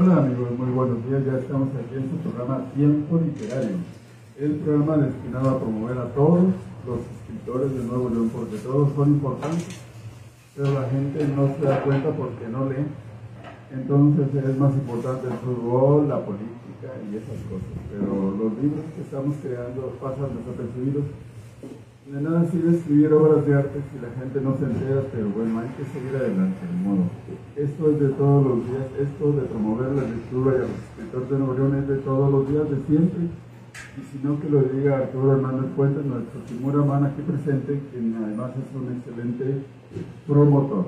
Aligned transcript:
Hola 0.00 0.18
amigos, 0.18 0.56
muy 0.56 0.70
buenos 0.70 1.04
días. 1.10 1.26
Ya 1.26 1.42
estamos 1.42 1.70
aquí 1.74 1.96
en 1.96 2.08
su 2.08 2.18
programa 2.22 2.70
Tiempo 2.72 3.18
Literario, 3.18 3.82
el 4.38 4.54
programa 4.62 4.96
destinado 4.98 5.50
a 5.50 5.58
promover 5.58 5.98
a 5.98 6.14
todos 6.14 6.54
los 6.86 7.00
escritores 7.18 7.74
de 7.74 7.82
Nuevo 7.82 8.08
León, 8.08 8.30
porque 8.30 8.58
todos 8.58 8.94
son 8.94 9.08
importantes, 9.08 9.82
pero 10.54 10.70
la 10.70 10.88
gente 10.88 11.26
no 11.34 11.50
se 11.50 11.66
da 11.66 11.82
cuenta 11.82 12.10
porque 12.14 12.46
no 12.46 12.70
lee. 12.70 12.86
Entonces 13.74 14.28
es 14.38 14.56
más 14.56 14.72
importante 14.72 15.26
el 15.26 15.38
fútbol, 15.42 16.08
la 16.08 16.24
política 16.24 16.94
y 17.10 17.16
esas 17.16 17.42
cosas. 17.50 17.74
Pero 17.90 18.38
los 18.38 18.54
libros 18.62 18.86
que 18.94 19.02
estamos 19.02 19.34
creando 19.42 19.98
pasan 19.98 20.30
desapercibidos 20.38 21.10
de 22.08 22.22
nada 22.22 22.42
sirve 22.50 22.74
escribir 22.74 23.12
obras 23.12 23.46
de 23.46 23.54
arte 23.54 23.80
si 23.92 24.00
la 24.00 24.08
gente 24.16 24.40
no 24.40 24.56
se 24.56 24.64
entera, 24.64 25.02
pero 25.12 25.28
bueno, 25.28 25.60
hay 25.60 25.68
que 25.76 25.84
seguir 25.92 26.16
adelante, 26.16 26.64
de 26.64 26.88
modo. 26.88 27.04
Esto 27.54 27.90
es 27.90 28.00
de 28.00 28.08
todos 28.16 28.46
los 28.46 28.64
días, 28.64 28.88
esto 28.96 29.32
de 29.32 29.42
promover 29.42 29.92
la 29.92 30.08
lectura 30.08 30.52
y 30.52 30.56
a 30.56 30.68
los 30.72 30.78
escritores 30.88 31.28
de 31.28 31.38
Nuevo 31.38 31.54
León 31.54 31.74
es 31.76 31.88
de 31.88 31.96
todos 31.98 32.32
los 32.32 32.48
días, 32.48 32.64
de 32.70 32.80
siempre. 32.88 33.28
Y 33.28 34.00
si 34.08 34.24
no, 34.24 34.40
que 34.40 34.48
lo 34.48 34.62
diga 34.62 34.96
Arturo 34.96 35.36
Hernández 35.36 35.70
Fuentes, 35.76 36.04
nuestro 36.06 36.40
Timura 36.48 36.82
Man 36.82 37.04
aquí 37.04 37.20
presente, 37.20 37.78
quien 37.92 38.16
además 38.16 38.52
es 38.56 38.68
un 38.72 38.88
excelente 38.96 39.68
promotor. 40.26 40.86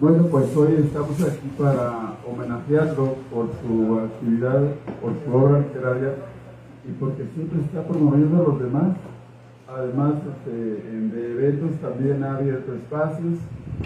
Bueno, 0.00 0.24
pues 0.30 0.56
hoy 0.56 0.72
estamos 0.80 1.20
aquí 1.20 1.52
para 1.58 2.16
homenajearlo 2.24 3.14
por 3.30 3.48
su 3.60 3.98
actividad, 3.98 4.72
por 5.02 5.12
su 5.20 5.36
obra 5.36 5.60
literaria 5.60 6.14
y 6.88 6.92
porque 6.98 7.28
siempre 7.34 7.60
está 7.60 7.86
promoviendo 7.86 8.40
a 8.40 8.48
los 8.48 8.58
demás 8.58 8.96
Además, 9.72 10.14
este, 10.26 10.50
de 10.50 11.32
eventos 11.32 11.80
también 11.80 12.24
ha 12.24 12.36
abierto 12.36 12.74
espacios, 12.74 13.38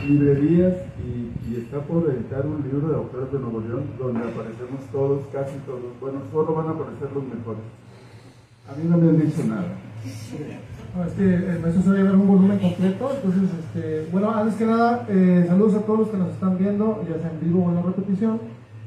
librerías 0.02 0.74
y, 1.04 1.56
está 1.56 1.78
por 1.80 2.10
editar 2.10 2.46
un 2.46 2.62
libro 2.62 2.88
de 2.88 2.96
autores 2.96 3.30
de 3.30 3.38
Nuevo 3.38 3.60
León 3.60 3.84
donde 3.98 4.20
aparecemos 4.20 4.80
todos, 4.90 5.26
casi 5.32 5.58
todos. 5.66 5.92
Bueno, 6.00 6.20
solo 6.32 6.54
van 6.54 6.68
a 6.68 6.70
aparecer 6.70 7.12
los 7.14 7.24
mejores. 7.24 7.62
A 8.66 8.74
mí 8.76 8.88
no 8.88 8.96
me 8.96 9.10
han 9.10 9.20
dicho 9.20 9.44
nada. 9.44 9.76
No, 10.96 11.04
es 11.04 11.12
que 11.12 11.34
el 11.34 11.60
maestro 11.60 11.82
se 11.82 12.02
un 12.02 12.26
volumen 12.26 12.58
completo, 12.58 13.10
entonces, 13.14 13.50
este, 13.60 14.08
bueno, 14.10 14.30
antes 14.30 14.54
que 14.54 14.66
nada, 14.66 15.06
eh, 15.08 15.44
saludos 15.46 15.74
a 15.74 15.80
todos 15.80 15.98
los 16.00 16.08
que 16.08 16.16
nos 16.16 16.30
están 16.30 16.56
viendo, 16.56 17.04
ya 17.08 17.19
sea 17.20 17.30
en 17.30 17.41
vivo 17.41 17.64
o 17.64 17.69
en 17.69 17.74
la 17.76 17.82
repetición. 17.82 18.41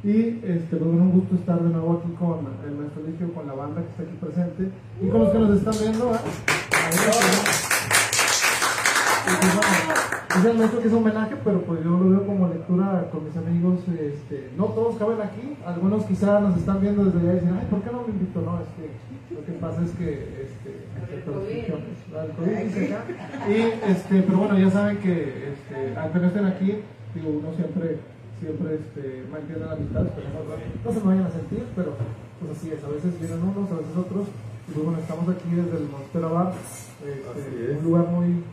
Y 0.08 0.40
este, 0.42 0.78
pues, 0.78 0.84
un 0.84 1.12
gusto 1.12 1.36
estar 1.36 1.62
de 1.62 1.68
nuevo 1.68 2.00
aquí 2.00 2.08
con 2.16 2.48
el 2.64 2.76
maestro 2.80 3.04
Ligio, 3.04 3.34
con 3.34 3.46
la 3.46 3.52
banda 3.52 3.82
que 3.84 3.90
está 3.90 4.04
aquí 4.04 4.16
presente 4.22 4.72
y 5.04 5.10
con 5.10 5.20
los 5.20 5.32
que 5.32 5.40
nos 5.40 5.58
están 5.58 5.74
viendo. 5.84 6.16
¿eh? 6.16 6.20
es 10.38 10.46
el 10.46 10.58
maestro 10.58 10.80
que 10.80 10.88
es 10.88 10.94
un 10.94 11.00
homenaje, 11.00 11.36
pero 11.44 11.60
pues 11.64 11.84
yo 11.84 11.90
lo 11.90 12.10
veo 12.10 12.26
como 12.26 12.48
lectura 12.48 13.10
con 13.12 13.26
mis 13.26 13.36
amigos. 13.36 13.80
Este, 14.00 14.50
no 14.56 14.68
todos 14.68 14.96
caben 14.96 15.20
aquí, 15.20 15.58
algunos 15.66 16.06
quizás 16.06 16.42
nos 16.42 16.56
están 16.56 16.80
viendo 16.80 17.04
desde 17.04 17.20
allá 17.20 17.32
y 17.32 17.40
dicen, 17.42 17.60
ay, 17.60 17.68
¿por 17.70 17.82
qué 17.82 17.92
no 17.92 18.04
me 18.04 18.14
invito? 18.14 18.40
No, 18.40 18.62
es 18.64 18.70
que 18.80 19.36
lo 19.36 19.44
que 19.44 19.52
pasa 19.60 19.84
es 19.84 19.92
que 19.92 20.48
este, 20.48 20.88
Y 23.52 23.92
este, 23.92 24.22
pero 24.22 24.38
bueno, 24.38 24.58
ya 24.58 24.72
saben 24.72 25.00
que 25.00 25.52
este, 25.52 26.00
aunque 26.00 26.20
no 26.20 26.28
estén 26.28 26.46
aquí, 26.46 26.80
digo, 27.14 27.30
uno 27.44 27.54
siempre 27.58 28.00
siempre 28.40 28.76
este, 28.76 29.26
mantiene 29.32 29.66
la 29.66 29.74
amistad, 29.74 30.06
pero 30.14 30.28
no, 30.34 30.92
se 30.92 31.00
me 31.00 31.06
vayan 31.06 31.26
a 31.26 31.32
sentir, 31.32 31.64
pero 31.76 31.94
pues 32.40 32.58
así 32.58 32.72
es, 32.72 32.84
a 32.84 32.90
veces 32.90 33.20
vienen 33.20 33.42
unos, 33.42 33.72
a 33.72 33.82
veces 33.82 33.98
otros, 33.98 34.28
y 34.68 34.72
pues 34.72 34.86
bueno, 34.86 35.00
estamos 35.00 35.26
aquí 35.30 35.50
desde 35.50 35.78
el 35.78 35.90
Monstera 35.90 36.28
Bar, 36.28 36.54
este, 36.54 37.78
un 37.78 37.84
lugar 37.84 38.08
muy 38.08 38.44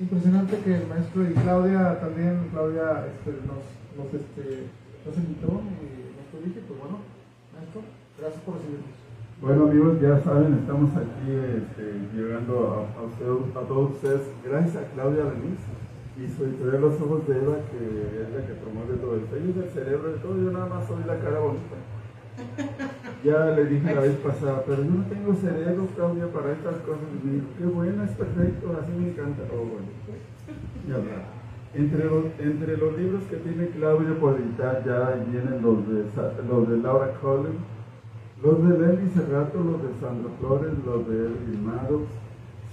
impresionante 0.00 0.58
que 0.64 0.76
el 0.76 0.86
maestro 0.86 1.28
y 1.28 1.34
Claudia 1.34 2.00
también, 2.00 2.48
Claudia 2.52 3.04
este, 3.04 3.36
nos, 3.44 3.62
nos, 3.98 4.08
este, 4.14 4.70
nos 5.04 5.16
invitó 5.16 5.60
y 5.60 6.14
nos 6.32 6.44
dije, 6.44 6.60
pues 6.66 6.78
bueno, 6.80 7.04
maestro, 7.52 7.82
gracias 8.18 8.42
por 8.42 8.56
recibirnos. 8.56 8.96
Bueno 9.40 9.70
amigos, 9.70 10.00
ya 10.00 10.18
saben, 10.24 10.54
estamos 10.54 10.90
aquí 10.96 11.30
este, 11.30 11.84
llegando 12.16 12.88
a, 12.96 12.98
a, 12.98 13.62
a 13.62 13.68
todos 13.68 13.92
ustedes, 13.92 14.22
gracias 14.42 14.76
a 14.76 14.86
Claudia 14.94 15.24
Denise 15.24 15.77
y 16.18 16.26
su 16.26 16.44
editorial 16.44 16.82
Los 16.82 17.00
Ojos 17.00 17.26
de 17.28 17.38
Eva, 17.38 17.56
que 17.70 17.78
es 17.78 18.28
la 18.34 18.46
que 18.46 18.54
promueve 18.58 18.98
todo 18.98 19.16
esto. 19.16 19.36
Ella 19.36 19.50
es 19.50 19.56
el 19.56 19.70
cerebro 19.70 20.10
de 20.10 20.18
todo, 20.18 20.34
yo 20.36 20.50
nada 20.50 20.66
más 20.66 20.86
soy 20.86 21.04
la 21.06 21.18
cara 21.18 21.38
bonita. 21.38 21.78
Ya 23.24 23.46
le 23.50 23.66
dije 23.66 23.94
la 23.94 24.00
vez 24.00 24.16
pasada, 24.18 24.62
pero 24.66 24.82
yo 24.82 24.90
no 24.90 25.04
tengo 25.06 25.34
cerebro, 25.34 25.86
Claudia, 25.94 26.26
para 26.28 26.52
estas 26.52 26.76
cosas. 26.82 27.06
Y 27.14 27.26
me 27.26 27.32
dijo, 27.34 27.46
qué 27.58 27.66
bueno, 27.66 28.02
es 28.04 28.10
perfecto, 28.12 28.78
así 28.80 28.92
me 28.92 29.10
encanta. 29.10 29.42
Oh, 29.54 29.66
bueno, 29.66 29.90
Entre 31.74 32.04
los, 32.04 32.24
entre 32.38 32.76
los 32.76 32.98
libros 32.98 33.22
que 33.30 33.36
tiene 33.36 33.68
Claudia 33.68 34.18
por 34.18 34.38
editar 34.38 34.84
ya 34.84 35.18
vienen 35.30 35.62
los 35.62 35.86
de, 35.86 36.04
los 36.48 36.68
de 36.68 36.76
Laura 36.78 37.12
Collins, 37.20 37.62
los 38.42 38.68
de 38.68 38.78
Lenny 38.78 39.10
Serrato, 39.10 39.58
los 39.58 39.82
de 39.82 39.90
Sandra 40.00 40.30
Flores, 40.38 40.72
los 40.86 41.08
de 41.08 41.26
Elvin 41.26 41.66
Maddox, 41.66 42.06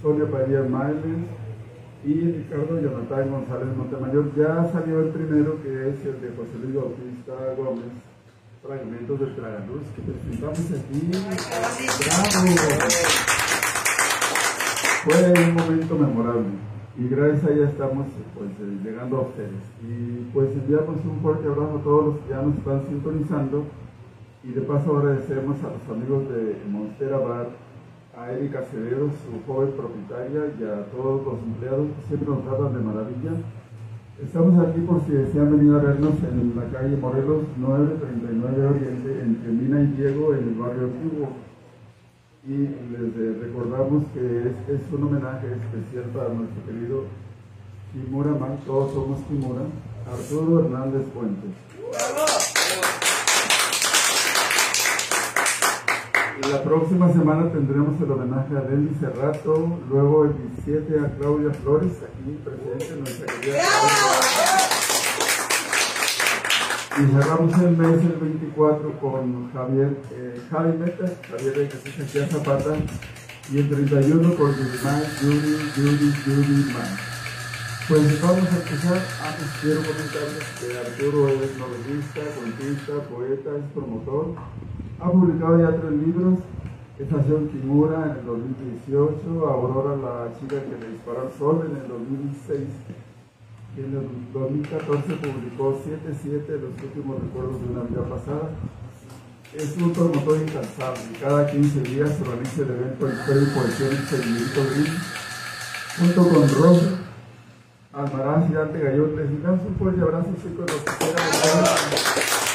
Sonia 0.00 0.26
Padilla 0.30 0.62
Miles, 0.62 1.26
y 2.06 2.20
Ricardo 2.20 2.80
Jonathan 2.80 3.30
González 3.30 3.76
Montemayor. 3.76 4.30
Ya 4.36 4.70
salió 4.70 5.00
el 5.00 5.08
primero, 5.08 5.60
que 5.60 5.90
es 5.90 6.06
el 6.06 6.20
de 6.20 6.30
José 6.36 6.56
Luis 6.62 6.76
Bautista 6.76 7.32
Gómez, 7.58 7.90
Fragmentos 8.62 9.18
de 9.18 9.26
Tragaluz, 9.26 9.82
que 9.96 10.02
presentamos 10.02 10.70
aquí. 10.70 11.10
¡Bravo! 12.22 12.46
Fue 15.04 15.32
un 15.32 15.54
momento 15.54 15.94
memorable 15.98 16.46
y 16.96 17.08
gracias 17.08 17.44
a 17.44 17.50
ella 17.52 17.68
estamos 17.68 18.06
pues, 18.34 18.50
eh, 18.50 18.78
llegando 18.84 19.16
a 19.18 19.20
ustedes. 19.22 19.62
Y 19.82 20.30
pues 20.32 20.50
enviamos 20.52 21.04
un 21.04 21.20
fuerte 21.20 21.48
abrazo 21.48 21.78
a 21.78 21.82
todos 21.82 22.06
los 22.06 22.16
que 22.18 22.30
ya 22.30 22.42
nos 22.42 22.56
están 22.56 22.86
sintonizando 22.86 23.66
y 24.44 24.52
de 24.52 24.60
paso 24.60 24.96
agradecemos 24.96 25.56
a 25.64 25.70
los 25.74 25.96
amigos 25.96 26.28
de 26.28 26.56
Monstera 26.70 27.18
Bar 27.18 27.65
a 28.16 28.32
Erika 28.32 28.60
Acevedo, 28.60 29.10
su 29.10 29.44
joven 29.46 29.72
propietaria, 29.76 30.54
y 30.58 30.64
a 30.64 30.86
todos 30.90 31.24
los 31.24 31.38
empleados 31.42 31.88
siempre 32.08 32.28
nos 32.28 32.44
tratan 32.44 32.72
de 32.72 32.80
maravilla. 32.80 33.32
Estamos 34.22 34.66
aquí 34.66 34.80
por 34.80 35.04
si 35.04 35.12
desean 35.12 35.52
venir 35.52 35.74
a 35.74 35.78
vernos 35.78 36.14
en 36.24 36.56
la 36.56 36.64
calle 36.72 36.96
Morelos 36.96 37.44
939 37.58 38.66
Oriente, 38.66 39.20
entre 39.20 39.52
Mina 39.52 39.82
y 39.82 39.86
Diego, 39.88 40.32
en 40.32 40.48
el 40.48 40.54
barrio 40.54 40.84
antiguo. 40.84 41.28
Y 42.46 42.56
les 42.56 43.38
recordamos 43.40 44.04
que 44.14 44.52
es, 44.72 44.92
un 44.92 45.02
homenaje 45.02 45.48
especial 45.52 46.04
para 46.14 46.32
nuestro 46.32 46.64
querido 46.64 47.04
Kimura 47.92 48.30
Man, 48.30 48.58
todos 48.64 48.94
somos 48.94 49.20
Kimura, 49.28 49.62
Arturo 50.10 50.64
Hernández 50.64 51.02
Fuentes. 51.12 52.45
La 56.42 56.62
próxima 56.62 57.10
semana 57.10 57.50
tendremos 57.50 57.98
el 57.98 58.10
homenaje 58.10 58.54
a 58.58 58.60
Lenny 58.68 58.94
Cerrato, 59.00 59.78
luego 59.88 60.26
el 60.26 60.34
17 60.64 61.00
a 61.00 61.16
Claudia 61.16 61.50
Flores, 61.50 61.92
aquí 62.04 62.38
presente 62.44 62.96
nuestra 63.00 63.26
querida 63.40 63.62
Y 66.98 67.06
cerramos 67.06 67.62
el 67.62 67.76
mes 67.78 68.02
el 68.02 68.18
24 68.20 69.00
con 69.00 69.50
Javier 69.50 69.96
eh, 70.12 70.42
Jaime 70.50 70.92
Javier 71.30 71.54
de 71.54 71.68
Casilla 71.68 72.28
Zapata, 72.28 72.76
y 73.50 73.58
el 73.58 73.70
31 73.70 74.36
con 74.36 74.54
Yuri 74.54 74.68
Yuri, 75.22 75.72
Yuri, 75.74 76.12
Yuri 76.26 76.72
Man. 76.74 76.96
Pues 77.88 78.20
vamos 78.20 78.46
a 78.52 78.56
empezar. 78.56 79.00
Antes 79.24 79.48
quiero 79.62 79.80
comentarles 79.80 80.44
que 80.60 80.78
Arturo 80.78 81.28
es 81.28 81.56
novelista, 81.56 82.20
cuentista, 82.36 82.92
poeta, 83.08 83.50
es 83.56 83.72
promotor 83.72 84.34
ha 85.00 85.10
publicado 85.10 85.58
ya 85.60 85.76
tres 85.76 85.92
libros, 85.92 86.38
Estación 86.98 87.48
Kimura 87.48 88.04
en 88.04 88.18
el 88.18 88.26
2018, 88.26 89.46
Aurora 89.46 89.96
la 89.96 90.38
chica 90.38 90.56
que 90.62 90.80
le 90.80 90.92
disparó 90.92 91.22
al 91.22 91.32
sol 91.38 91.68
en 91.68 91.76
el 91.76 91.88
2016 91.88 92.68
y 93.76 93.80
en 93.80 93.92
el 93.92 94.32
2014 94.32 95.14
publicó 95.16 95.78
7-7 95.84 96.48
los 96.48 96.82
últimos 96.82 97.20
recuerdos 97.20 97.60
de 97.60 97.68
una 97.68 97.82
vida 97.82 98.02
pasada. 98.08 98.50
Es 99.54 99.76
un 99.76 99.92
promotor 99.92 100.38
incansable, 100.38 101.00
cada 101.20 101.46
15 101.46 101.80
días 101.80 102.10
se 102.16 102.22
organiza 102.22 102.62
el 102.62 102.70
evento 102.70 103.08
Historia 103.08 103.42
y 103.42 103.54
Poesía 103.54 103.86
en 103.88 104.06
Seguimiento 104.06 104.60
Green, 104.70 104.96
junto 105.98 106.28
con 106.28 106.48
Rosa, 106.62 106.98
Almaraz 107.92 108.50
y 108.50 108.54
Dante 108.54 108.80
Gallón. 108.80 109.16
Les 109.16 109.42
damos 109.42 109.66
un 109.66 109.74
fuerte 109.76 110.00
abrazo, 110.00 110.28
chicos, 110.42 110.66
los 110.66 110.80
que 110.80 110.92
quieran. 110.98 112.45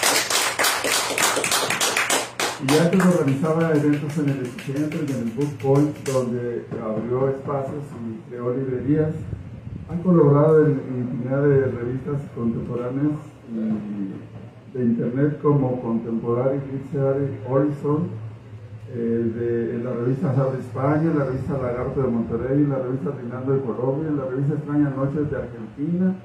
Y 2.72 2.78
antes 2.78 3.06
organizaba 3.06 3.74
eventos 3.76 4.18
en 4.18 4.30
el 4.30 4.42
estudiante 4.44 4.96
y 4.96 5.12
en 5.12 5.28
el 5.28 5.34
Book 5.36 5.58
Point, 5.62 6.08
donde 6.08 6.64
abrió 6.82 7.28
espacios 7.28 7.84
y 8.00 8.30
creó 8.30 8.56
librerías. 8.56 9.12
Han 9.90 10.02
colaborado 10.02 10.66
en 10.66 10.80
infinidad 10.98 11.42
de 11.44 11.66
revistas 11.66 12.22
contemporáneas 12.34 13.20
y 13.52 14.78
de 14.78 14.86
internet 14.86 15.42
como 15.42 15.82
Contemporary 15.82 16.62
Literary 16.72 17.40
Horizon, 17.50 18.08
eh, 18.94 19.74
en 19.76 19.84
la 19.84 19.92
revista 19.92 20.32
de 20.32 20.60
España, 20.60 21.12
en 21.12 21.20
la 21.20 21.26
revista 21.26 21.58
Lagarto 21.58 22.02
de 22.02 22.08
Monterrey, 22.08 22.64
en 22.64 22.70
la 22.70 22.80
revista 22.80 23.12
Reinando 23.12 23.52
de 23.52 23.62
Colombia, 23.64 24.08
en 24.08 24.18
la 24.18 24.26
revista 24.28 24.54
Extrañas 24.54 24.96
Noches 24.96 25.30
de 25.30 25.36
Argentina, 25.36 26.16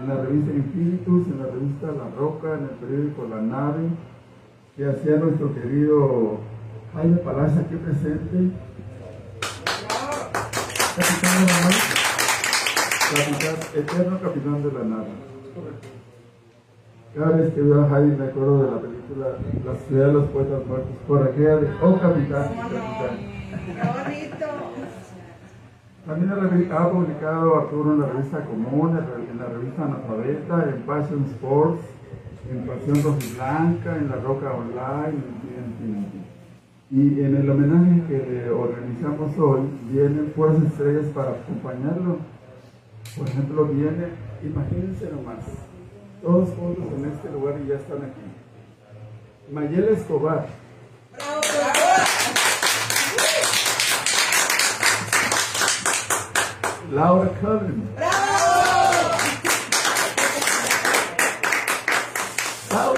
en 0.00 0.08
la 0.08 0.16
revista 0.16 0.50
Infinitus, 0.50 1.26
en 1.28 1.38
la 1.40 1.46
revista 1.52 1.86
La 1.88 2.08
Roca, 2.18 2.54
en 2.54 2.62
el 2.64 2.76
periódico 2.80 3.28
La 3.28 3.42
Nave, 3.42 3.88
que 4.76 4.88
hacía 4.88 5.16
nuestro 5.16 5.54
querido 5.54 6.38
Jaime 6.94 7.16
Palacio 7.18 7.60
aquí 7.60 7.76
presente. 7.76 8.50
Capitán 10.96 11.46
de 11.46 11.52
la 11.52 11.60
nave. 11.60 11.74
Capitán, 13.14 13.56
eterno 13.74 14.18
capitán 14.20 14.62
de 14.62 14.72
la 14.72 14.84
nave. 14.84 15.08
Cada 17.14 17.36
vez 17.36 17.54
que 17.54 17.60
veo 17.60 17.84
a 17.84 17.88
Jaime 17.88 18.16
me 18.16 18.24
acuerdo 18.26 18.64
de 18.64 18.70
la 18.72 18.80
película 18.80 19.26
La 19.64 19.74
ciudad 19.86 20.06
de 20.08 20.12
los 20.14 20.28
poetas 20.30 20.66
muertos. 20.66 20.96
Por 21.06 21.22
aquella 21.22 21.56
de, 21.56 21.68
oh 21.82 22.00
capitán, 22.00 22.48
capitán. 22.54 23.34
También 26.06 26.32
ha 26.72 26.88
publicado 26.90 27.56
Arturo 27.60 27.94
en 27.94 28.00
la 28.00 28.06
revista 28.08 28.44
Común, 28.44 28.90
en 28.90 28.96
la- 28.96 29.30
en 29.32 29.38
la 29.38 29.46
revista 29.46 29.84
Analfabeta, 29.84 30.68
en 30.68 30.82
Passion 30.82 31.24
Sports, 31.30 31.80
en 32.50 32.66
Pasión 32.66 33.02
Roja 33.02 33.18
y 33.24 33.34
Blanca, 33.34 33.96
en 33.96 34.08
La 34.10 34.16
Roca 34.16 34.52
Online, 34.52 35.18
en, 35.18 35.84
en- 35.88 35.94
en- 36.04 36.24
y 36.90 37.20
en 37.24 37.36
el 37.36 37.50
homenaje 37.50 38.02
que 38.06 38.50
organizamos 38.50 39.36
hoy, 39.38 39.62
vienen 39.90 40.32
puras 40.36 40.62
estrellas 40.62 41.06
para 41.14 41.30
acompañarlo. 41.30 42.18
Por 43.16 43.28
ejemplo, 43.28 43.64
viene, 43.66 44.08
imagínense 44.44 45.10
nomás, 45.10 45.44
todos 46.22 46.50
juntos 46.50 46.84
en 46.98 47.10
este 47.10 47.30
lugar 47.32 47.54
y 47.64 47.68
ya 47.68 47.76
están 47.76 47.98
aquí. 47.98 49.52
Mayela 49.52 49.90
Escobar, 49.90 50.46
Laura 56.92 57.28
Cullen. 57.40 57.82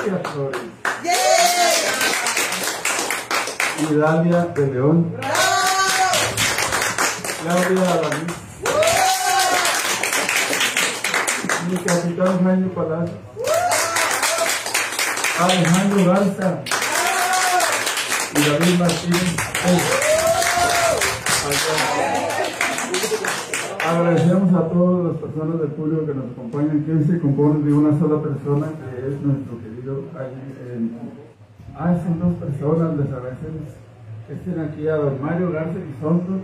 Claudia 0.07 0.31
Flores. 0.31 0.61
Y 3.79 3.95
Dalia 3.95 4.41
de 4.55 4.67
León. 4.69 5.17
Claudia. 7.43 8.01
Mi 11.69 11.77
capitán 11.79 12.45
Jaime 12.45 12.69
Palacio. 12.69 13.19
Alejandro 15.41 16.05
Garza. 16.13 16.49
Y 18.35 18.41
David 18.49 18.79
Martínez. 18.79 19.37
Agradecemos 23.87 24.53
a 24.53 24.69
todas 24.69 25.07
las 25.13 25.17
personas 25.23 25.61
del 25.61 25.71
público 25.71 26.07
que 26.07 26.15
nos 26.15 26.31
acompañan, 26.33 26.85
que 26.85 27.05
se 27.05 27.21
compone 27.21 27.63
de 27.65 27.73
una 27.73 27.97
sola 27.99 28.21
persona, 28.21 28.67
que 28.67 29.07
es 29.07 29.21
nuestro 29.23 29.59
querido 29.63 30.03
eh, 30.19 30.89
ah, 31.79 31.95
son 32.03 32.19
dos 32.19 32.35
personas, 32.35 32.97
les 32.99 33.07
agradecemos 33.13 33.69
que 34.27 34.33
estén 34.35 34.59
aquí 34.61 34.89
a 34.89 34.97
don 34.97 35.23
Mario 35.23 35.53
Garza 35.53 35.79
y 35.79 36.03
a. 36.03 36.41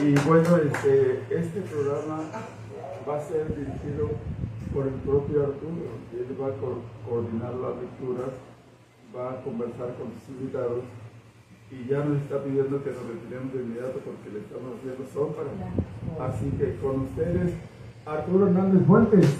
Y 0.00 0.14
bueno, 0.26 0.56
este, 0.56 1.22
este 1.30 1.60
programa 1.62 2.20
va 3.06 3.16
a 3.18 3.20
ser 3.20 3.48
dirigido 3.54 4.08
por 4.72 4.86
el 4.86 4.94
propio 5.04 5.42
Arturo, 5.42 6.00
él 6.16 6.36
va 6.40 6.46
a 6.46 6.56
co- 6.56 6.80
coordinar 7.08 7.52
las 7.54 7.76
lecturas, 7.82 8.30
va 9.14 9.32
a 9.32 9.42
conversar 9.42 9.92
con 9.98 10.08
sus 10.16 10.28
invitados 10.40 10.84
y 11.70 11.86
ya 11.86 11.98
nos 11.98 12.22
está 12.22 12.42
pidiendo 12.42 12.82
que 12.82 12.90
nos 12.90 13.06
retiremos 13.06 13.52
de 13.52 13.62
inmediato 13.62 14.00
porque 14.00 14.30
le 14.32 14.40
estamos 14.40 14.72
haciendo 14.78 15.04
sombra. 15.12 15.44
Así 16.18 16.50
que 16.56 16.76
con 16.80 17.00
ustedes, 17.02 17.54
Arturo 18.06 18.46
Hernández 18.46 18.86
Fuentes. 18.86 19.36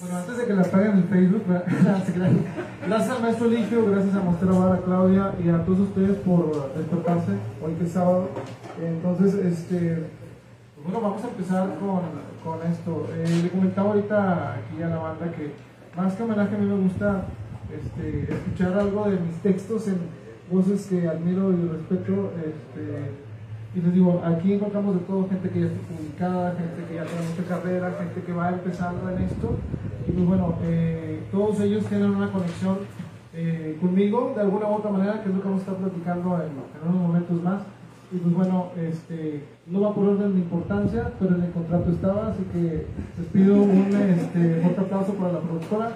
Bueno, 0.00 0.16
antes 0.16 0.36
de 0.38 0.46
que 0.46 0.54
la 0.54 0.62
paguen 0.64 0.92
en 0.92 1.04
Facebook, 1.04 1.42
gracias 2.86 3.10
al 3.10 3.22
maestro 3.22 3.46
Eligio, 3.46 3.86
gracias 3.90 4.14
a 4.14 4.20
Mostero 4.20 4.58
Vara, 4.58 4.80
Claudia 4.82 5.34
y 5.44 5.50
a 5.50 5.64
todos 5.64 5.80
ustedes 5.80 6.16
por 6.18 6.72
despertarse 6.74 7.32
hoy 7.62 7.74
que 7.74 7.84
es 7.84 7.92
sábado. 7.92 8.30
Entonces, 8.82 9.34
este, 9.34 10.06
pues 10.74 10.84
bueno, 10.84 11.00
vamos 11.02 11.22
a 11.22 11.28
empezar 11.28 11.68
con, 11.78 12.00
con 12.42 12.66
esto. 12.66 13.06
Eh, 13.12 13.40
le 13.42 13.50
comentaba 13.50 13.90
ahorita 13.90 14.54
aquí 14.54 14.82
a 14.82 14.88
la 14.88 14.96
banda 14.96 15.30
que 15.32 15.52
más 15.96 16.14
que 16.14 16.22
homenaje 16.22 16.56
a 16.56 16.58
mí 16.58 16.66
me 16.66 16.82
gusta 16.82 17.26
este, 17.74 18.32
escuchar 18.32 18.78
algo 18.78 19.10
de 19.10 19.18
mis 19.18 19.36
textos 19.42 19.88
en 19.88 19.98
voces 20.50 20.86
que 20.86 21.08
admiro 21.08 21.52
y 21.52 21.68
respeto. 21.68 22.32
Este, 22.38 23.10
y 23.74 23.80
les 23.80 23.94
digo, 23.94 24.22
aquí 24.24 24.52
encontramos 24.52 24.94
de 24.94 25.00
todo, 25.02 25.28
gente 25.28 25.48
que 25.48 25.60
ya 25.60 25.66
está 25.66 25.80
publicada, 25.88 26.54
gente 26.56 26.84
que 26.88 26.94
ya 26.94 27.04
tiene 27.04 27.28
mucha 27.28 27.48
carrera, 27.48 27.94
gente 27.98 28.22
que 28.22 28.32
va 28.32 28.50
empezando 28.50 29.10
en 29.10 29.22
esto. 29.22 29.56
Y 30.06 30.12
pues 30.12 30.26
bueno, 30.26 30.54
eh, 30.62 31.22
todos 31.32 31.60
ellos 31.60 31.86
tienen 31.86 32.10
una 32.10 32.30
conexión 32.30 32.78
eh, 33.34 33.78
conmigo 33.80 34.32
de 34.34 34.42
alguna 34.42 34.68
u 34.68 34.74
otra 34.74 34.90
manera, 34.90 35.22
que 35.22 35.30
es 35.30 35.34
lo 35.34 35.40
que 35.40 35.48
vamos 35.48 35.62
a 35.62 35.72
estar 35.72 35.76
platicando 35.76 36.36
en, 36.36 36.50
en 36.50 36.88
unos 36.88 37.08
momentos 37.08 37.42
más. 37.42 37.62
Y 38.12 38.18
pues 38.18 38.34
bueno, 38.34 38.70
este, 38.76 39.42
no 39.66 39.80
va 39.80 39.94
por 39.94 40.06
orden 40.06 40.34
de 40.34 40.40
importancia, 40.40 41.10
pero 41.18 41.34
en 41.34 41.44
el 41.44 41.50
contrato 41.50 41.90
estaba, 41.90 42.28
así 42.28 42.42
que 42.52 42.86
les 43.16 43.26
pido 43.32 43.54
un 43.54 43.88
este, 43.96 44.60
fuerte 44.60 44.80
aplauso 44.82 45.14
para 45.14 45.32
la 45.32 45.40
productora. 45.40 45.92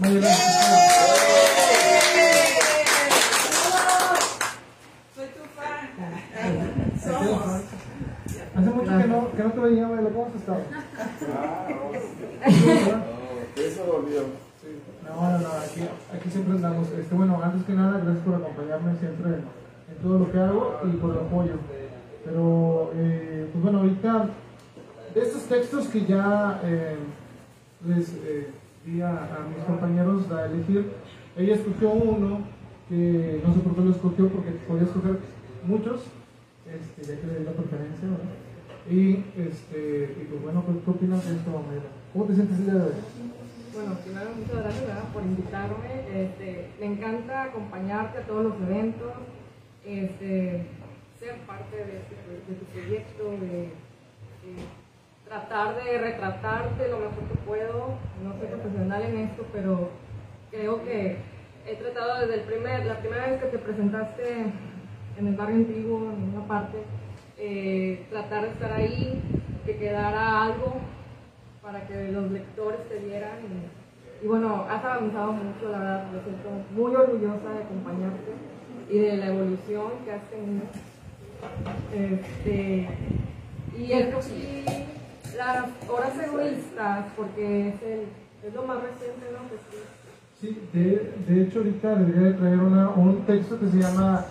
Mayela, 0.00 0.28
Soy 5.14 5.26
tu 5.26 5.44
fan. 5.54 5.90
¿se 6.98 7.10
quedó, 7.10 7.36
Fran? 7.36 7.62
Hace 8.56 8.70
mucho 8.70 8.98
que 8.98 9.08
no, 9.08 9.32
que 9.32 9.42
no 9.42 9.50
te 9.50 9.60
veía, 9.60 9.88
Mayela, 9.88 10.08
¿cómo 10.08 10.26
has 10.26 10.34
estado? 10.36 10.60
Eso 13.56 13.84
dolió. 13.84 14.22
No, 15.04 15.30
no, 15.32 15.38
no, 15.38 15.48
aquí, 15.48 15.82
aquí 16.14 16.30
siempre 16.30 16.54
andamos. 16.54 16.88
Este, 16.98 17.14
bueno, 17.14 17.38
antes 17.42 17.62
que 17.66 17.74
nada, 17.74 17.98
gracias 17.98 18.24
por 18.24 18.36
acompañarme 18.36 18.98
siempre 18.98 19.34
en, 19.34 19.67
en 19.90 20.02
todo 20.02 20.18
lo 20.18 20.32
que 20.32 20.38
hago 20.38 20.80
y 20.84 20.96
por 20.96 21.10
el 21.10 21.18
apoyo. 21.18 21.54
Pero, 22.24 22.90
eh, 22.94 23.48
pues 23.52 23.62
bueno, 23.62 23.78
ahorita, 23.78 24.30
de 25.14 25.20
estos 25.20 25.42
textos 25.44 25.88
que 25.88 26.04
ya 26.04 26.60
eh, 26.64 26.96
les 27.86 28.14
eh, 28.24 28.50
di 28.84 29.00
a, 29.00 29.46
mis 29.54 29.64
compañeros 29.64 30.30
a 30.30 30.46
elegir, 30.46 30.92
ella 31.36 31.54
escogió 31.54 31.90
uno 31.90 32.40
que 32.88 33.42
no 33.46 33.54
sé 33.54 33.60
por 33.60 33.74
qué 33.74 33.80
lo 33.82 33.90
escogió, 33.90 34.28
porque 34.28 34.50
podía 34.66 34.84
escoger 34.84 35.18
muchos, 35.66 36.02
este, 36.66 37.02
ya 37.02 37.20
que 37.20 37.26
le 37.26 37.38
di 37.40 37.44
la 37.44 37.52
preferencia, 37.52 38.08
¿verdad? 38.08 38.48
Y, 38.90 39.24
este, 39.36 40.16
y 40.20 40.24
pues 40.24 40.42
bueno, 40.42 40.64
¿qué, 40.66 40.72
qué 40.82 40.90
opinas 40.90 41.28
de 41.28 41.36
esto, 41.36 41.50
Mayra? 41.50 41.88
¿Cómo 42.12 42.24
te 42.24 42.34
sientes 42.34 42.58
el 42.58 42.64
día 42.64 42.74
de 42.74 42.82
hoy? 42.82 42.92
Bueno, 43.74 43.94
primero 44.02 44.30
muchas 44.34 44.56
gracias 44.64 44.86
¿verdad? 44.86 45.12
por 45.12 45.22
invitarme. 45.22 45.92
Este, 46.10 46.70
me 46.80 46.86
encanta 46.86 47.44
acompañarte 47.44 48.18
a 48.18 48.26
todos 48.26 48.44
los 48.44 48.54
eventos, 48.62 49.12
este, 49.88 50.66
ser 51.18 51.36
parte 51.46 51.76
de, 51.76 51.98
este, 51.98 52.14
de 52.46 52.58
tu 52.58 52.64
proyecto, 52.66 53.30
de, 53.30 53.72
de 54.38 54.52
tratar 55.26 55.82
de 55.82 55.98
retratarte 55.98 56.88
lo 56.88 56.98
mejor 56.98 57.24
que 57.28 57.38
puedo. 57.46 57.98
No 58.22 58.38
soy 58.38 58.48
profesional 58.48 59.02
en 59.02 59.16
esto, 59.18 59.46
pero 59.52 59.90
creo 60.50 60.84
que 60.84 61.16
he 61.66 61.76
tratado 61.76 62.20
desde 62.20 62.34
el 62.34 62.40
primer, 62.42 62.86
la 62.86 62.98
primera 62.98 63.26
vez 63.28 63.42
que 63.42 63.48
te 63.48 63.58
presentaste 63.58 64.46
en 65.18 65.26
el 65.26 65.34
barrio 65.36 65.56
antiguo, 65.56 66.12
en 66.12 66.34
una 66.34 66.46
parte, 66.46 66.78
eh, 67.38 68.06
tratar 68.10 68.42
de 68.44 68.50
estar 68.50 68.72
ahí, 68.72 69.22
que 69.64 69.76
quedara 69.76 70.44
algo 70.44 70.76
para 71.62 71.86
que 71.86 72.10
los 72.12 72.30
lectores 72.30 72.88
te 72.88 72.98
vieran. 72.98 73.38
Y, 73.42 74.24
y 74.24 74.28
bueno, 74.28 74.66
has 74.68 74.84
avanzado 74.84 75.32
mucho, 75.32 75.70
la 75.70 75.78
verdad, 75.78 76.10
me 76.10 76.22
siento 76.22 76.50
muy 76.74 76.94
orgullosa 76.94 77.50
de 77.52 77.62
acompañarte 77.64 78.57
y 78.90 78.98
de 78.98 79.16
la 79.16 79.26
evolución 79.26 79.92
que 80.04 80.12
has 80.12 80.22
tenido. 80.30 80.64
Este, 81.94 82.88
y 83.78 83.92
escogí 83.92 84.64
las 85.36 85.66
horas 85.88 86.12
egoístas 86.18 87.06
porque 87.16 87.68
es, 87.68 87.82
el, 87.82 88.00
es 88.46 88.54
lo 88.54 88.64
más 88.64 88.78
reciente, 88.82 89.26
¿no? 89.32 89.48
Que 89.48 89.56
sí. 89.56 89.78
Sí, 90.40 90.62
de, 90.72 91.14
de 91.26 91.42
hecho 91.42 91.58
ahorita 91.58 91.96
debería 91.96 92.30
de 92.30 92.34
traer 92.34 92.58
una, 92.60 92.90
un 92.90 93.24
texto 93.26 93.58
que 93.58 93.68
se 93.68 93.78
llama 93.78 94.24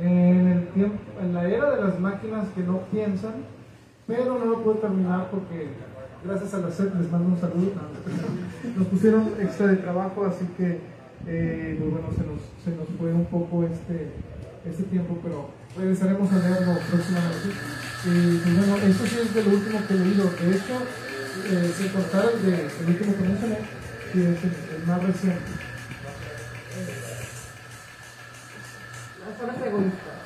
en, 0.00 0.48
el 0.48 0.68
tiempo, 0.68 0.98
en 1.20 1.34
la 1.34 1.48
era 1.48 1.70
de 1.72 1.84
las 1.84 1.98
máquinas 1.98 2.48
que 2.54 2.62
no 2.62 2.78
piensan, 2.92 3.44
pero 4.06 4.38
no 4.38 4.44
lo 4.44 4.62
puedo 4.62 4.78
terminar 4.78 5.30
porque 5.30 5.68
gracias 6.24 6.54
a 6.54 6.58
la 6.58 6.70
SED 6.70 6.94
les 6.94 7.10
mando 7.10 7.34
un 7.34 7.40
saludo. 7.40 7.72
No, 7.74 8.78
nos 8.78 8.86
pusieron 8.88 9.32
extra 9.40 9.66
de 9.66 9.76
trabajo, 9.76 10.24
así 10.24 10.46
que 10.56 10.80
eh, 11.26 11.76
pues 11.78 11.90
bueno, 11.90 12.08
se 12.10 12.24
nos, 12.26 12.40
se 12.64 12.70
nos 12.76 12.88
fue 12.98 13.12
un 13.12 13.26
poco 13.26 13.64
este, 13.64 14.10
este 14.64 14.82
tiempo, 14.84 15.18
pero 15.22 15.50
regresaremos 15.76 16.30
a 16.32 16.38
leerlo 16.38 16.78
próximamente. 16.90 17.48
Y 18.04 18.38
pues 18.38 18.56
bueno, 18.56 18.76
esto 18.76 19.06
sí 19.06 19.18
es 19.22 19.34
de 19.34 19.44
lo 19.44 19.50
último 19.50 19.78
que 19.86 19.94
he 19.94 19.96
leído. 19.98 20.24
De 20.24 20.56
hecho, 20.56 20.76
eh, 21.46 21.72
sin 21.76 21.88
contar 21.88 22.24
el, 22.34 22.42
de, 22.44 22.54
el 22.66 22.86
último 22.86 23.16
que 23.16 23.22
mencioné, 23.22 23.58
es 24.12 24.16
el, 24.16 24.54
el 24.76 24.86
más 24.86 25.02
reciente. 25.02 25.52
Las 29.22 29.42
horas 29.42 29.56
egoístas. 29.64 30.18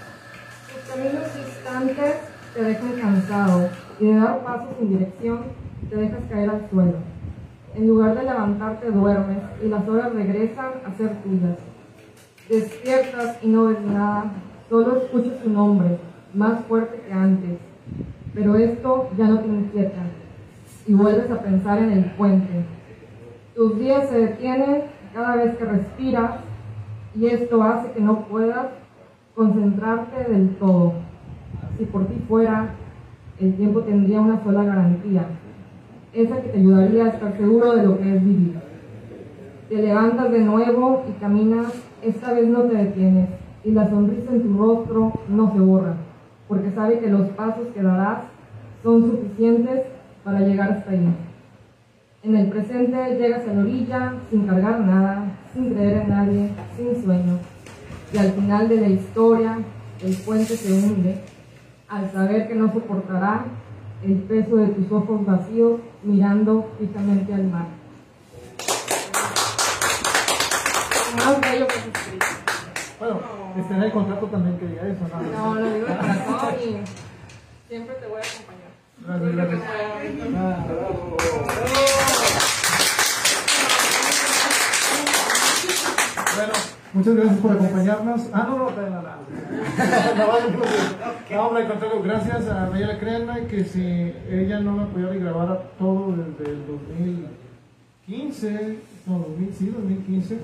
Tus 0.73 0.95
caminos 0.95 1.35
distantes 1.37 2.15
te 2.55 2.63
dejan 2.63 2.93
cansado 3.01 3.69
y 4.01 4.07
de 4.07 4.15
dar 4.19 4.45
pasos 4.45 4.69
sin 4.79 4.89
dirección, 4.89 5.45
te 5.91 5.97
dejas 5.97 6.21
caer 6.31 6.51
al 6.51 6.71
suelo. 6.71 7.16
En 7.77 7.87
lugar 7.89 8.17
de 8.17 8.23
levantarte, 8.23 8.91
duermes 8.91 9.37
y 9.63 9.69
las 9.69 9.87
horas 9.87 10.15
regresan 10.15 10.71
a 10.87 10.97
ser 10.97 11.15
tuyas. 11.17 11.59
Despiertas 12.49 13.37
y 13.43 13.49
no 13.49 13.67
ves 13.67 13.83
nada, 13.83 14.33
solo 14.71 14.97
escuchas 14.97 15.43
tu 15.43 15.51
nombre, 15.51 15.99
más 16.33 16.65
fuerte 16.65 17.03
que 17.07 17.13
antes. 17.13 17.59
Pero 18.33 18.57
esto 18.57 19.11
ya 19.19 19.27
no 19.29 19.41
te 19.41 19.49
inquieta 19.49 20.03
y 20.87 20.95
vuelves 20.95 21.31
a 21.31 21.43
pensar 21.43 21.79
en 21.79 21.93
el 21.93 22.05
puente. 22.13 22.65
Tus 23.55 23.79
días 23.79 24.09
se 24.09 24.21
detienen 24.21 24.85
cada 25.13 25.37
vez 25.37 25.55
que 25.59 25.65
respiras 25.67 26.31
y 27.15 27.27
esto 27.27 27.63
hace 27.63 27.93
que 27.93 28.01
no 28.01 28.21
puedas 28.27 28.69
concentrarte 29.35 30.33
del 30.33 30.57
todo. 30.57 30.95
Si 31.77 31.85
por 31.85 32.07
ti 32.07 32.25
fuera, 32.27 32.71
el 33.39 33.55
tiempo 33.55 33.81
tendría 33.83 34.23
una 34.23 34.43
sola 34.43 34.65
garantía, 34.65 35.27
esa 36.17 36.41
que 36.41 36.49
te 36.49 36.59
ayudaría 36.59 37.05
a 37.05 37.09
estar 37.09 37.37
seguro 37.37 37.77
de 37.77 37.83
lo 37.83 37.99
que 37.99 38.17
es 38.17 38.25
vivir. 38.25 38.55
Te 39.69 39.77
levantas 39.77 40.31
de 40.31 40.41
nuevo 40.41 41.05
y 41.09 41.21
caminas, 41.21 41.73
esta 42.03 42.33
vez 42.33 42.49
no 42.49 42.63
te 42.63 42.77
detienes 42.77 43.29
y 43.65 43.73
la 43.73 43.89
sonrisa 43.91 44.31
en 44.33 44.43
tu 44.43 44.57
rostro 44.57 45.13
no 45.29 45.53
se 45.53 45.59
borra, 45.59 45.95
porque 46.49 46.71
sabe 46.71 47.01
que 47.01 47.11
los 47.11 47.29
pasos 47.31 47.67
que 47.75 47.83
darás 47.83 48.23
son 48.83 49.11
suficientes 49.11 49.83
para 50.25 50.41
llegar 50.41 50.71
hasta 50.71 50.93
ahí. 50.93 51.09
En 52.23 52.37
el 52.37 52.49
presente 52.49 53.19
llegas 53.19 53.47
a 53.47 53.53
la 53.53 53.61
orilla 53.61 54.15
sin 54.31 54.47
cargar 54.47 54.81
nada, 54.81 55.25
sin 55.53 55.75
creer 55.75 56.03
en 56.03 56.09
nadie, 56.09 56.51
sin 56.77 57.03
sueño. 57.03 57.39
Y 58.13 58.19
al 58.19 58.33
final 58.33 58.69
de 58.69 58.81
la 58.81 58.89
historia, 58.89 59.59
el 60.05 60.15
puente 60.15 60.57
se 60.57 60.73
hunde 60.73 61.17
al 61.89 62.11
saber 62.11 62.49
que 62.49 62.55
no 62.55 62.73
soportará 62.73 63.45
el 64.07 64.19
peso 64.23 64.57
de 64.57 64.69
tus 64.69 64.91
ojos 64.93 65.27
vacíos 65.27 65.81
mirando 66.05 66.71
fijamente 66.79 67.35
al 67.35 67.45
mar. 67.49 67.67
Más 71.17 71.41
bello 71.41 71.67
que. 71.67 71.75
Bueno, 73.01 73.21
este, 73.59 73.75
en 73.75 73.83
el 73.83 73.93
contrato 73.93 74.27
también 74.27 74.59
que 74.59 74.67
diga 74.67 74.83
eso, 74.83 75.01
¿no? 75.11 75.55
No, 75.55 75.61
lo 75.61 75.75
digo 75.75 75.87
de 75.89 75.97
corazón 75.97 76.55
y 76.63 76.79
siempre 77.69 77.97
te 77.97 78.07
voy 78.07 78.21
a 78.21 78.25
acompañar. 78.25 78.71
Gracias, 79.01 79.35
gracias. 81.93 82.53
Bueno, 86.37 86.53
muchas 86.93 87.17
gracias 87.17 87.39
por 87.39 87.53
acompañarnos. 87.53 88.29
Ah, 88.31 88.47
no, 88.47 88.59
no, 88.59 88.71
no, 88.71 88.91
no, 88.91 89.01
no. 91.31 91.57
Al 91.57 91.67
contrario, 91.67 92.03
gracias 92.03 92.47
a 92.51 92.69
Mayela, 92.71 92.99
créanme 92.99 93.47
que 93.47 93.65
si 93.65 94.13
ella 94.31 94.61
no 94.61 94.73
me 94.73 94.83
apoyara 94.83 95.17
y 95.17 95.21
grabara 95.21 95.63
todo 95.79 96.13
desde 96.13 96.53
el 96.53 96.67
2015, 96.67 98.79
no, 99.07 99.19
2000, 99.19 99.55
sí, 99.55 99.73
2015, 99.75 100.39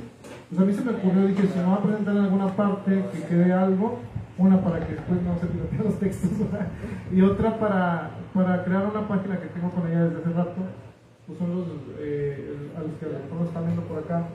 pues 0.48 0.62
a 0.62 0.64
mí 0.64 0.72
se 0.72 0.80
me 0.80 0.92
ocurrió, 0.92 1.26
dije, 1.26 1.46
si 1.46 1.58
me 1.58 1.64
va 1.64 1.74
a 1.74 1.82
presentar 1.82 2.16
en 2.16 2.22
alguna 2.22 2.56
parte 2.56 3.04
que 3.12 3.24
quede 3.24 3.52
algo, 3.52 3.98
una 4.38 4.62
para 4.62 4.86
que 4.86 4.94
después 4.94 5.20
no 5.20 5.38
se 5.38 5.46
piloteen 5.46 5.84
los 5.84 6.00
textos, 6.00 6.30
y 7.12 7.20
otra 7.20 7.58
para, 7.58 8.12
para 8.32 8.64
crear 8.64 8.86
una 8.86 9.06
página 9.06 9.38
que 9.38 9.48
tengo 9.48 9.70
con 9.70 9.86
ella 9.90 10.04
desde 10.04 10.22
hace 10.22 10.30
rato, 10.30 10.62
pues 11.26 11.38
son 11.38 11.50
los, 11.50 11.66
eh, 12.00 12.56
a 12.76 12.80
los 12.80 12.92
que 12.98 13.06
a 13.06 13.08
lo 13.08 13.18
mejor 13.20 13.38
nos 13.38 13.48
están 13.48 13.66
viendo 13.66 13.82
por 13.82 13.98
acá. 13.98 14.28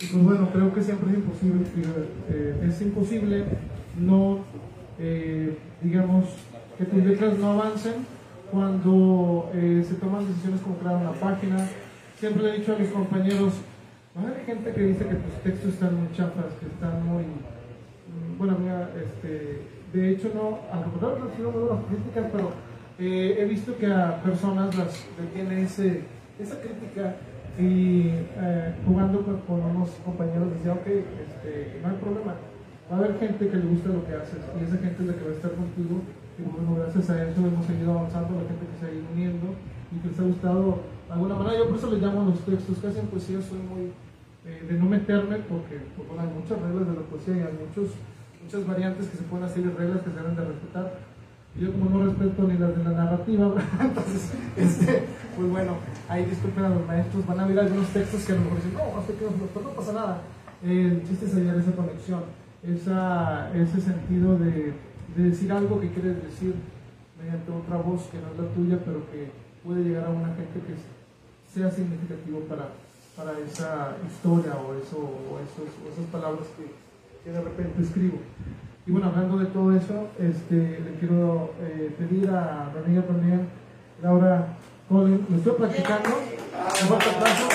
Y 0.00 0.06
pues 0.06 0.24
bueno, 0.24 0.48
creo 0.52 0.72
que 0.74 0.82
siempre 0.82 1.10
es 1.10 1.16
imposible, 1.16 1.64
eh, 2.28 2.66
es 2.68 2.82
imposible 2.82 3.44
no, 3.98 4.40
eh, 4.98 5.56
digamos, 5.82 6.24
que 6.76 6.84
tus 6.84 7.04
letras 7.04 7.38
no 7.38 7.52
avancen 7.52 8.06
cuando 8.50 9.50
eh, 9.54 9.84
se 9.86 9.94
toman 9.94 10.26
decisiones 10.26 10.60
como 10.60 10.76
crear 10.78 10.96
una 10.96 11.12
página. 11.12 11.68
Siempre 12.18 12.42
le 12.42 12.50
he 12.50 12.58
dicho 12.58 12.74
a 12.74 12.78
mis 12.78 12.90
compañeros, 12.90 13.54
haber 14.16 14.44
gente 14.44 14.72
que 14.72 14.80
dice 14.82 15.04
que 15.06 15.14
tus 15.14 15.34
textos 15.42 15.74
están 15.74 15.96
muy 15.98 16.12
chafas, 16.12 16.46
que 16.60 16.66
están 16.66 17.06
muy... 17.06 17.24
mm, 17.24 18.38
Bueno, 18.38 18.56
mira, 18.58 18.90
este, 18.96 19.62
de 19.92 20.10
hecho 20.10 20.30
no, 20.34 20.58
a 20.72 20.80
lo 20.80 20.86
mejor 20.92 21.20
no 21.20 21.36
sido 21.36 21.50
muy 21.50 21.62
buenas 21.62 21.84
críticas, 21.86 22.26
pero 22.32 22.50
eh, 22.98 23.36
he 23.40 23.44
visto 23.46 23.76
que 23.76 23.86
a 23.86 24.22
personas 24.22 24.74
las 24.76 25.04
detiene 25.18 25.62
ese, 25.62 26.02
esa 26.38 26.60
crítica 26.60 27.16
y 27.58 28.26
eh, 28.36 28.74
jugando 28.84 29.22
con, 29.46 29.60
unos 29.60 29.90
compañeros 30.04 30.50
decía, 30.54 30.72
ok, 30.72 30.86
este, 30.86 31.78
no 31.82 31.88
hay 31.88 31.96
problema, 31.96 32.34
va 32.90 32.96
a 32.96 32.98
haber 32.98 33.18
gente 33.18 33.48
que 33.48 33.56
le 33.56 33.66
gusta 33.66 33.90
lo 33.90 34.04
que 34.04 34.14
haces 34.14 34.42
y 34.58 34.64
esa 34.64 34.78
gente 34.78 35.02
es 35.02 35.06
la 35.06 35.14
que 35.14 35.24
va 35.24 35.30
a 35.30 35.38
estar 35.38 35.52
contigo 35.52 36.02
y 36.34 36.42
bueno, 36.42 36.74
gracias 36.82 37.10
a 37.10 37.30
eso 37.30 37.46
hemos 37.46 37.66
seguido 37.66 37.92
avanzando, 37.92 38.42
la 38.42 38.48
gente 38.50 38.66
que 38.66 38.78
se 38.80 38.86
ha 38.86 38.94
ido 38.94 39.06
uniendo 39.14 39.54
y 39.94 40.02
que 40.02 40.08
les 40.08 40.18
ha 40.18 40.24
gustado 40.24 40.82
de 41.06 41.12
alguna 41.12 41.34
manera, 41.36 41.58
yo 41.58 41.68
por 41.68 41.78
eso 41.78 41.90
les 41.90 42.02
llamo 42.02 42.22
a 42.22 42.24
los 42.24 42.40
textos, 42.40 42.78
casi 42.82 42.98
en 42.98 43.06
poesía 43.06 43.40
soy 43.40 43.58
muy 43.58 43.92
eh, 44.44 44.66
de 44.66 44.74
no 44.74 44.86
meterme 44.86 45.38
porque 45.46 45.78
bueno, 45.96 46.22
hay 46.22 46.28
muchas 46.34 46.60
reglas 46.60 46.88
de 46.88 46.94
la 46.94 47.06
poesía 47.06 47.34
y 47.36 47.40
hay 47.46 47.54
muchos, 47.54 47.94
muchas 48.42 48.66
variantes 48.66 49.06
que 49.08 49.16
se 49.16 49.24
pueden 49.24 49.46
hacer 49.46 49.62
y 49.62 49.70
reglas 49.70 50.02
que 50.02 50.10
se 50.10 50.16
deben 50.16 50.34
de 50.34 50.44
respetar. 50.44 51.13
Yo 51.56 51.70
como 51.72 51.88
no 51.88 52.06
respeto 52.06 52.42
ni 52.48 52.58
las 52.58 52.76
de 52.76 52.82
la 52.82 52.90
narrativa, 52.90 53.54
entonces, 53.80 54.32
este, 54.56 55.04
pues 55.36 55.50
bueno, 55.50 55.76
ahí 56.08 56.24
disculpen 56.24 56.64
a 56.64 56.68
los 56.70 56.86
maestros, 56.86 57.26
van 57.26 57.40
a 57.40 57.44
haber 57.44 57.60
algunos 57.60 57.88
textos 57.88 58.24
que 58.24 58.32
a 58.32 58.34
lo 58.34 58.42
mejor 58.42 58.56
dicen, 58.56 58.74
no, 58.74 58.98
hasta 58.98 59.12
que 59.12 59.24
no, 59.24 59.62
no 59.62 59.70
pasa 59.70 59.92
nada. 59.92 60.22
El 60.64 61.06
chiste 61.06 61.26
es 61.26 61.34
hallar 61.34 61.56
esa 61.56 61.72
conexión, 61.72 62.22
esa, 62.62 63.54
ese 63.54 63.80
sentido 63.80 64.36
de, 64.38 64.72
de 65.16 65.22
decir 65.30 65.52
algo 65.52 65.80
que 65.80 65.90
quieres 65.90 66.22
decir 66.24 66.54
mediante 67.20 67.52
otra 67.52 67.76
voz 67.76 68.02
que 68.10 68.18
no 68.18 68.32
es 68.32 68.38
la 68.38 68.54
tuya, 68.54 68.78
pero 68.84 69.06
que 69.10 69.30
puede 69.62 69.84
llegar 69.84 70.06
a 70.06 70.10
una 70.10 70.34
gente 70.34 70.58
que 70.58 70.74
sea 71.52 71.70
significativo 71.70 72.40
para, 72.40 72.68
para 73.16 73.38
esa 73.38 73.96
historia 74.06 74.56
o, 74.56 74.74
eso, 74.74 74.98
o, 74.98 75.38
esos, 75.38 75.70
o 75.80 75.92
esas 75.92 76.10
palabras 76.10 76.46
que, 76.56 76.66
que 77.22 77.30
de 77.30 77.42
repente 77.42 77.82
escribo. 77.82 78.18
Y 78.86 78.90
bueno, 78.92 79.06
hablando 79.08 79.38
de 79.38 79.46
todo 79.46 79.74
eso, 79.74 80.08
este, 80.18 80.54
le 80.80 80.94
quiero 81.00 81.54
eh, 81.62 81.94
pedir 81.98 82.28
a 82.30 82.70
mi 82.74 82.84
amiga 82.84 83.02
también, 83.06 83.48
Laura 84.02 84.46
Colin, 84.88 85.24
lo 85.30 85.36
estoy 85.36 85.52
practicando. 85.54 86.10
Me 86.10 86.88
falta 86.88 87.10
aplauso. 87.10 87.48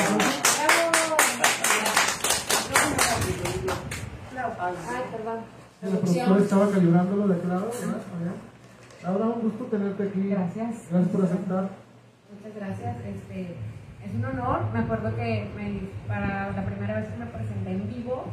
Ay, 4.60 5.04
perdón. 5.12 5.40
La 5.82 5.90
productora 6.00 6.40
estaba 6.42 6.72
calibrándolo 6.72 7.28
de 7.28 7.48
lado, 7.48 7.70
¿verdad? 7.72 8.02
Laura, 9.04 9.26
un 9.28 9.42
gusto 9.42 9.66
tenerte 9.66 10.04
aquí. 10.04 10.28
Gracias. 10.30 10.76
Gracias 10.92 11.10
por 11.12 11.24
aceptar. 11.26 11.70
Muchas 12.34 12.56
gracias. 12.56 12.96
Este, 13.06 13.56
es 14.06 14.14
un 14.16 14.26
honor. 14.26 14.62
Me 14.74 14.80
acuerdo 14.80 15.16
que 15.16 15.48
me- 15.56 15.88
para 16.08 16.52
la 16.52 16.66
primera 16.66 16.96
vez 17.00 17.08
que 17.08 17.18
me 17.18 17.26
presenté 17.28 17.72
en 17.72 17.88
vivo, 17.90 18.26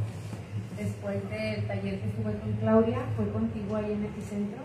después 0.77 1.17
del 1.31 1.67
taller 1.67 2.01
que 2.01 2.09
estuve 2.09 2.39
con 2.39 2.53
Claudia, 2.61 2.99
fue 3.17 3.31
contigo 3.33 3.77
ahí 3.77 3.93
en 3.93 4.05
Epicentro. 4.05 4.63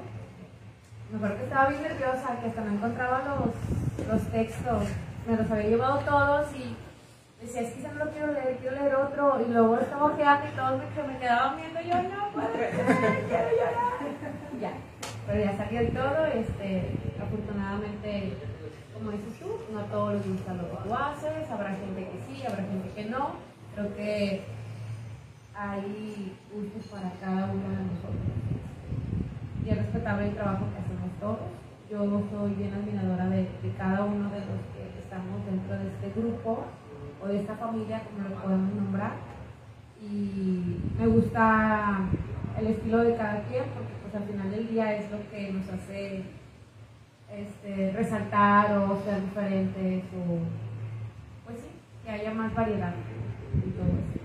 Me 1.11 1.17
acuerdo 1.17 1.37
que 1.37 1.43
estaba 1.43 1.69
bien 1.69 1.83
nerviosa, 1.83 2.39
que 2.39 2.47
hasta 2.47 2.61
no 2.61 2.73
encontraba 2.73 3.21
los, 3.23 4.07
los 4.07 4.21
textos. 4.31 4.83
Me 5.27 5.35
los 5.35 5.51
había 5.51 5.67
llevado 5.67 5.99
todos 5.99 6.47
y 6.55 6.75
decía, 7.41 7.61
es 7.61 7.73
que 7.73 7.87
no 7.87 8.05
lo 8.05 8.11
quiero 8.11 8.27
leer, 8.31 8.57
quiero 8.61 8.75
leer 8.77 8.95
otro. 8.95 9.41
Y 9.45 9.51
luego 9.51 9.77
estaba 9.77 10.05
ojeando 10.05 10.47
y 10.47 10.55
todos 10.55 10.79
me, 10.79 11.13
me 11.13 11.19
quedaban 11.19 11.57
viendo. 11.57 11.81
Yo 11.81 11.95
no 12.03 12.31
ser, 12.53 12.69
quiero 13.27 13.49
llorar. 13.51 13.93
ya, 14.61 14.71
pero 15.27 15.43
ya 15.43 15.57
salió 15.57 15.89
todo. 15.89 16.25
Este, 16.27 16.97
afortunadamente, 17.21 18.33
como 18.93 19.11
dices 19.11 19.39
tú, 19.39 19.47
no 19.73 19.79
a 19.79 19.85
todos 19.85 20.13
les 20.13 20.27
gusta 20.27 20.53
lo 20.53 20.69
que 20.71 20.77
tú 20.87 20.95
haces. 20.95 21.51
Habrá 21.51 21.71
gente 21.71 22.07
que 22.07 22.19
sí, 22.27 22.45
habrá 22.45 22.63
gente 22.63 22.89
que 22.95 23.05
no. 23.05 23.35
Creo 23.75 23.95
que 23.95 24.43
hay 25.61 26.33
gustos 26.51 26.87
para 26.87 27.11
cada 27.19 27.51
uno 27.51 27.69
de 27.69 27.85
nosotros 27.85 28.33
y 29.63 29.69
es 29.69 29.77
respetable 29.77 30.29
el 30.29 30.33
trabajo 30.33 30.65
que 30.73 30.79
hacemos 30.79 31.11
todos. 31.19 31.51
Yo 31.89 31.99
soy 32.31 32.53
bien 32.55 32.73
admiradora 32.73 33.29
de, 33.29 33.41
de 33.61 33.71
cada 33.77 34.05
uno 34.05 34.29
de 34.31 34.39
los 34.39 34.61
que 34.73 34.99
estamos 34.99 35.45
dentro 35.45 35.77
de 35.77 35.87
este 35.89 36.19
grupo 36.19 36.63
o 37.21 37.27
de 37.27 37.41
esta 37.41 37.55
familia, 37.55 38.01
como 38.05 38.27
lo 38.27 38.41
podemos 38.41 38.73
nombrar. 38.73 39.11
Y 40.01 40.77
me 40.97 41.05
gusta 41.05 42.09
el 42.57 42.67
estilo 42.67 43.03
de 43.03 43.15
cada 43.15 43.43
quien 43.43 43.65
porque 43.75 43.93
pues 44.01 44.15
al 44.15 44.23
final 44.23 44.49
del 44.49 44.67
día 44.67 44.95
es 44.95 45.11
lo 45.11 45.29
que 45.29 45.51
nos 45.51 45.69
hace 45.69 46.23
este, 47.29 47.91
resaltar 47.91 48.75
o 48.77 48.99
ser 49.03 49.21
diferentes 49.21 50.05
o 50.05 50.39
pues 51.45 51.59
sí, 51.59 51.69
que 52.03 52.09
haya 52.09 52.33
más 52.33 52.51
variedad 52.55 52.95
y 53.53 53.69
todo 53.71 53.85
eso. 53.85 54.20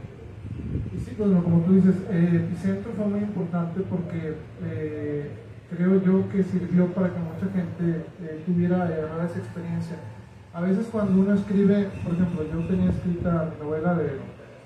Y 0.94 0.98
sí, 0.98 1.14
bueno, 1.18 1.42
como 1.42 1.60
tú 1.60 1.74
dices, 1.74 1.96
eh, 2.10 2.44
Epicentro 2.44 2.92
fue 2.96 3.06
muy 3.06 3.20
importante 3.20 3.80
porque 3.88 4.34
eh, 4.64 5.30
creo 5.70 6.02
yo 6.02 6.28
que 6.28 6.42
sirvió 6.42 6.86
para 6.92 7.08
que 7.12 7.18
mucha 7.18 7.52
gente 7.52 8.06
eh, 8.22 8.42
tuviera 8.46 8.88
eh, 8.90 9.06
esa 9.24 9.38
experiencia. 9.38 9.96
A 10.52 10.60
veces 10.60 10.88
cuando 10.90 11.20
uno 11.20 11.34
escribe, 11.34 11.90
por 12.02 12.14
ejemplo, 12.14 12.42
yo 12.50 12.66
tenía 12.66 12.90
escrita 12.90 13.52
mi 13.52 13.64
novela 13.66 13.94
de 13.94 14.20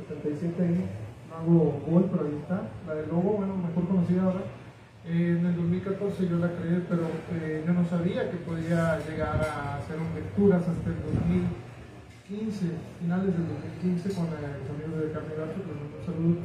77 0.09 0.63
ahí, 0.63 0.87
no 1.29 1.37
hago 1.37 1.83
gol, 1.89 2.09
pero 2.11 2.27
ahí 2.27 2.39
está, 2.41 2.63
la 2.87 2.95
de 2.95 3.07
Lobo, 3.07 3.39
bueno, 3.39 3.57
mejor 3.57 3.89
conocida 3.89 4.23
ahora. 4.23 4.43
Eh, 5.07 5.37
en 5.41 5.47
el 5.47 5.57
2014 5.57 6.29
yo 6.29 6.39
la 6.39 6.53
creé, 6.53 6.85
pero 6.89 7.09
eh, 7.33 7.65
yo 7.67 7.73
no 7.73 7.85
sabía 7.89 8.31
que 8.31 8.37
podía 8.37 9.01
llegar 9.09 9.41
a 9.41 9.79
hacer 9.79 9.97
lecturas 10.15 10.61
hasta 10.61 10.91
el 10.91 11.01
2015, 12.29 12.71
finales 13.01 13.33
del 13.33 13.49
2015 13.81 14.15
con 14.15 14.29
el 14.29 14.61
sonido 14.69 15.01
de 15.01 15.13
Carmen 15.13 15.41
Gato, 15.41 15.59
salud. 16.05 16.37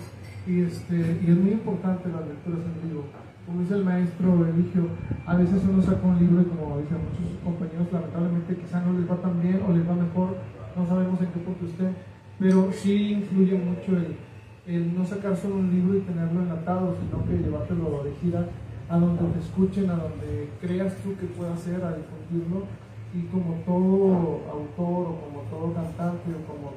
Y, 0.47 0.61
este, 0.61 0.95
y 0.95 1.31
es 1.31 1.37
muy 1.37 1.51
importante 1.51 2.09
las 2.09 2.27
lecturas 2.27 2.61
en 2.61 2.89
vivo. 2.89 3.05
Como 3.45 3.61
dice 3.61 3.75
el 3.75 3.85
maestro 3.85 4.45
Eligio, 4.45 4.89
a 5.25 5.35
veces 5.35 5.61
uno 5.69 5.81
saca 5.81 6.05
un 6.05 6.19
libro 6.19 6.41
y 6.41 6.45
como 6.45 6.79
dicen 6.79 6.97
muchos 6.97 7.37
compañeros, 7.43 7.87
lamentablemente 7.91 8.57
quizá 8.57 8.81
no 8.81 8.93
les 8.93 9.09
va 9.09 9.17
tan 9.17 9.41
bien 9.41 9.61
o 9.67 9.71
les 9.71 9.87
va 9.87 9.93
mejor, 9.93 10.37
no 10.75 10.87
sabemos 10.87 11.21
en 11.21 11.27
qué 11.27 11.39
punto 11.39 11.65
esté, 11.65 11.93
pero 12.39 12.71
sí 12.71 13.13
influye 13.13 13.57
mucho 13.57 13.97
el, 13.97 14.17
el 14.65 14.95
no 14.95 15.05
sacar 15.05 15.37
solo 15.37 15.57
un 15.57 15.69
libro 15.69 15.97
y 15.97 16.01
tenerlo 16.01 16.41
enlatado, 16.41 16.95
sino 16.99 17.23
que 17.25 17.37
llevártelo 17.37 18.03
de 18.03 18.13
gira 18.15 18.49
a 18.89 18.97
donde 18.97 19.23
te 19.33 19.39
escuchen, 19.39 19.89
a 19.89 19.95
donde 19.95 20.49
creas 20.61 20.95
tú 20.97 21.15
que 21.15 21.25
pueda 21.27 21.55
ser, 21.57 21.83
a 21.83 21.95
difundirlo. 21.95 22.65
Y 23.13 23.21
como 23.27 23.53
todo 23.65 24.41
autor 24.51 25.07
o 25.07 25.21
como 25.21 25.41
todo 25.49 25.73
cantante 25.73 26.31
o 26.33 26.45
como 26.45 26.73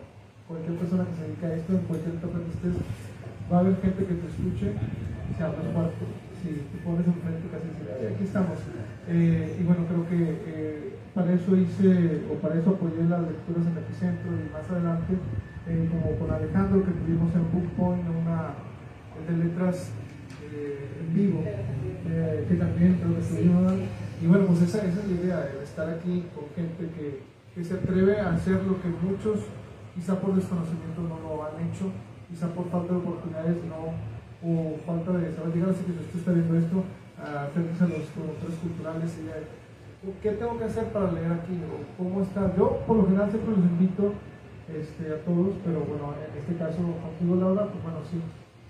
cualquier 0.48 0.76
persona 0.80 1.04
que 1.04 1.14
se 1.14 1.22
dedica 1.28 1.46
a 1.46 1.54
esto, 1.54 1.72
en 1.76 1.84
cualquier 1.84 2.14
etapa 2.16 2.40
que 2.40 2.52
estés, 2.56 2.74
va 3.52 3.56
a 3.56 3.60
haber 3.60 3.76
gente 3.84 4.00
que 4.08 4.16
te 4.16 4.26
escuche, 4.32 4.68
si 4.72 5.42
hablas 5.44 5.68
fuerte, 5.76 6.04
si 6.40 6.48
te 6.64 6.76
pones 6.80 7.04
enfrente 7.04 7.44
casi 7.52 7.68
así, 7.68 7.84
aquí 7.84 8.24
estamos. 8.24 8.58
Eh, 9.08 9.56
y 9.60 9.62
bueno, 9.64 9.84
creo 9.84 10.08
que 10.08 10.20
eh, 10.48 10.92
para 11.14 11.32
eso 11.32 11.56
hice, 11.56 12.24
o 12.32 12.40
para 12.40 12.56
eso 12.56 12.70
apoyé 12.70 13.04
las 13.04 13.28
lecturas 13.28 13.64
en 13.68 13.76
Epicentro 13.76 14.32
y 14.32 14.48
más 14.48 14.64
adelante 14.70 15.20
eh, 15.68 15.88
como 15.92 16.16
con 16.16 16.30
Alejandro, 16.32 16.84
que 16.84 16.96
tuvimos 16.96 17.28
en 17.36 17.44
Bookpoint 17.52 18.08
una 18.08 18.56
de 19.28 19.44
letras 19.44 19.92
en 20.48 21.14
vivo, 21.14 21.42
que 21.42 22.54
también 22.54 22.98
creo 23.02 23.16
que 23.16 23.22
se 23.22 23.42
Y 23.42 24.26
bueno, 24.26 24.46
pues 24.46 24.62
esa, 24.62 24.78
esa, 24.78 25.00
es 25.00 25.08
la 25.08 25.20
idea, 25.20 25.40
de 25.40 25.64
estar 25.64 25.90
aquí 25.90 26.24
con 26.34 26.44
gente 26.54 26.88
que, 26.94 27.20
que, 27.54 27.64
se 27.64 27.74
atreve 27.74 28.20
a 28.20 28.32
hacer 28.32 28.62
lo 28.64 28.80
que 28.80 28.88
muchos, 28.88 29.40
quizá 29.98 30.14
por 30.20 30.34
desconocimiento, 30.34 31.02
no 31.02 31.18
lo 31.18 31.42
han 31.42 31.58
hecho, 31.66 31.90
quizá 32.30 32.46
por 32.54 32.70
falta 32.70 32.94
de 32.94 33.02
oportunidades, 33.02 33.58
no, 33.66 33.98
o 34.38 34.78
falta 34.86 35.10
de 35.18 35.34
saber, 35.34 35.66
así 35.66 35.82
que 35.82 35.92
si 35.98 35.98
usted 35.98 36.18
está 36.22 36.30
viendo 36.30 36.54
esto, 36.54 36.84
frente 37.52 37.74
a 37.82 37.88
los 37.88 38.06
promotores 38.14 38.56
culturales 38.62 39.10
y 39.18 39.26
¿qué 40.22 40.30
tengo 40.38 40.56
que 40.56 40.64
hacer 40.64 40.84
para 40.94 41.10
leer 41.10 41.32
aquí? 41.32 41.58
¿O 41.66 41.98
¿Cómo 41.98 42.22
está? 42.22 42.54
Yo 42.56 42.78
por 42.86 42.96
lo 42.98 43.06
general 43.06 43.30
siempre 43.30 43.50
los 43.50 43.64
invito 43.66 44.14
este, 44.70 45.12
a 45.12 45.18
todos, 45.24 45.58
pero 45.64 45.80
bueno, 45.80 46.14
en 46.14 46.38
este 46.38 46.54
caso 46.54 46.78
contigo 46.78 47.34
Laura, 47.34 47.66
pues 47.66 47.82
bueno, 47.82 47.98
sí, 48.08 48.22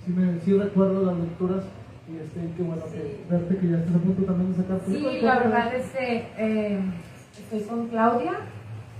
sí, 0.04 0.12
me, 0.12 0.40
sí 0.40 0.56
recuerdo 0.56 1.04
las 1.04 1.18
lecturas 1.18 1.64
y 2.08 2.16
este, 2.16 2.40
qué 2.56 2.62
bueno 2.62 2.84
que 2.88 3.20
verte 3.28 3.58
que 3.58 3.68
ya 3.68 3.78
estás 3.78 3.96
a 3.96 3.98
punto 3.98 4.22
también 4.24 4.52
de 4.52 4.62
sacar 4.62 4.80
Sí, 4.86 5.20
la 5.20 5.38
verdad 5.40 5.74
es 5.74 5.90
que 5.90 6.26
eh, 6.38 6.80
estoy 7.36 7.60
con 7.62 7.88
Claudia, 7.88 8.32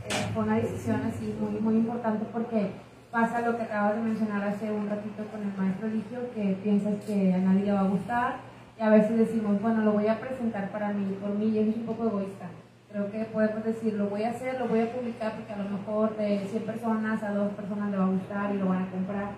eh, 0.09 0.31
fue 0.35 0.45
una 0.45 0.57
decisión 0.57 1.03
así 1.03 1.35
muy, 1.41 1.61
muy 1.61 1.75
importante 1.77 2.25
porque 2.33 2.71
pasa 3.11 3.41
lo 3.41 3.57
que 3.57 3.63
acabas 3.63 3.97
de 3.97 4.03
mencionar 4.03 4.43
hace 4.43 4.71
un 4.71 4.89
ratito 4.89 5.25
con 5.31 5.43
el 5.43 5.57
maestro 5.57 5.87
Eligio, 5.87 6.33
que 6.35 6.57
piensas 6.63 6.95
que 7.07 7.35
a 7.35 7.39
nadie 7.39 7.65
le 7.65 7.73
va 7.73 7.81
a 7.81 7.89
gustar 7.89 8.37
y 8.79 8.83
a 8.83 8.91
veces 8.91 9.19
decimos, 9.19 9.61
bueno, 9.61 9.83
lo 9.83 9.93
voy 9.93 10.07
a 10.07 10.21
presentar 10.21 10.71
para 10.71 10.93
mí, 10.93 11.17
por 11.21 11.31
mí, 11.31 11.47
y 11.49 11.59
es 11.59 11.77
un 11.77 11.87
poco 11.87 12.07
egoísta 12.07 12.47
creo 12.91 13.11
que 13.11 13.25
podemos 13.27 13.65
decir, 13.65 13.95
lo 13.95 14.07
voy 14.07 14.23
a 14.23 14.31
hacer, 14.31 14.59
lo 14.59 14.67
voy 14.67 14.81
a 14.81 14.93
publicar 14.93 15.35
porque 15.35 15.53
a 15.53 15.59
lo 15.59 15.69
mejor 15.69 16.17
de 16.17 16.47
100 16.47 16.63
personas 16.65 17.23
a 17.23 17.35
dos 17.35 17.53
personas 17.53 17.91
le 17.91 17.99
va 17.99 18.05
a 18.05 18.09
gustar 18.09 18.55
y 18.55 18.59
lo 18.59 18.69
van 18.69 18.85
a 18.85 18.91
comprar. 18.91 19.31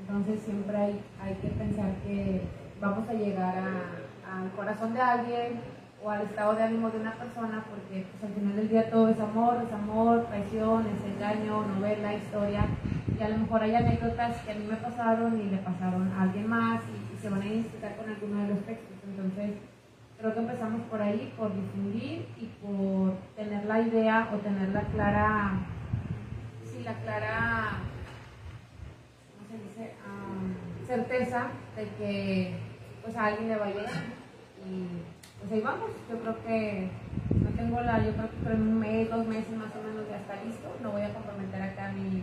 Entonces 0.00 0.42
siempre 0.42 0.76
hay, 0.76 1.00
hay 1.22 1.34
que 1.34 1.48
pensar 1.48 1.92
que 2.04 2.42
vamos 2.80 3.08
a 3.08 3.14
llegar 3.14 3.54
al 3.56 4.50
corazón 4.56 4.92
de 4.92 5.00
alguien 5.00 5.60
o 6.06 6.10
al 6.10 6.22
estado 6.22 6.54
de 6.54 6.62
ánimo 6.62 6.88
de 6.90 7.00
una 7.00 7.14
persona 7.14 7.64
porque 7.68 8.06
pues, 8.12 8.30
al 8.30 8.38
final 8.38 8.54
del 8.54 8.68
día 8.68 8.88
todo 8.90 9.08
es 9.08 9.18
amor, 9.18 9.58
es 9.66 9.72
amor, 9.72 10.24
traición, 10.26 10.86
es 10.86 11.04
engaño, 11.04 11.66
novela, 11.66 12.14
historia 12.14 12.64
y 13.18 13.22
a 13.22 13.28
lo 13.30 13.38
mejor 13.38 13.62
hay 13.62 13.74
anécdotas 13.74 14.36
que 14.42 14.52
a 14.52 14.54
mí 14.54 14.66
me 14.70 14.76
pasaron 14.76 15.40
y 15.40 15.50
le 15.50 15.58
pasaron 15.58 16.12
a 16.12 16.22
alguien 16.22 16.46
más 16.46 16.80
y, 16.84 17.14
y 17.14 17.18
se 17.18 17.28
van 17.28 17.42
a 17.42 17.46
identificar 17.46 17.96
con 17.96 18.08
alguno 18.08 18.42
de 18.42 18.48
los 18.54 18.64
textos. 18.64 18.96
Entonces 19.04 19.56
Creo 20.18 20.32
que 20.32 20.40
empezamos 20.40 20.80
por 20.88 21.02
ahí, 21.02 21.30
por 21.36 21.54
difundir 21.54 22.26
y 22.38 22.46
por 22.62 23.16
tener 23.36 23.66
la 23.66 23.82
idea 23.82 24.30
o 24.32 24.38
tener 24.38 24.70
la 24.70 24.80
clara, 24.80 25.50
sí, 26.64 26.82
la 26.82 26.94
clara, 26.94 27.82
¿cómo 29.36 29.46
se 29.50 29.58
dice? 29.58 29.94
certeza 30.86 31.48
de 31.76 31.88
que 31.98 32.56
pues 33.02 33.14
a 33.14 33.26
alguien 33.26 33.48
le 33.48 33.56
va 33.56 33.66
a 33.66 33.68
llegar. 33.68 33.90
Y 34.66 35.15
pues 35.40 35.52
ahí 35.52 35.60
vamos, 35.60 35.90
yo 36.10 36.18
creo 36.18 36.36
que 36.44 36.88
no 37.34 37.50
tengo 37.50 37.80
la, 37.80 37.98
yo 38.04 38.12
creo 38.12 38.30
que 38.30 38.52
en 38.52 38.62
un 38.62 38.78
mes, 38.80 39.10
dos 39.10 39.26
meses 39.26 39.56
más 39.56 39.70
o 39.76 39.82
menos 39.86 40.08
ya 40.08 40.16
está 40.16 40.34
listo, 40.44 40.76
no 40.82 40.90
voy 40.92 41.02
a 41.02 41.12
comprometer 41.12 41.62
acá 41.62 41.88
a 41.88 41.92
mi 41.92 42.22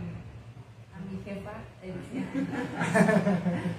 a 0.94 0.98
mi 1.10 1.18
jefa 1.24 1.50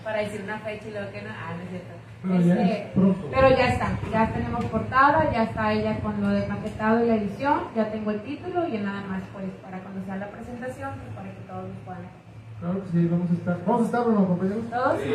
para 0.03 0.19
decir 0.19 0.41
una 0.43 0.59
fecha 0.59 0.87
y 0.87 0.91
luego 0.91 1.11
que 1.11 1.21
no, 1.21 1.29
ah, 1.29 1.53
no 1.55 1.63
es 1.63 1.69
cierto. 1.69 1.93
Pero, 2.21 2.41
ya 2.41 2.53
este, 2.55 2.91
pero 3.31 3.49
ya 3.49 3.67
está, 3.69 3.99
ya 4.11 4.33
tenemos 4.33 4.65
portada, 4.65 5.31
ya 5.31 5.43
está 5.43 5.71
ella 5.71 5.99
con 6.01 6.19
lo 6.21 6.29
de 6.29 6.45
maquetado 6.47 7.03
y 7.03 7.07
la 7.07 7.15
edición, 7.15 7.61
ya 7.75 7.89
tengo 7.91 8.11
el 8.11 8.21
título 8.21 8.67
y 8.67 8.77
nada 8.79 9.01
más 9.07 9.21
pues 9.31 9.45
para 9.63 9.79
cuando 9.79 10.03
sea 10.05 10.17
la 10.17 10.29
presentación, 10.29 10.91
pues, 10.99 11.15
para 11.15 11.29
que 11.29 11.41
todos 11.47 11.69
nos 11.69 11.77
puedan. 11.85 12.01
Claro 12.59 12.83
que 12.83 12.91
sí, 12.91 13.07
vamos 13.07 13.29
a 13.29 13.33
estar. 13.33 13.65
¿Vamos 13.65 13.81
a 13.81 13.85
estar 13.85 14.01
o 14.01 14.11
no, 14.11 14.27
compañeros? 14.27 14.69
¿Todos? 14.69 14.99
Sí. 15.01 15.11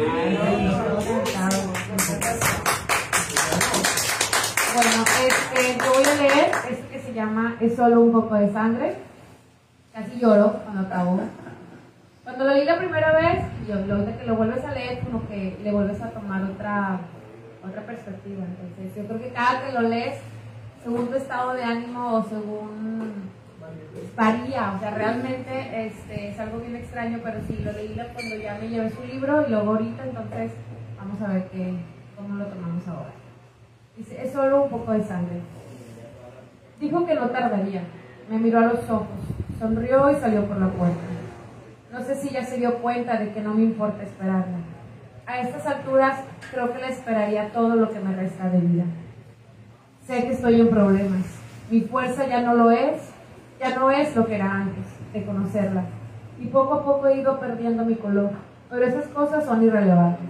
Bueno, 4.72 5.02
este, 5.02 5.78
yo 5.84 5.92
voy 5.92 6.04
a 6.04 6.22
leer 6.22 6.50
este 6.70 6.86
que 6.92 7.00
se 7.00 7.12
llama 7.12 7.56
Es 7.60 7.74
solo 7.74 8.02
un 8.02 8.12
poco 8.12 8.36
de 8.36 8.52
sangre. 8.52 8.94
Casi 9.92 10.20
lloro 10.20 10.60
cuando 10.64 10.82
acabo. 10.82 11.20
Cuando 12.22 12.44
lo 12.44 12.54
leí 12.54 12.64
la 12.64 12.78
primera 12.78 13.12
vez, 13.12 13.42
yo, 13.66 13.74
lo 13.86 14.04
de 14.04 14.16
que 14.16 14.26
lo 14.26 14.36
vuelves 14.36 14.64
a 14.64 14.72
leer, 14.72 15.00
como 15.00 15.26
que 15.26 15.58
le 15.60 15.72
vuelves 15.72 16.00
a 16.00 16.10
tomar 16.10 16.44
otra, 16.44 17.00
otra 17.68 17.82
perspectiva. 17.82 18.44
Entonces, 18.44 18.94
yo 18.94 19.08
creo 19.08 19.20
que 19.20 19.32
cada 19.32 19.66
que 19.66 19.72
lo 19.72 19.80
lees, 19.80 20.20
según 20.84 21.08
tu 21.08 21.16
estado 21.16 21.54
de 21.54 21.64
ánimo 21.64 22.14
o 22.14 22.22
según 22.22 23.30
varía, 24.14 24.74
o 24.76 24.78
sea, 24.78 24.92
realmente 24.92 25.86
este, 25.86 26.28
es 26.28 26.38
algo 26.38 26.60
bien 26.60 26.76
extraño, 26.76 27.18
pero 27.24 27.40
sí, 27.48 27.58
lo 27.64 27.72
leí 27.72 28.00
cuando 28.14 28.36
ya 28.36 28.56
me 28.60 28.68
llevé 28.68 28.90
su 28.90 29.02
libro 29.02 29.44
y 29.46 29.50
luego 29.50 29.72
ahorita, 29.72 30.04
entonces 30.04 30.52
vamos 30.96 31.20
a 31.22 31.32
ver 31.32 31.48
qué, 31.48 31.74
cómo 32.16 32.36
lo 32.36 32.46
tomamos 32.46 32.86
ahora. 32.86 33.19
Dice, 34.00 34.16
es 34.24 34.32
solo 34.32 34.62
un 34.62 34.70
poco 34.70 34.92
de 34.92 35.04
sangre. 35.04 35.42
Dijo 36.80 37.04
que 37.04 37.14
no 37.14 37.28
tardaría, 37.28 37.82
me 38.30 38.38
miró 38.38 38.60
a 38.60 38.72
los 38.72 38.88
ojos, 38.88 39.20
sonrió 39.58 40.10
y 40.10 40.14
salió 40.14 40.46
por 40.46 40.56
la 40.56 40.68
puerta. 40.68 40.96
No 41.92 42.00
sé 42.00 42.14
si 42.14 42.30
ya 42.30 42.42
se 42.42 42.56
dio 42.56 42.76
cuenta 42.78 43.18
de 43.18 43.30
que 43.30 43.42
no 43.42 43.52
me 43.52 43.62
importa 43.62 44.02
esperarla. 44.02 44.56
A 45.26 45.40
estas 45.40 45.66
alturas 45.66 46.20
creo 46.50 46.72
que 46.72 46.78
le 46.78 46.88
esperaría 46.88 47.52
todo 47.52 47.76
lo 47.76 47.90
que 47.90 48.00
me 48.00 48.16
resta 48.16 48.48
de 48.48 48.60
vida. 48.60 48.84
Sé 50.06 50.22
que 50.22 50.32
estoy 50.32 50.62
en 50.62 50.70
problemas. 50.70 51.38
Mi 51.70 51.82
fuerza 51.82 52.26
ya 52.26 52.40
no 52.40 52.54
lo 52.54 52.70
es, 52.70 53.10
ya 53.60 53.76
no 53.76 53.90
es 53.90 54.16
lo 54.16 54.24
que 54.24 54.36
era 54.36 54.50
antes 54.50 54.86
de 55.12 55.26
conocerla. 55.26 55.84
Y 56.40 56.46
poco 56.46 56.72
a 56.72 56.84
poco 56.86 57.06
he 57.06 57.18
ido 57.18 57.38
perdiendo 57.38 57.84
mi 57.84 57.96
color, 57.96 58.30
pero 58.70 58.82
esas 58.82 59.08
cosas 59.08 59.44
son 59.44 59.62
irrelevantes. 59.62 60.24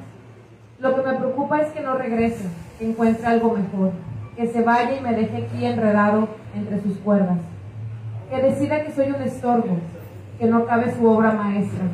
Lo 0.81 0.93
que 0.93 1.09
me 1.09 1.17
preocupa 1.17 1.61
es 1.61 1.69
que 1.69 1.83
no 1.83 1.95
regrese, 1.95 2.49
encuentre 2.87 3.27
algo 3.27 3.55
mejor, 3.55 3.93
que 4.37 4.47
se 4.47 4.63
vaya 4.63 4.97
y 4.97 5.01
me 5.01 5.15
deje 5.15 5.45
aquí 5.45 5.65
enredado 5.65 6.29
entre 6.55 6.81
sus 6.81 6.97
cuerdas, 6.99 7.39
que 8.31 8.43
decida 8.43 8.85
que 8.85 8.93
soy 8.93 9.11
un 9.11 9.23
estorbo, 9.23 9.77
que 10.39 10.47
no 10.47 10.65
cabe 10.65 10.95
su 10.95 11.07
obra 11.07 11.33
maestra, 11.33 11.85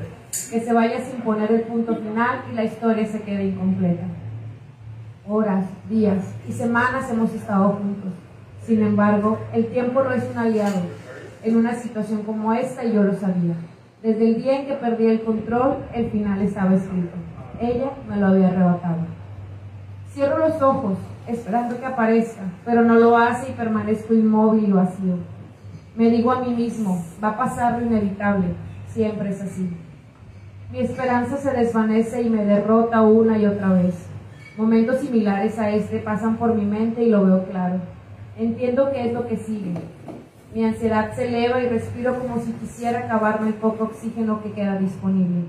que 0.50 0.60
se 0.60 0.72
vaya 0.72 1.00
sin 1.00 1.22
poner 1.22 1.50
el 1.50 1.62
punto 1.62 1.96
final 1.96 2.44
y 2.50 2.54
la 2.54 2.64
historia 2.64 3.06
se 3.06 3.22
quede 3.22 3.46
incompleta. 3.46 4.04
Horas, 5.28 5.64
días 5.88 6.34
y 6.48 6.52
semanas 6.52 7.10
hemos 7.10 7.34
estado 7.34 7.70
juntos. 7.70 8.12
Sin 8.64 8.82
embargo, 8.82 9.38
el 9.52 9.66
tiempo 9.66 10.04
no 10.04 10.12
es 10.12 10.24
un 10.30 10.38
aliado 10.38 10.82
en 11.42 11.56
una 11.56 11.74
situación 11.74 12.22
como 12.22 12.52
esta 12.52 12.84
yo 12.84 13.02
lo 13.02 13.14
sabía. 13.14 13.54
Desde 14.02 14.28
el 14.28 14.42
día 14.42 14.60
en 14.60 14.66
que 14.66 14.74
perdí 14.74 15.06
el 15.06 15.22
control, 15.22 15.78
el 15.94 16.10
final 16.10 16.40
estaba 16.42 16.74
escrito. 16.74 17.16
Ella 17.60 17.90
me 18.08 18.16
lo 18.16 18.26
había 18.26 18.48
arrebatado. 18.48 19.15
Cierro 20.16 20.38
los 20.38 20.62
ojos, 20.62 20.96
esperando 21.26 21.78
que 21.78 21.84
aparezca, 21.84 22.40
pero 22.64 22.80
no 22.80 22.94
lo 22.94 23.18
hace 23.18 23.50
y 23.50 23.54
permanezco 23.54 24.14
inmóvil 24.14 24.70
y 24.70 24.72
vacío. 24.72 25.16
Me 25.94 26.08
digo 26.08 26.32
a 26.32 26.40
mí 26.40 26.54
mismo, 26.54 27.04
va 27.22 27.28
a 27.28 27.36
pasar 27.36 27.78
lo 27.78 27.84
inevitable, 27.84 28.46
siempre 28.88 29.28
es 29.28 29.42
así. 29.42 29.70
Mi 30.72 30.78
esperanza 30.78 31.36
se 31.36 31.50
desvanece 31.50 32.22
y 32.22 32.30
me 32.30 32.46
derrota 32.46 33.02
una 33.02 33.36
y 33.36 33.44
otra 33.44 33.74
vez. 33.74 34.06
Momentos 34.56 35.00
similares 35.00 35.58
a 35.58 35.68
este 35.68 35.98
pasan 35.98 36.38
por 36.38 36.54
mi 36.54 36.64
mente 36.64 37.02
y 37.04 37.10
lo 37.10 37.26
veo 37.26 37.44
claro. 37.50 37.80
Entiendo 38.38 38.90
qué 38.90 39.08
es 39.08 39.12
lo 39.12 39.26
que 39.26 39.36
sigue. 39.36 39.74
Mi 40.54 40.64
ansiedad 40.64 41.12
se 41.14 41.28
eleva 41.28 41.60
y 41.60 41.68
respiro 41.68 42.18
como 42.18 42.38
si 42.38 42.52
quisiera 42.52 43.00
acabarme 43.00 43.48
el 43.48 43.54
poco 43.54 43.84
oxígeno 43.84 44.42
que 44.42 44.52
queda 44.52 44.78
disponible. 44.78 45.44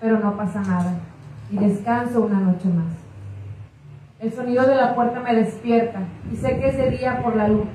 Pero 0.00 0.18
no 0.18 0.36
pasa 0.36 0.60
nada 0.60 0.94
y 1.52 1.56
descanso 1.56 2.22
una 2.22 2.40
noche 2.40 2.66
más. 2.68 3.01
El 4.22 4.32
sonido 4.32 4.64
de 4.64 4.76
la 4.76 4.94
puerta 4.94 5.18
me 5.18 5.34
despierta 5.34 5.98
y 6.32 6.36
sé 6.36 6.56
que 6.60 6.68
es 6.68 6.76
de 6.76 6.90
día 6.90 7.20
por 7.24 7.34
la 7.34 7.48
luz, 7.48 7.66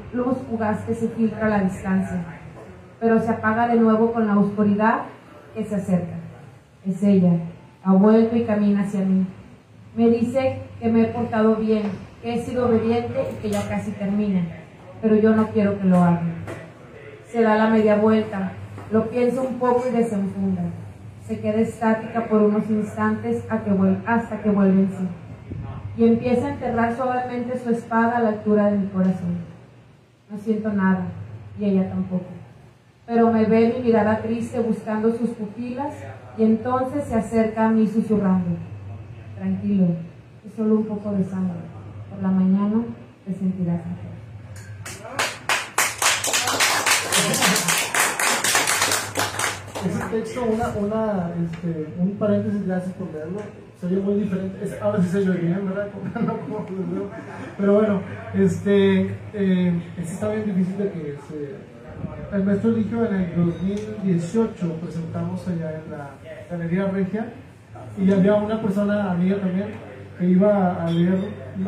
fugaz 0.49 0.79
que 0.85 0.95
se 0.95 1.09
filtra 1.09 1.47
a 1.47 1.49
la 1.49 1.59
distancia, 1.59 2.23
pero 3.01 3.19
se 3.19 3.29
apaga 3.29 3.67
de 3.67 3.75
nuevo 3.75 4.13
con 4.13 4.25
la 4.25 4.39
oscuridad 4.39 5.01
que 5.53 5.65
se 5.65 5.75
acerca. 5.75 6.15
Es 6.85 7.03
ella, 7.03 7.33
ha 7.83 7.91
vuelto 7.91 8.37
y 8.37 8.45
camina 8.45 8.83
hacia 8.83 9.01
mí. 9.01 9.27
Me 9.97 10.07
dice 10.07 10.61
que 10.79 10.87
me 10.87 11.01
he 11.01 11.05
portado 11.07 11.57
bien, 11.57 11.83
que 12.21 12.35
he 12.35 12.41
sido 12.41 12.69
obediente 12.69 13.25
y 13.29 13.41
que 13.41 13.49
ya 13.49 13.67
casi 13.67 13.91
termina, 13.91 14.43
pero 15.01 15.17
yo 15.17 15.35
no 15.35 15.47
quiero 15.47 15.77
que 15.77 15.87
lo 15.87 15.97
haga. 15.97 16.21
Se 17.27 17.41
da 17.41 17.57
la 17.57 17.67
media 17.67 17.97
vuelta, 17.97 18.53
lo 18.89 19.09
pienso 19.09 19.41
un 19.41 19.59
poco 19.59 19.83
y 19.89 19.97
desenfunda. 19.97 20.61
Se 21.27 21.41
queda 21.41 21.59
estática 21.59 22.25
por 22.27 22.41
unos 22.41 22.69
instantes 22.69 23.43
hasta 23.49 24.41
que 24.41 24.49
vuelve 24.49 24.83
en 24.83 24.89
sí. 24.91 25.07
Y 25.97 26.05
empieza 26.05 26.45
a 26.45 26.53
enterrar 26.53 26.95
suavemente 26.95 27.57
su 27.57 27.71
espada 27.71 28.17
a 28.17 28.21
la 28.21 28.29
altura 28.29 28.69
de 28.69 28.77
mi 28.77 28.87
corazón. 28.87 29.37
No 30.29 30.37
siento 30.37 30.71
nada, 30.71 31.07
y 31.59 31.65
ella 31.65 31.89
tampoco. 31.89 32.25
Pero 33.07 33.31
me 33.31 33.45
ve 33.45 33.73
mi 33.75 33.83
mirada 33.83 34.19
triste 34.19 34.59
buscando 34.59 35.11
sus 35.11 35.31
pupilas 35.31 35.95
y 36.37 36.43
entonces 36.43 37.05
se 37.05 37.15
acerca 37.15 37.67
a 37.67 37.71
mí 37.71 37.87
susurrando. 37.87 38.57
Tranquilo, 39.37 39.87
es 40.45 40.53
solo 40.53 40.75
un 40.75 40.85
poco 40.85 41.11
de 41.13 41.23
sangre. 41.23 41.57
Por 42.09 42.21
la 42.21 42.29
mañana 42.29 42.83
te 43.25 43.33
sentirás 43.33 43.77
mejor. 43.77 44.07
Ese 49.85 50.03
texto, 50.11 50.43
una, 50.43 50.67
una, 50.69 51.31
este, 51.45 51.93
un 51.97 52.11
paréntesis, 52.19 52.67
gracias 52.67 52.93
por 52.95 53.11
leerlo. 53.13 53.66
Se 53.79 53.87
muy 53.87 54.15
diferente. 54.15 54.63
Es- 54.63 54.81
ahora 54.81 55.01
sí 55.01 55.07
se 55.09 55.17
oye 55.29 55.39
bien, 55.39 55.67
¿verdad? 55.67 55.87
No. 56.21 57.03
Pero 57.57 57.73
bueno, 57.75 58.01
este, 58.33 59.15
eh, 59.33 59.81
está 59.99 60.29
bien 60.31 60.45
difícil 60.45 60.77
de 60.77 60.91
que 60.91 61.15
se. 61.27 62.35
El 62.35 62.43
maestro 62.43 62.73
dijo 62.73 63.05
en 63.05 63.13
el 63.15 63.35
2018 63.35 64.73
presentamos 64.81 65.47
allá 65.47 65.81
en 65.83 65.91
la 65.91 66.09
Galería 66.51 66.87
Regia 66.91 67.33
y 67.97 68.11
había 68.11 68.35
una 68.35 68.61
persona 68.61 69.11
amiga 69.11 69.37
también 69.37 69.69
que 70.19 70.25
iba 70.27 70.83
a, 70.83 70.91
leer, 70.91 71.17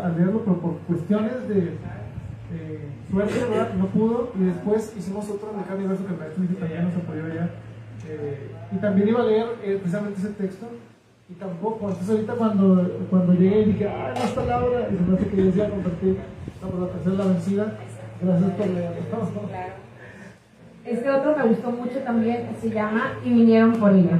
a 0.03 0.09
leerlo, 0.09 0.41
pero 0.43 0.59
por 0.59 0.77
cuestiones 0.79 1.47
de 1.47 1.77
suerte, 3.09 3.33
¿verdad? 3.49 3.73
No 3.75 3.87
pudo 3.87 4.31
y 4.39 4.43
después 4.45 4.93
hicimos 4.97 5.29
otro 5.29 5.51
el 5.57 5.63
cada 5.63 5.75
universo 5.75 6.05
que 6.05 6.13
el 6.13 6.19
maestro 6.19 6.43
también 6.59 6.83
nos 6.83 6.95
apoyó 6.95 7.25
allá 7.25 7.49
eh, 8.07 8.51
y 8.71 8.77
también 8.77 9.07
iba 9.09 9.21
a 9.21 9.25
leer 9.25 9.47
eh, 9.63 9.77
precisamente 9.79 10.19
ese 10.19 10.29
texto 10.29 10.67
y 11.29 11.33
tampoco, 11.33 11.89
entonces 11.89 12.09
ahorita 12.09 12.33
cuando, 12.33 13.05
cuando 13.09 13.33
llegué 13.33 13.65
dije, 13.65 13.87
ah, 13.87 14.13
no 14.15 14.23
está 14.23 14.45
Laura, 14.45 14.87
y 14.91 14.97
se 14.97 15.01
me 15.03 15.15
hace 15.15 15.27
que 15.27 15.51
yo 15.51 15.69
compartir, 15.69 16.17
no, 16.59 16.67
pues 16.69 16.81
la 16.81 16.87
tercera 16.87 17.15
la 17.15 17.25
vencida, 17.25 17.77
gracias 18.19 18.51
por 18.51 18.67
leerlo. 18.67 18.95
Este 20.85 21.11
otro 21.11 21.37
me 21.37 21.43
gustó 21.43 21.71
mucho 21.71 21.99
también, 21.99 22.49
se 22.59 22.71
llama 22.71 23.13
Y 23.23 23.29
vinieron 23.29 23.73
por 23.73 23.93
ella. 23.93 24.17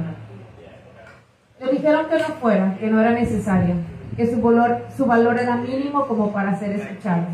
Le 1.60 1.72
dijeron 1.72 2.06
que 2.08 2.18
no 2.18 2.24
fuera, 2.40 2.76
que 2.78 2.88
no 2.88 3.00
era 3.00 3.10
necesaria, 3.10 3.74
que 4.16 4.26
su 4.26 4.40
valor, 4.40 4.82
su 4.96 5.04
valor 5.04 5.36
era 5.36 5.56
mínimo 5.56 6.06
como 6.06 6.32
para 6.32 6.56
ser 6.56 6.72
escuchado. 6.76 7.24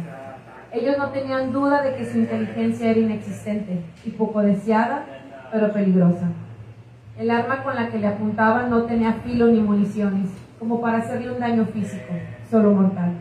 Ellos 0.73 0.97
no 0.97 1.11
tenían 1.11 1.53
duda 1.53 1.83
de 1.83 1.97
que 1.97 2.11
su 2.11 2.19
inteligencia 2.19 2.91
era 2.91 3.01
inexistente 3.01 3.83
y 4.07 4.11
poco 4.11 4.41
deseada, 4.41 5.05
pero 5.53 5.71
peligrosa. 5.71 6.29
El 7.19 7.31
arma 7.31 7.63
con 7.63 7.75
la 7.75 7.89
que 7.89 7.99
le 7.99 8.07
apuntaban 8.09 8.69
no 8.71 8.83
tenía 8.83 9.15
filo 9.25 9.47
ni 9.47 9.61
municiones, 9.61 10.29
como 10.59 10.81
para 10.81 10.99
hacerle 10.99 11.31
un 11.33 11.41
daño 11.41 11.65
físico, 11.67 12.13
solo 12.51 12.73
mortal. 12.73 13.13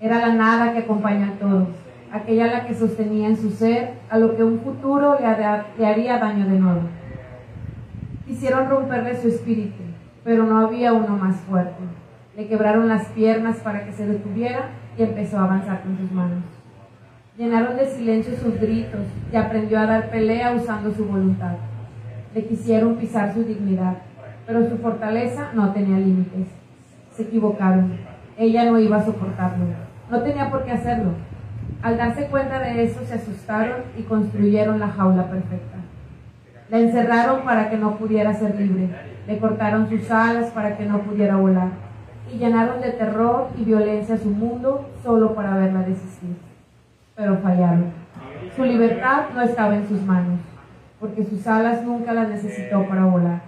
Era 0.00 0.18
la 0.26 0.34
nada 0.34 0.72
que 0.72 0.80
acompaña 0.80 1.28
a 1.28 1.38
todos, 1.38 1.68
aquella 2.12 2.46
la 2.48 2.66
que 2.66 2.74
sostenía 2.74 3.28
en 3.28 3.36
su 3.36 3.50
ser 3.50 3.92
a 4.10 4.18
lo 4.18 4.36
que 4.36 4.42
un 4.44 4.60
futuro 4.60 5.16
le, 5.18 5.26
hará- 5.26 5.66
le 5.78 5.86
haría 5.86 6.18
daño 6.18 6.46
de 6.46 6.58
nuevo. 6.58 6.80
Quisieron 8.26 8.68
romperle 8.68 9.20
su 9.20 9.28
espíritu, 9.28 9.82
pero 10.24 10.44
no 10.44 10.58
había 10.58 10.92
uno 10.92 11.16
más 11.16 11.36
fuerte. 11.48 11.82
Le 12.36 12.46
quebraron 12.46 12.88
las 12.88 13.06
piernas 13.08 13.56
para 13.58 13.84
que 13.84 13.92
se 13.92 14.06
detuviera 14.06 14.70
y 14.96 15.02
empezó 15.02 15.38
a 15.38 15.44
avanzar 15.44 15.82
con 15.82 15.96
sus 15.98 16.10
manos. 16.12 16.42
Llenaron 17.36 17.76
de 17.76 17.86
silencio 17.86 18.34
sus 18.36 18.60
gritos 18.60 19.00
y 19.32 19.36
aprendió 19.36 19.78
a 19.78 19.86
dar 19.86 20.10
pelea 20.10 20.52
usando 20.52 20.92
su 20.92 21.04
voluntad. 21.04 21.54
Le 22.34 22.46
quisieron 22.46 22.96
pisar 22.96 23.32
su 23.34 23.42
dignidad, 23.42 23.98
pero 24.46 24.68
su 24.68 24.78
fortaleza 24.78 25.50
no 25.54 25.72
tenía 25.72 25.98
límites. 25.98 26.48
Se 27.14 27.22
equivocaron. 27.22 27.92
Ella 28.36 28.64
no 28.70 28.78
iba 28.78 28.98
a 28.98 29.04
soportarlo. 29.04 29.64
No 30.10 30.22
tenía 30.22 30.50
por 30.50 30.64
qué 30.64 30.72
hacerlo. 30.72 31.12
Al 31.82 31.96
darse 31.96 32.26
cuenta 32.26 32.58
de 32.60 32.84
eso, 32.84 33.00
se 33.04 33.14
asustaron 33.14 33.82
y 33.96 34.02
construyeron 34.02 34.80
la 34.80 34.88
jaula 34.88 35.28
perfecta. 35.30 35.78
La 36.70 36.78
encerraron 36.78 37.42
para 37.42 37.70
que 37.70 37.78
no 37.78 37.96
pudiera 37.96 38.34
ser 38.34 38.54
libre. 38.60 38.88
Le 39.26 39.38
cortaron 39.38 39.88
sus 39.88 40.10
alas 40.10 40.50
para 40.50 40.76
que 40.76 40.84
no 40.84 41.00
pudiera 41.00 41.36
volar. 41.36 41.70
Y 42.32 42.38
llenaron 42.38 42.80
de 42.80 42.90
terror 42.90 43.48
y 43.58 43.64
violencia 43.64 44.18
su 44.18 44.30
mundo 44.30 44.88
solo 45.02 45.34
para 45.34 45.56
verla 45.56 45.80
desistir. 45.80 46.36
Pero 47.16 47.38
fallaron. 47.38 47.86
Su 48.54 48.64
libertad 48.64 49.24
no 49.34 49.40
estaba 49.42 49.76
en 49.76 49.88
sus 49.88 50.02
manos, 50.02 50.40
porque 51.00 51.24
sus 51.24 51.46
alas 51.46 51.82
nunca 51.84 52.12
las 52.12 52.28
necesitó 52.28 52.86
para 52.88 53.04
volar. 53.04 53.42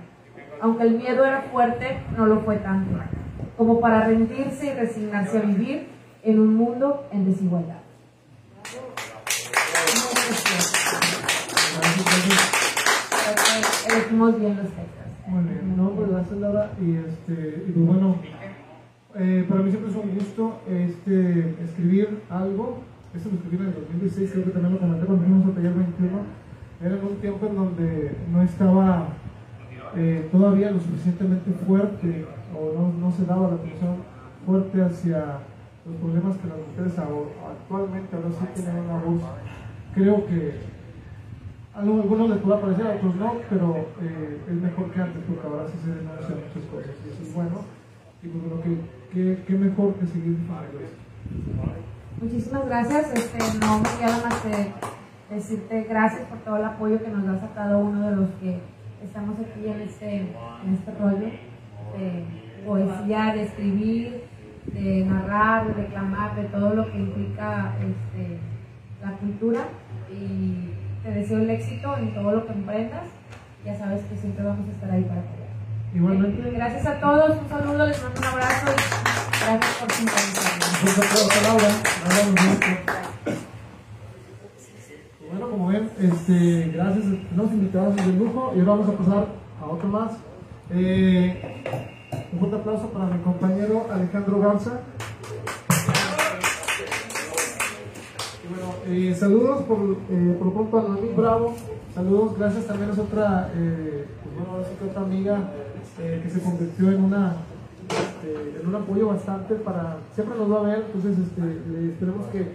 Aunque 0.60 0.84
el 0.84 0.98
miedo 0.98 1.24
era 1.24 1.42
fuerte, 1.42 1.98
no 2.16 2.26
lo 2.26 2.40
fue 2.40 2.56
tanto, 2.56 2.98
como 3.56 3.80
para 3.80 4.04
rendirse 4.04 4.66
y 4.66 4.74
resignarse 4.74 5.38
a 5.38 5.42
vivir 5.42 5.88
en 6.22 6.38
un 6.38 6.54
mundo 6.54 7.06
en 7.12 7.24
desigualdad. 7.24 7.78
Elegimos 13.88 14.38
bien 14.38 14.56
los 14.56 14.66
textos. 14.66 15.00
Muy 15.26 15.44
bien, 15.44 15.76
no, 15.76 15.90
pues 15.90 16.10
gracias 16.10 16.38
Laura. 16.38 16.72
Y, 16.80 16.96
este, 16.96 17.64
y 17.66 17.72
pues 17.72 17.86
bueno, 17.86 18.16
eh, 19.16 19.46
para 19.48 19.62
mí 19.62 19.70
siempre 19.70 19.90
es 19.90 19.96
un 19.96 20.14
gusto 20.14 20.60
este, 20.68 21.56
escribir 21.64 22.22
algo. 22.28 22.80
Eso 23.14 23.28
lo 23.28 23.36
escribí 23.36 23.56
en 23.56 23.68
el 23.70 23.74
2016, 23.74 24.30
creo 24.32 24.44
que 24.44 24.50
también 24.50 24.74
lo 24.74 24.80
comenté 24.80 25.06
cuando 25.06 25.24
fuimos 25.24 25.48
a 25.48 25.54
taller 25.54 25.72
21. 25.72 26.40
Era 26.80 26.96
en 26.96 27.04
un 27.04 27.16
tiempo 27.16 27.46
en 27.46 27.56
donde 27.56 28.16
no 28.32 28.42
estaba 28.42 29.08
eh, 29.96 30.28
todavía 30.32 30.70
lo 30.70 30.80
suficientemente 30.80 31.50
fuerte 31.66 32.24
o 32.54 32.72
no, 32.72 32.92
no 32.98 33.12
se 33.12 33.26
daba 33.26 33.48
la 33.48 33.54
atención 33.56 33.96
fuerte 34.46 34.82
hacia 34.82 35.40
los 35.84 35.96
problemas 36.00 36.36
que 36.38 36.48
las 36.48 36.56
mujeres 36.56 36.98
actualmente 36.98 38.16
ahora 38.16 38.28
sí 38.30 38.46
tienen 38.54 38.84
una 38.84 38.98
voz. 38.98 39.22
Creo 39.94 40.26
que 40.26 40.54
a 41.74 41.80
algunos 41.80 42.30
les 42.30 42.38
puede 42.38 42.60
parecer, 42.60 42.86
a 42.86 42.94
otros 42.96 43.14
no, 43.16 43.34
pero 43.50 43.76
eh, 44.00 44.40
es 44.48 44.54
mejor 44.54 44.90
que 44.90 45.00
antes 45.00 45.22
porque 45.28 45.46
ahora 45.46 45.66
sí 45.68 45.78
se 45.84 45.90
denuncian 45.90 46.38
muchas 46.48 46.70
cosas 46.70 46.94
y 47.04 47.08
eso 47.12 47.22
es 47.22 47.34
bueno. 47.34 47.60
Y 48.22 48.28
pues 48.28 48.44
bueno, 48.44 48.62
que, 48.62 48.76
que, 49.12 49.42
que 49.44 49.54
mejor 49.54 49.94
que 49.94 50.06
seguir. 50.06 50.38
Muchísimas 52.20 52.66
gracias. 52.66 53.12
Este, 53.12 53.58
no 53.58 53.78
me 53.78 53.88
queda 53.98 54.22
más 54.28 54.40
que 54.42 54.99
decirte 55.30 55.84
gracias 55.84 56.22
por 56.22 56.38
todo 56.38 56.56
el 56.56 56.64
apoyo 56.64 57.02
que 57.02 57.08
nos 57.08 57.24
das 57.24 57.42
a 57.42 57.54
cada 57.54 57.76
uno 57.76 58.10
de 58.10 58.16
los 58.16 58.28
que 58.40 58.58
estamos 59.02 59.38
aquí 59.38 59.66
en 59.66 59.80
este, 59.80 60.16
en 60.16 60.74
este 60.74 60.90
rollo 61.00 61.30
de 61.96 62.24
poesía, 62.66 63.32
de 63.34 63.42
escribir, 63.44 64.24
de 64.66 65.04
narrar, 65.04 65.66
de 65.68 65.82
declamar, 65.82 66.36
de 66.36 66.44
todo 66.44 66.74
lo 66.74 66.90
que 66.90 66.98
implica 66.98 67.74
este, 67.80 68.38
la 69.02 69.12
cultura. 69.12 69.60
Y 70.10 70.70
te 71.02 71.10
deseo 71.12 71.38
el 71.38 71.50
éxito 71.50 71.96
en 71.96 72.14
todo 72.14 72.32
lo 72.32 72.46
que 72.46 72.52
emprendas. 72.52 73.06
Ya 73.64 73.76
sabes 73.76 74.04
que 74.04 74.16
siempre 74.16 74.44
vamos 74.44 74.68
a 74.68 74.72
estar 74.72 74.90
ahí 74.90 75.02
para 75.02 75.20
apoyar. 75.20 75.48
Igualmente, 75.94 76.50
Gracias 76.50 76.86
a 76.86 77.00
todos, 77.00 77.36
un 77.40 77.48
saludo, 77.48 77.86
les 77.86 78.02
mando 78.02 78.20
un 78.20 78.26
abrazo 78.26 78.66
y 78.66 79.44
gracias 79.44 79.76
por 79.80 79.92
sintonizarnos. 79.92 80.82
un 80.82 80.88
aplauso 80.88 81.30
a 81.30 81.42
Laura. 81.42 81.68
Laura 82.08 82.24
nos 82.26 82.34
gusta. 82.34 83.00
Bueno, 85.30 85.39
como 85.50 85.68
ven, 85.68 85.90
este, 85.98 86.70
gracias 86.72 87.04
a 87.06 87.36
los 87.36 87.52
invitados 87.52 87.96
de 87.96 88.12
lujo 88.12 88.52
y 88.54 88.60
ahora 88.60 88.72
vamos 88.72 88.88
a 88.88 88.92
pasar 88.92 89.26
a 89.60 89.66
otro 89.66 89.88
más. 89.88 90.12
Eh, 90.70 91.64
un 92.32 92.38
fuerte 92.38 92.56
aplauso 92.56 92.88
para 92.90 93.06
mi 93.06 93.18
compañero 93.22 93.86
Alejandro 93.92 94.40
Garza. 94.40 94.80
Bueno, 98.48 98.74
eh, 98.86 99.14
saludos 99.14 99.62
por, 99.64 99.78
eh, 100.10 100.36
por 100.38 100.52
pronto 100.52 100.78
a 100.78 100.82
Noemí 100.82 101.08
Bravo. 101.16 101.54
Saludos, 101.94 102.38
gracias 102.38 102.66
también 102.66 102.90
a 102.90 103.02
otra, 103.02 103.50
eh, 103.56 104.06
pues 104.22 104.90
otra 104.90 105.02
amiga 105.02 105.50
eh, 105.98 106.20
que 106.22 106.30
se 106.30 106.40
convirtió 106.40 106.90
en 106.90 107.04
una 107.04 107.36
este, 107.88 108.60
en 108.60 108.68
un 108.68 108.74
apoyo 108.76 109.08
bastante 109.08 109.56
para 109.56 109.96
siempre 110.14 110.38
nos 110.38 110.50
va 110.50 110.60
a 110.60 110.62
ver 110.62 110.84
entonces 110.86 111.18
este, 111.18 111.88
esperemos 111.92 112.26
que 112.28 112.54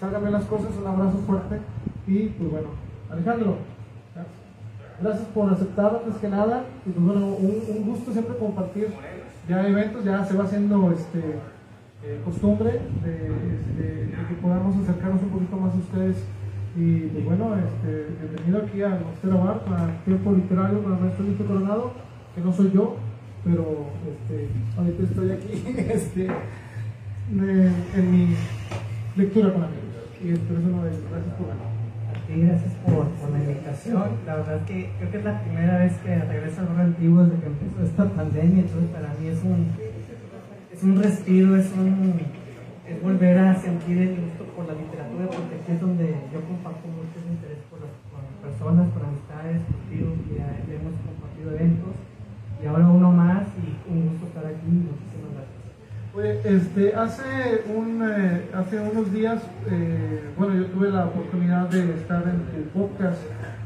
salgan 0.00 0.22
bien 0.22 0.32
las 0.32 0.44
cosas 0.44 0.70
un 0.80 0.86
abrazo 0.86 1.18
fuerte 1.26 1.60
y 2.06 2.28
pues 2.28 2.50
bueno 2.50 2.68
Alejandro 3.10 3.56
gracias 5.00 5.26
por 5.28 5.52
aceptar 5.52 6.02
antes 6.04 6.20
que 6.20 6.28
nada 6.28 6.64
y 6.86 6.90
pues 6.90 7.04
bueno 7.04 7.26
un, 7.26 7.84
gusto 7.84 8.12
siempre 8.12 8.36
compartir 8.36 8.88
ya 9.48 9.66
eventos 9.66 10.04
ya 10.04 10.24
se 10.24 10.36
va 10.36 10.44
haciendo 10.44 10.92
este 10.92 11.38
eh, 12.06 12.20
costumbre 12.22 12.70
de, 13.02 13.14
este, 13.54 13.82
de 14.06 14.26
que 14.28 14.34
podamos 14.42 14.76
acercarnos 14.76 15.22
un 15.22 15.30
poquito 15.30 15.56
más 15.56 15.72
a 15.72 15.78
ustedes. 15.78 16.16
Y 16.76 17.00
pues 17.06 17.24
bueno, 17.24 17.56
este, 17.56 18.08
bienvenido 18.20 18.58
aquí 18.58 18.82
a 18.82 19.00
Mostera 19.00 19.36
Bar, 19.36 19.64
para 19.64 20.04
tiempo 20.04 20.32
literario 20.32 20.82
con 20.82 20.92
el 20.92 21.00
maestro 21.00 21.24
Luis 21.24 21.38
Coronado, 21.38 21.92
que 22.34 22.42
no 22.42 22.52
soy 22.52 22.72
yo, 22.72 22.96
pero 23.42 23.86
este, 24.04 24.48
ahorita 24.76 25.02
estoy 25.02 25.30
aquí 25.30 25.64
este, 25.94 26.28
en, 27.30 28.12
mi 28.12 28.36
lectura 29.16 29.54
con 29.54 29.62
amigos. 29.62 29.84
Y 30.22 30.26
no 30.26 30.86
es. 30.86 31.10
Gracias 31.10 31.34
por 31.36 31.73
gracias 32.28 32.72
por, 32.84 33.06
la 33.30 33.38
invitación. 33.38 34.02
La 34.26 34.36
verdad 34.36 34.64
que 34.64 34.90
creo 34.98 35.10
que 35.10 35.18
es 35.18 35.24
la 35.24 35.40
primera 35.40 35.78
vez 35.78 35.92
que 35.98 36.16
regreso 36.16 36.62
al 36.62 36.80
antiguo 36.80 37.24
desde 37.24 37.40
que 37.40 37.46
empezó 37.46 37.84
esta 37.84 38.04
pandemia, 38.08 38.62
entonces 38.62 38.90
para 38.90 39.08
mí 39.20 39.28
es 39.28 39.42
un, 39.44 39.68
es 40.72 40.82
un 40.82 41.02
respiro, 41.02 41.56
es, 41.56 41.70
un, 41.72 42.20
es 42.88 43.02
volver 43.02 43.38
a 43.38 43.54
sentir 43.54 43.98
el 43.98 44.20
gusto 44.20 44.44
por 44.56 44.66
la 44.66 44.74
literatura, 44.74 45.26
porque 45.26 45.54
aquí 45.60 45.72
es 45.72 45.80
donde 45.80 46.16
yo 46.32 46.40
comparto 46.44 46.88
mucho 46.88 47.12
ese 47.20 47.28
interés 47.28 47.58
por 47.68 47.80
las 47.80 47.92
personas, 48.40 48.88
por 48.90 49.04
amistades, 49.04 49.60
contigo, 49.68 50.16
ya, 50.32 50.48
ya 50.64 50.74
hemos 50.80 50.96
compartido 51.04 51.52
eventos, 51.52 51.94
y 52.62 52.66
ahora 52.66 52.88
uno 52.88 53.12
más, 53.12 53.44
y 53.60 53.76
un 53.90 54.08
gusto 54.08 54.26
estar 54.26 54.46
aquí. 54.46 54.88
Oye, 56.16 56.40
este, 56.44 56.94
hace, 56.94 57.64
un, 57.74 58.00
eh, 58.00 58.48
hace 58.54 58.78
unos 58.78 59.12
días, 59.12 59.42
eh, 59.68 60.22
bueno, 60.38 60.54
yo 60.54 60.66
tuve 60.66 60.88
la 60.88 61.06
oportunidad 61.06 61.68
de 61.68 61.92
estar 61.94 62.22
en 62.22 62.38
tu 62.54 62.70
podcast. 62.70 63.18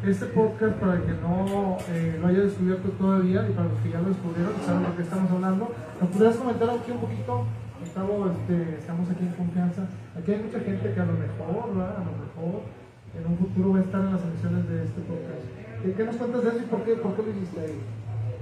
Este 0.02 0.24
podcast, 0.24 0.72
para 0.76 0.94
el 0.94 1.02
que 1.02 1.12
no 1.20 1.76
eh, 1.90 2.16
lo 2.18 2.26
haya 2.26 2.40
descubierto 2.40 2.88
todavía 2.92 3.44
y 3.46 3.52
para 3.52 3.68
los 3.68 3.78
que 3.80 3.90
ya 3.90 4.00
lo 4.00 4.08
descubrieron, 4.08 4.54
saben 4.64 4.80
de 4.80 4.96
qué 4.96 5.02
estamos 5.02 5.30
hablando, 5.30 5.74
¿nos 6.00 6.08
podrías 6.08 6.36
comentar 6.36 6.70
aquí 6.70 6.90
un 6.90 7.00
poquito? 7.00 7.44
Gustavo, 7.80 8.32
este, 8.32 8.78
estamos 8.78 9.10
aquí 9.10 9.24
en 9.26 9.32
confianza. 9.32 9.82
Aquí 10.16 10.32
hay 10.32 10.42
mucha 10.42 10.60
gente 10.60 10.94
que 10.94 11.00
a 11.00 11.04
lo 11.04 11.20
mejor, 11.20 11.76
¿verdad? 11.76 11.96
A 12.00 12.04
lo 12.08 12.12
mejor 12.16 12.64
en 13.12 13.26
un 13.28 13.36
futuro 13.36 13.72
va 13.72 13.78
a 13.80 13.82
estar 13.82 14.00
en 14.00 14.12
las 14.12 14.24
emisiones 14.24 14.68
de 14.70 14.84
este 14.88 15.00
podcast. 15.04 15.44
¿Qué, 15.84 15.92
qué 15.92 16.04
nos 16.04 16.16
cuentas 16.16 16.42
de 16.44 16.48
eso 16.48 16.58
y 16.64 16.68
por 16.72 16.80
qué, 16.80 16.96
por 16.96 17.12
qué 17.12 17.22
lo 17.24 17.28
hiciste 17.28 17.60
ahí? 17.60 17.76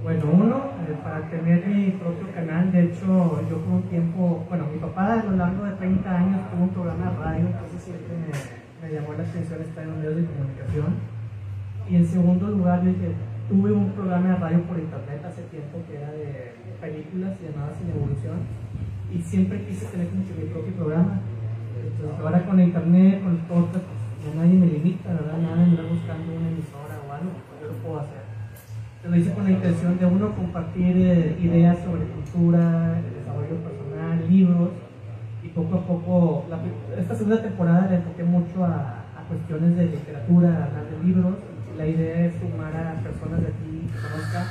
Bueno, 0.03 0.23
uno, 0.31 0.57
eh, 0.85 0.95
para 1.03 1.27
tener 1.27 1.65
mi 1.65 1.89
propio 1.97 2.29
canal, 2.31 2.71
de 2.71 2.85
hecho, 2.85 3.41
yo 3.49 3.57
por 3.57 3.81
un 3.81 3.83
tiempo, 3.89 4.45
bueno, 4.47 4.67
mi 4.71 4.77
papá 4.77 5.19
a 5.19 5.23
lo 5.23 5.31
largo 5.35 5.65
de 5.65 5.71
30 5.71 6.05
años 6.05 6.51
tuvo 6.51 6.63
un 6.63 6.69
programa 6.69 7.11
de 7.11 7.17
radio, 7.17 7.45
entonces 7.47 7.81
siempre 7.81 8.13
me, 8.13 8.93
llamó 8.93 9.13
la 9.17 9.23
atención 9.23 9.59
estar 9.59 9.83
en 9.83 9.89
un 9.89 9.97
medio 9.97 10.15
de 10.15 10.25
comunicación. 10.25 11.01
Y 11.89 11.95
en 11.95 12.05
segundo 12.05 12.47
lugar, 12.49 12.83
yo 12.83 12.93
dije, 12.93 13.15
tuve 13.49 13.71
un 13.71 13.91
programa 13.91 14.29
de 14.29 14.35
radio 14.35 14.61
por 14.69 14.77
internet 14.77 15.25
hace 15.25 15.41
tiempo 15.49 15.81
que 15.89 15.97
era 15.97 16.11
de 16.11 16.53
películas 16.79 17.33
llamado 17.41 17.73
Sin 17.73 17.89
Evolución, 17.89 18.37
y 19.09 19.17
siempre 19.19 19.65
quise 19.65 19.87
tener 19.87 20.07
mi 20.13 20.45
propio 20.53 20.73
programa. 20.73 21.21
Entonces, 21.73 22.19
ahora 22.21 22.45
con 22.45 22.59
internet, 22.59 23.23
con 23.23 23.33
el 23.33 23.41
podcast, 23.49 23.85
pues 23.89 24.29
ya 24.29 24.39
nadie 24.39 24.59
me 24.59 24.67
limita, 24.67 25.09
¿verdad? 25.09 25.41
Nada 25.41 25.57
de 25.57 25.63
andar 25.63 25.85
buscando 25.89 26.37
una 26.37 26.49
emisora 26.49 27.01
o 27.01 27.11
algo, 27.11 27.33
yo 27.59 27.67
lo 27.67 27.73
puedo 27.81 27.99
hacer. 27.99 28.26
Lo 29.03 29.15
hice 29.15 29.31
con 29.31 29.43
la 29.43 29.51
intención 29.51 29.97
de 29.97 30.05
uno 30.05 30.35
compartir 30.35 30.97
eh, 30.97 31.37
ideas 31.41 31.77
sobre 31.85 32.03
cultura, 32.05 32.97
el 32.97 33.13
desarrollo 33.13 33.55
personal, 33.63 34.27
libros 34.29 34.69
y 35.43 35.47
poco 35.49 35.77
a 35.77 35.85
poco, 35.85 36.45
esta 36.97 37.15
segunda 37.15 37.41
temporada 37.41 37.87
le 37.89 37.97
enfoqué 37.97 38.23
mucho 38.23 38.65
a, 38.65 39.03
cuestiones 39.27 39.75
de 39.75 39.85
literatura, 39.87 40.47
a 40.47 40.63
hablar 40.65 40.85
de 40.87 41.03
libros. 41.03 41.35
La 41.77 41.85
idea 41.85 42.25
es 42.25 42.33
sumar 42.39 42.71
a 42.71 42.95
personas 43.03 43.41
de 43.43 43.47
aquí 43.51 43.91
que 43.91 43.99
conozcan, 43.99 44.47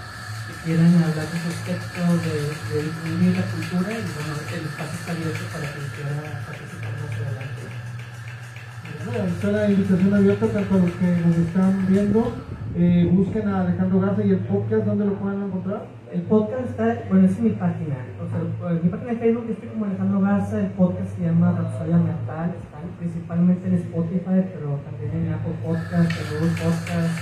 que 0.46 0.52
quieran 0.68 0.92
hablar 1.00 1.24
de 1.24 1.38
sus 1.40 1.56
textos, 1.64 2.12
de, 2.20 2.76
incluir 2.84 3.32
la 3.40 3.44
cultura 3.56 3.88
y 3.88 4.04
bueno, 4.04 4.36
el 4.36 4.64
espacio 4.68 4.96
está 5.00 5.12
abierto 5.16 5.44
para 5.48 5.64
quien 5.72 5.86
quiera 5.96 6.44
participar 6.44 6.92
más 6.92 7.12
adelante. 7.16 7.62
Bueno, 9.06 9.24
está 9.32 9.48
la 9.48 9.70
invitación 9.70 10.12
abierta 10.12 10.46
tanto 10.46 10.74
a 10.74 10.78
los 10.78 10.92
que 10.92 11.08
nos 11.24 11.36
están 11.40 11.86
viendo. 11.88 12.20
Eh, 12.78 13.08
busquen 13.10 13.48
a 13.48 13.62
Alejandro 13.62 14.00
Garza 14.00 14.22
y 14.22 14.32
el 14.32 14.40
podcast, 14.40 14.84
¿dónde 14.84 15.06
lo 15.06 15.14
pueden 15.14 15.44
encontrar? 15.44 15.86
El 16.12 16.20
podcast 16.28 16.68
está, 16.68 17.04
bueno, 17.08 17.26
es 17.26 17.38
en 17.38 17.44
mi 17.44 17.50
página. 17.56 17.96
O 18.20 18.28
sea, 18.28 18.70
en 18.70 18.84
mi 18.84 18.90
página 18.90 19.12
de 19.12 19.16
Facebook 19.16 19.46
estoy 19.48 19.68
como 19.70 19.86
Alejandro 19.86 20.20
Garza. 20.20 20.60
El 20.60 20.70
podcast 20.72 21.16
se 21.16 21.24
llama 21.24 21.52
Rapsodia 21.52 21.96
Mental. 21.96 22.52
Están 22.52 22.84
principalmente 22.98 23.68
en 23.68 23.74
Spotify, 23.76 24.44
pero 24.52 24.76
también 24.84 25.24
en 25.24 25.32
Apple 25.32 25.56
Podcast, 25.64 26.10
en 26.20 26.24
Google 26.36 26.52
Podcast, 26.52 27.16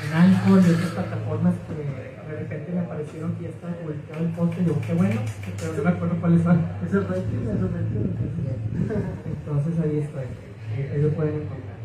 en 0.00 0.10
Anchor 0.16 0.56
y 0.56 0.70
otras 0.72 0.90
plataformas 0.96 1.54
que 1.68 2.32
de 2.32 2.38
repente 2.40 2.72
me 2.72 2.80
aparecieron 2.80 3.34
que 3.36 3.42
ya 3.44 3.48
estaba 3.50 3.74
publicado 3.74 4.24
el 4.24 4.32
podcast. 4.32 4.60
Y 4.60 4.64
digo, 4.64 4.80
qué 4.86 4.94
bueno, 4.94 5.20
pero 5.60 5.72
no 5.76 5.82
me 5.84 5.90
acuerdo 5.90 6.16
cuáles 6.16 6.42
son. 6.42 6.64
Es 6.80 6.94
el 6.94 7.04
rating, 7.04 7.44
es 7.44 7.60
el. 7.60 7.76
Entonces 9.36 9.80
ahí 9.84 9.98
estoy. 9.98 10.24
Ahí 10.80 11.02
lo 11.02 11.10
pueden 11.10 11.44
encontrar. 11.44 11.77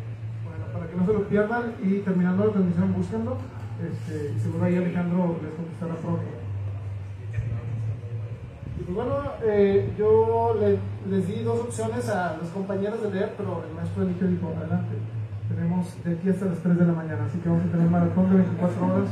Que 0.94 1.00
no 1.00 1.06
se 1.06 1.12
lo 1.12 1.26
pierdan 1.26 1.74
y 1.82 1.98
terminando 2.06 2.46
la 2.46 2.52
transmisión, 2.52 2.94
búsquenlo. 2.94 3.36
Este, 3.82 4.30
y 4.30 4.38
seguro 4.38 4.64
ahí 4.64 4.76
Alejandro 4.76 5.40
les 5.42 5.54
contestará 5.54 5.94
pronto. 5.96 6.22
Y 8.78 8.82
pues 8.84 8.94
bueno, 8.94 9.14
eh, 9.42 9.92
yo 9.98 10.54
le, 10.54 10.78
les 11.10 11.26
di 11.26 11.42
dos 11.42 11.62
opciones 11.62 12.08
a 12.08 12.36
los 12.36 12.48
compañeros 12.50 13.02
de 13.02 13.10
leer, 13.10 13.34
pero 13.36 13.64
el 13.68 13.74
maestro 13.74 14.04
eligió 14.04 14.28
dijo, 14.28 14.54
adelante. 14.56 14.94
Tenemos 15.48 16.04
de 16.04 16.12
aquí 16.14 16.28
hasta 16.30 16.46
las 16.46 16.58
3 16.58 16.78
de 16.78 16.86
la 16.86 16.92
mañana, 16.92 17.24
así 17.26 17.38
que 17.38 17.48
vamos 17.48 17.64
a 17.66 17.72
tener 17.72 17.90
maratón 17.90 18.30
de 18.30 18.36
24 18.36 18.86
horas. 18.86 19.10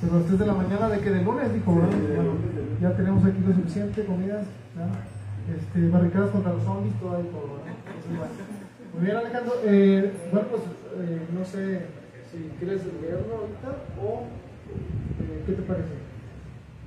Pero 0.00 0.12
a 0.12 0.16
las 0.16 0.26
3 0.26 0.38
de 0.38 0.46
la 0.46 0.54
mañana 0.54 0.88
de 0.88 0.98
que 1.00 1.10
de 1.10 1.22
lunes 1.22 1.52
dijo, 1.52 1.74
¿verdad? 1.76 1.98
Bueno, 2.16 2.32
ya 2.80 2.96
tenemos 2.96 3.22
aquí 3.24 3.38
lo 3.46 3.54
suficiente, 3.54 4.04
comidas, 4.06 4.46
¿verdad? 4.74 4.96
este, 5.52 5.88
barricadas 5.88 6.30
contra 6.30 6.54
los 6.54 6.64
zombies, 6.64 6.94
todo 7.00 7.16
ahí 7.16 7.24
por 7.24 7.60
Entonces, 7.68 8.16
bueno. 8.16 8.57
Muy 8.98 9.06
bien, 9.06 9.16
Alejandro. 9.16 9.54
Eh, 9.64 10.12
bueno, 10.32 10.48
pues 10.48 10.62
eh, 10.98 11.20
no 11.32 11.44
sé 11.44 11.82
si 12.32 12.50
quieres 12.58 12.82
leerlo 13.00 13.46
ahorita 13.46 13.68
o 14.02 14.24
eh, 15.22 15.42
qué 15.46 15.52
te 15.52 15.62
parece. 15.62 15.94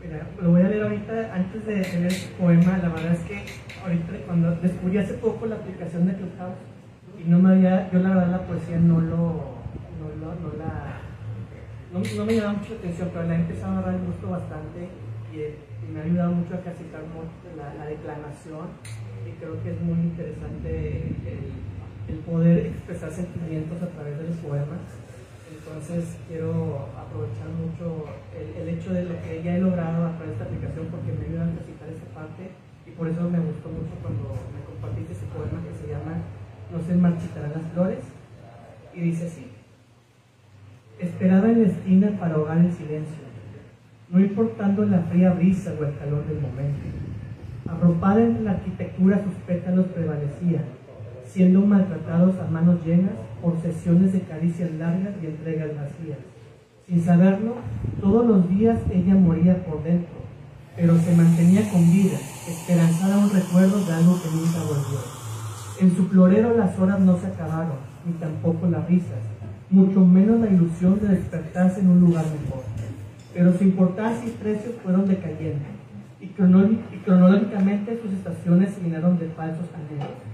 Mira, 0.04 0.28
lo 0.42 0.52
voy 0.52 0.62
a 0.62 0.68
leer 0.68 0.84
ahorita 0.84 1.34
antes 1.34 1.66
de 1.66 1.76
leer 1.78 2.12
el 2.12 2.36
poema. 2.38 2.80
La 2.80 2.90
verdad 2.90 3.14
es 3.14 3.22
que 3.22 3.46
ahorita 3.82 4.12
cuando 4.28 4.52
descubrí 4.58 4.98
hace 4.98 5.14
poco 5.14 5.46
la 5.46 5.56
aplicación 5.56 6.06
de 6.06 6.16
Clubhouse 6.16 6.60
y 7.18 7.30
no 7.30 7.40
me 7.40 7.54
había, 7.54 7.90
yo 7.90 8.00
la 8.00 8.10
verdad 8.10 8.32
la 8.32 8.42
poesía 8.46 8.78
no 8.78 9.00
lo, 9.00 9.62
no, 9.96 10.12
lo, 10.20 10.36
no 10.36 10.52
la, 10.60 11.00
no, 11.94 12.26
me 12.26 12.36
llamaba 12.36 12.60
mucho 12.60 12.74
atención, 12.74 13.10
pero 13.14 13.24
la 13.26 13.36
he 13.36 13.40
empezado 13.40 13.80
a 13.80 13.82
dar 13.84 13.94
el 13.94 14.02
gusto 14.02 14.32
bastante 14.32 14.90
y, 15.32 15.38
y 15.38 15.94
me 15.94 16.02
ha 16.02 16.04
ayudado 16.04 16.32
mucho 16.32 16.56
a 16.56 16.58
mucho 16.58 17.56
la, 17.56 17.74
la 17.76 17.86
declamación 17.86 18.68
y 19.26 19.32
creo 19.40 19.64
que 19.64 19.72
es 19.72 19.80
muy 19.80 20.00
interesante 20.00 21.16
el, 21.24 21.71
el 22.08 22.18
poder 22.26 22.68
expresar 22.68 23.12
sentimientos 23.12 23.82
a 23.82 23.88
través 23.88 24.18
de 24.18 24.28
los 24.28 24.38
poemas. 24.38 24.82
Entonces 25.52 26.18
quiero 26.28 26.90
aprovechar 26.98 27.48
mucho 27.50 28.08
el, 28.34 28.68
hecho 28.70 28.94
de 28.94 29.04
lo 29.04 29.22
que 29.22 29.44
ya 29.44 29.56
he 29.56 29.60
logrado 29.60 30.08
a 30.08 30.16
través 30.18 30.28
de 30.28 30.34
esta 30.34 30.46
aplicación 30.46 30.88
porque 30.88 31.12
me 31.12 31.28
ayuda 31.28 31.46
a 31.46 31.52
ejercitar 31.52 31.90
esa 31.90 32.08
parte 32.16 32.52
y 32.88 32.92
por 32.92 33.08
eso 33.08 33.30
me 33.30 33.40
gustó 33.40 33.70
mucho 33.70 33.94
cuando 34.02 34.36
me 34.52 34.64
compartiste 34.66 35.14
ese 35.14 35.28
poema 35.28 35.62
que 35.62 35.76
se 35.76 35.92
llama 35.92 36.24
No 36.72 36.82
se 36.82 36.96
marchitarán 36.96 37.54
las 37.54 37.72
flores 37.74 38.04
y 38.94 39.02
dice 39.02 39.28
así. 39.28 39.48
Esperaba 41.00 41.50
en 41.50 41.64
la 41.64 41.68
esquina 41.70 42.18
para 42.20 42.36
ahogar 42.36 42.58
el 42.58 42.72
silencio, 42.72 43.26
no 44.10 44.20
importando 44.20 44.86
la 44.86 45.00
fría 45.04 45.32
brisa 45.32 45.74
o 45.80 45.84
el 45.84 45.98
calor 45.98 46.26
del 46.28 46.42
momento. 46.42 46.80
Arropada 47.68 48.22
en 48.22 48.44
la 48.44 48.52
arquitectura 48.52 49.24
sus 49.24 49.34
pétalos 49.48 49.88
prevalecían, 49.88 50.66
siendo 51.34 51.62
maltratados 51.62 52.36
a 52.40 52.52
manos 52.52 52.86
llenas 52.86 53.14
por 53.42 53.60
sesiones 53.62 54.12
de 54.14 54.22
caricias 54.22 54.72
largas 54.74 55.14
y 55.22 55.28
entregas 55.28 55.70
vacías. 55.76 56.20
Sin 56.88 57.04
saberlo, 57.04 57.56
todos 58.02 58.26
los 58.26 58.50
días 58.50 58.80
ella 58.92 59.16
moría 59.16 59.64
por 59.66 59.82
dentro, 59.84 60.14
pero 60.76 60.98
se 60.98 61.16
mantenía 61.16 61.70
con 61.72 61.90
vida, 61.90 62.18
esperanzada 62.48 63.18
un 63.18 63.30
recuerdo 63.30 63.86
de 63.86 63.94
algo 63.94 64.20
que 64.22 64.30
nunca 64.30 64.60
volvió. 64.68 65.00
En 65.80 65.96
su 65.96 66.06
florero 66.08 66.58
las 66.58 66.78
horas 66.78 67.00
no 67.00 67.18
se 67.18 67.28
acabaron, 67.28 67.78
ni 68.06 68.14
tampoco 68.14 68.68
las 68.68 68.88
risas, 68.88 69.24
mucho 69.70 70.06
menos 70.06 70.42
la 70.42 70.50
ilusión 70.50 71.00
de 71.00 71.16
despertarse 71.16 71.80
en 71.80 71.90
un 71.90 72.02
lugar 72.02 72.26
mejor. 72.26 72.64
Pero 73.34 73.58
su 73.58 73.64
importancia 73.64 74.28
y 74.28 74.32
precios 74.32 74.76
fueron 74.84 75.08
decayendo, 75.08 75.64
y, 76.20 76.26
y 76.26 76.98
cronológicamente 77.06 78.00
sus 78.02 78.12
estaciones 78.12 78.74
se 78.74 78.82
llenaron 78.82 79.18
de 79.18 79.28
falsos 79.30 79.66
anhelos. 79.74 80.31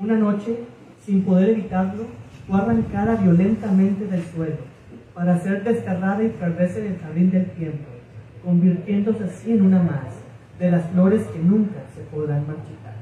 Una 0.00 0.16
noche, 0.16 0.56
sin 1.04 1.22
poder 1.24 1.50
evitarlo, 1.50 2.06
fue 2.48 2.58
arrancada 2.58 3.16
violentamente 3.16 4.06
del 4.06 4.24
suelo 4.24 4.56
para 5.12 5.38
ser 5.38 5.62
desterrada 5.62 6.22
y 6.22 6.30
perderse 6.30 6.80
en 6.80 6.94
el 6.94 6.98
jardín 7.00 7.30
del 7.30 7.50
tiempo, 7.50 7.84
convirtiéndose 8.42 9.24
así 9.24 9.52
en 9.52 9.66
una 9.66 9.82
más 9.82 10.14
de 10.58 10.70
las 10.70 10.86
flores 10.86 11.26
que 11.26 11.38
nunca 11.40 11.80
se 11.94 12.00
podrán 12.04 12.46
marchitar. 12.46 12.94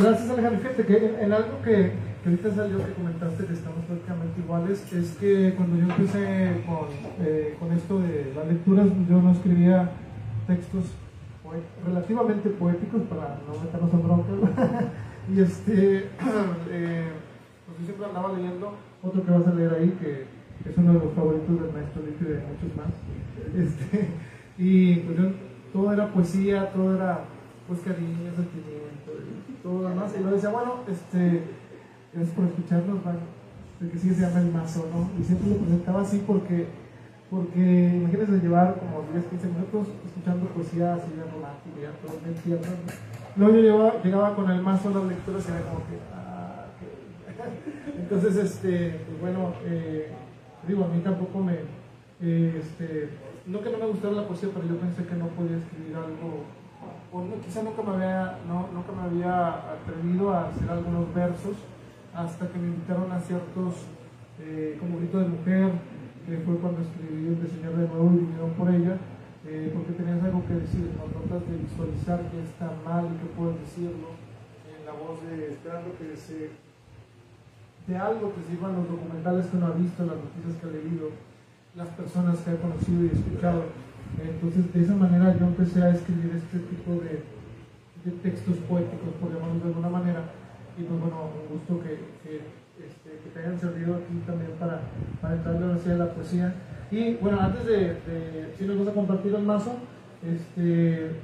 Gracias 0.00 0.30
Alejandro. 0.30 0.60
Fíjate 0.62 0.84
que 0.84 0.96
en, 0.96 1.20
en 1.20 1.32
algo 1.32 1.62
que, 1.62 1.92
que 2.24 2.28
ahorita 2.28 2.54
salió 2.56 2.84
que 2.84 2.92
comentaste 2.92 3.46
que 3.46 3.52
estamos 3.52 3.84
prácticamente 3.84 4.40
iguales, 4.40 4.92
es 4.92 5.12
que 5.12 5.54
cuando 5.56 5.76
yo 5.76 5.84
empecé 5.84 6.64
con, 6.66 6.88
eh, 7.24 7.54
con 7.60 7.70
esto 7.70 8.00
de 8.00 8.32
las 8.34 8.48
lecturas, 8.48 8.86
yo 9.08 9.22
no 9.22 9.30
escribía 9.30 9.90
textos 10.48 10.86
relativamente 11.84 12.50
poéticos 12.50 13.02
para 13.02 13.40
no 13.46 13.60
meternos 13.60 13.92
en 13.92 14.02
broncas. 14.02 14.34
y 15.34 15.40
este, 15.40 15.96
eh, 16.70 17.12
pues 17.66 17.78
yo 17.78 17.84
siempre 17.84 18.06
andaba 18.06 18.32
leyendo 18.32 18.74
otro 19.02 19.24
que 19.24 19.30
vas 19.30 19.46
a 19.46 19.54
leer 19.54 19.74
ahí, 19.74 19.96
que 20.00 20.26
es 20.68 20.76
uno 20.76 20.92
de 20.94 20.98
los 21.04 21.12
favoritos 21.14 21.60
del 21.60 21.72
maestro 21.72 22.02
Lick 22.02 22.20
y 22.20 22.24
de 22.24 22.38
muchos 22.38 22.76
más. 22.76 22.92
Este, 23.56 24.08
y 24.58 24.96
pues 24.96 25.18
yo, 25.18 25.24
todo 25.72 25.92
era 25.92 26.12
poesía, 26.12 26.72
todo 26.72 26.94
era 26.94 27.24
pues 27.66 27.80
cariño, 27.80 28.30
sentimiento, 28.34 29.12
y 29.48 29.62
todo 29.62 29.82
lo 29.82 29.88
demás. 29.88 30.14
Y 30.18 30.22
yo 30.22 30.30
decía, 30.30 30.50
bueno, 30.50 30.80
este, 30.88 31.44
gracias 32.12 32.36
por 32.36 32.44
escucharnos, 32.46 33.04
¿vale? 33.04 33.18
El 33.80 33.90
que 33.90 33.98
sigue 33.98 34.14
se 34.14 34.22
llama 34.22 34.40
El 34.40 34.52
Mazo, 34.52 34.88
¿no? 34.92 35.10
Y 35.20 35.24
siempre 35.24 35.50
lo 35.50 35.56
presentaba 35.56 36.02
así 36.02 36.22
porque, 36.26 36.66
porque 37.32 37.96
imagínense 37.96 38.44
llevar 38.44 38.76
como 38.78 39.08
10, 39.10 39.24
15 39.24 39.46
minutos 39.48 39.88
escuchando 40.04 40.44
poesía 40.52 40.96
así 40.96 41.08
de 41.16 41.24
romántica, 41.24 41.80
ya 41.80 41.92
todo 42.04 42.20
bien 42.20 42.36
tierno. 42.44 42.66
¿no? 42.68 42.92
Luego 43.36 43.56
yo 43.56 43.62
llegaba, 43.62 44.02
llegaba 44.04 44.36
con 44.36 44.50
el 44.50 44.60
mazo 44.60 44.90
a 44.90 44.92
las 44.92 45.04
lecturas 45.04 45.48
y 45.48 45.50
era 45.50 45.62
como 45.62 45.80
que, 45.88 45.96
ah, 46.12 46.66
ok. 46.68 47.96
Entonces, 48.00 48.36
este, 48.36 49.00
pues 49.06 49.20
bueno, 49.22 49.54
eh, 49.64 50.12
digo, 50.68 50.84
a 50.84 50.88
mí 50.88 51.00
tampoco 51.00 51.38
me, 51.38 51.54
eh, 52.20 52.60
este, 52.60 53.08
no 53.46 53.62
que 53.62 53.70
no 53.70 53.78
me 53.78 53.86
gustara 53.86 54.12
la 54.12 54.28
poesía, 54.28 54.50
pero 54.52 54.68
yo 54.68 54.76
pensé 54.76 55.02
que 55.06 55.16
no 55.16 55.28
podía 55.28 55.56
escribir 55.56 55.96
algo, 55.96 56.44
o 57.10 57.20
no, 57.22 57.40
quizá 57.40 57.62
nunca 57.62 57.80
me 57.80 57.94
había, 57.94 58.36
no, 58.46 58.68
nunca 58.74 58.92
me 58.92 59.08
había 59.08 59.72
atrevido 59.72 60.34
a 60.34 60.48
hacer 60.48 60.68
algunos 60.68 61.14
versos 61.14 61.56
hasta 62.14 62.46
que 62.48 62.58
me 62.58 62.68
invitaron 62.68 63.10
a 63.10 63.18
ciertos, 63.20 63.88
eh, 64.38 64.76
como 64.78 64.98
grito 64.98 65.18
de 65.18 65.28
mujer, 65.28 65.72
que 66.26 66.38
fue 66.46 66.56
cuando 66.56 66.82
escribí 66.82 67.28
El 67.28 67.42
diseñar 67.42 67.74
de 67.76 67.88
nuevo 67.88 68.10
y 68.14 68.24
vinieron 68.24 68.50
por 68.54 68.68
ella, 68.70 68.96
eh, 69.46 69.70
porque 69.74 69.98
tenías 69.98 70.22
algo 70.22 70.46
que 70.46 70.54
decir, 70.54 70.90
no 70.94 71.10
tratas 71.10 71.42
de 71.50 71.58
visualizar 71.58 72.30
que 72.30 72.42
está 72.42 72.70
mal 72.84 73.10
y 73.10 73.18
que 73.18 73.34
puedes 73.34 73.58
decirlo 73.58 74.14
en 74.70 74.86
la 74.86 74.92
voz 74.92 75.18
de 75.26 75.50
esperando 75.50 75.90
que 75.98 76.16
se 76.16 76.50
de 77.86 77.96
algo 77.96 78.32
que 78.34 78.42
sirvan 78.46 78.76
los 78.76 78.88
documentales 78.88 79.46
que 79.46 79.56
uno 79.56 79.66
ha 79.66 79.74
visto, 79.74 80.06
las 80.06 80.14
noticias 80.14 80.54
que 80.60 80.66
ha 80.66 80.70
leído, 80.70 81.10
las 81.74 81.88
personas 81.98 82.38
que 82.38 82.50
ha 82.50 82.62
conocido 82.62 83.04
y 83.04 83.10
escuchado. 83.10 83.64
Entonces, 84.22 84.72
de 84.72 84.82
esa 84.82 84.94
manera 84.94 85.36
yo 85.36 85.46
empecé 85.46 85.82
a 85.82 85.90
escribir 85.90 86.30
este 86.36 86.58
tipo 86.70 86.92
de, 87.02 87.26
de 88.04 88.10
textos 88.22 88.56
poéticos, 88.68 89.14
por 89.18 89.34
llamarlos 89.34 89.62
de 89.62 89.68
alguna 89.68 89.88
manera. 89.88 90.30
Y 90.78 90.84
pues 90.84 91.00
bueno, 91.00 91.30
un 91.34 91.58
gusto 91.58 91.82
que, 91.82 91.98
aquí 94.02 94.22
también 94.26 94.50
para, 94.58 94.80
para 95.20 95.34
entrarle 95.34 95.66
ahora 95.66 95.78
sí 95.78 95.90
a 95.90 95.94
la 95.94 96.12
poesía. 96.12 96.54
Y 96.90 97.14
bueno, 97.14 97.40
antes 97.40 97.64
de, 97.66 97.78
de 97.78 98.54
si 98.58 98.66
nos 98.66 98.78
vas 98.78 98.88
a 98.88 98.92
compartir 98.92 99.34
el 99.34 99.42
mazo, 99.42 99.76
este, 100.22 101.16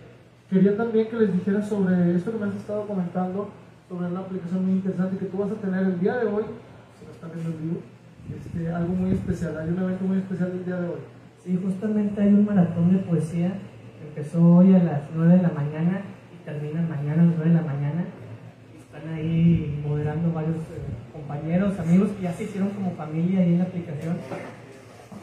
quería 0.49 0.77
también 0.77 1.09
que 1.09 1.17
les 1.17 1.33
dijera 1.33 1.62
sobre 1.62 2.14
esto 2.17 2.33
que 2.33 2.38
me 2.38 2.47
has 2.47 2.57
estado 2.57 2.87
comentando, 2.87 3.51
sobre 3.88 4.07
una 4.07 4.21
aplicación 4.21 4.64
muy 4.64 4.75
interesante 4.77 5.19
que 5.19 5.27
tú 5.27 5.38
vas 5.38 5.51
a 5.51 5.55
tener 5.55 5.83
el 5.85 6.01
día 6.01 6.17
de 6.17 6.27
hoy, 6.27 6.45
si 6.99 7.05
no 7.05 7.12
están 7.12 7.31
viendo 7.33 7.51
el 7.51 7.59
vivo, 7.59 7.81
este, 8.35 8.71
algo 8.71 8.95
muy 8.95 9.12
especial, 9.12 9.57
hay 9.59 9.69
un 9.69 9.79
evento 9.79 10.05
muy 10.05 10.19
especial 10.19 10.51
el 10.53 10.64
día 10.64 10.81
de 10.81 10.88
hoy. 10.88 11.01
Sí, 11.45 11.59
justamente 11.62 12.21
hay 12.21 12.29
un 12.29 12.45
maratón 12.45 12.93
de 12.93 12.99
poesía. 12.99 13.55
Empezó 14.09 14.43
hoy 14.43 14.75
a 14.75 14.83
las 14.83 15.03
9 15.14 15.37
de 15.37 15.43
la 15.43 15.51
mañana 15.51 16.03
y 16.35 16.45
termina 16.45 16.83
mañana 16.83 17.23
a 17.23 17.27
las 17.27 17.37
9 17.37 17.51
de 17.51 17.57
la 17.57 17.62
mañana. 17.62 18.05
Y 18.75 18.79
están 18.79 19.14
ahí 19.14 19.83
moderando 19.87 20.33
varios 20.33 20.57
eh, 20.57 20.88
compañeros, 21.29 21.79
amigos 21.79 22.09
que 22.17 22.23
ya 22.23 22.33
se 22.33 22.45
hicieron 22.45 22.71
como 22.71 22.93
familia 22.93 23.41
ahí 23.41 23.53
en 23.53 23.59
la 23.59 23.64
aplicación. 23.64 24.17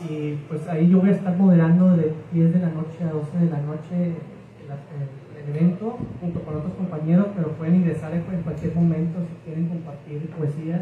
Y 0.08 0.38
pues 0.48 0.68
ahí 0.68 0.90
yo 0.90 1.00
voy 1.00 1.10
a 1.10 1.14
estar 1.14 1.36
moderando 1.36 1.98
de 1.98 2.14
10 2.32 2.54
de 2.54 2.60
la 2.60 2.70
noche 2.70 3.02
a 3.02 3.10
12 3.10 3.38
de 3.40 3.50
la 3.50 3.62
noche 3.62 4.14
el, 4.14 5.46
evento 5.46 6.00
junto 6.20 6.42
con 6.42 6.58
otros 6.58 6.74
compañeros, 6.74 7.28
pero 7.36 7.54
pueden 7.54 7.76
ingresar 7.76 8.12
en 8.14 8.42
cualquier 8.42 8.74
momento 8.74 9.20
si 9.30 9.46
quieren 9.46 9.70
compartir 9.70 10.26
poesías. 10.34 10.82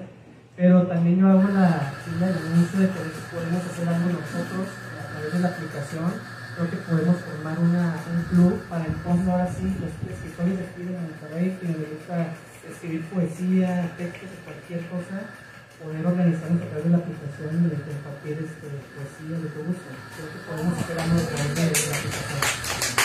Pero 0.55 0.87
también 0.87 1.19
yo 1.19 1.27
hago 1.27 1.43
la, 1.51 1.91
la 2.19 2.27
anuncio 2.27 2.79
de 2.79 2.87
que 2.87 3.03
podemos 3.27 3.59
hacer 3.59 3.87
algo 3.89 4.07
nosotros 4.07 4.67
a 4.95 5.11
través 5.11 5.33
de 5.33 5.39
la 5.39 5.49
aplicación. 5.49 6.11
Creo 6.55 6.69
que 6.71 6.77
podemos 6.77 7.17
formar 7.17 7.59
una, 7.59 7.95
un 8.07 8.23
club 8.31 8.53
para 8.69 8.85
entonces 8.85 9.27
ahora 9.27 9.47
sí 9.47 9.67
los 9.83 9.91
escritores 9.91 10.57
de 10.59 10.63
aquí 10.63 10.83
de 10.83 10.95
Monterrey, 10.95 11.57
que 11.59 11.67
les 11.67 11.89
gusta 11.91 12.31
escribir 12.69 13.01
poesía, 13.09 13.93
textos 13.97 14.29
o 14.31 14.39
cualquier 14.45 14.81
cosa, 14.87 15.17
poder 15.81 16.05
organizarnos 16.05 16.61
a 16.63 16.67
través 16.67 16.85
de 16.85 16.91
la 16.91 17.01
aplicación 17.03 17.51
y 17.59 17.67
de 17.69 17.79
compartir 17.83 18.35
este, 18.39 18.67
poesía, 18.95 19.35
lo 19.43 19.49
que 19.51 19.61
gusten. 19.67 19.95
Creo 20.15 20.27
que 20.31 20.39
podemos 20.47 20.73
hacer 20.79 20.95
algo 20.99 21.17
a 21.19 21.27
través 21.27 21.51
de 21.55 21.63
la 21.63 21.95
aplicación. 21.97 22.41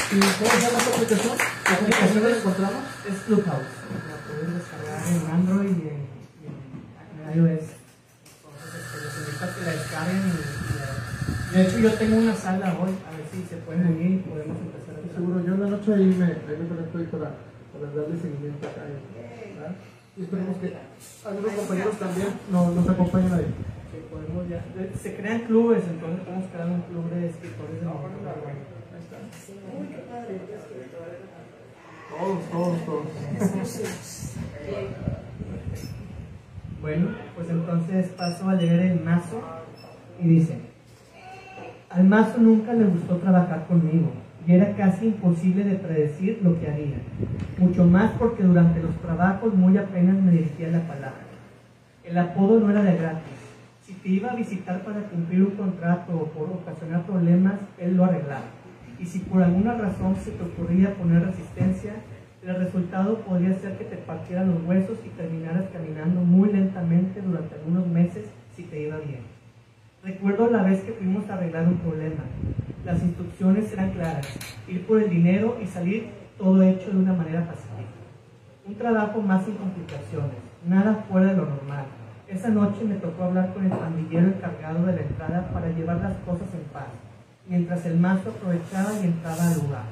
¿Y 0.09 0.19
cómo 0.19 0.51
se 0.51 0.61
llama 0.63 0.79
esta 0.79 0.91
aplicación? 0.95 1.37
La 1.39 1.75
aplicación 1.75 2.23
la 2.25 2.31
encontramos 2.39 2.83
es 3.05 3.17
Clubhouse. 3.29 3.75
La 4.09 4.17
pueden 4.25 4.49
descargar 4.57 5.01
en 5.05 5.21
Android 5.27 5.75
y 5.75 5.87
en, 5.93 6.01
y 6.39 6.45
en 6.49 6.57
iOS. 7.37 7.67
Entonces, 7.77 8.71
este, 8.79 8.97
les 9.05 9.15
invito 9.21 9.43
a 9.45 9.49
que 9.53 9.61
la 9.67 9.73
descarguen. 9.77 10.23
Y, 10.33 10.41
y 11.49 11.57
de 11.57 11.63
hecho, 11.63 11.79
yo 11.79 11.93
tengo 11.95 12.17
una 12.17 12.35
sala 12.35 12.77
hoy, 12.79 12.93
a 13.05 13.11
ver 13.17 13.27
si 13.33 13.45
se 13.49 13.57
pueden 13.65 13.87
unir 13.87 14.21
y 14.21 14.25
podemos 14.29 14.57
empezar 14.57 14.97
a 14.97 15.15
seguro, 15.15 15.45
yo 15.45 15.55
en 15.55 15.61
la 15.61 15.69
noche 15.69 15.95
ahí 15.95 16.07
me, 16.07 16.25
ahí 16.25 16.57
me 16.61 16.69
conecto 16.69 16.99
ahí 16.99 17.09
para, 17.11 17.29
para 17.73 17.87
darle 17.93 18.21
seguimiento 18.21 18.69
acá. 18.69 18.83
Y 20.19 20.23
esperemos 20.23 20.57
que 20.59 20.75
algunos 21.25 21.53
compañeros 21.53 21.99
también 21.99 22.29
nos, 22.51 22.75
nos 22.75 22.89
acompañen 22.89 23.33
ahí. 23.33 23.47
Que 23.93 23.99
podemos 24.13 24.49
ya, 24.49 24.65
de- 24.77 24.93
se 24.99 25.15
crean 25.17 25.41
clubes, 25.43 25.85
entonces 25.89 26.21
podemos 26.25 26.51
crear 26.51 26.69
un 26.69 26.81
club 26.83 27.09
de 27.11 27.29
escritores 27.29 27.81
de 27.81 27.87
Monterrey. 27.87 28.57
Ahí 28.93 29.01
está. 29.01 29.19
Todos, 32.11 32.51
todos, 32.51 32.85
todos. 32.85 33.07
Bueno, 36.81 37.09
pues 37.35 37.51
entonces 37.51 38.09
paso 38.11 38.49
a 38.49 38.55
leer 38.55 38.81
el 38.81 39.01
mazo 39.01 39.41
y 40.21 40.29
dice, 40.29 40.59
al 41.91 42.05
mazo 42.05 42.39
nunca 42.39 42.73
le 42.73 42.85
gustó 42.87 43.17
trabajar 43.17 43.67
conmigo 43.67 44.11
y 44.49 44.55
era 44.55 44.75
casi 44.75 45.09
imposible 45.09 45.63
de 45.63 45.75
predecir 45.75 46.41
lo 46.43 46.59
que 46.59 46.69
haría, 46.69 46.97
mucho 47.59 47.85
más 47.85 48.13
porque 48.13 48.43
durante 48.43 48.83
los 48.83 48.97
trabajos 49.03 49.53
muy 49.53 49.77
apenas 49.77 50.17
me 50.23 50.33
dirigía 50.33 50.69
la 50.69 50.81
palabra. 50.89 51.21
El 52.03 52.17
apodo 52.17 52.59
no 52.59 52.71
era 52.71 52.83
de 52.83 52.97
gratis. 52.97 53.39
Si 53.83 53.93
te 53.93 54.09
iba 54.09 54.33
a 54.33 54.37
visitar 54.37 54.83
para 54.85 55.03
cumplir 55.03 55.43
un 55.43 55.51
contrato 55.51 56.17
o 56.17 56.25
por 56.29 56.49
ocasionar 56.49 57.05
problemas, 57.05 57.57
él 57.77 57.99
lo 57.99 58.07
arreglaba. 58.07 58.47
Y 58.99 59.05
si 59.05 59.19
por 59.19 59.43
alguna 59.43 59.75
razón 59.75 60.17
se 60.17 60.31
te 60.31 60.43
ocurría 60.43 60.95
poner 60.95 61.27
resistencia, 61.27 61.93
el 62.43 62.55
resultado 62.55 63.19
podría 63.19 63.53
ser 63.53 63.77
que 63.77 63.85
te 63.85 63.97
partieran 63.97 64.51
los 64.55 64.65
huesos 64.65 64.97
y 65.05 65.11
terminaras 65.11 65.65
caminando 65.75 66.23
muy 66.23 66.51
lentamente 66.51 67.21
durante 67.21 67.55
algunos 67.55 67.87
meses 67.87 68.25
si 68.57 68.63
te 68.63 68.81
iba 68.81 68.97
bien. 68.97 69.38
Recuerdo 70.09 70.49
la 70.49 70.63
vez 70.63 70.81
que 70.85 70.93
fuimos 70.93 71.29
a 71.29 71.35
arreglar 71.35 71.69
un 71.69 71.77
problema. 71.81 72.23
Las 72.87 73.03
instrucciones 73.03 73.71
eran 73.75 73.91
claras, 73.91 74.27
ir 74.67 74.87
por 74.87 75.03
el 75.03 75.11
dinero 75.11 75.59
y 75.63 75.67
salir 75.67 76.09
todo 76.39 76.63
hecho 76.63 76.91
de 76.91 76.97
una 76.97 77.13
manera 77.13 77.45
pacífica. 77.45 77.93
Un 78.67 78.75
trabajo 78.77 79.21
más 79.21 79.45
sin 79.45 79.57
complicaciones, 79.57 80.39
nada 80.67 81.05
fuera 81.11 81.27
de 81.27 81.37
lo 81.37 81.45
normal. 81.45 81.85
Esa 82.27 82.49
noche 82.49 82.85
me 82.85 82.95
tocó 82.95 83.25
hablar 83.25 83.53
con 83.53 83.67
el 83.67 83.71
pandillero 83.71 84.29
encargado 84.29 84.87
de 84.87 84.95
la 84.95 85.03
entrada 85.03 85.51
para 85.53 85.69
llevar 85.69 85.99
las 85.99 86.17
cosas 86.25 86.49
en 86.55 86.65
paz, 86.73 86.89
mientras 87.47 87.85
el 87.85 87.99
mazo 87.99 88.31
aprovechaba 88.31 88.95
y 89.03 89.09
entraba 89.09 89.47
al 89.47 89.61
lugar. 89.61 89.85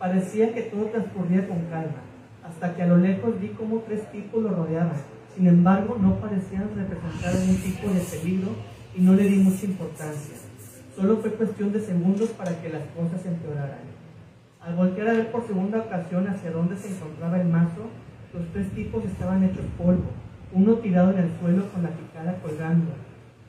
Parecía 0.00 0.52
que 0.52 0.62
todo 0.62 0.86
transcurría 0.86 1.46
con 1.46 1.58
calma, 1.70 2.02
hasta 2.42 2.74
que 2.74 2.82
a 2.82 2.88
lo 2.88 2.96
lejos 2.96 3.40
vi 3.40 3.50
cómo 3.50 3.84
tres 3.86 4.10
tipos 4.10 4.42
lo 4.42 4.50
rodeaban. 4.50 4.98
Sin 5.36 5.46
embargo, 5.46 5.96
no 6.00 6.16
parecían 6.16 6.70
representar 6.74 7.36
algún 7.36 7.56
tipo 7.58 7.88
de 7.88 8.00
peligro 8.00 8.77
y 8.98 9.00
no 9.02 9.14
le 9.14 9.28
di 9.28 9.36
mucha 9.36 9.64
importancia. 9.64 10.34
Solo 10.96 11.18
fue 11.18 11.30
cuestión 11.30 11.72
de 11.72 11.80
segundos 11.80 12.30
para 12.30 12.60
que 12.60 12.68
las 12.68 12.82
cosas 12.96 13.24
empeoraran. 13.24 13.86
Al 14.60 14.74
voltear 14.74 15.08
a 15.08 15.12
ver 15.12 15.30
por 15.30 15.46
segunda 15.46 15.78
ocasión 15.78 16.26
hacia 16.26 16.50
dónde 16.50 16.76
se 16.76 16.88
encontraba 16.88 17.40
el 17.40 17.46
mazo, 17.46 17.86
los 18.34 18.48
tres 18.52 18.68
tipos 18.72 19.04
estaban 19.04 19.44
hechos 19.44 19.64
polvo, 19.78 20.10
uno 20.52 20.74
tirado 20.74 21.12
en 21.12 21.18
el 21.18 21.30
suelo 21.38 21.70
con 21.70 21.84
la 21.84 21.90
picada 21.90 22.40
colgando, 22.42 22.90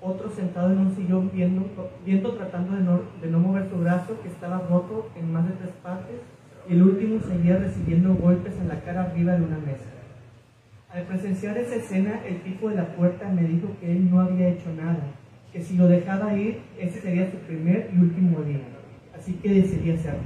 otro 0.01 0.29
sentado 0.29 0.71
en 0.71 0.79
un 0.79 0.95
sillón 0.95 1.31
viendo, 1.33 1.65
viendo 2.05 2.33
tratando 2.33 2.75
de 2.75 2.83
no, 2.83 3.01
de 3.19 3.31
no 3.31 3.39
mover 3.39 3.67
su 3.69 3.77
brazo 3.77 4.21
que 4.21 4.29
estaba 4.29 4.59
roto 4.69 5.09
en 5.15 5.33
más 5.33 5.47
de 5.47 5.55
tres 5.55 5.73
partes, 5.81 6.21
y 6.69 6.73
el 6.73 6.83
último 6.83 7.19
seguía 7.21 7.57
recibiendo 7.57 8.13
golpes 8.13 8.53
en 8.61 8.67
la 8.67 8.81
cara 8.81 9.05
arriba 9.05 9.33
de 9.33 9.45
una 9.45 9.57
mesa. 9.57 9.89
Al 10.93 11.03
presenciar 11.03 11.57
esa 11.57 11.75
escena, 11.75 12.21
el 12.25 12.41
tipo 12.43 12.69
de 12.69 12.75
la 12.75 12.95
puerta 12.95 13.27
me 13.29 13.43
dijo 13.43 13.69
que 13.81 13.91
él 13.91 14.11
no 14.11 14.21
había 14.21 14.49
hecho 14.49 14.71
nada, 14.75 14.99
que 15.51 15.61
si 15.61 15.77
lo 15.77 15.87
dejaba 15.87 16.35
ir, 16.35 16.59
ese 16.79 17.01
sería 17.01 17.29
su 17.29 17.37
primer 17.37 17.89
y 17.93 17.99
último 17.99 18.41
día, 18.41 18.61
así 19.17 19.33
que 19.33 19.53
decidí 19.53 19.91
hacerlo. 19.91 20.19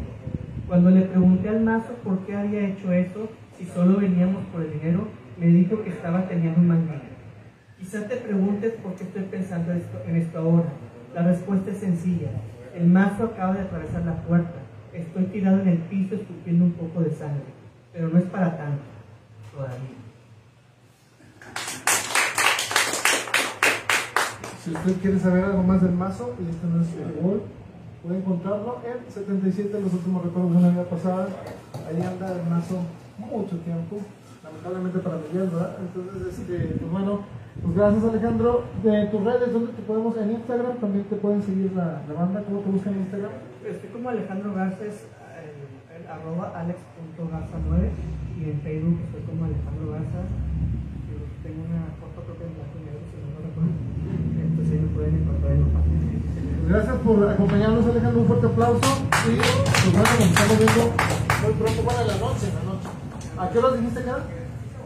Cuando 0.68 0.90
le 0.90 1.02
pregunté 1.02 1.50
al 1.50 1.62
mazo 1.62 1.94
por 2.04 2.20
qué 2.26 2.36
había 2.36 2.68
hecho 2.68 2.92
eso, 2.92 3.30
si 3.58 3.66
solo 3.66 4.00
veníamos 4.00 4.44
por 4.46 4.62
el 4.62 4.74
dinero, 4.74 5.08
me 5.40 5.48
dijo 5.48 5.84
que 5.84 5.90
estaba 5.90 6.28
teniendo 6.28 6.60
un 6.60 6.68
mal 6.68 6.82
día. 6.84 7.02
Quizá 7.80 8.08
te 8.08 8.18
preguntes 8.18 8.74
por 8.82 8.96
qué 8.96 9.04
estoy 9.04 9.24
pensando 9.24 9.74
esto, 9.74 10.02
en 10.08 10.16
esto 10.16 10.40
ahora. 10.40 10.70
La 11.14 11.24
respuesta 11.24 11.72
es 11.72 11.78
sencilla. 11.78 12.30
El 12.76 12.88
mazo 12.88 13.26
acaba 13.26 13.54
de 13.54 13.62
atravesar 13.62 14.06
la 14.06 14.16
puerta. 14.24 14.60
Estoy 14.94 15.26
tirado 15.26 15.62
en 15.62 15.68
el 15.68 15.78
piso 15.78 16.16
escupiendo 16.16 16.66
un 16.66 16.72
poco 16.72 17.02
de 17.02 17.12
sangre, 17.12 17.44
pero 17.92 18.10
no 18.10 18.18
es 18.18 18.26
para 18.26 18.58
tanto, 18.58 18.84
todavía. 19.52 20.03
Si 24.64 24.72
usted 24.72 24.96
quiere 25.02 25.20
saber 25.20 25.44
algo 25.44 25.62
más 25.62 25.82
del 25.82 25.92
mazo, 25.92 26.36
y 26.40 26.48
este 26.48 26.68
no 26.68 26.82
es 26.82 26.88
el 26.96 27.22
gol, 27.22 27.42
puede 28.02 28.20
encontrarlo 28.20 28.80
en 28.88 29.12
77, 29.12 29.76
los 29.82 29.92
últimos 29.92 30.24
recuerdos 30.24 30.52
de 30.54 30.58
una 30.58 30.70
vida 30.70 30.84
pasada. 30.86 31.28
Ahí 31.84 32.00
anda 32.00 32.32
el 32.32 32.48
mazo 32.48 32.80
mucho 33.20 33.58
tiempo, 33.60 34.00
lamentablemente 34.42 35.00
para 35.00 35.18
Miguel, 35.20 35.50
¿verdad? 35.52 35.76
Entonces, 35.84 36.40
este, 36.40 36.80
pues 36.80 36.92
bueno, 36.92 37.28
pues 37.62 37.76
gracias 37.76 38.04
Alejandro. 38.06 38.64
De 38.84 39.06
tus 39.08 39.24
redes, 39.26 39.52
¿dónde 39.52 39.74
te 39.74 39.82
podemos? 39.82 40.16
En 40.16 40.32
Instagram 40.32 40.78
también 40.80 41.04
te 41.12 41.16
pueden 41.18 41.44
seguir 41.44 41.74
la, 41.76 42.00
la 42.08 42.14
banda, 42.16 42.42
¿cómo 42.48 42.62
te 42.62 42.72
buscan 42.72 42.94
en 42.94 43.00
Instagram? 43.02 43.32
Estoy 43.68 43.90
como 43.90 44.10
Alejandro 44.16 44.54
Garces, 44.56 45.12
en 45.92 46.08
arroba 46.08 46.56
alex.garza9 46.56 47.92
y 48.40 48.50
en 48.50 48.62
Facebook 48.62 49.00
estoy 49.12 49.22
como 49.28 49.44
Alejandro 49.44 49.92
Garza. 49.92 50.24
Tengo 51.44 51.60
una 51.68 51.92
foto 52.00 52.24
propia 52.24 52.48
en 52.48 52.56
blanco 52.56 52.80
y 52.80 52.84
negro, 52.88 53.04
si 53.12 53.20
no 53.20 53.28
me 53.36 53.44
recuerdo. 53.44 53.76
Entonces 53.84 53.92
ahí 54.08 54.08
me 54.08 54.22
pueden 54.24 54.32
encontrar 54.32 54.32
en 54.34 54.54
los 54.54 54.63
Pues 54.63 54.63
gracias 56.68 56.96
por 56.98 57.30
acompañarnos 57.30 57.86
Alejandro, 57.86 58.22
un 58.22 58.28
fuerte 58.28 58.48
aplauso. 58.48 58.90
Y 59.28 59.38
pues 59.38 59.94
bueno, 59.94 60.10
nos 60.20 60.28
estamos 60.30 60.58
viendo 60.58 60.84
muy 61.44 61.54
pronto 61.54 61.82
para 61.84 62.04
la 62.06 62.18
noche, 62.18 62.48
la 62.54 62.64
noche. 62.64 62.90
¿A 63.38 63.50
qué 63.50 63.60
hora 63.60 63.78
dijiste 63.78 64.00
era? 64.02 64.18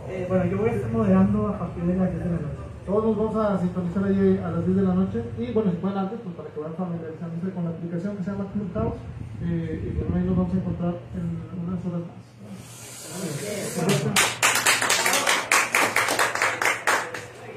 Eh, 0.09 0.25
bueno, 0.27 0.45
yo 0.45 0.57
voy 0.57 0.69
a 0.69 0.73
estar 0.73 0.91
moderando 0.91 1.47
a 1.47 1.59
partir 1.59 1.83
de 1.83 1.95
las 1.95 2.11
10 2.11 2.23
de 2.23 2.29
la 2.29 2.35
noche. 2.35 2.57
Todos 2.85 3.03
nos 3.03 3.17
vamos 3.17 3.35
a 3.35 3.59
sintonizar 3.59 4.03
ahí 4.05 4.39
a 4.43 4.51
las 4.51 4.65
10 4.65 4.77
de 4.77 4.83
la 4.83 4.93
noche 4.93 5.23
y 5.37 5.51
bueno, 5.51 5.71
si 5.71 5.77
pueden 5.77 5.97
antes, 5.97 6.19
pues 6.23 6.35
para 6.35 6.49
que 6.49 6.59
vayan 6.59 6.75
familiarizándose 6.75 7.51
con 7.51 7.63
la 7.65 7.71
aplicación 7.71 8.15
que 8.17 8.23
se 8.23 8.31
llama 8.31 8.47
Clubhouse 8.53 8.95
eh, 9.43 9.83
y 9.83 9.89
bueno, 9.99 10.15
ahí 10.15 10.23
nos 10.23 10.37
vamos 10.37 10.53
a 10.53 10.57
encontrar 10.57 10.95
en 11.15 11.27
unas 11.67 11.85
horas 11.85 12.01
más. 12.07 12.27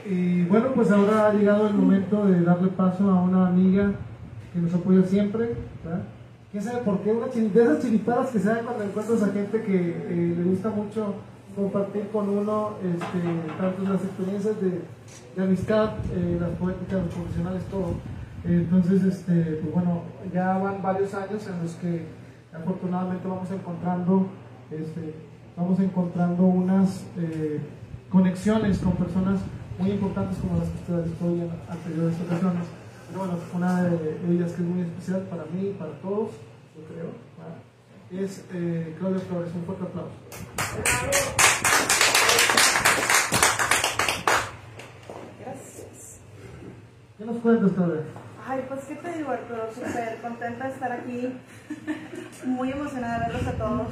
Y 0.06 0.44
bueno, 0.44 0.68
pues 0.74 0.90
ahora 0.90 1.28
ha 1.28 1.32
llegado 1.32 1.66
el 1.66 1.74
momento 1.74 2.26
de 2.26 2.42
darle 2.42 2.68
paso 2.68 3.10
a 3.10 3.22
una 3.22 3.48
amiga 3.48 3.92
que 4.52 4.60
nos 4.60 4.74
apoya 4.74 5.02
siempre. 5.02 5.54
¿Quién 6.50 6.62
sabe 6.62 6.82
por 6.82 7.00
qué? 7.00 7.12
De 7.12 7.62
esas 7.62 7.80
chiripadas 7.80 8.30
que 8.30 8.38
se 8.38 8.48
dan 8.48 8.64
cuando 8.64 8.84
encuentras 8.84 9.22
a 9.22 9.32
gente 9.32 9.62
que 9.62 9.90
eh, 9.90 10.34
le 10.36 10.44
gusta 10.44 10.70
mucho 10.70 11.14
compartir 11.54 12.08
con 12.12 12.28
uno 12.28 12.74
este, 12.82 13.58
tanto 13.58 13.82
las 13.82 14.02
experiencias 14.02 14.56
de, 14.60 15.42
amistad, 15.42 15.90
eh, 16.12 16.38
las 16.40 16.50
poéticas, 16.50 17.04
los 17.04 17.14
profesionales, 17.14 17.62
todo. 17.70 17.94
Entonces, 18.44 19.04
este, 19.04 19.60
pues 19.62 19.74
bueno, 19.74 20.02
ya 20.32 20.56
van 20.58 20.82
varios 20.82 21.12
años 21.14 21.46
en 21.46 21.62
los 21.62 21.74
que 21.74 22.06
afortunadamente 22.52 23.28
vamos 23.28 23.50
encontrando, 23.50 24.26
este, 24.70 25.14
vamos 25.56 25.78
encontrando 25.78 26.44
unas 26.44 27.04
eh, 27.18 27.60
conexiones 28.08 28.78
con 28.78 28.92
personas 28.94 29.40
muy 29.80 29.92
importantes 29.92 30.36
como 30.38 30.58
las 30.58 30.68
que 30.68 30.76
ustedes 30.76 31.22
hoy 31.22 31.40
en 31.40 31.50
anteriores 31.66 32.20
ocasiones. 32.20 32.66
Pero 33.06 33.18
bueno, 33.18 33.38
una 33.54 33.82
de 33.84 34.20
ellas 34.28 34.52
que 34.52 34.62
es 34.62 34.68
muy 34.68 34.82
especial 34.82 35.22
para 35.22 35.44
mí 35.46 35.70
y 35.70 35.72
para 35.72 35.92
todos, 36.02 36.30
yo 36.76 36.84
creo, 36.84 37.10
¿verdad? 37.38 37.56
es 38.10 38.44
eh, 38.52 38.94
Claudia 38.98 39.20
Flores. 39.20 39.52
Un 39.54 39.64
fuerte 39.64 39.84
aplauso. 39.84 40.12
Gracias. 45.40 46.20
¿Qué 47.16 47.24
nos 47.24 47.36
cuentas, 47.38 47.72
Claudia? 47.72 48.02
Ay, 48.46 48.64
pues 48.68 48.84
qué 48.84 48.96
te 48.96 49.16
digo, 49.16 49.30
Arturo, 49.30 49.68
súper 49.74 50.20
contenta 50.20 50.66
de 50.66 50.72
estar 50.72 50.92
aquí. 50.92 51.34
Muy 52.44 52.70
emocionada 52.70 53.20
de 53.20 53.32
verlos 53.32 53.46
a 53.46 53.52
todos. 53.52 53.88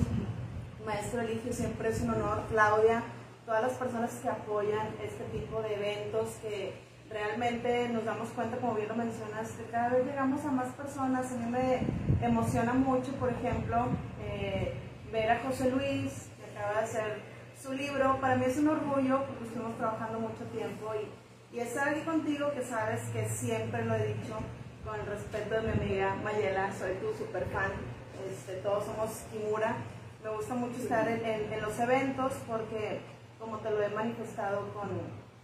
Maestro 0.84 1.20
Eligio, 1.22 1.52
siempre 1.52 1.88
es 1.88 2.02
un 2.02 2.10
honor. 2.10 2.42
Claudia, 2.50 3.02
todas 3.48 3.62
las 3.62 3.72
personas 3.72 4.10
que 4.22 4.28
apoyan 4.28 4.88
este 5.02 5.24
tipo 5.32 5.62
de 5.62 5.74
eventos 5.76 6.28
que 6.42 6.74
realmente 7.08 7.88
nos 7.88 8.04
damos 8.04 8.28
cuenta, 8.28 8.58
como 8.58 8.74
bien 8.74 8.88
lo 8.88 8.94
mencionaste, 8.94 9.64
cada 9.70 9.88
vez 9.88 10.04
llegamos 10.04 10.44
a 10.44 10.50
más 10.52 10.68
personas. 10.74 11.32
A 11.32 11.36
mí 11.36 11.46
me 11.50 11.80
emociona 12.26 12.74
mucho, 12.74 13.10
por 13.12 13.32
ejemplo, 13.32 13.86
eh, 14.22 14.74
ver 15.10 15.30
a 15.30 15.38
José 15.40 15.70
Luis, 15.70 16.28
que 16.36 16.58
acaba 16.58 16.74
de 16.80 16.84
hacer 16.84 17.20
su 17.58 17.72
libro. 17.72 18.18
Para 18.20 18.36
mí 18.36 18.44
es 18.44 18.58
un 18.58 18.68
orgullo 18.68 19.24
porque 19.24 19.44
estuvimos 19.44 19.78
trabajando 19.78 20.20
mucho 20.20 20.44
tiempo 20.52 20.92
y, 20.94 21.56
y 21.56 21.60
estar 21.60 21.88
aquí 21.88 22.00
contigo, 22.02 22.52
que 22.52 22.60
sabes 22.62 23.00
que 23.14 23.26
siempre 23.30 23.82
lo 23.86 23.94
he 23.94 24.08
dicho, 24.08 24.36
con 24.84 25.00
el 25.00 25.06
respeto 25.06 25.54
de 25.54 25.62
mi 25.62 25.72
amiga 25.72 26.14
Mayela, 26.22 26.70
soy 26.70 26.92
tu 26.96 27.16
super 27.16 27.46
fan. 27.46 27.72
Este, 28.30 28.56
todos 28.60 28.84
somos 28.84 29.08
Kimura. 29.32 29.74
Me 30.22 30.28
gusta 30.36 30.54
mucho 30.54 30.76
estar 30.82 31.08
en, 31.08 31.24
en- 31.24 31.50
en 31.50 31.62
los 31.62 31.78
eventos 31.80 32.34
porque, 32.46 33.00
como 33.38 33.58
te 33.58 33.70
lo 33.70 33.82
he 33.82 33.88
manifestado 33.88 34.72
con, 34.72 34.88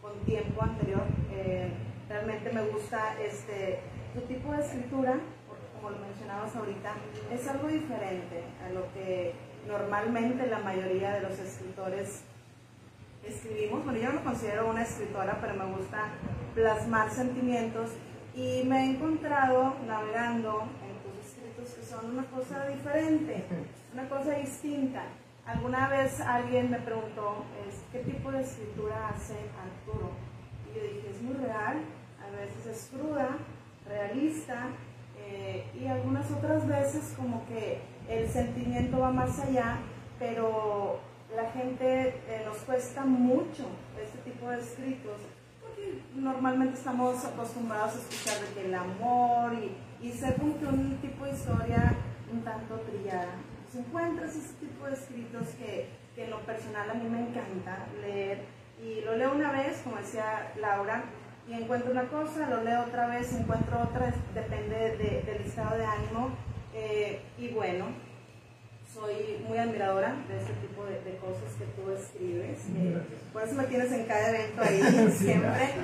con 0.03 0.19
tiempo 0.25 0.63
anterior, 0.63 1.03
eh, 1.33 1.73
realmente 2.09 2.53
me 2.53 2.67
gusta 2.67 3.21
este, 3.21 3.81
tu 4.15 4.21
tipo 4.23 4.53
de 4.53 4.61
escritura, 4.61 5.19
porque 5.49 5.65
como 5.75 5.91
lo 5.91 5.99
mencionabas 5.99 6.55
ahorita, 6.55 6.93
es 7.33 7.49
algo 7.49 7.69
diferente 7.69 8.45
a 8.65 8.71
lo 8.71 8.93
que 8.93 9.33
normalmente 9.67 10.47
la 10.47 10.59
mayoría 10.59 11.13
de 11.15 11.23
los 11.23 11.39
escritores 11.39 12.25
escribimos. 13.27 13.85
Bueno, 13.85 13.99
yo 13.99 14.09
no 14.09 14.21
me 14.21 14.25
considero 14.25 14.69
una 14.69 14.83
escritora, 14.83 15.39
pero 15.41 15.55
me 15.55 15.77
gusta 15.77 16.11
plasmar 16.55 17.11
sentimientos 17.11 17.91
y 18.35 18.63
me 18.65 18.79
he 18.81 18.91
encontrado 18.91 19.75
navegando 19.87 20.63
en 20.63 20.95
tus 21.03 21.27
escritos 21.27 21.75
que 21.75 21.87
son 21.87 22.11
una 22.11 22.25
cosa 22.27 22.67
diferente, 22.67 23.45
una 23.93 24.09
cosa 24.09 24.33
distinta. 24.33 25.05
Alguna 25.47 25.89
vez 25.89 26.21
alguien 26.21 26.71
me 26.71 26.79
preguntó 26.79 27.45
qué 27.93 27.99
tipo 27.99 28.33
de 28.33 28.41
escritura 28.41 29.11
hace 29.11 29.35
Arturo 29.35 30.11
y 30.67 30.77
yo 30.77 30.83
dije 30.83 31.11
es 31.11 31.23
muy 31.23 31.35
real, 31.35 31.83
a 32.19 32.31
veces 32.35 32.67
es 32.67 32.91
cruda, 32.91 33.29
realista 33.87 34.69
eh, 35.19 35.67
y 35.79 35.87
algunas 35.87 36.31
otras 36.31 36.67
veces 36.67 37.15
como 37.17 37.45
que 37.47 37.83
el 38.09 38.27
sentimiento 38.29 38.99
va 38.99 39.11
más 39.11 39.39
allá, 39.39 39.81
pero 40.19 41.01
la 41.37 41.51
gente 41.51 42.09
eh, 42.27 42.43
nos 42.47 42.57
cuesta 42.59 43.05
mucho 43.05 43.67
este 44.03 44.19
tipo 44.31 44.49
de 44.49 44.61
escritos 44.61 45.21
porque 45.61 46.01
normalmente 46.15 46.75
estamos 46.79 47.23
acostumbrados 47.23 47.97
a 47.97 47.99
escuchar 47.99 48.41
de 48.41 48.55
que 48.55 48.67
el 48.67 48.75
amor 48.75 49.53
y, 49.55 50.07
y 50.07 50.11
ser 50.11 50.37
como 50.37 50.59
que 50.59 50.67
un 50.67 50.97
tipo 51.03 51.27
de 51.27 51.33
historia 51.33 51.95
un 52.33 52.43
tanto 52.43 52.77
trillada. 52.81 53.37
Encuentras 53.77 54.31
ese 54.37 54.55
tipo 54.61 54.87
de 54.87 54.95
escritos 54.95 55.49
que, 55.59 55.89
que 56.15 56.25
en 56.25 56.31
lo 56.31 56.41
personal 56.41 56.91
a 56.91 56.95
mí 56.95 57.09
me 57.09 57.21
encanta 57.21 57.87
leer 58.01 58.39
y 58.83 59.01
lo 59.05 59.17
leo 59.17 59.33
una 59.35 59.51
vez, 59.53 59.81
como 59.85 59.97
decía 59.97 60.53
Laura, 60.61 61.05
y 61.49 61.55
encuentro 61.55 61.91
una 61.93 62.05
cosa, 62.09 62.49
lo 62.49 62.63
leo 62.63 62.83
otra 62.83 63.07
vez, 63.09 63.33
encuentro 63.35 63.79
otra, 63.83 64.13
depende 64.35 64.97
de- 64.97 65.23
del 65.27 65.43
estado 65.47 65.77
de 65.77 65.85
ánimo. 65.85 66.31
eh, 66.75 67.21
y 67.39 67.49
bueno, 67.49 67.87
soy 68.93 69.43
muy 69.49 69.59
admiradora 69.59 70.15
de 70.29 70.39
este 70.39 70.53
tipo 70.55 70.85
de, 70.85 71.01
de 71.03 71.17
cosas 71.19 71.53
que 71.59 71.65
tú 71.75 71.91
escribes. 71.91 72.59
eh, 72.77 72.99
por 73.33 73.43
eso 73.43 73.55
me 73.57 73.65
tienes 73.65 73.91
en 73.93 74.05
cada 74.07 74.31
evento 74.31 74.63
ahí, 74.63 75.11
siempre. 75.17 75.75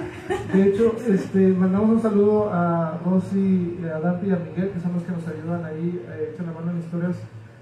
De 0.53 0.63
hecho, 0.65 0.97
este, 1.09 1.39
mandamos 1.49 1.91
un 1.91 2.03
saludo 2.03 2.51
a 2.53 3.01
Rosy, 3.05 3.79
a 3.85 3.99
Dante 4.01 4.27
y 4.29 4.33
a 4.33 4.37
Miguel, 4.37 4.71
que 4.73 4.81
son 4.81 4.93
los 4.95 5.03
que 5.03 5.13
nos 5.13 5.27
ayudan 5.27 5.65
ahí, 5.65 6.05
eh, 6.09 6.31
echan 6.35 6.47
la 6.47 6.53
mano 6.53 6.71
en 6.73 6.79
historias 6.79 7.17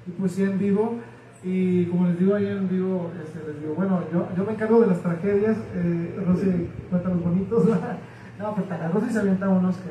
y 0.08 0.10
poesía 0.12 0.46
en 0.46 0.58
vivo. 0.58 0.96
Y 1.44 1.84
como 1.86 2.08
les 2.08 2.18
digo 2.18 2.34
ahí 2.34 2.46
en 2.46 2.68
vivo, 2.68 3.12
este, 3.22 3.38
les 3.46 3.60
digo, 3.60 3.74
bueno, 3.74 4.02
yo, 4.12 4.26
yo 4.36 4.44
me 4.44 4.52
encargo 4.52 4.80
de 4.80 4.88
las 4.88 5.00
tragedias, 5.00 5.56
eh, 5.74 6.20
Rosy 6.26 6.68
cuenta 6.90 7.10
los 7.10 7.22
bonitos. 7.22 7.64
no, 8.38 8.54
pero 8.54 8.82
a 8.82 8.88
Rosy 8.88 9.10
se 9.10 9.20
avienta 9.20 9.48
unos 9.48 9.76
que, 9.76 9.90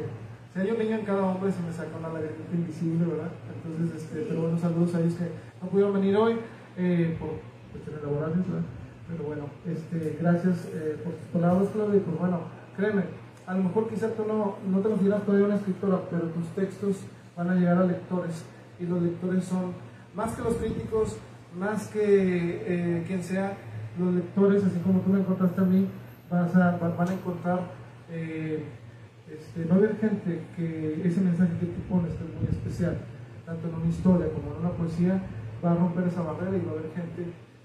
si 0.53 0.59
hay 0.59 0.71
un 0.71 0.79
niño 0.79 0.95
en 0.97 1.05
cada 1.05 1.23
hombre, 1.23 1.51
se 1.51 1.61
me 1.61 1.71
saca 1.71 1.97
una 1.97 2.09
lagrimita 2.09 2.53
invisible, 2.53 3.05
¿verdad? 3.05 3.31
Entonces, 3.63 4.01
este, 4.01 4.25
pero 4.27 4.41
bueno, 4.41 4.57
saludos 4.57 4.95
a 4.95 4.99
ellos 4.99 5.13
que 5.13 5.29
no 5.61 5.69
pudieron 5.69 5.93
venir 5.93 6.17
hoy 6.17 6.35
eh, 6.77 7.15
por 7.19 7.29
cuestiones 7.71 8.03
laborales, 8.03 8.37
¿verdad? 8.37 8.65
Pero 9.07 9.23
bueno, 9.23 9.43
este, 9.65 10.17
gracias 10.19 10.67
eh, 10.73 10.97
por 11.01 11.13
tus 11.13 11.27
palabras, 11.31 11.69
Claudia. 11.71 11.97
Y 11.97 12.01
pues 12.01 12.19
bueno, 12.19 12.41
créeme, 12.75 13.03
a 13.45 13.53
lo 13.55 13.63
mejor 13.63 13.87
quizá 13.87 14.09
tú 14.09 14.25
no, 14.27 14.57
no 14.69 14.79
te 14.79 14.89
consideras 14.89 15.23
todavía 15.23 15.47
una 15.47 15.55
escritora, 15.55 16.01
pero 16.11 16.23
tus 16.23 16.47
textos 16.49 16.97
van 17.37 17.49
a 17.49 17.55
llegar 17.55 17.77
a 17.77 17.85
lectores. 17.85 18.43
Y 18.79 18.85
los 18.85 19.01
lectores 19.01 19.45
son, 19.45 19.71
más 20.17 20.33
que 20.35 20.41
los 20.41 20.55
críticos, 20.55 21.15
más 21.57 21.87
que 21.89 22.01
eh, 22.65 23.03
quien 23.07 23.21
sea, 23.23 23.55
los 23.99 24.13
lectores, 24.15 24.63
así 24.65 24.79
como 24.79 24.99
tú 25.01 25.09
me 25.11 25.19
encontraste 25.19 25.61
a 25.61 25.63
mí, 25.63 25.87
vas 26.29 26.55
a, 26.55 26.77
va- 26.81 26.95
van 26.97 27.09
a 27.09 27.13
encontrar, 27.13 27.59
eh, 28.11 28.63
este, 29.29 29.71
a 29.71 29.75
haber 29.75 29.95
gente 29.97 30.41
que 30.55 31.01
ese 31.05 31.21
mensaje 31.21 31.53
que 31.59 31.67
tú 31.67 31.81
pones 31.87 32.11
que 32.17 32.23
es 32.25 32.33
muy 32.33 32.49
especial, 32.49 32.97
tanto 33.45 33.67
en 33.69 33.75
una 33.75 33.89
historia 33.89 34.27
como 34.33 34.53
en 34.55 34.59
una 34.65 34.71
poesía, 34.71 35.21
va 35.63 35.71
a 35.71 35.75
romper 35.75 36.07
esa 36.07 36.21
barrera 36.21 36.57
y 36.57 36.65
va 36.65 36.71
a 36.71 36.75
haber 36.79 36.91
gente, 36.97 37.21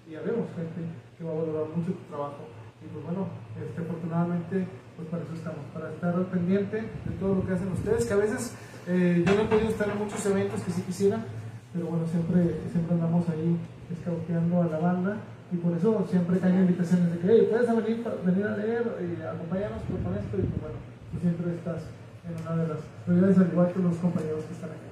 y 0.07 0.12
ya 0.12 0.20
vemos 0.20 0.46
gente 0.55 0.80
que 1.16 1.24
va 1.24 1.32
a 1.32 1.34
valorar 1.40 1.66
mucho 1.74 1.92
tu 1.92 2.05
trabajo. 2.12 2.44
Y 2.82 2.86
pues 2.92 3.03
bueno, 3.05 3.28
este, 3.57 3.80
afortunadamente, 3.80 4.66
pues 4.96 5.09
para 5.09 5.22
eso 5.24 5.34
estamos, 5.34 5.64
para 5.72 5.88
estar 5.92 6.14
pendiente 6.28 6.76
de 6.76 7.12
todo 7.18 7.34
lo 7.36 7.46
que 7.46 7.53
hacen 7.55 7.72
ustedes, 7.72 8.05
que 8.05 8.12
a 8.12 8.16
veces 8.20 8.55
eh, 8.88 9.24
yo 9.24 9.34
no 9.34 9.42
he 9.42 9.46
podido 9.46 9.68
estar 9.68 9.88
en 9.88 9.98
muchos 9.98 10.20
eventos 10.26 10.61
que 10.62 10.72
sí 10.72 10.82
quisiera, 10.82 11.24
pero 11.72 11.86
bueno, 11.86 12.06
siempre, 12.06 12.60
siempre 12.70 12.94
andamos 12.94 13.28
ahí 13.28 13.56
escauteando 13.90 14.62
a 14.62 14.66
la 14.66 14.78
banda. 14.78 15.16
Y 15.52 15.56
por 15.56 15.76
eso 15.76 16.06
siempre 16.08 16.40
caen 16.40 16.64
invitaciones 16.64 17.12
de 17.12 17.18
que, 17.18 17.26
hey, 17.28 17.48
puedes 17.50 17.68
venir, 17.68 18.04
venir 18.24 18.46
a 18.46 18.56
leer 18.56 18.84
y 19.04 19.20
acompañarnos 19.20 19.82
con 19.84 20.16
esto 20.16 20.38
y 20.38 20.48
pues 20.48 20.60
bueno, 20.62 20.78
tú 21.12 21.20
siempre 21.20 21.54
estás 21.54 21.82
en 22.24 22.40
una 22.40 22.62
de 22.62 22.68
las 22.68 22.78
prioridades 23.04 23.38
al 23.38 23.52
igual 23.52 23.72
que 23.72 23.78
los 23.80 23.96
compañeros 23.96 24.44
que 24.46 24.54
están 24.54 24.70
aquí. 24.70 24.88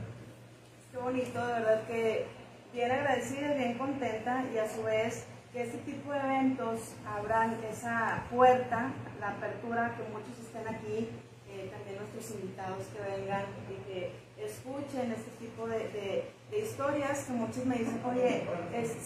Qué 0.93 0.99
bonito, 0.99 1.47
de 1.47 1.53
verdad 1.53 1.81
que 1.87 2.27
bien 2.75 2.91
agradecida 2.91 3.55
bien 3.55 3.79
contenta. 3.79 4.45
Y 4.53 4.59
a 4.59 4.69
su 4.69 4.83
vez 4.83 5.25
que 5.53 5.63
este 5.63 5.79
tipo 5.79 6.13
de 6.13 6.21
eventos 6.21 6.95
abran 7.07 7.57
esa 7.65 8.25
puerta, 8.31 8.93
la 9.19 9.31
apertura, 9.31 9.97
que 9.97 10.13
muchos 10.13 10.39
estén 10.39 10.69
aquí, 10.69 11.09
eh, 11.49 11.71
también 11.73 11.99
nuestros 11.99 12.31
invitados 12.39 12.87
que 12.93 13.01
vengan 13.01 13.45
y 13.69 13.75
que 13.89 14.13
escuchen 14.39 15.11
este 15.13 15.31
tipo 15.41 15.67
de, 15.67 15.79
de, 15.89 16.31
historias 16.57 17.25
que 17.25 17.33
muchos 17.33 17.65
me 17.65 17.77
dicen, 17.77 18.01
oye, 18.05 18.47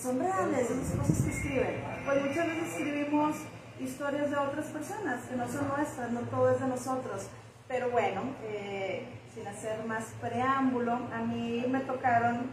son 0.00 0.18
reales 0.18 0.70
esas 0.70 0.98
cosas 0.98 1.22
que 1.22 1.30
escriben. 1.30 1.84
Pues 2.04 2.24
muchas 2.24 2.46
veces 2.46 2.68
escribimos 2.68 3.36
historias 3.80 4.30
de 4.30 4.36
otras 4.36 4.66
personas 4.66 5.22
que 5.24 5.36
no 5.36 5.48
son 5.48 5.68
nuestras, 5.68 6.10
no 6.12 6.20
todo 6.20 6.50
es 6.50 6.60
de 6.60 6.68
nosotros. 6.68 7.26
Pero 7.68 7.90
bueno, 7.90 8.22
eh, 8.44 9.06
sin 9.34 9.46
hacer 9.46 9.84
más 9.84 10.04
preámbulo, 10.20 10.92
a 10.92 11.22
mí 11.22 11.64
me 11.68 11.80
tocaron, 11.80 12.50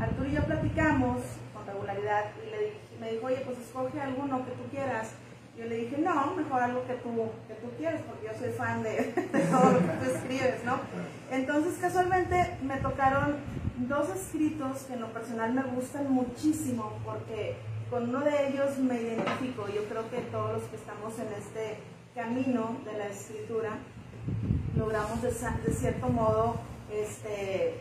Arturo 0.00 0.28
y 0.28 0.32
yo 0.32 0.44
platicamos 0.44 1.20
con 1.54 1.66
regularidad 1.66 2.24
y 2.46 2.50
le 2.50 2.58
dije, 2.58 2.78
me 3.00 3.12
dijo, 3.12 3.26
oye, 3.26 3.42
pues 3.44 3.58
escoge 3.58 4.00
alguno 4.00 4.44
que 4.44 4.52
tú 4.52 4.64
quieras. 4.70 5.12
Yo 5.58 5.64
le 5.64 5.76
dije, 5.76 5.98
no, 5.98 6.36
mejor 6.36 6.62
algo 6.62 6.86
que 6.86 6.94
tú, 6.94 7.10
que 7.48 7.54
tú 7.54 7.68
quieres, 7.76 8.00
porque 8.02 8.26
yo 8.26 8.38
soy 8.38 8.50
fan 8.50 8.80
de, 8.84 9.12
todo 9.50 9.72
lo 9.72 9.78
que 9.80 10.04
tú 10.04 10.10
escribes, 10.14 10.64
¿no? 10.64 10.78
Entonces, 11.32 11.78
casualmente 11.80 12.58
me 12.62 12.76
tocaron 12.76 13.36
dos 13.88 14.08
escritos 14.10 14.82
que 14.82 14.92
en 14.92 15.00
lo 15.00 15.12
personal 15.12 15.52
me 15.52 15.62
gustan 15.62 16.12
muchísimo, 16.12 16.92
porque 17.04 17.56
con 17.90 18.08
uno 18.08 18.20
de 18.20 18.50
ellos 18.50 18.78
me 18.78 19.02
identifico. 19.02 19.66
Yo 19.66 19.82
creo 19.88 20.08
que 20.10 20.18
todos 20.30 20.52
los 20.52 20.62
que 20.64 20.76
estamos 20.76 21.18
en 21.18 21.26
este 21.32 21.78
camino 22.14 22.78
de 22.84 22.96
la 22.96 23.08
escritura 23.08 23.78
logramos 24.76 25.20
de, 25.22 25.30
de 25.30 25.72
cierto 25.72 26.08
modo 26.08 26.60
este, 26.92 27.80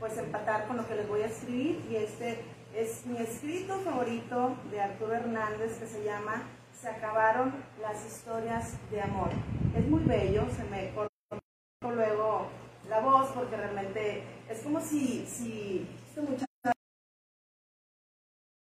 pues 0.00 0.16
empatar 0.16 0.66
con 0.66 0.78
lo 0.78 0.88
que 0.88 0.94
les 0.94 1.08
voy 1.08 1.20
a 1.20 1.26
escribir 1.26 1.84
y 1.90 1.96
este 1.96 2.38
es 2.74 3.04
mi 3.06 3.18
escrito 3.18 3.78
favorito 3.80 4.56
de 4.70 4.80
Arturo 4.80 5.14
Hernández 5.14 5.78
que 5.78 5.86
se 5.86 6.04
llama 6.04 6.42
Se 6.80 6.88
acabaron 6.88 7.52
las 7.82 8.06
historias 8.06 8.78
de 8.92 9.02
amor. 9.02 9.30
Es 9.76 9.84
muy 9.88 10.04
bello, 10.04 10.48
se 10.48 10.62
me 10.64 10.94
cortó 10.94 11.10
luego 11.90 12.46
la 12.88 13.00
voz 13.00 13.32
porque 13.32 13.56
realmente 13.56 14.22
es 14.48 14.62
como 14.62 14.80
si, 14.80 15.26
si 15.26 15.88
este 16.08 16.20
muchacho 16.20 16.46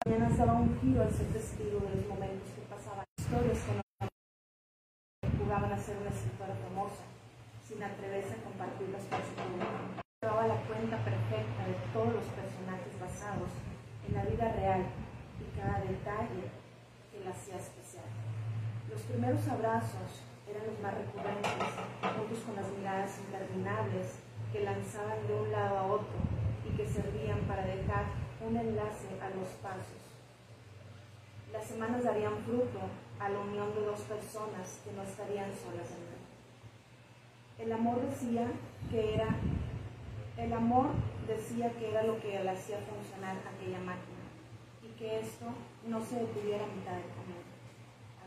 también 0.04 0.36
daba 0.36 0.52
un 0.52 0.78
giro 0.82 1.00
al 1.00 1.14
ser 1.14 1.32
testigo 1.32 1.80
de 1.80 1.96
los 1.96 2.06
momentos 2.06 2.50
que 2.54 2.60
pasaban, 2.68 3.06
historias 3.16 3.58
que 5.22 5.28
jugaban 5.38 5.72
a 5.72 5.78
ser 5.78 5.96
una 5.96 6.10
escritora 6.10 6.54
famosa, 6.68 7.04
sin 7.66 7.82
atreverse 7.82 8.34
a 8.34 8.44
compartirlas 8.44 9.04
con 9.04 9.20
su 9.20 9.32
público. 9.32 10.04
Llevaba 10.20 10.46
la 10.46 10.60
cuenta 10.66 11.02
perfecta 11.02 11.66
de 11.66 11.74
todos 11.94 12.12
los 12.12 12.24
personajes 12.36 13.00
basados 13.00 13.48
en 14.06 14.14
la 14.14 14.24
vida 14.24 14.52
real 14.52 14.84
y 15.40 15.58
cada 15.58 15.80
detalle 15.80 16.52
que 17.10 17.24
la 17.24 17.30
hacía 17.30 17.56
especial. 17.56 17.83
Los 18.94 19.02
primeros 19.02 19.42
abrazos 19.48 20.22
eran 20.46 20.70
los 20.70 20.78
más 20.78 20.94
recurrentes, 20.94 21.66
juntos 21.98 22.38
con 22.46 22.54
las 22.54 22.70
miradas 22.78 23.18
interminables 23.26 24.22
que 24.52 24.62
lanzaban 24.62 25.26
de 25.26 25.34
un 25.34 25.50
lado 25.50 25.78
a 25.78 25.86
otro 25.86 26.14
y 26.62 26.76
que 26.76 26.86
servían 26.86 27.40
para 27.40 27.66
dejar 27.66 28.06
un 28.46 28.56
enlace 28.56 29.18
a 29.18 29.34
los 29.34 29.48
pasos. 29.58 29.98
Las 31.52 31.64
semanas 31.64 32.04
darían 32.04 32.38
fruto 32.46 32.86
a 33.18 33.28
la 33.30 33.40
unión 33.40 33.74
de 33.74 33.82
dos 33.82 33.98
personas 34.02 34.78
que 34.84 34.92
no 34.92 35.02
estarían 35.02 35.50
solas 35.50 35.90
en 35.90 37.66
él. 37.66 37.66
El 37.66 37.72
amor 37.72 38.00
decía 38.00 38.46
que 38.92 39.14
era 39.14 39.34
el 40.36 40.52
amor 40.52 40.90
decía 41.26 41.72
que 41.72 41.90
era 41.90 42.04
lo 42.04 42.20
que 42.20 42.38
le 42.44 42.50
hacía 42.50 42.78
funcionar 42.78 43.38
aquella 43.42 43.78
máquina 43.78 44.22
y 44.84 44.88
que 44.96 45.18
esto 45.18 45.46
no 45.88 46.00
se 46.00 46.20
detuviera 46.20 46.62
a 46.62 46.68
mitad 46.68 46.92
del 46.92 47.10
camino. 47.10 47.23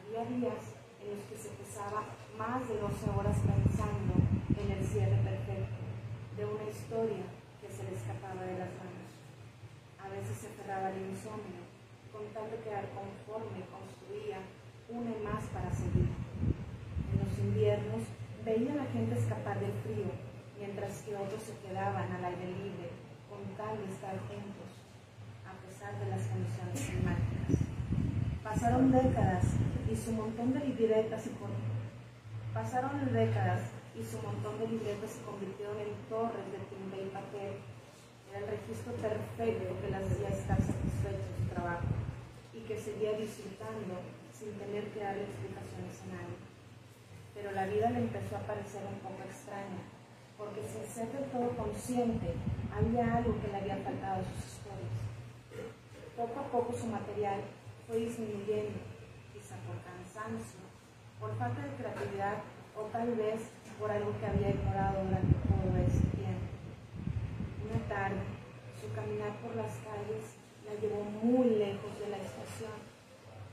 Había 0.08 0.24
días 0.24 0.64
en 1.04 1.20
los 1.20 1.24
que 1.28 1.36
se 1.36 1.52
pasaba 1.60 2.08
más 2.40 2.64
de 2.64 2.80
12 2.80 3.12
horas 3.12 3.36
pensando 3.44 4.16
en 4.56 4.72
el 4.72 4.82
cierre 4.88 5.20
perfecto 5.20 5.84
de 6.38 6.46
una 6.48 6.64
historia 6.64 7.28
que 7.60 7.68
se 7.68 7.84
le 7.84 7.92
escapaba 7.92 8.40
de 8.48 8.56
las 8.56 8.72
manos. 8.80 9.12
A 10.00 10.08
veces 10.08 10.48
se 10.48 10.56
cerraba 10.56 10.96
el 10.96 11.12
insomnio, 11.12 11.60
con 12.16 12.24
tal 12.32 12.48
de 12.50 12.64
quedar 12.64 12.88
conforme 12.96 13.68
construía 13.68 14.40
una 14.88 15.12
más 15.28 15.44
para 15.52 15.76
seguir. 15.76 16.08
En 16.08 17.18
los 17.20 17.36
inviernos 17.44 18.08
veía 18.46 18.80
a 18.80 18.88
la 18.88 18.92
gente 18.96 19.20
escapar 19.20 19.60
del 19.60 19.76
frío 19.84 20.08
mientras 20.56 21.04
que 21.04 21.20
otros 21.20 21.44
se 21.44 21.60
quedaban 21.68 22.08
al 22.16 22.24
aire 22.24 22.48
libre 22.48 22.96
con 23.28 23.44
tal 23.60 23.76
de 23.76 23.92
estar 23.92 24.16
juntos, 24.24 24.72
a 25.44 25.52
pesar 25.68 26.00
de 26.00 26.08
las 26.08 26.24
condiciones 26.32 26.80
climáticas. 26.80 27.67
Pasaron 28.48 28.92
décadas 28.92 29.44
y 29.92 29.94
su 29.94 30.14
montón 30.14 30.54
de 30.54 30.62
libretas 30.62 31.28
y 31.28 31.32
pasaron 32.54 33.12
décadas 33.12 33.60
y 33.92 34.02
su 34.02 34.24
montón 34.24 34.58
de 34.60 34.68
libretas 34.72 35.12
se 35.12 35.22
convirtieron 35.28 35.76
en 35.84 35.92
torres 36.08 36.48
de 36.56 36.64
timbre 36.72 37.04
y 37.04 37.12
papel. 37.12 37.60
Era 38.32 38.40
el 38.40 38.48
registro 38.48 38.96
perfecto 39.04 39.76
que 39.84 39.92
las 39.92 40.08
hacía 40.08 40.32
estar 40.32 40.56
satisfecho 40.64 41.28
de 41.28 41.36
su 41.36 41.44
trabajo 41.52 41.92
y 42.56 42.64
que 42.64 42.80
seguía 42.80 43.20
disfrutando 43.20 44.00
sin 44.32 44.56
tener 44.56 44.96
que 44.96 45.04
darle 45.04 45.28
explicaciones 45.28 46.00
a 46.08 46.16
nadie. 46.16 46.40
Pero 47.36 47.52
la 47.52 47.68
vida 47.68 47.92
le 47.92 48.08
empezó 48.08 48.40
a 48.40 48.48
parecer 48.48 48.80
un 48.88 49.04
poco 49.04 49.28
extraña 49.28 49.84
porque 50.40 50.64
sin 50.64 50.88
ser 50.88 51.12
del 51.12 51.28
todo 51.36 51.52
consciente, 51.52 52.32
había 52.72 53.18
algo 53.18 53.36
que 53.44 53.52
le 53.52 53.58
había 53.60 53.84
faltado 53.84 54.24
a 54.24 54.30
sus 54.32 54.56
historias. 54.56 54.98
Poco 56.16 56.40
a 56.40 56.48
poco 56.48 56.72
su 56.72 56.88
material 56.88 57.42
fue 57.88 58.04
disminuyendo, 58.04 58.84
quizá 59.32 59.56
por 59.64 59.80
cansancio, 59.80 60.60
por 61.22 61.32
falta 61.40 61.64
de 61.64 61.76
creatividad 61.80 62.44
o 62.76 62.84
tal 62.92 63.16
vez 63.16 63.48
por 63.80 63.90
algo 63.90 64.12
que 64.20 64.26
había 64.26 64.50
ignorado 64.52 65.06
durante 65.06 65.34
todo 65.48 65.72
ese 65.80 66.04
tiempo. 66.12 66.52
Una 67.64 67.80
tarde, 67.88 68.28
su 68.76 68.92
caminar 68.92 69.40
por 69.40 69.56
las 69.56 69.72
calles 69.88 70.36
la 70.68 70.76
llevó 70.76 71.02
muy 71.24 71.56
lejos 71.56 71.98
de 71.98 72.10
la 72.10 72.18
estación. 72.18 72.76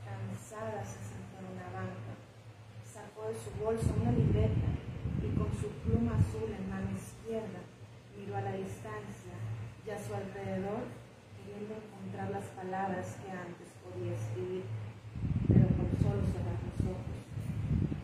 Cansada 0.03 0.83
se 0.83 0.99
sentó 0.99 1.39
en 1.39 1.55
una 1.55 1.71
banca, 1.71 2.19
sacó 2.83 3.31
de 3.31 3.39
su 3.39 3.55
bolsa 3.63 3.87
una 3.95 4.11
libreta 4.11 4.67
y 5.23 5.31
con 5.31 5.47
su 5.55 5.71
pluma 5.87 6.19
azul 6.19 6.51
en 6.51 6.69
mano 6.69 6.91
izquierda 6.91 7.63
miró 8.19 8.35
a 8.35 8.41
la 8.41 8.51
distancia 8.51 9.35
y 9.85 9.89
a 9.89 9.97
su 9.97 10.13
alrededor 10.13 10.91
queriendo 11.39 11.73
encontrar 11.79 12.29
las 12.31 12.45
palabras 12.51 13.15
que 13.23 13.31
antes 13.31 13.74
podía 13.95 14.11
escribir, 14.11 14.67
pero 15.47 15.71
con 15.71 15.87
solo 16.03 16.19
cerrar 16.27 16.59
los 16.67 16.91
ojos. 16.91 17.15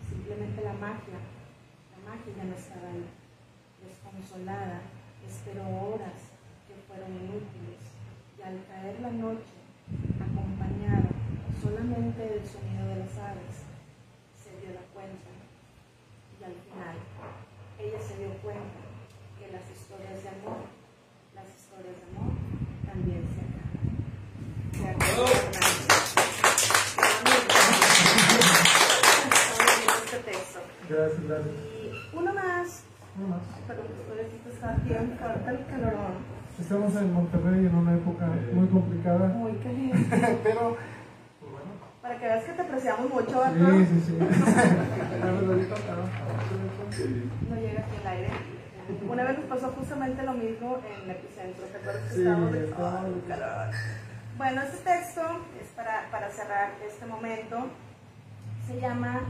Simplemente 0.08 0.64
la 0.64 0.80
magia, 0.80 1.20
la 1.92 2.00
magia 2.08 2.48
no 2.48 2.56
estaba 2.56 2.88
ahí. 2.88 3.04
Desconsolada, 3.84 4.88
esperó 5.28 5.68
horas 5.68 6.32
que 6.68 6.76
fueron 6.88 7.12
inútiles 7.12 7.84
y 8.38 8.42
al 8.42 8.64
caer 8.72 9.02
la 9.02 9.12
noche, 9.12 9.52
acompañada 10.16 11.12
solamente 11.60 12.22
del 12.22 12.46
sonido 12.48 12.88
de 12.88 12.96
las 13.04 13.18
aves, 13.18 13.68
se 14.40 14.56
dio 14.64 14.72
la 14.72 14.88
cuenta 14.94 15.28
y 16.40 16.44
al 16.44 16.56
final 16.56 16.96
ella 17.78 18.00
se 18.00 18.18
dio 18.18 18.32
cuenta 18.40 18.80
que 19.38 19.52
las 19.52 19.68
historias 19.68 20.24
de 20.24 20.30
amor, 20.30 20.64
las 21.36 21.50
historias 21.52 22.00
de 22.00 22.08
amor 22.16 22.32
también 22.86 23.28
se 23.28 23.42
acaban. 23.42 23.62
Gracias, 30.92 31.24
gracias. 31.28 31.56
Y 31.56 32.18
uno 32.18 32.34
más. 32.34 32.84
Uno 33.18 33.28
más. 33.30 33.42
Pero 33.68 33.82
después 33.84 34.54
está 34.54 34.76
bien 34.84 35.18
fuerte 35.20 35.50
el 35.52 35.66
calorón. 35.68 36.14
Estamos 36.60 36.96
en 36.96 37.14
Monterrey 37.14 37.66
en 37.66 37.76
una 37.76 37.94
época 37.96 38.28
muy 38.54 38.68
complicada, 38.68 39.28
Muy 39.30 39.54
caliente. 39.54 40.38
pero 40.44 40.78
pues 41.40 41.52
bueno. 41.52 41.72
Para 42.02 42.18
que 42.20 42.26
veas 42.26 42.44
que 42.44 42.52
te 42.54 42.62
apreciamos 42.62 43.10
mucho, 43.10 43.28
Sí, 43.32 43.60
¿verdad? 43.60 43.74
sí, 43.88 44.02
sí. 44.06 44.18
No 47.50 47.56
llega 47.56 47.82
aquí 47.82 47.96
el 48.02 48.08
aire. 48.08 48.30
Una 49.10 49.24
vez 49.24 49.38
nos 49.40 49.48
pasó 49.48 49.68
justamente 49.70 50.24
lo 50.24 50.34
mismo 50.34 50.80
en 50.86 51.04
el 51.04 51.10
epicentro. 51.16 51.64
¿Te 51.66 51.78
acuerdas 51.78 52.02
que 52.10 52.14
Sí, 52.16 52.22
estábamos 52.22 52.52
de 52.52 52.66
estábamos 52.66 53.06
"Ay, 53.06 53.14
de- 53.14 53.28
calor"? 53.28 53.68
Bueno, 54.38 54.62
este 54.64 54.78
texto 54.78 55.22
es 55.62 55.68
para, 55.76 56.10
para 56.12 56.30
cerrar 56.30 56.72
este 56.88 57.06
momento. 57.06 57.58
Se 58.68 58.80
llama 58.80 59.22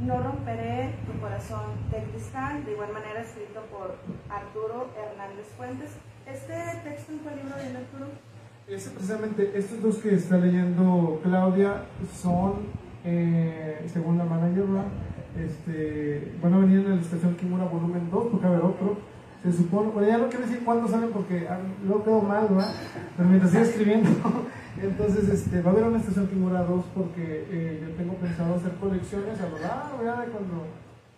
No 0.00 0.22
romperé 0.22 0.94
tu 1.06 1.18
corazón 1.20 1.66
de 1.90 2.02
cristal, 2.10 2.64
de 2.64 2.72
igual 2.72 2.92
manera 2.92 3.20
escrito 3.20 3.60
por 3.70 3.96
Arturo 4.28 4.90
Hernández 4.96 5.46
Fuentes. 5.56 5.90
¿Este 6.26 6.54
texto 6.84 7.12
en 7.12 7.18
cuál 7.18 7.36
libro 7.36 7.54
viene 7.56 7.78
Arturo? 7.78 8.06
Ese, 8.66 8.90
precisamente, 8.90 9.52
estos 9.54 9.82
dos 9.82 9.96
que 9.98 10.14
está 10.14 10.36
leyendo 10.36 11.20
Claudia 11.22 11.84
son, 12.14 12.68
eh, 13.04 13.84
según 13.92 14.18
la 14.18 14.24
manager, 14.24 14.64
este, 15.38 16.32
van 16.42 16.54
a 16.54 16.58
venir 16.58 16.80
en 16.80 16.96
la 16.96 17.02
estación 17.02 17.34
Kimura 17.36 17.64
volumen 17.64 18.08
2, 18.10 18.26
porque 18.30 18.46
haber 18.46 18.62
otro. 18.62 18.98
Se 19.42 19.52
supone, 19.52 19.90
bueno, 19.90 20.08
ya 20.08 20.18
no 20.18 20.28
quiero 20.28 20.46
decir 20.46 20.64
cuándo 20.64 20.86
salen 20.86 21.10
porque 21.10 21.48
ah, 21.48 21.58
luego 21.84 22.04
quedo 22.04 22.20
mal, 22.20 22.46
¿verdad? 22.48 22.72
Pero 23.16 23.28
mientras 23.28 23.50
sigo 23.50 23.64
escribiendo, 23.64 24.10
entonces 24.80 25.28
este, 25.28 25.60
va 25.60 25.70
a 25.70 25.74
haber 25.74 25.84
una 25.84 25.98
estación 25.98 26.28
Kimura 26.28 26.62
2 26.62 26.84
porque 26.94 27.46
eh, 27.50 27.80
yo 27.82 27.94
tengo 27.94 28.14
pensado 28.14 28.54
hacer 28.54 28.72
colecciones 28.72 29.40
a 29.40 29.48
lo 29.48 29.58
largo 29.58 30.04
ya 30.04 30.20
de 30.22 30.32
cuando 30.32 30.66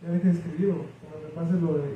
ya 0.03 0.11
deje 0.11 0.29
de 0.29 0.35
escribir 0.35 0.71
o 0.71 0.87
cuando 1.01 1.29
me 1.29 1.35
pase 1.35 1.61
lo 1.61 1.79
de, 1.79 1.91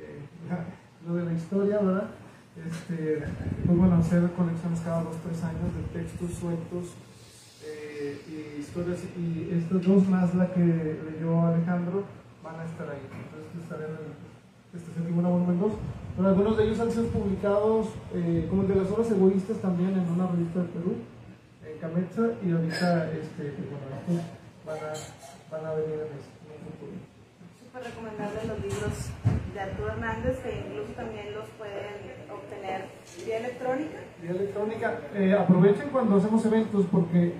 eh, 0.00 0.20
lo 1.06 1.14
de 1.14 1.24
la 1.24 1.32
historia, 1.32 1.78
¿verdad? 1.80 2.10
Este, 2.56 3.22
pues 3.66 3.78
bueno, 3.78 3.96
hacer 3.96 4.30
colecciones 4.32 4.80
cada 4.80 5.02
dos, 5.02 5.16
tres 5.22 5.44
años 5.44 5.68
de 5.76 6.00
textos 6.00 6.30
sueltos 6.32 6.96
eh, 7.62 8.22
y 8.26 8.60
historias 8.60 9.00
y 9.16 9.50
estos 9.52 9.86
dos 9.86 10.08
más 10.08 10.34
la 10.34 10.52
que 10.52 10.60
leyó 10.60 11.46
Alejandro 11.46 12.04
van 12.42 12.60
a 12.60 12.64
estar 12.64 12.88
ahí. 12.88 13.04
Entonces 13.04 13.62
estarán 13.62 13.90
en 13.90 14.78
Estación 14.78 15.04
Tribuna 15.04 15.28
Volumen 15.28 15.60
2. 15.60 15.72
Pero 16.16 16.28
algunos 16.28 16.56
de 16.56 16.64
ellos 16.64 16.80
han 16.80 16.90
sido 16.90 17.06
publicados, 17.08 17.88
eh, 18.14 18.46
como 18.48 18.62
el 18.62 18.68
de 18.68 18.74
las 18.76 18.90
obras 18.90 19.10
egoístas 19.10 19.58
también 19.58 19.90
en 19.90 20.08
una 20.08 20.26
revista 20.26 20.60
de 20.60 20.68
Perú, 20.68 20.96
en 21.60 21.78
Camecha, 21.78 22.22
y 22.42 22.52
ahorita 22.52 23.12
este, 23.12 23.52
pues 23.52 23.68
bueno, 23.68 24.22
van 24.64 24.78
a, 24.78 24.92
van 25.52 25.66
a 25.66 25.74
venir 25.74 26.00
en, 26.00 26.12
este, 26.16 26.32
en 26.40 26.56
un 26.56 26.72
futuro. 26.72 26.96
Súper 27.60 27.82
recomendable 27.84 28.38
los 28.48 28.58
libros 28.64 28.96
de 29.52 29.60
Arturo 29.60 29.88
Hernández, 29.92 30.38
que 30.40 30.64
incluso 30.64 30.92
también 30.96 31.34
los 31.34 31.48
pueden 31.60 32.00
obtener 32.32 32.84
vía 33.26 33.38
electrónica. 33.38 33.98
Vía 34.22 34.30
electrónica. 34.30 35.00
Eh, 35.14 35.36
aprovechen 35.38 35.90
cuando 35.90 36.16
hacemos 36.16 36.46
eventos 36.46 36.86
porque 36.90 37.34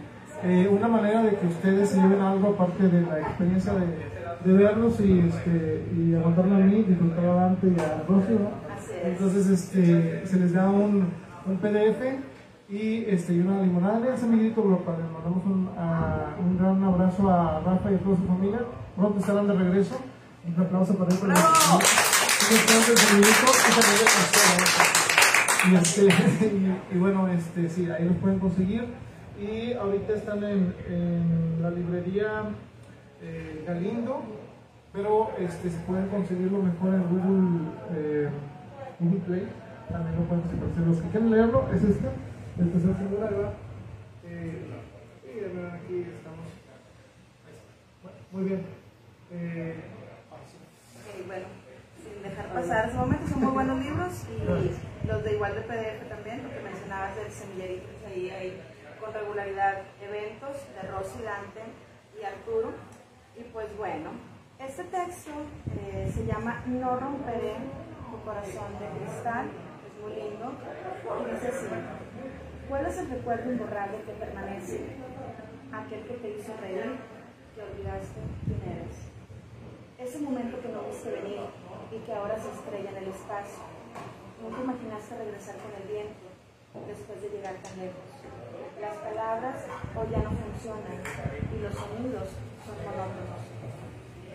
eh, 0.44 0.68
una 0.68 0.88
manera 0.88 1.22
de 1.22 1.34
que 1.34 1.46
ustedes 1.46 1.88
se 1.88 1.96
lleven 1.96 2.20
algo 2.20 2.50
aparte 2.50 2.88
de 2.88 3.00
la 3.00 3.20
experiencia 3.20 3.72
de, 3.72 3.86
de 4.44 4.52
verlos 4.52 5.00
y, 5.00 5.20
este, 5.20 5.82
y 5.96 6.14
a 6.14 6.18
mí, 6.18 6.82
disfrutar 6.82 7.24
a 7.24 7.34
Dante 7.34 7.68
y 7.68 7.80
a 7.80 8.04
Rosy, 8.06 8.34
¿no? 8.34 8.65
Entonces 9.06 9.46
este, 9.48 10.26
se 10.26 10.36
les 10.38 10.52
da 10.52 10.68
un, 10.68 11.08
un 11.46 11.56
PDF 11.58 12.00
y, 12.68 13.04
este, 13.06 13.34
y 13.34 13.40
una 13.40 13.62
limonada. 13.62 14.14
Ese 14.14 14.24
amiguito, 14.26 14.62
bro, 14.62 14.78
padre. 14.84 15.04
mandamos 15.12 15.44
un, 15.44 15.68
a- 15.78 16.34
un 16.40 16.58
gran 16.58 16.82
abrazo 16.82 17.30
a 17.30 17.60
Rafa 17.60 17.90
y 17.92 17.94
a 17.94 17.98
toda 17.98 18.16
su 18.16 18.26
familia. 18.26 18.60
Pronto 18.96 19.18
estarán 19.20 19.46
de 19.46 19.54
regreso. 19.54 20.00
Un 20.46 20.62
aplauso 20.62 20.94
para 20.96 21.10
él. 21.12 21.18
Para 21.18 21.34
¿no? 21.34 21.78
y, 25.70 25.74
este, 25.76 26.04
y, 26.92 26.94
y 26.94 26.98
bueno, 26.98 27.28
este, 27.28 27.68
sí, 27.68 27.88
ahí 27.90 28.04
los 28.06 28.16
pueden 28.18 28.38
conseguir. 28.38 28.84
Y 29.40 29.72
ahorita 29.74 30.14
están 30.14 30.42
en, 30.44 30.74
en 30.88 31.58
la 31.60 31.70
librería 31.70 32.44
eh, 33.22 33.64
Galindo, 33.66 34.22
pero 34.92 35.30
este, 35.38 35.70
se 35.70 35.78
pueden 35.80 36.08
conseguirlo 36.08 36.58
mejor 36.62 36.94
en 36.94 37.02
Google, 37.08 37.60
eh, 37.94 38.28
Google 38.98 39.20
Play. 39.20 39.48
También 39.90 40.16
lo 40.16 40.22
pueden 40.22 40.42
conseguir. 40.42 40.86
Los 40.86 41.00
que 41.00 41.08
quieren 41.08 41.30
leerlo, 41.30 41.68
es 41.72 41.84
este, 41.84 42.08
el 42.58 42.72
tercer. 42.72 42.90
Eh, 44.24 44.66
y 45.24 45.38
a 45.38 45.48
ver, 45.48 45.72
aquí 45.72 46.06
estamos. 46.16 46.46
Bueno, 48.02 48.18
muy 48.32 48.44
bien. 48.44 48.66
Eh, 49.30 49.74
sí. 50.46 51.22
Bueno, 51.26 51.46
sin 52.02 52.22
dejar 52.22 52.52
pasar 52.52 52.88
ese 52.88 52.98
momento, 52.98 53.28
son 53.28 53.44
muy 53.44 53.52
buenos 53.52 53.78
libros 53.78 54.26
y 54.30 55.06
los 55.06 55.24
de 55.24 55.34
igual 55.34 55.54
de 55.54 55.60
PDF 55.62 56.08
también, 56.08 56.42
lo 56.42 56.50
que 56.50 56.60
mencionabas 56.60 57.16
del 57.16 57.30
semillerito, 57.30 57.86
pues 58.00 58.12
ahí 58.12 58.30
hay 58.30 58.62
con 59.00 59.12
regularidad 59.12 59.82
eventos 60.00 60.56
de 60.74 60.88
Rosy 60.88 61.22
Dante 61.22 61.62
y 62.18 62.24
Arturo. 62.24 62.72
Y 63.38 63.42
pues 63.52 63.66
bueno, 63.76 64.10
este 64.58 64.84
texto 64.84 65.30
eh, 65.78 66.10
se 66.12 66.24
llama 66.24 66.62
No 66.66 66.98
romperé 66.98 67.56
tu 68.16 68.24
corazón 68.24 68.72
de 68.80 68.86
cristal, 68.96 69.46
es 69.84 69.92
muy 70.00 70.12
lindo, 70.16 70.52
y 70.56 71.34
dice 71.34 71.48
así, 71.48 71.66
¿cuál 72.68 72.86
es 72.86 72.98
el 72.98 73.10
recuerdo 73.10 73.52
imborrable 73.52 74.02
que 74.02 74.12
permanece? 74.12 74.80
Aquel 75.72 76.00
que 76.06 76.14
te 76.14 76.28
hizo 76.30 76.56
reír, 76.56 76.96
que 77.54 77.60
olvidaste 77.60 78.20
quién 78.44 78.62
eres. 78.64 78.96
Ese 79.98 80.18
momento 80.20 80.60
que 80.60 80.68
no 80.68 80.82
viste 80.88 81.10
venir 81.10 81.40
y 81.92 81.98
que 81.98 82.12
ahora 82.12 82.38
se 82.38 82.50
estrella 82.52 82.90
en 82.90 82.96
el 82.96 83.08
espacio. 83.08 83.64
Nunca 84.40 84.62
imaginaste 84.62 85.16
regresar 85.16 85.56
con 85.56 85.72
el 85.76 85.88
viento 85.88 86.26
después 86.86 87.20
de 87.22 87.28
llegar 87.30 87.56
tan 87.64 87.76
lejos. 87.80 88.08
Las 88.80 88.96
palabras 88.96 89.64
hoy 89.96 90.08
ya 90.12 90.20
no 90.20 90.30
funcionan 90.32 91.00
y 91.52 91.58
los 91.60 91.74
sonidos 91.74 92.28
son 92.64 92.76
monótonos. 92.84 93.45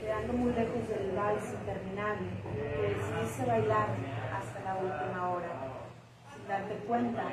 Quedando 0.02 0.34
muy 0.34 0.52
lejos 0.54 0.89
del 0.89 1.12
vals 1.16 1.54
interminable 1.54 2.28
que 2.41 2.82
decidiste 2.89 3.45
bailar 3.45 3.88
hasta 4.34 4.60
la 4.62 4.76
última 4.76 5.30
hora. 5.30 5.49
Sin 6.34 6.47
darte 6.47 6.74
cuenta, 6.88 7.24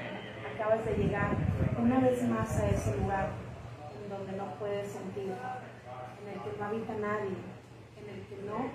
acabas 0.55 0.85
de 0.85 0.93
llegar 0.93 1.31
una 1.79 1.99
vez 2.01 2.23
más 2.29 2.59
a 2.61 2.69
ese 2.69 2.95
lugar 2.99 3.31
en 4.05 4.11
donde 4.11 4.33
no 4.37 4.55
puedes 4.59 4.93
sentir, 4.93 5.33
en 5.33 6.29
el 6.29 6.41
que 6.43 6.59
no 6.59 6.65
habita 6.67 6.93
nadie, 6.93 7.37
en 7.97 8.09
el 8.15 8.21
que 8.27 8.37
no 8.47 8.71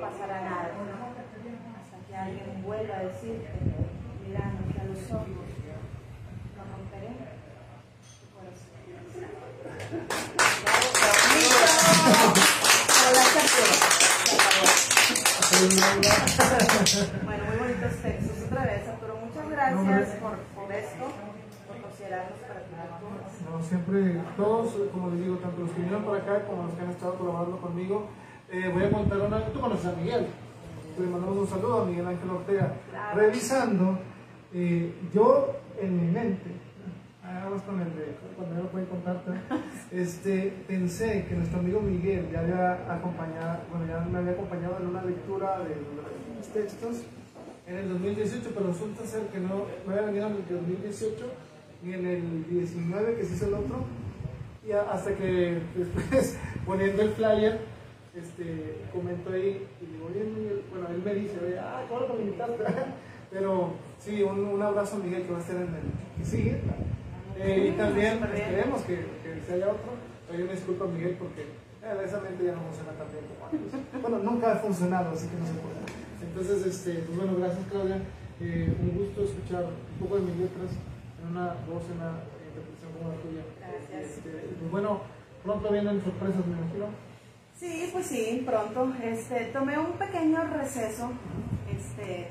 pasará 0.00 0.42
nada, 0.42 0.70
hasta 1.82 1.96
que 2.06 2.16
alguien 2.16 2.62
vuelva 2.62 2.96
a 2.96 3.02
decirte, 3.02 3.50
mirándote 4.24 4.80
a 4.80 4.84
los 4.84 5.10
ojos, 5.10 5.26
no 6.56 6.62
romperé 6.76 7.10
tu 8.20 8.26
corazón. 12.30 12.61
Bueno, 17.24 17.44
muy 17.44 17.56
bonitos 17.58 17.94
textos. 18.02 18.36
Otra 18.46 18.64
vez, 18.64 18.88
Arturo, 18.88 19.16
muchas 19.16 19.50
gracias 19.50 20.16
por, 20.16 20.38
por 20.38 20.72
esto, 20.72 21.04
por 21.68 21.76
considerarnos 21.82 22.38
para 22.38 22.60
tu. 22.62 23.50
No, 23.50 23.62
siempre, 23.62 24.20
todos, 24.36 24.74
como 24.92 25.10
les 25.10 25.20
digo, 25.20 25.36
tanto 25.36 25.60
los 25.60 25.70
que 25.72 25.80
vinieron 25.80 26.04
para 26.04 26.18
acá 26.18 26.46
como 26.46 26.64
los 26.64 26.74
que 26.74 26.80
han 26.80 26.90
estado 26.90 27.14
colaborando 27.16 27.58
conmigo, 27.58 28.08
eh, 28.50 28.70
voy 28.72 28.84
a 28.84 28.90
contar 28.90 29.20
una. 29.20 29.44
Tú 29.46 29.60
conoces 29.60 29.86
a 29.86 29.92
Miguel. 29.92 30.28
Le 30.98 31.06
mandamos 31.06 31.36
un 31.36 31.48
saludo 31.48 31.82
a 31.82 31.84
Miguel 31.84 32.06
Ángel 32.06 32.30
Ortega. 32.30 32.72
Claro. 32.90 33.20
Revisando, 33.20 33.98
eh, 34.54 34.94
yo 35.12 35.56
en 35.78 36.00
mi 36.00 36.10
mente, 36.10 36.50
vamos 37.40 37.62
con 37.62 37.80
el 37.80 37.94
de 37.96 38.16
cuando 38.36 38.56
yo 38.56 38.62
lo 38.62 38.68
pueden 38.70 38.88
contarte, 38.88 39.30
este, 39.92 40.52
pensé 40.66 41.26
que 41.28 41.34
nuestro 41.34 41.60
amigo 41.60 41.80
Miguel 41.80 42.28
ya 42.30 42.40
había 42.40 42.94
acompañado, 42.94 43.60
bueno, 43.70 43.86
ya 43.86 44.00
me 44.00 44.18
había 44.18 44.32
acompañado 44.32 44.78
en 44.80 44.86
una 44.88 45.04
lectura 45.04 45.58
de 45.60 45.76
los 46.36 46.48
textos 46.48 47.02
en 47.66 47.76
el 47.76 47.88
2018, 47.88 48.50
pero 48.54 48.66
resulta 48.68 49.04
ser 49.04 49.26
que 49.28 49.38
no, 49.38 49.66
no 49.86 49.92
había 49.92 50.06
venido 50.06 50.26
en 50.26 50.34
el 50.34 50.48
2018 50.48 51.26
ni 51.82 51.94
en 51.94 52.06
el 52.06 52.48
19 52.48 53.16
que 53.16 53.24
se 53.24 53.34
hizo 53.34 53.46
el 53.46 53.54
otro 53.54 53.84
y 54.66 54.72
hasta 54.72 55.14
que 55.14 55.60
después 55.74 56.38
poniendo 56.64 57.02
el 57.02 57.10
flyer 57.10 57.60
este, 58.14 58.82
comento 58.92 59.32
ahí 59.32 59.66
y 59.80 59.86
digo, 59.86 60.06
oye 60.06 60.24
Miguel, 60.24 60.62
bueno, 60.70 60.88
él 60.90 61.02
me 61.02 61.14
dice, 61.14 61.58
ah, 61.58 61.84
¿cómo 61.88 62.00
lo 62.00 62.20
invitaste? 62.20 62.64
Pero 63.30 63.72
sí, 63.98 64.22
un, 64.22 64.44
un 64.44 64.62
abrazo 64.62 64.98
Miguel 64.98 65.22
que 65.22 65.32
va 65.32 65.38
a 65.38 65.40
estar 65.40 65.56
en 65.56 65.62
el 65.62 66.18
que 66.18 66.24
sigue. 66.24 66.60
Eh, 67.38 67.72
y 67.72 67.76
también 67.76 68.22
esperemos 68.22 68.82
que, 68.82 68.96
que 69.22 69.42
se 69.46 69.54
haya 69.54 69.68
otro. 69.68 69.92
Pero 70.26 70.38
yo 70.38 70.46
me 70.46 70.52
disculpo 70.52 70.84
a 70.84 70.88
Miguel 70.88 71.16
porque 71.18 71.42
eh, 71.42 72.04
esa 72.04 72.20
mente 72.20 72.44
ya 72.44 72.52
no 72.52 72.62
funciona 72.62 72.92
tan 72.92 73.08
bien 73.10 73.24
como 73.28 73.46
antes. 73.46 74.02
Bueno, 74.02 74.18
nunca 74.18 74.52
ha 74.52 74.56
funcionado, 74.56 75.10
así 75.12 75.28
que 75.28 75.36
no 75.36 75.46
se 75.46 75.52
puede. 75.54 75.82
Entonces, 76.22 76.66
este, 76.66 76.94
pues 77.04 77.18
bueno, 77.18 77.36
gracias 77.36 77.66
Claudia. 77.70 77.98
Eh, 78.40 78.74
un 78.80 78.98
gusto 78.98 79.24
escuchar 79.24 79.64
un 79.64 79.98
poco 80.00 80.16
de 80.16 80.22
mis 80.22 80.36
letras 80.36 80.70
en 81.20 81.30
una 81.30 81.54
voz, 81.68 81.84
en 81.90 81.98
una 82.00 82.22
interpretación 82.48 82.92
como 82.96 83.12
la 83.12 83.18
tuya. 83.20 83.42
Gracias. 83.60 84.18
Este, 84.18 84.30
pues 84.58 84.70
bueno, 84.70 85.00
pronto 85.44 85.70
vienen 85.70 86.02
sorpresas, 86.02 86.46
me 86.46 86.56
imagino. 86.56 86.86
Sí, 87.54 87.90
pues 87.92 88.06
sí, 88.06 88.42
pronto. 88.46 88.92
Este, 89.02 89.52
tomé 89.52 89.78
un 89.78 89.92
pequeño 89.92 90.42
receso. 90.44 91.10
Este, 91.70 92.28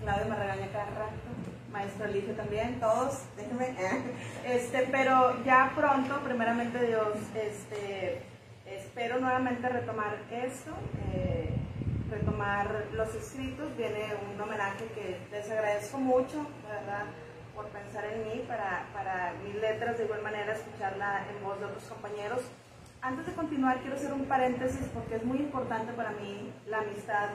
Claudio 0.00 0.26
me 0.28 0.36
regaña 0.36 0.68
cada 0.72 0.90
rato. 0.90 1.33
Maestro 1.74 2.06
Eligio 2.06 2.34
también, 2.34 2.78
todos, 2.78 3.24
déjenme. 3.36 3.74
Este, 4.46 4.88
pero 4.92 5.42
ya 5.44 5.72
pronto, 5.74 6.20
primeramente 6.20 6.86
Dios, 6.86 7.18
este, 7.34 8.22
espero 8.64 9.18
nuevamente 9.18 9.68
retomar 9.68 10.16
esto, 10.30 10.70
eh, 11.12 11.50
retomar 12.10 12.86
los 12.92 13.12
escritos. 13.16 13.76
Viene 13.76 14.04
un 14.30 14.40
homenaje 14.40 14.86
que 14.94 15.18
les 15.32 15.50
agradezco 15.50 15.98
mucho, 15.98 16.46
verdad, 16.68 17.06
por 17.56 17.66
pensar 17.68 18.04
en 18.04 18.22
mí, 18.28 18.44
para, 18.46 18.86
para 18.94 19.32
mis 19.44 19.56
letras 19.56 19.98
de 19.98 20.04
igual 20.04 20.22
manera 20.22 20.52
escucharla 20.52 21.26
en 21.28 21.44
voz 21.44 21.58
de 21.58 21.66
otros 21.66 21.84
compañeros 21.84 22.42
antes 23.02 23.26
de 23.26 23.32
continuar 23.34 23.80
quiero 23.80 23.96
hacer 23.96 24.14
un 24.14 24.24
paréntesis 24.24 24.88
porque 24.94 25.16
es 25.16 25.24
muy 25.24 25.36
importante 25.36 25.92
para 25.92 26.12
mí 26.12 26.50
la 26.66 26.78
amistad. 26.78 27.28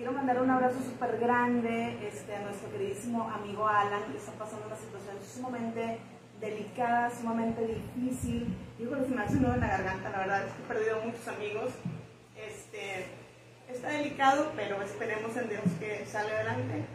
Quiero 0.00 0.14
mandar 0.14 0.40
un 0.40 0.48
abrazo 0.48 0.78
súper 0.80 1.18
grande 1.20 2.08
este, 2.08 2.34
a 2.34 2.40
nuestro 2.40 2.70
queridísimo 2.70 3.30
amigo 3.30 3.68
Alan, 3.68 4.10
que 4.10 4.16
está 4.16 4.32
pasando 4.32 4.66
una 4.66 4.76
situación 4.76 5.16
sumamente 5.22 5.98
delicada, 6.40 7.10
sumamente 7.10 7.66
difícil. 7.66 8.56
Creo 8.78 8.96
que 8.96 9.04
se 9.04 9.14
me 9.14 9.22
hace 9.22 9.36
un 9.36 9.42
nudo 9.42 9.54
en 9.56 9.60
la 9.60 9.68
garganta, 9.68 10.08
la 10.08 10.18
verdad 10.20 10.46
es 10.46 10.52
que 10.54 10.62
he 10.62 10.66
perdido 10.74 11.02
muchos 11.04 11.28
amigos. 11.28 11.72
Este, 12.34 13.08
está 13.68 13.88
delicado, 13.90 14.50
pero 14.56 14.80
esperemos 14.80 15.36
en 15.36 15.50
Dios 15.50 15.64
que 15.78 16.06
salga 16.06 16.32
adelante. 16.32 16.86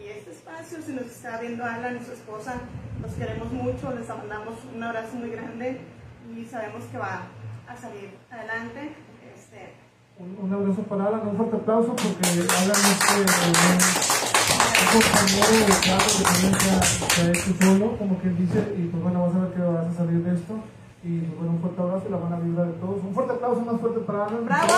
Y 0.00 0.06
este 0.10 0.30
espacio, 0.30 0.80
si 0.80 0.92
nos 0.92 1.06
está 1.06 1.40
viendo 1.40 1.64
Alan 1.64 1.98
y 2.00 2.04
su 2.04 2.12
esposa, 2.12 2.60
los 3.02 3.14
queremos 3.14 3.50
mucho, 3.50 3.92
les 3.92 4.06
mandamos 4.06 4.60
un 4.72 4.80
abrazo 4.80 5.16
muy 5.16 5.30
grande 5.30 5.80
y 6.32 6.44
sabemos 6.44 6.84
que 6.84 6.98
va 6.98 7.22
a 7.66 7.76
salir 7.76 8.10
adelante. 8.30 8.94
Un, 10.18 10.38
un 10.42 10.52
abrazo 10.54 10.82
para 10.82 11.06
Alan, 11.08 11.26
un 11.28 11.36
fuerte 11.36 11.56
aplauso 11.56 11.96
porque 11.96 12.28
Alan 12.30 12.82
es 12.86 13.00
eh, 13.10 13.26
un 14.94 15.00
compañero 15.00 15.66
de 15.66 15.74
clase 15.82 16.18
que 16.18 16.24
también 16.24 16.54
se 16.54 16.70
ha, 16.70 17.28
hecho 17.30 17.50
solo, 17.60 17.98
como 17.98 18.18
quien 18.20 18.36
dice, 18.38 18.60
y 18.78 18.82
pues 18.88 19.02
bueno, 19.02 19.26
vas 19.26 19.34
a 19.34 19.38
ver 19.40 19.50
que 19.54 19.60
vas 19.60 19.86
a 19.86 19.94
salir 19.94 20.22
de 20.22 20.34
esto. 20.34 20.54
Y 21.02 21.18
pues 21.20 21.36
bueno, 21.38 21.52
un 21.52 21.60
fuerte 21.60 21.80
abrazo 21.82 22.04
y 22.08 22.10
la 22.12 22.16
buena 22.16 22.36
vibra 22.38 22.64
de 22.64 22.72
todos. 22.74 23.02
Un 23.02 23.12
fuerte 23.14 23.32
aplauso 23.34 23.60
más 23.62 23.80
fuerte 23.80 24.00
para 24.00 24.24
Alan. 24.26 24.44
¡Bravo! 24.46 24.68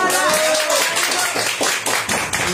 Y, 2.47 2.49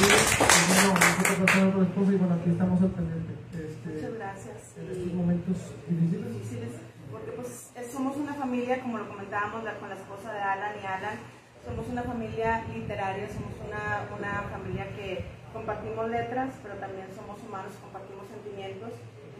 y 2.13 2.17
bueno, 2.17 2.35
aquí 2.35 2.49
estamos 2.51 2.81
al 2.81 2.89
pendiente. 2.89 3.33
Este, 3.53 3.89
Muchas 3.89 4.13
gracias. 4.13 4.57
en 4.77 4.91
estos 4.91 5.13
momentos 5.13 5.57
difíciles. 5.87 6.33
difíciles, 6.33 6.71
porque 7.11 7.31
pues 7.31 7.71
es- 7.75 7.91
somos 7.93 8.17
una 8.17 8.33
familia, 8.33 8.81
como 8.81 8.97
lo 8.97 9.07
comentábamos 9.07 9.63
la- 9.63 9.77
con 9.79 9.87
la 9.89 9.95
esposa 9.95 10.33
de 10.33 10.39
Alan 10.41 10.73
y 10.81 10.85
Alan, 10.85 11.17
somos 11.65 11.87
una 11.87 12.03
familia 12.03 12.65
literaria, 12.73 13.27
somos 13.29 13.53
una, 13.65 14.07
una 14.17 14.43
familia 14.49 14.85
que 14.95 15.25
compartimos 15.53 16.09
letras, 16.09 16.53
pero 16.61 16.75
también 16.75 17.07
somos 17.15 17.41
humanos, 17.41 17.73
compartimos 17.81 18.27
sentimientos. 18.27 18.91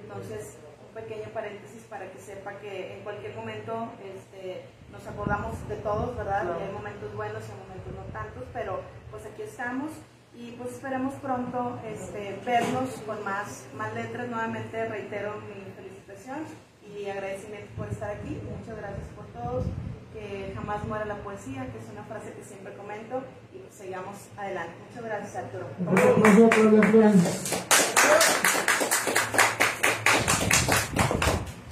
Entonces, 0.01 0.57
un 0.88 0.93
pequeño 0.93 1.30
paréntesis 1.34 1.84
para 1.84 2.09
que 2.11 2.19
sepa 2.19 2.53
que 2.59 2.97
en 2.97 3.03
cualquier 3.03 3.36
momento 3.36 3.89
este, 4.03 4.65
nos 4.91 5.05
acordamos 5.07 5.67
de 5.67 5.76
todos, 5.78 6.15
¿verdad? 6.15 6.45
Y 6.59 6.63
hay 6.63 6.71
momentos 6.71 7.13
buenos 7.15 7.43
y 7.47 7.51
hay 7.51 7.57
momentos 7.57 7.93
no 7.93 8.03
tantos, 8.13 8.43
pero 8.53 8.82
pues 9.11 9.26
aquí 9.26 9.41
estamos 9.41 9.91
y 10.36 10.51
pues 10.51 10.71
esperemos 10.71 11.13
pronto 11.15 11.80
este, 11.86 12.39
vernos 12.45 12.89
con 13.05 13.24
más, 13.24 13.65
más 13.76 13.93
letras. 13.93 14.30
Nuevamente 14.30 14.88
reitero 14.88 15.41
mi 15.41 15.71
felicitación 15.76 16.45
y 16.82 17.09
agradecimiento 17.09 17.69
por 17.76 17.88
estar 17.89 18.11
aquí. 18.11 18.39
Muchas 18.57 18.78
gracias 18.78 19.07
por 19.15 19.26
todos. 19.28 19.65
Que 20.14 20.53
jamás 20.55 20.86
muera 20.86 21.05
la 21.05 21.16
poesía, 21.18 21.66
que 21.72 21.80
es 21.80 21.86
una 21.91 22.03
frase 22.03 22.34
que 22.34 22.43
siempre 22.43 22.74
comento 22.76 23.24
y 23.51 23.57
pues 23.57 23.74
sigamos 23.74 24.16
adelante. 24.38 24.74
Muchas 24.89 25.03
gracias 25.03 25.36
Arturo. 25.36 25.66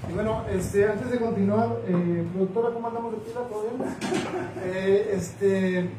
Y 0.10 0.14
bueno, 0.14 0.46
este, 0.50 0.90
antes 0.90 1.12
de 1.12 1.20
continuar, 1.20 1.70
eh, 1.88 2.28
productora, 2.34 2.74
¿cómo 2.74 2.88
andamos 2.88 3.12
de 3.14 3.18
pila? 3.20 3.42
¿Todo 3.48 3.70
bien? 3.70 3.96
Eh, 4.64 5.12
este, 5.14 5.90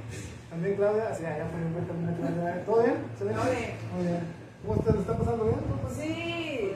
también 0.51 0.77
Claudia, 0.77 1.09
así, 1.11 1.23
ya 1.23 1.49
fue 1.51 1.83
también 1.87 2.17
Claudia. 2.17 2.65
¿Todo 2.67 2.83
bien? 2.83 2.97
¿Se 3.19 3.25
ve? 3.25 3.33
Todo 3.33 3.51
bien. 4.03 4.42
¿Cómo 4.63 4.75
está? 4.77 4.93
¿Lo 4.93 5.01
está 5.01 5.19
pasando 5.19 5.45
bien? 5.45 5.59
Sí. 5.99 6.73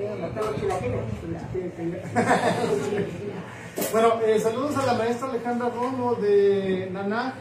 Bueno, 3.93 4.21
eh, 4.25 4.41
saludos 4.41 4.77
a 4.77 4.87
la 4.87 4.95
maestra 4.95 5.29
Alejandra 5.29 5.69
Romo 5.69 6.15
de 6.17 6.89
Naná. 6.93 7.35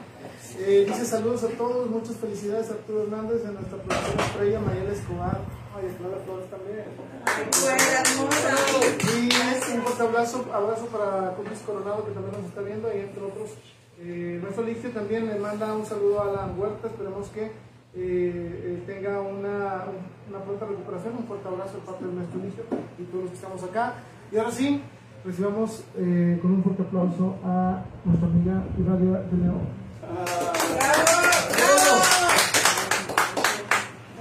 Eh, 0.59 0.85
dice 0.87 1.05
saludos 1.05 1.43
a 1.43 1.47
todos, 1.47 1.89
muchas 1.89 2.15
felicidades 2.17 2.69
a 2.69 2.73
Arturo 2.73 3.03
Hernández, 3.03 3.45
a 3.45 3.51
nuestra 3.51 3.77
profesora 3.77 4.25
estrella 4.25 4.59
Mayela 4.59 4.91
Escobar. 4.93 5.39
Ay, 5.75 5.95
Clara 5.97 6.17
Flores 6.23 6.49
también. 6.49 6.85
Hermosa. 8.05 8.55
Y 9.17 9.77
un 9.77 9.83
fuerte 9.83 10.03
abrazo, 10.03 10.45
abrazo 10.53 10.85
para 10.85 11.35
Cookies 11.35 11.59
Coronado 11.65 12.05
que 12.05 12.11
también 12.11 12.35
nos 12.37 12.45
está 12.45 12.61
viendo, 12.61 12.87
y 12.93 12.99
entre 12.99 13.23
otros. 13.23 13.49
Eh, 13.99 14.39
nuestro 14.41 14.63
Ligia 14.63 14.93
también 14.93 15.27
le 15.27 15.35
manda 15.35 15.73
un 15.73 15.85
saludo 15.85 16.21
a 16.21 16.29
Alan 16.29 16.59
Huerta, 16.59 16.87
esperemos 16.87 17.29
que 17.29 17.51
eh, 17.95 18.01
eh, 18.65 18.83
tenga 18.85 19.21
una, 19.21 19.85
una 20.29 20.39
pronta 20.43 20.65
recuperación, 20.65 21.15
un 21.17 21.25
fuerte 21.25 21.47
abrazo 21.47 21.77
de 21.77 21.83
parte 21.83 22.05
de 22.05 22.13
nuestro 22.13 22.39
Ligia 22.41 22.63
y 22.99 23.03
todos 23.03 23.23
los 23.23 23.31
que 23.31 23.37
estamos 23.37 23.63
acá. 23.63 23.93
Y 24.31 24.37
ahora 24.37 24.51
sí, 24.51 24.81
recibamos 25.23 25.83
eh, 25.97 26.37
con 26.41 26.51
un 26.51 26.63
fuerte 26.63 26.83
aplauso 26.83 27.35
a 27.43 27.83
nuestra 28.03 28.27
amiga 28.27 28.63
Iradia 28.77 29.19
de 29.21 29.37
León. 29.37 29.85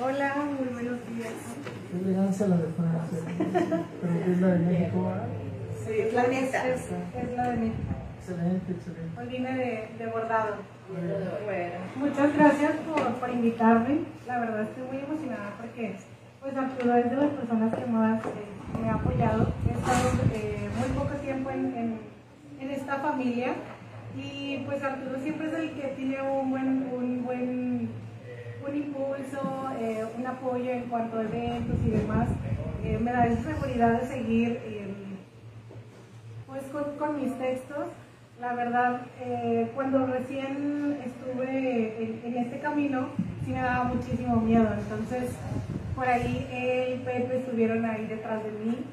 Hola, 0.02 0.34
muy 0.36 0.68
buenos 0.72 1.00
días. 1.08 1.32
Qué 1.90 1.98
elegancia 1.98 2.46
la 2.48 2.56
de 2.56 2.68
Francia, 2.68 3.18
pero 4.00 4.32
es 4.32 4.40
la 4.40 4.48
de 4.48 4.58
México. 4.58 5.12
Sí, 5.84 5.92
la. 6.12 6.22
Es, 6.24 6.54
es 6.54 7.36
la 7.36 7.50
de 7.50 7.56
México. 7.56 7.94
Excelente, 8.18 8.72
excelente. 8.72 9.20
Hoy 9.20 9.26
vine 9.28 9.56
de, 9.56 9.88
de 9.98 10.10
bordado. 10.10 10.56
Bueno. 10.88 11.74
Muchas 11.96 12.36
gracias 12.36 12.72
por, 12.86 13.14
por 13.14 13.30
invitarme. 13.30 14.00
La 14.26 14.40
verdad 14.40 14.62
estoy 14.62 14.84
muy 14.84 14.98
emocionada 14.98 15.54
porque 15.58 15.96
pues 16.40 16.54
Arturo 16.56 16.96
es 16.96 17.10
de 17.10 17.16
las 17.16 17.30
personas 17.30 17.74
que 17.74 17.86
más 17.86 18.22
eh, 18.26 18.80
me 18.82 18.90
ha 18.90 18.94
apoyado. 18.94 19.48
He 19.66 19.72
estado 19.72 20.10
eh, 20.34 20.68
muy 20.78 20.88
poco 20.90 21.14
tiempo 21.22 21.50
en, 21.50 21.98
en, 22.60 22.70
esta 22.70 22.96
familia 22.96 23.54
y 24.16 24.58
pues 24.66 24.82
Arturo 24.82 25.18
siempre 25.20 25.46
es 25.46 25.54
el 25.54 25.70
que 25.70 25.88
tiene 25.96 26.20
un 26.22 26.50
buen, 26.50 26.88
un 26.92 27.24
buen 27.24 27.88
un 28.66 28.74
impulso, 28.74 29.70
eh, 29.78 30.04
un 30.18 30.26
apoyo 30.26 30.70
en 30.70 30.84
cuanto 30.84 31.18
a 31.18 31.22
eventos 31.22 31.76
y 31.86 31.90
demás. 31.90 32.28
Me 32.82 33.12
da 33.12 33.26
esa 33.26 33.42
seguridad 33.42 34.00
de 34.00 34.06
seguir 34.06 34.60
pues 36.46 36.64
con, 36.64 36.96
con 36.98 37.22
mis 37.22 37.38
textos. 37.38 37.86
La 38.44 38.52
verdad, 38.52 39.00
eh, 39.22 39.70
cuando 39.74 40.06
recién 40.06 40.98
estuve 41.02 41.96
en, 41.98 42.20
en 42.26 42.36
este 42.44 42.58
camino, 42.60 43.08
sí 43.42 43.52
me 43.52 43.60
daba 43.62 43.84
muchísimo 43.84 44.36
miedo. 44.36 44.68
Entonces, 44.78 45.30
por 45.96 46.06
ahí 46.06 46.46
él 46.52 46.96
y 46.96 47.04
Pepe 47.06 47.38
estuvieron 47.38 47.86
ahí 47.86 48.04
detrás 48.04 48.44
de 48.44 48.50
mí. 48.52 48.84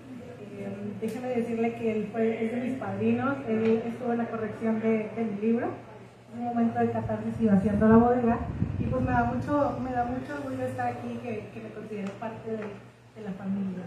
Eh, 0.57 0.69
déjeme 1.01 1.27
decirle 1.27 1.75
que 1.75 1.91
él 1.91 2.09
fue, 2.13 2.45
es 2.45 2.51
de 2.53 2.61
mis 2.61 2.77
padrinos. 2.79 3.35
Él 3.45 3.83
estuvo 3.85 4.13
en 4.13 4.19
la 4.19 4.29
corrección 4.29 4.79
de, 4.79 5.11
de 5.17 5.23
mi 5.25 5.41
libro. 5.41 5.67
Es 5.67 6.39
un 6.39 6.45
momento 6.45 6.79
de 6.79 6.91
catarsis 6.91 7.33
y 7.41 7.49
haciendo 7.49 7.89
la 7.89 7.97
bodega. 7.97 8.37
Y 8.79 8.83
pues 8.85 9.01
me 9.03 9.11
da 9.11 9.25
mucho, 9.25 9.77
me 9.83 9.91
da 9.91 10.05
mucho 10.05 10.33
orgullo 10.33 10.65
estar 10.65 10.87
aquí, 10.87 11.19
que, 11.21 11.49
que 11.53 11.59
me 11.59 11.71
considero 11.71 12.13
parte 12.13 12.51
de, 12.51 12.57
de 12.57 13.21
la 13.25 13.33
familia. 13.33 13.83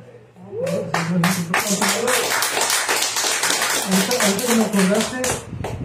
Ahorita, 3.85 4.27
ahorita 4.27 4.47
que 4.47 4.57
me 4.57 4.65
acordaste, 4.65 5.23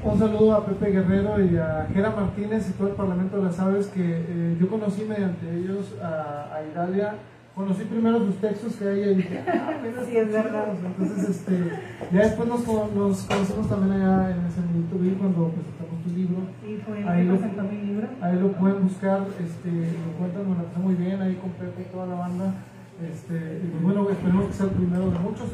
un 0.04 0.20
saludo 0.20 0.54
a 0.56 0.66
Pepe 0.66 0.92
Guerrero 0.92 1.44
y 1.44 1.58
a 1.58 1.88
Jera 1.94 2.12
Martínez 2.12 2.70
y 2.70 2.74
todo 2.74 2.88
el 2.88 2.94
Parlamento 2.96 3.38
de 3.38 3.44
las 3.44 3.60
Aves 3.60 3.88
que 3.88 4.02
eh, 4.04 4.58
yo 4.60 4.70
conocí 4.70 5.04
mediante 5.04 5.54
ellos 5.54 5.94
a, 6.02 6.56
a 6.56 6.64
Idalia. 6.64 7.16
Conocí 7.56 7.84
primero 7.84 8.20
sus 8.20 8.36
textos 8.38 8.76
que 8.78 8.88
hay 8.88 9.16
dije, 9.16 9.44
ah, 9.46 9.72
Sí, 10.08 10.16
es 10.16 10.32
verdad. 10.32 10.68
Entonces, 10.86 11.30
este, 11.30 11.72
ya 12.14 12.20
después 12.22 12.48
nos, 12.48 12.66
nos 12.66 13.24
conocimos 13.24 13.68
también 13.68 14.02
allá 14.02 14.32
en 14.32 14.46
ese 14.46 14.62
Benito 14.62 14.96
Bill 14.98 15.16
cuando 15.18 15.50
presentamos 15.52 16.04
tu 16.04 16.10
libro. 16.16 16.38
Fue 16.86 17.04
Ahí 17.10 17.26
lo- 17.26 17.36
presentó 17.36 17.64
mi 17.64 17.82
libro. 17.82 18.08
Ahí 18.22 18.40
lo 18.40 18.52
pueden 18.54 18.84
buscar, 18.84 19.28
este, 19.44 19.70
lo 19.72 20.12
cuentan, 20.18 20.50
me 20.50 20.56
lo 20.58 20.64
pasé 20.64 20.80
muy 20.80 20.96
bien 20.96 21.22
ahí 21.22 21.36
con 21.36 21.50
Pepe 21.52 21.82
y 21.82 21.92
toda 21.92 22.06
la 22.08 22.16
banda. 22.16 22.54
Este, 23.02 23.62
y 23.64 23.68
pues 23.70 23.84
bueno, 23.84 24.10
esperemos 24.10 24.48
que 24.48 24.54
sea 24.54 24.66
el 24.66 24.72
primero 24.72 25.10
de 25.12 25.20
muchos. 25.20 25.48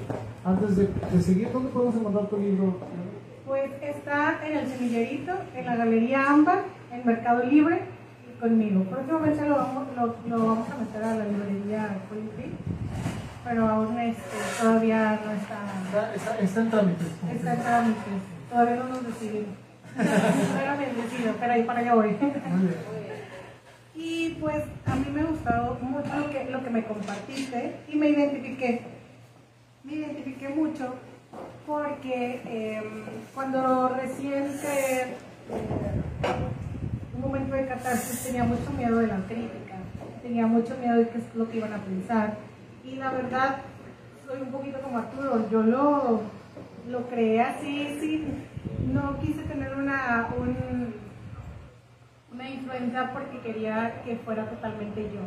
Antes 0.43 0.76
de, 0.78 0.88
de 1.12 1.22
seguir, 1.22 1.50
¿dónde 1.52 1.70
podemos 1.70 1.96
encontrar 1.96 2.26
tu 2.28 2.38
libro? 2.38 2.78
Pues 3.46 3.72
está 3.82 4.39
en 4.46 4.58
el 4.58 4.68
semillerito, 4.68 5.32
en 5.56 5.66
la 5.66 5.76
Galería 5.76 6.28
Ámbar, 6.32 6.64
en 6.91 7.06
Mercado 7.06 7.43
Libre 7.43 7.82
y 8.28 8.39
conmigo. 8.39 8.84
Próximamente 8.86 9.48
lo 9.48 9.56
vamos, 9.58 9.84
lo, 9.96 10.16
lo 10.28 10.46
vamos 10.48 10.68
a 10.70 10.78
meter 10.78 11.04
a 11.04 11.16
la 11.16 11.26
librería 11.26 11.98
Colibrí, 12.10 12.54
pero 13.43 13.68
aún 13.68 14.00
este, 14.00 14.38
todavía 14.60 15.20
no 15.24 15.32
está, 15.32 15.58
Está, 15.86 16.16
está, 16.16 16.39
está 16.39 16.62
en 16.62 16.70
trámites. 16.72 17.08
está 17.36 17.54
en 17.54 17.62
trámites. 17.62 18.22
Todavía 18.50 18.76
no 18.78 18.88
nos 18.89 19.06
decidimos. 19.06 19.56
Todavía 19.96 20.76
me 20.78 21.02
decido, 21.02 21.34
pero 21.39 21.54
ahí 21.54 21.64
para 21.64 21.80
allá 21.80 21.93
voy. 21.93 22.08
Muy 22.10 22.62
bien. 22.62 23.14
Y 24.08 24.38
pues 24.39 24.64
a 24.86 24.95
mí 24.95 25.06
me 25.12 25.24
gustó 25.24 25.80
mucho 25.82 26.16
lo 26.16 26.30
que, 26.30 26.45
lo 26.51 26.64
que 26.64 26.70
me 26.70 26.86
compartiste 26.86 27.78
y 27.88 27.95
me 27.95 28.10
identifiqué. 28.10 28.82
Me 29.84 29.93
identifiqué 29.93 30.49
mucho 30.49 30.93
porque 31.66 32.39
eh, 32.45 32.84
cuando 33.34 33.89
recién 33.89 34.45
te, 34.62 35.01
eh, 35.01 35.08
un 37.16 37.20
momento 37.22 37.56
de 37.56 37.66
catarsis 37.66 38.26
tenía 38.26 38.43
mucho 38.43 38.70
miedo 38.78 38.99
de 38.99 39.08
la 39.08 39.26
crítica, 39.26 39.78
tenía 40.22 40.45
mucho 40.45 40.78
miedo 40.78 40.97
de 40.97 41.10
qué 41.10 41.18
es 41.18 41.36
lo 41.36 41.49
que 41.49 41.58
iban 41.58 41.74
a 41.74 41.80
pensar. 41.80 42.38
Y 42.84 42.97
la 42.97 43.12
verdad, 43.12 43.58
soy 44.28 44.39
un 44.39 44.51
poquito 44.51 44.82
como 44.82 44.99
Arturo, 44.99 45.49
yo 45.49 45.64
lo, 45.64 46.22
lo 46.91 47.10
creé 47.10 47.41
así, 47.41 47.97
sin, 47.99 48.93
no 48.93 49.20
quise 49.20 49.41
tener 49.45 49.74
una, 49.74 50.30
un, 50.38 50.93
influenza 52.44 53.12
porque 53.14 53.40
quería 53.40 54.02
que 54.04 54.18
fuera 54.18 54.46
totalmente 54.46 55.04
yo. 55.04 55.22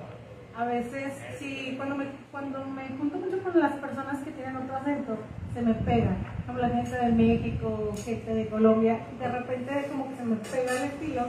A 0.57 0.65
veces, 0.65 1.13
sí, 1.39 1.75
cuando 1.77 1.95
me, 1.95 2.07
cuando 2.33 2.65
me 2.65 2.89
junto 2.99 3.19
mucho 3.19 3.39
con 3.43 3.61
las 3.61 3.73
personas 3.75 4.19
que 4.25 4.33
tienen 4.33 4.57
otro 4.57 4.77
acento, 4.77 5.17
se 5.55 5.63
me 5.63 5.75
pega. 5.75 6.17
Como 6.47 6.59
la 6.59 6.69
gente 6.69 6.97
de 6.97 7.13
México, 7.13 7.95
gente 8.05 8.35
de 8.35 8.47
Colombia, 8.49 8.99
de 9.19 9.29
repente 9.29 9.87
como 9.89 10.09
que 10.09 10.17
se 10.17 10.25
me 10.25 10.37
pega 10.37 10.73
el 10.73 10.85
estilo 10.91 11.23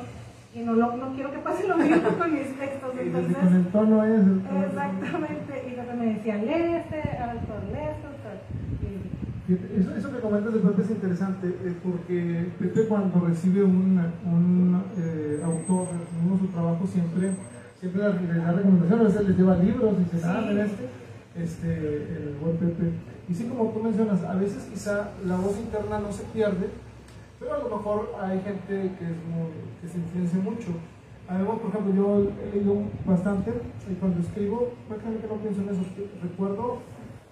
y 0.55 0.59
no, 0.61 0.73
lo, 0.73 0.97
no 0.97 1.13
quiero 1.13 1.31
que 1.31 1.37
pase 1.39 1.67
lo 1.67 1.77
mismo 1.77 2.09
con 2.17 2.33
mis 2.33 2.57
textos. 2.57 2.91
Entonces, 2.99 3.37
con 3.37 3.55
el 3.55 3.65
tono 3.67 4.03
es. 4.03 4.21
exactamente. 4.67 5.65
Y 5.67 5.75
luego 5.75 5.93
me 5.93 6.05
decía, 6.13 6.35
lee 6.37 6.75
este, 6.75 7.17
autor, 7.19 7.63
lee 7.71 7.89
Fíjate, 7.99 8.18
Eso, 9.49 9.95
eso 9.95 10.11
que 10.11 10.19
comentas 10.19 10.53
de 10.53 10.59
pronto 10.59 10.81
es 10.81 10.89
interesante, 10.91 11.47
eh, 11.47 11.73
porque 11.83 12.45
Pepe 12.59 12.85
cuando 12.87 13.19
recibe 13.25 13.63
un, 13.63 13.99
un 14.25 14.83
eh, 14.97 15.41
autor, 15.43 15.87
uno 16.23 16.35
de 16.35 16.41
su 16.41 16.47
trabajo, 16.47 16.85
siempre, 16.85 17.31
siempre 17.79 18.01
le 18.03 18.37
da 18.37 18.51
recomendaciones, 18.51 19.05
a 19.05 19.09
veces 19.09 19.27
les 19.29 19.37
lleva 19.37 19.55
libros 19.57 19.95
y 19.97 20.03
dice, 20.15 20.27
ah, 20.27 20.45
mira 20.47 20.65
este, 20.65 20.85
este, 21.35 21.73
el 21.73 22.35
buen 22.39 22.57
Pepe. 22.57 22.91
Y 23.27 23.33
sí, 23.33 23.45
como 23.45 23.71
tú 23.71 23.79
mencionas, 23.81 24.23
a 24.23 24.35
veces 24.35 24.67
quizá 24.71 25.11
la 25.25 25.37
voz 25.37 25.57
interna 25.57 25.97
no 25.99 26.11
se 26.11 26.23
pierde, 26.25 26.67
pero 27.39 27.53
a 27.55 27.57
lo 27.59 27.69
mejor 27.77 28.11
hay 28.21 28.39
gente 28.41 28.91
que, 28.99 29.05
es 29.05 29.17
muy- 29.33 29.65
que 29.81 29.87
se 29.87 29.97
influencia 29.97 30.39
mucho. 30.41 30.77
Además, 31.27 31.57
por 31.61 31.69
ejemplo, 31.69 31.93
yo 31.95 32.27
he 32.43 32.55
leído 32.55 32.75
bastante 33.05 33.51
y 33.89 33.93
cuando 33.95 34.19
escribo, 34.19 34.73
prácticamente 34.87 35.27
no 35.27 35.35
pienso 35.41 35.61
en 35.61 35.69
eso. 35.69 35.81
Recuerdo, 36.21 36.81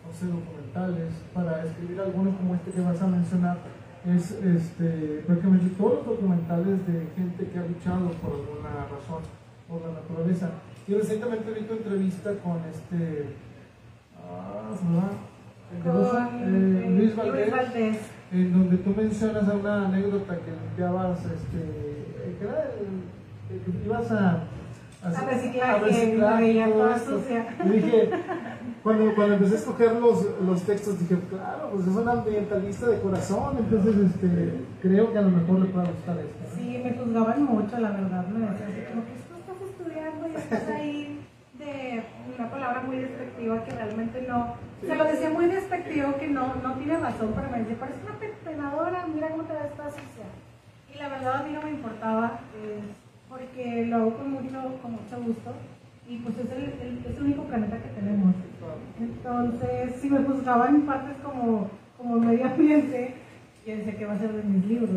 no 0.06 0.10
sé, 0.14 0.26
documentales, 0.68 1.14
para 1.34 1.64
escribir 1.64 2.00
algunos 2.02 2.36
como 2.36 2.56
este 2.56 2.72
que 2.72 2.82
vas 2.82 3.02
a 3.02 3.08
mencionar, 3.08 3.58
es 4.06 4.32
este, 4.32 5.24
prácticamente 5.26 5.76
todos 5.78 5.96
los 5.96 6.06
documentales 6.06 6.88
de 6.88 7.08
gente 7.16 7.50
que 7.52 7.60
ha 7.60 7.66
luchado 7.66 8.10
por 8.22 8.32
alguna 8.32 8.86
razón, 8.86 9.24
por 9.68 9.82
la 9.82 9.94
naturaleza. 10.00 10.50
Y 10.88 10.94
recientemente 10.94 11.52
vi 11.52 11.62
tu 11.66 11.74
entrevista 11.74 12.32
con 12.44 12.58
este, 12.72 13.36
ah, 14.18 14.72
Con 15.84 16.04
eh, 16.44 16.86
eh, 16.86 16.90
Luis 16.98 17.16
Valdés 17.16 17.52
Valdés. 17.52 17.98
en 18.32 18.54
donde 18.54 18.78
tú 18.78 18.94
mencionas 18.96 19.50
a 19.50 19.54
una 19.54 19.88
anécdota 19.88 20.36
que 20.38 20.52
limpiabas, 20.52 21.20
este, 21.26 22.38
que 22.40 22.44
era 22.46 22.72
el, 22.80 23.60
que 23.60 23.86
ibas 23.86 24.12
a, 24.12 24.44
A 25.04 25.26
reciclaje, 25.30 26.18
me 26.18 26.38
veía 26.38 26.66
todo 26.68 26.76
toda 26.76 26.96
esto. 26.96 27.20
sucia. 27.20 27.46
Y 27.66 27.70
dije, 27.70 28.10
cuando, 28.88 29.16
cuando 29.16 29.34
empecé 29.36 29.56
a 29.56 29.58
escoger 29.58 29.92
los, 30.00 30.26
los 30.46 30.62
textos, 30.64 30.98
dije, 30.98 31.18
claro, 31.30 31.72
pues 31.74 31.88
es 31.88 31.94
un 31.94 32.08
ambientalista 32.08 32.88
de 32.88 33.02
corazón, 33.02 33.58
entonces 33.60 33.96
este, 33.98 34.54
creo 34.82 35.12
que 35.12 35.18
a 35.18 35.22
lo 35.24 35.30
mejor 35.32 35.60
le 35.60 35.66
pueda 35.66 35.88
gustar 35.92 36.18
esto. 36.20 36.38
¿no? 36.40 36.56
Sí, 36.56 36.82
me 36.82 36.94
juzgaban 36.94 37.44
mucho, 37.44 37.78
la 37.80 37.92
verdad. 37.92 38.26
Me 38.28 38.48
decían 38.48 38.72
así 38.72 38.82
como 38.88 39.04
que 39.04 39.14
esto 39.20 39.34
estás 39.44 39.60
estudiando 39.70 40.28
y 40.30 40.36
estás 40.40 40.68
ahí 40.80 41.20
de 41.60 42.04
una 42.38 42.50
palabra 42.50 42.82
muy 42.84 42.98
despectiva 43.00 43.64
que 43.66 43.72
realmente 43.72 44.26
no. 44.26 44.54
Se 44.80 44.96
lo 44.96 45.04
decía 45.04 45.30
muy 45.32 45.46
despectivo 45.48 46.16
que 46.18 46.28
no, 46.30 46.56
no 46.64 46.74
tiene 46.76 46.98
razón, 46.98 47.34
pero 47.36 47.50
me 47.52 47.60
decía, 47.60 47.76
parece 47.78 48.00
una 48.08 48.18
pe- 48.20 48.34
penadora, 48.46 49.06
mira 49.14 49.28
cómo 49.32 49.44
te 49.44 49.52
ves 49.54 49.74
toda 49.76 49.90
sucia. 49.90 50.28
Y 50.96 50.98
la 50.98 51.10
verdad 51.10 51.42
a 51.42 51.44
mí 51.44 51.52
no 51.52 51.62
me 51.62 51.72
importaba, 51.72 52.40
eh, 52.64 52.80
porque 53.28 53.86
lo 53.88 53.96
hago 53.98 54.14
con 54.18 54.32
mucho, 54.32 54.56
con 54.82 54.92
mucho 54.94 55.18
gusto. 55.28 55.52
Y 56.10 56.18
pues 56.20 56.36
es 56.38 56.52
el, 56.52 57.00
es 57.06 57.18
el 57.18 57.24
único 57.24 57.44
planeta 57.44 57.78
que 57.78 57.90
tenemos. 57.90 58.34
Entonces, 59.00 59.96
si 60.00 60.10
me 60.10 60.24
juzgaban 60.24 60.76
en 60.76 60.82
partes 60.84 61.18
como, 61.22 61.70
como 61.98 62.16
medio 62.16 62.46
ambiente, 62.46 63.16
yo 63.66 63.76
decía 63.76 63.98
que 63.98 64.06
va 64.06 64.14
a 64.14 64.20
ser 64.20 64.32
de 64.32 64.44
mis 64.44 64.66
libros. 64.66 64.90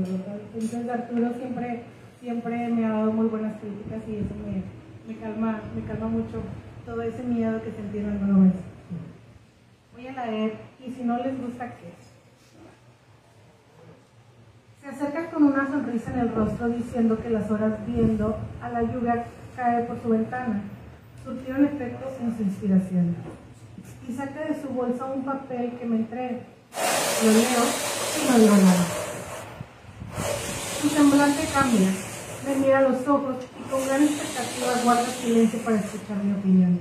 Entonces 0.54 0.88
Arturo 0.88 1.32
siempre, 1.34 1.82
siempre 2.20 2.68
me 2.68 2.86
ha 2.86 2.90
dado 2.90 3.12
muy 3.12 3.26
buenas 3.26 3.60
críticas 3.60 4.02
y 4.08 4.16
eso 4.16 4.34
me, 4.46 4.62
me 5.12 5.20
calma, 5.20 5.60
me 5.74 5.82
calma 5.82 6.06
mucho 6.06 6.42
todo 6.86 7.02
ese 7.02 7.24
miedo 7.24 7.60
que 7.62 7.72
sentí 7.72 7.98
en 7.98 8.10
alguna 8.10 8.44
vez. 8.44 8.54
Voy 9.92 10.06
a 10.06 10.26
leer 10.26 10.54
y 10.86 10.92
si 10.92 11.02
no 11.02 11.18
les 11.18 11.40
gusta, 11.40 11.66
¿qué? 11.70 11.90
Se 14.80 14.86
acerca 14.86 15.30
con 15.30 15.42
una 15.42 15.66
sonrisa 15.66 16.12
en 16.14 16.20
el 16.20 16.34
rostro 16.34 16.68
diciendo 16.68 17.18
que 17.20 17.30
las 17.30 17.50
horas 17.50 17.84
viendo 17.86 18.38
a 18.62 18.68
la 18.70 18.82
lluvia 18.82 19.24
caer 19.56 19.86
por 19.88 20.00
su 20.00 20.08
ventana 20.08 20.62
surtieron 21.24 21.64
efectos 21.64 22.12
en 22.20 22.36
su 22.36 22.42
inspiración. 22.42 23.16
Y 24.08 24.12
saca 24.12 24.40
de 24.46 24.60
su 24.60 24.68
bolsa 24.68 25.04
un 25.06 25.24
papel 25.24 25.72
que 25.78 25.86
me 25.86 25.96
entrega. 25.96 26.38
Lo 27.24 27.30
leo 27.32 27.64
y 28.16 28.30
no 28.32 28.38
digo 28.38 28.56
nada. 28.56 28.86
Su 30.80 30.88
semblante 30.88 31.42
cambia, 31.52 31.88
me 32.46 32.54
mira 32.56 32.78
a 32.78 32.82
los 32.82 33.06
ojos 33.06 33.36
y 33.58 33.70
con 33.70 33.86
gran 33.86 34.02
expectativa 34.02 34.82
guarda 34.84 35.06
silencio 35.06 35.58
para 35.60 35.76
escuchar 35.76 36.16
mi 36.24 36.32
opinión. 36.32 36.80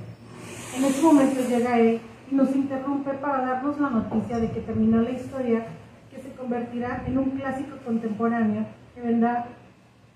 En 0.76 0.86
ese 0.86 1.02
momento 1.02 1.42
llega 1.48 1.80
él 1.80 2.00
y 2.32 2.36
nos 2.36 2.56
interrumpe 2.56 3.12
para 3.16 3.46
darnos 3.46 3.80
la 3.80 3.90
noticia 3.90 4.38
de 4.40 4.52
que 4.52 4.62
terminó 4.62 5.02
la 5.02 5.10
historia 5.12 5.66
que 6.10 6.22
se 6.22 6.32
convertirá 6.32 7.04
en 7.06 7.18
un 7.18 7.32
clásico 7.32 7.76
contemporáneo 7.86 8.66
que, 8.96 9.02
vendrá, 9.02 9.48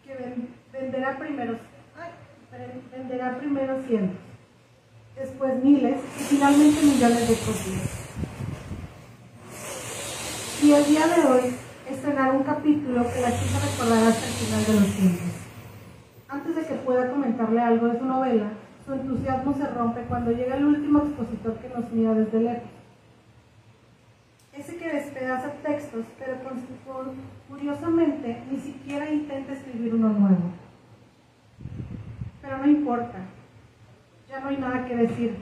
que 0.06 0.16
ven- 0.16 0.48
venderá 0.72 1.18
primeros, 1.18 1.58
venderá 2.92 3.38
primero 3.40 3.82
cientos, 3.88 4.18
después 5.16 5.64
miles 5.64 5.98
y 6.20 6.24
finalmente 6.24 6.82
millones 6.82 7.28
de 7.28 7.36
copias. 7.36 8.04
Y 10.62 10.72
el 10.72 10.86
día 10.86 11.08
de 11.08 11.26
hoy 11.26 11.56
estrenará 11.90 12.34
un 12.34 12.44
capítulo 12.44 13.04
que 13.12 13.22
la 13.22 13.32
chica 13.32 13.60
recordará 13.60 14.08
hasta 14.08 14.26
el 14.26 14.34
final 14.34 14.66
de 14.66 14.74
los 14.74 14.96
tiempos. 14.96 15.34
Antes 16.30 16.56
de 16.56 16.66
que 16.66 16.76
pueda 16.76 17.12
comentarle 17.12 17.60
algo 17.60 17.88
de 17.88 18.00
su 18.00 18.06
novela, 18.06 18.52
su 18.86 18.94
entusiasmo 18.94 19.56
se 19.56 19.68
rompe 19.68 20.02
cuando 20.02 20.32
llega 20.32 20.56
el 20.56 20.66
último 20.66 21.00
expositor 21.00 21.58
que 21.58 21.70
nos 21.70 21.92
mira 21.92 22.14
desde 22.14 22.40
lejos. 22.40 22.70
Ese 24.54 24.78
que 24.78 24.94
despedaza 24.94 25.50
textos, 25.64 26.06
pero 26.20 26.38
con 26.44 26.62
curiosamente 27.50 28.44
ni 28.52 28.60
siquiera 28.60 29.10
intenta 29.12 29.54
escribir 29.54 29.96
uno 29.96 30.10
nuevo. 30.10 30.63
Pero 32.44 32.58
no 32.58 32.68
importa, 32.68 33.20
ya 34.30 34.42
no 34.42 34.50
hay 34.50 34.58
nada 34.58 34.86
que 34.86 34.98
decir. 34.98 35.38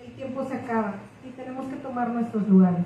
El 0.00 0.12
tiempo 0.14 0.42
se 0.44 0.54
acaba 0.54 0.94
y 1.24 1.30
tenemos 1.30 1.66
que 1.66 1.76
tomar 1.76 2.08
nuestros 2.08 2.48
lugares. 2.48 2.84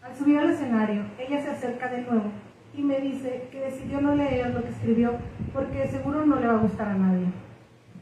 Al 0.00 0.14
subir 0.14 0.38
al 0.38 0.50
escenario, 0.50 1.02
ella 1.18 1.42
se 1.42 1.50
acerca 1.50 1.88
de 1.88 2.02
nuevo 2.02 2.30
y 2.72 2.82
me 2.82 3.00
dice 3.00 3.48
que 3.50 3.60
decidió 3.60 4.00
no 4.00 4.14
leer 4.14 4.54
lo 4.54 4.62
que 4.62 4.68
escribió 4.68 5.14
porque 5.52 5.88
seguro 5.88 6.24
no 6.24 6.36
le 6.36 6.46
va 6.46 6.54
a 6.54 6.58
gustar 6.58 6.88
a 6.88 6.94
nadie. 6.94 7.26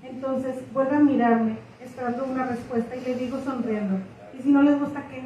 Entonces 0.02 0.56
vuelve 0.74 0.96
a 0.96 1.00
mirarme, 1.00 1.56
esperando 1.80 2.24
una 2.24 2.44
respuesta, 2.44 2.94
y 2.94 3.00
le 3.00 3.14
digo 3.14 3.40
sonriendo, 3.40 4.00
¿y 4.38 4.42
si 4.42 4.50
no 4.50 4.62
les 4.62 4.78
gusta 4.78 5.04
qué? 5.08 5.22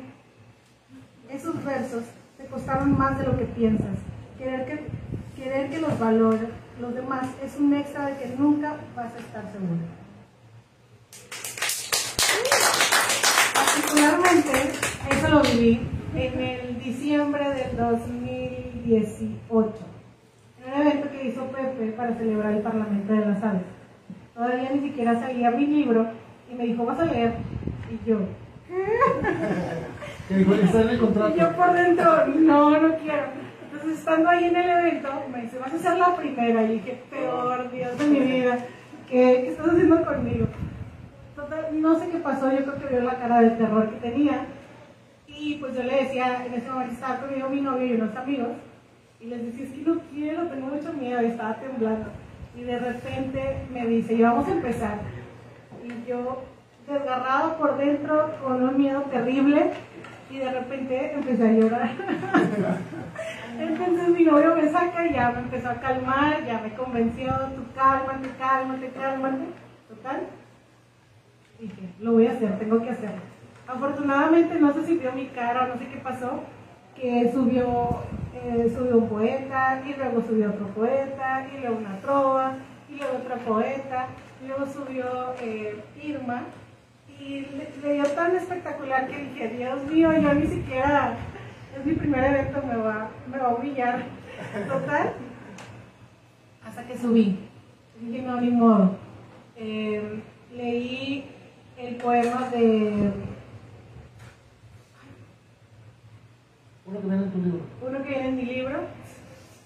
Esos 1.35 1.65
versos 1.65 2.05
te 2.39 2.47
costaron 2.47 2.97
más 2.97 3.19
de 3.19 3.27
lo 3.27 3.37
que 3.37 3.47
piensas. 3.47 3.99
Querer 4.39 4.67
que, 4.67 5.43
querer 5.43 5.71
que 5.71 5.81
los 5.81 5.99
valore 5.99 6.49
los 6.81 6.95
demás 6.95 7.27
es 7.43 7.57
un 7.59 7.75
extra 7.75 8.07
de 8.07 8.17
que 8.17 8.35
nunca 8.37 8.77
vas 8.95 9.15
a 9.15 9.19
estar 9.19 9.45
seguro. 9.53 9.81
Particularmente, 13.55 14.73
eso 15.11 15.29
lo 15.29 15.43
viví 15.43 15.81
en 16.15 16.41
el 16.41 16.79
diciembre 16.79 17.49
del 17.51 17.77
2018, 17.77 19.73
en 20.59 20.73
un 20.73 20.81
evento 20.81 21.11
que 21.11 21.29
hizo 21.29 21.47
Pepe 21.47 21.93
para 21.93 22.15
celebrar 22.15 22.53
el 22.53 22.63
Parlamento 22.63 23.13
de 23.13 23.27
las 23.27 23.43
Aves. 23.43 23.63
Todavía 24.35 24.71
ni 24.71 24.81
siquiera 24.89 25.19
salía 25.19 25.51
mi 25.51 25.67
libro 25.67 26.07
y 26.51 26.55
me 26.55 26.67
dijo, 26.67 26.85
¿vas 26.85 27.01
a 27.01 27.07
leer? 27.07 27.35
Y 27.91 28.09
yo, 28.09 28.19
Que 30.29 30.35
dijo, 30.35 30.55
está 30.55 30.83
en 30.83 30.89
el 30.89 30.99
contrato. 30.99 31.35
y 31.37 31.41
yo 31.41 31.57
por 31.57 31.73
dentro, 31.73 32.27
no, 32.27 32.71
no 32.71 32.97
quiero. 32.97 33.46
Estando 33.93 34.29
ahí 34.29 34.45
en 34.45 34.57
el 34.57 34.69
evento, 34.69 35.09
me 35.33 35.43
dice, 35.43 35.59
vas 35.59 35.73
a 35.73 35.79
ser 35.79 35.99
la 35.99 36.17
primera. 36.17 36.63
Y 36.63 36.75
dije, 36.75 37.03
peor 37.11 37.71
Dios 37.71 37.99
de 37.99 38.07
mi 38.07 38.21
vida, 38.21 38.59
¿qué, 39.09 39.43
qué 39.43 39.49
estás 39.49 39.69
haciendo 39.69 40.05
conmigo? 40.05 40.47
Total, 41.35 41.81
no 41.81 41.99
sé 41.99 42.09
qué 42.11 42.19
pasó, 42.19 42.51
yo 42.51 42.65
creo 42.65 42.79
que 42.79 42.87
vio 42.89 43.01
la 43.03 43.19
cara 43.19 43.41
de 43.41 43.51
terror 43.51 43.91
que 43.91 43.97
tenía. 43.97 44.47
Y 45.29 45.57
pues 45.57 45.77
yo 45.77 45.83
le 45.83 46.05
decía, 46.05 46.45
en 46.47 46.55
ese 46.55 46.71
momento 46.71 46.95
estaba 46.95 47.19
conmigo 47.19 47.49
mi 47.49 47.61
novio 47.61 47.87
y 47.87 47.93
unos 47.95 48.17
amigos. 48.17 48.49
Y 49.21 49.27
les 49.27 49.45
decía, 49.45 49.65
es 49.65 49.73
que 49.73 49.83
no 49.83 50.01
quiero, 50.13 50.47
tengo 50.47 50.67
mucho 50.67 50.93
miedo, 50.93 51.23
y 51.23 51.27
estaba 51.27 51.55
temblando. 51.57 52.11
Y 52.57 52.63
de 52.63 52.79
repente 52.79 53.57
me 53.73 53.87
dice, 53.87 54.15
y 54.15 54.23
vamos 54.23 54.49
a 54.49 54.53
empezar. 54.53 54.99
Y 55.85 56.09
yo, 56.09 56.43
desgarrado 56.89 57.57
por 57.59 57.77
dentro, 57.77 58.31
con 58.43 58.63
un 58.63 58.79
miedo 58.79 59.03
terrible, 59.11 59.73
y 60.31 60.39
de 60.39 60.53
repente 60.53 61.13
empecé 61.13 61.49
a 61.49 61.53
llorar. 61.53 61.91
Entonces 63.59 64.09
mi 64.09 64.25
novio 64.25 64.55
me 64.55 64.69
saca 64.69 65.07
y 65.07 65.15
ya 65.15 65.31
me 65.31 65.41
empezó 65.41 65.71
a 65.71 65.81
calmar, 65.81 66.45
ya 66.47 66.61
me 66.61 66.75
convenció, 66.75 67.33
tú 67.55 67.63
cálmate, 67.75 68.29
cálmate, 68.39 68.91
cálmate. 68.91 69.45
Total, 69.89 70.27
dije, 71.59 71.89
lo 72.01 72.13
voy 72.13 72.27
a 72.27 72.33
hacer, 72.33 72.59
tengo 72.59 72.83
que 72.83 72.91
hacerlo. 72.91 73.21
Afortunadamente 73.67 74.59
no 74.61 74.73
sé 74.73 74.85
si 74.85 75.01
mi 75.15 75.27
cara 75.29 75.65
o 75.65 75.69
no 75.69 75.79
sé 75.79 75.87
qué 75.89 75.99
pasó, 75.99 76.41
que 76.95 77.31
subió, 77.33 78.01
eh, 78.35 78.73
subió 78.77 78.99
un 78.99 79.09
poeta 79.09 79.83
y 79.87 79.95
luego 79.95 80.23
subió 80.23 80.51
otro 80.51 80.67
poeta 80.69 81.47
y 81.53 81.61
luego 81.61 81.77
una 81.79 81.99
trova 82.01 82.55
y 82.89 82.97
luego 82.97 83.17
otra 83.17 83.37
poeta, 83.37 84.07
y 84.43 84.49
luego 84.49 84.67
subió 84.67 85.35
eh, 85.41 85.83
Irma, 86.03 86.43
y 87.19 87.41
le, 87.41 87.71
le 87.83 87.95
dio 87.95 88.05
tan 88.11 88.37
espectacular 88.37 89.09
que 89.09 89.19
dije, 89.19 89.49
Dios 89.49 89.85
mío, 89.85 90.13
yo 90.13 90.35
ni 90.35 90.47
siquiera, 90.47 91.17
es 91.79 91.87
mi 91.87 91.93
primer 91.95 92.25
evento, 92.25 92.63
me 92.67 92.77
va, 92.77 93.11
me 93.31 93.39
va 93.39 93.47
a 93.49 93.55
humillar. 93.55 94.03
Total, 94.69 95.13
hasta 96.67 96.87
que 96.87 96.97
subí. 96.99 97.39
Dije, 98.01 98.23
no, 98.23 98.41
ni 98.41 98.51
modo. 98.51 98.97
Eh, 99.57 100.21
leí 100.55 101.25
el 101.79 101.97
poema 101.97 102.49
de 102.51 103.13
Uno 106.87 107.01
que 107.01 107.07
viene 107.09 107.25
en 107.25 107.31
tu 107.33 107.39
libro. 107.43 107.61
uno 107.83 108.03
que 108.03 108.09
viene 108.09 108.29
en 108.29 108.37
mi 108.37 108.43
libro, 108.45 108.79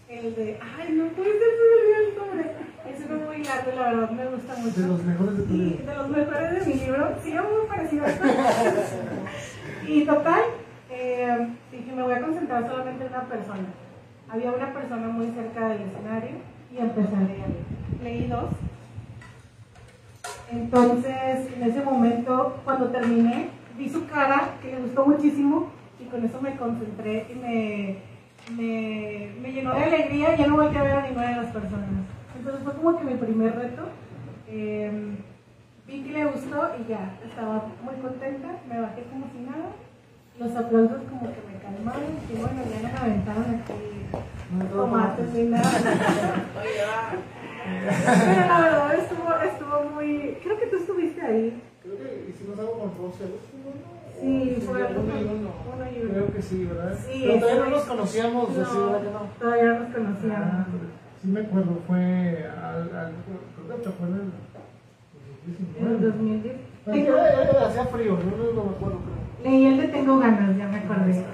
el 0.09 0.35
de, 0.35 0.59
ay, 0.79 0.93
no 0.93 1.09
puede 1.09 1.33
ser, 1.33 1.49
se 1.51 1.63
me 1.67 1.75
olvidó 1.77 2.09
el 2.09 2.17
nombre. 2.17 2.51
Es 2.89 3.05
uno 3.07 3.27
muy 3.27 3.45
largo, 3.45 3.73
la 3.77 3.91
verdad, 3.91 4.11
me 4.11 4.27
gusta 4.27 4.57
mucho. 4.57 4.81
De 4.81 4.87
los 4.89 5.05
mejores 5.05 5.37
de 5.37 5.43
tu 5.43 5.53
libro. 5.53 5.87
de 5.87 5.95
los 5.97 6.09
mejores 6.09 6.51
de 6.67 6.67
mi 6.75 6.81
libro, 6.81 7.15
sí, 7.23 7.31
muy 7.33 7.69
parecido 7.69 8.05
a 8.07 8.09
esto. 8.11 8.25
y 9.87 10.05
total, 10.07 10.43
eh, 11.01 11.49
dije, 11.73 11.93
me 11.93 12.03
voy 12.03 12.13
a 12.13 12.21
concentrar 12.21 12.69
solamente 12.69 13.07
en 13.07 13.11
una 13.11 13.23
persona. 13.23 13.65
Había 14.29 14.53
una 14.53 14.73
persona 14.73 15.09
muy 15.09 15.31
cerca 15.31 15.69
del 15.69 15.83
escenario 15.83 16.37
y 16.73 16.79
empecé 16.79 17.17
a 17.17 17.21
leer. 17.21 17.47
Leí 18.03 18.27
dos. 18.29 18.51
Entonces, 20.51 21.53
en 21.57 21.63
ese 21.63 21.83
momento, 21.83 22.61
cuando 22.65 22.89
terminé, 22.89 23.49
vi 23.79 23.89
su 23.89 24.07
cara, 24.07 24.57
que 24.61 24.73
le 24.73 24.81
gustó 24.81 25.07
muchísimo, 25.07 25.71
y 25.99 26.05
con 26.05 26.25
eso 26.25 26.41
me 26.41 26.57
concentré 26.57 27.27
y 27.31 27.35
me, 27.35 27.97
me, 28.57 29.33
me 29.41 29.53
llenó 29.53 29.75
de 29.75 29.85
alegría 29.85 30.37
ya 30.37 30.47
no 30.47 30.57
volví 30.57 30.77
a 30.77 30.83
ver 30.83 30.95
a 30.95 31.07
ninguna 31.07 31.29
de 31.29 31.37
las 31.37 31.53
personas. 31.53 31.89
Entonces 32.37 32.63
fue 32.63 32.75
como 32.75 32.99
que 32.99 33.05
mi 33.05 33.15
primer 33.15 33.55
reto. 33.57 33.83
Eh, 34.49 35.17
vi 35.87 36.03
que 36.03 36.13
le 36.13 36.25
gustó 36.27 36.71
y 36.79 36.89
ya 36.89 37.17
estaba 37.25 37.65
muy 37.83 37.95
contenta, 38.03 38.49
me 38.69 38.81
bajé 38.81 39.03
como 39.05 39.27
si 39.33 39.41
nada. 39.41 39.71
Los 40.41 40.57
aplausos 40.57 41.03
como 41.09 41.21
que 41.21 41.41
me 41.47 41.61
calmaron 41.61 42.03
y 42.29 42.35
bueno, 42.35 42.61
ya 42.73 42.89
me 42.89 42.99
aventaron 42.99 43.45
aquí 43.45 43.75
tomates 44.73 45.29
ni 45.35 45.43
nada. 45.45 45.71
Pero 48.27 48.47
la 48.49 48.61
verdad 48.61 48.95
estuvo, 48.95 49.29
estuvo 49.45 49.91
muy... 49.95 50.39
Creo 50.43 50.59
que 50.59 50.67
tú 50.69 50.77
estuviste 50.77 51.21
ahí. 51.21 51.63
Creo 51.83 51.97
que 51.99 52.31
hicimos 52.31 52.59
algo 52.59 52.73
con 52.79 52.91
así, 52.91 53.25
¿no? 53.25 53.39
Sí, 54.21 54.57
fue 54.67 54.83
uno 54.85 55.21
y 55.21 55.25
uno, 55.25 55.51
y 55.91 56.03
uno. 56.03 56.11
Creo 56.13 56.33
que 56.33 56.43
sí, 56.43 56.65
¿verdad? 56.65 56.99
Sí, 57.07 57.25
Pero 57.27 57.41
todavía 57.41 57.65
no 57.65 57.71
nos 57.71 57.83
conocíamos, 57.85 58.51
así, 58.51 58.79
¿verdad 58.79 59.01
que 59.01 59.07
no? 59.07 59.13
No, 59.13 59.27
todavía 59.39 59.65
no 59.65 59.79
nos 59.81 59.95
conocíamos. 59.95 60.49
Ah, 60.53 60.67
sí 61.23 61.29
me 61.29 61.41
acuerdo, 61.41 61.79
fue 61.87 62.47
al, 62.49 62.97
al 62.97 63.13
creo 63.67 63.83
que 63.83 63.91
fue 63.91 64.07
en 64.09 64.15
el 64.15 64.21
En 65.81 65.87
el 65.87 66.01
2019. 66.01 66.07
2010. 66.07 66.57
Pero 66.85 66.97
es 66.97 67.03
que 67.05 67.05
Tengo- 67.05 67.17
era- 67.19 67.43
era- 67.51 67.67
hacía 67.69 67.85
frío, 67.87 68.13
no, 68.19 68.37
no, 68.37 68.53
no 68.53 68.65
me 68.65 68.71
acuerdo, 68.77 68.99
pero 69.05 69.20
Leí 69.43 69.65
el 69.67 69.77
de 69.79 69.89
Tengo 69.89 70.19
ganas, 70.19 70.57
ya 70.57 70.69
me 70.69 70.79
acordé. 70.79 71.25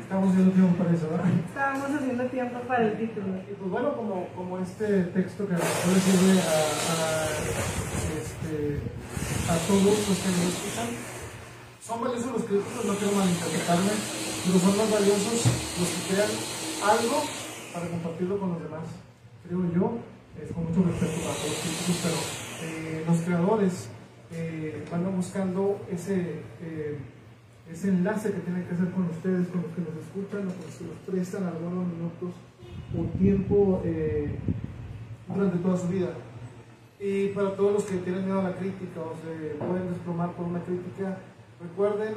estamos 0.00 0.34
viendo 0.34 0.52
tiempo 0.52 0.76
para 0.76 0.94
eso, 0.94 1.10
¿verdad? 1.10 1.26
Estábamos 1.48 1.90
haciendo 1.90 2.24
tiempo 2.26 2.58
para 2.60 2.82
el 2.86 2.96
título. 2.96 3.26
Y 3.50 3.54
pues 3.54 3.70
bueno, 3.70 3.96
como, 3.96 4.26
como 4.34 4.58
este 4.58 5.04
texto 5.12 5.46
que 5.46 5.52
nos 5.52 5.62
puede 5.62 6.00
sirve 6.00 6.40
a, 6.40 6.56
a, 6.96 7.28
este, 8.16 8.80
a 9.52 9.56
todos 9.68 9.84
los 9.84 10.16
que 10.16 10.28
nos 10.32 10.48
escuchan, 10.48 10.88
son 11.80 12.00
valiosos 12.00 12.32
los 12.32 12.44
críticos, 12.44 12.84
no 12.84 12.94
quiero 12.94 13.12
malinterpretarme, 13.14 13.92
pero 14.46 14.58
son 14.58 14.78
más 14.78 14.90
valiosos 14.90 15.38
los 15.78 15.88
que 15.92 16.00
crean 16.14 16.32
algo 16.82 17.22
para 17.74 17.86
compartirlo 17.88 18.40
con 18.40 18.48
los 18.56 18.62
demás. 18.62 18.86
Creo 19.46 19.60
yo, 19.76 19.98
es 20.40 20.50
con 20.52 20.64
mucho 20.64 20.82
respeto 20.88 21.20
para 21.20 21.36
todos 21.36 21.52
los 21.52 21.60
críticos, 21.60 21.96
pero 22.00 22.18
eh, 22.64 23.04
los 23.06 23.18
creadores 23.20 23.88
eh, 24.32 24.84
van 24.90 25.14
buscando 25.14 25.78
ese, 25.92 26.42
eh, 26.62 26.98
ese 27.70 27.88
enlace 27.88 28.32
que 28.32 28.40
tienen 28.40 28.64
que 28.64 28.74
hacer 28.74 28.90
con 28.90 29.04
ustedes, 29.04 29.48
con 29.48 29.62
los 29.62 29.70
que 29.72 29.80
nos 29.82 29.96
escuchan, 30.04 30.46
o 30.46 30.52
con 30.54 30.66
los 30.66 30.76
que 30.76 30.84
nos 30.84 30.98
prestan 31.06 31.44
algunos 31.44 31.86
minutos 31.86 32.30
o 32.96 33.18
tiempo 33.18 33.82
eh, 33.84 34.36
durante 35.28 35.58
toda 35.58 35.76
su 35.76 35.88
vida. 35.88 36.10
Y 36.98 37.28
para 37.28 37.54
todos 37.56 37.72
los 37.74 37.84
que 37.84 37.98
tienen 37.98 38.24
miedo 38.24 38.40
a 38.40 38.44
la 38.44 38.56
crítica 38.56 39.00
o 39.00 39.14
se 39.20 39.54
pueden 39.56 39.88
desplomar 39.90 40.32
por 40.32 40.46
una 40.46 40.60
crítica, 40.60 41.18
recuerden, 41.60 42.14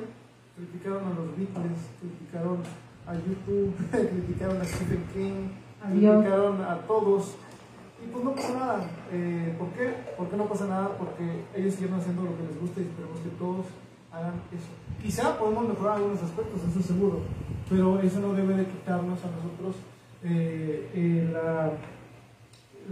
criticaron 0.56 1.04
a 1.04 1.10
los 1.10 1.36
Beatles, 1.36 1.80
criticaron 2.00 2.60
a 3.06 3.14
YouTube, 3.16 3.74
criticaron 3.92 4.62
a 4.62 4.66
Stephen 4.66 5.04
King, 5.14 5.50
Adiós. 5.84 6.16
criticaron 6.24 6.62
a 6.62 6.78
todos. 6.88 7.36
Y 8.02 8.08
pues 8.12 8.24
no 8.24 8.34
pasa 8.34 8.54
nada. 8.54 8.84
Eh, 9.12 9.54
¿Por 9.60 9.68
qué? 9.70 9.94
¿Por 10.18 10.30
qué 10.30 10.38
no 10.38 10.46
pasa 10.46 10.68
nada? 10.68 10.98
Porque 10.98 11.44
ellos 11.54 11.74
siguen 11.74 11.96
haciendo 11.96 12.24
lo 12.24 12.38
que 12.38 12.44
les 12.44 12.62
gusta 12.62 12.80
y 12.80 12.84
esperemos 12.86 13.20
que 13.20 13.30
todos 13.38 13.66
hagan 14.14 14.36
eso. 14.56 14.79
Quizá 15.02 15.38
podemos 15.38 15.68
mejorar 15.68 15.96
algunos 15.98 16.22
aspectos, 16.22 16.62
eso 16.64 16.82
seguro, 16.82 17.22
pero 17.70 18.00
eso 18.02 18.20
no 18.20 18.34
debe 18.34 18.56
de 18.56 18.66
quitarnos 18.66 19.20
a 19.24 19.32
nosotros 19.32 19.76
eh, 20.24 20.90
eh, 20.94 21.30
la, 21.32 21.72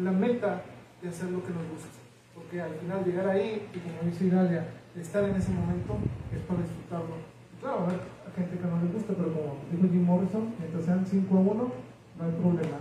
la 0.01 0.11
meta 0.11 0.63
de 1.01 1.09
hacer 1.09 1.29
lo 1.31 1.43
que 1.43 1.51
nos 1.51 1.67
gusta. 1.69 1.99
Porque 2.33 2.61
al 2.61 2.73
final 2.75 3.03
llegar 3.03 3.27
ahí, 3.27 3.67
y 3.73 3.79
como 3.79 4.09
dice 4.09 4.25
Iralia, 4.25 4.67
estar 4.95 5.23
en 5.23 5.35
ese 5.35 5.51
momento 5.51 5.97
es 6.33 6.41
para 6.43 6.61
disfrutarlo. 6.61 7.15
Claro, 7.59 7.79
a 7.79 7.83
haber 7.83 7.99
gente 8.35 8.57
que 8.57 8.67
no 8.67 8.81
le 8.81 8.93
gusta, 8.93 9.13
pero 9.13 9.33
como 9.33 9.57
dijo 9.71 9.91
Jim 9.91 10.05
Morrison, 10.05 10.53
mientras 10.59 10.85
sean 10.85 11.05
5 11.05 11.35
a 11.35 11.39
1, 11.39 11.53
no 11.53 12.25
hay 12.25 12.31
problema. 12.31 12.77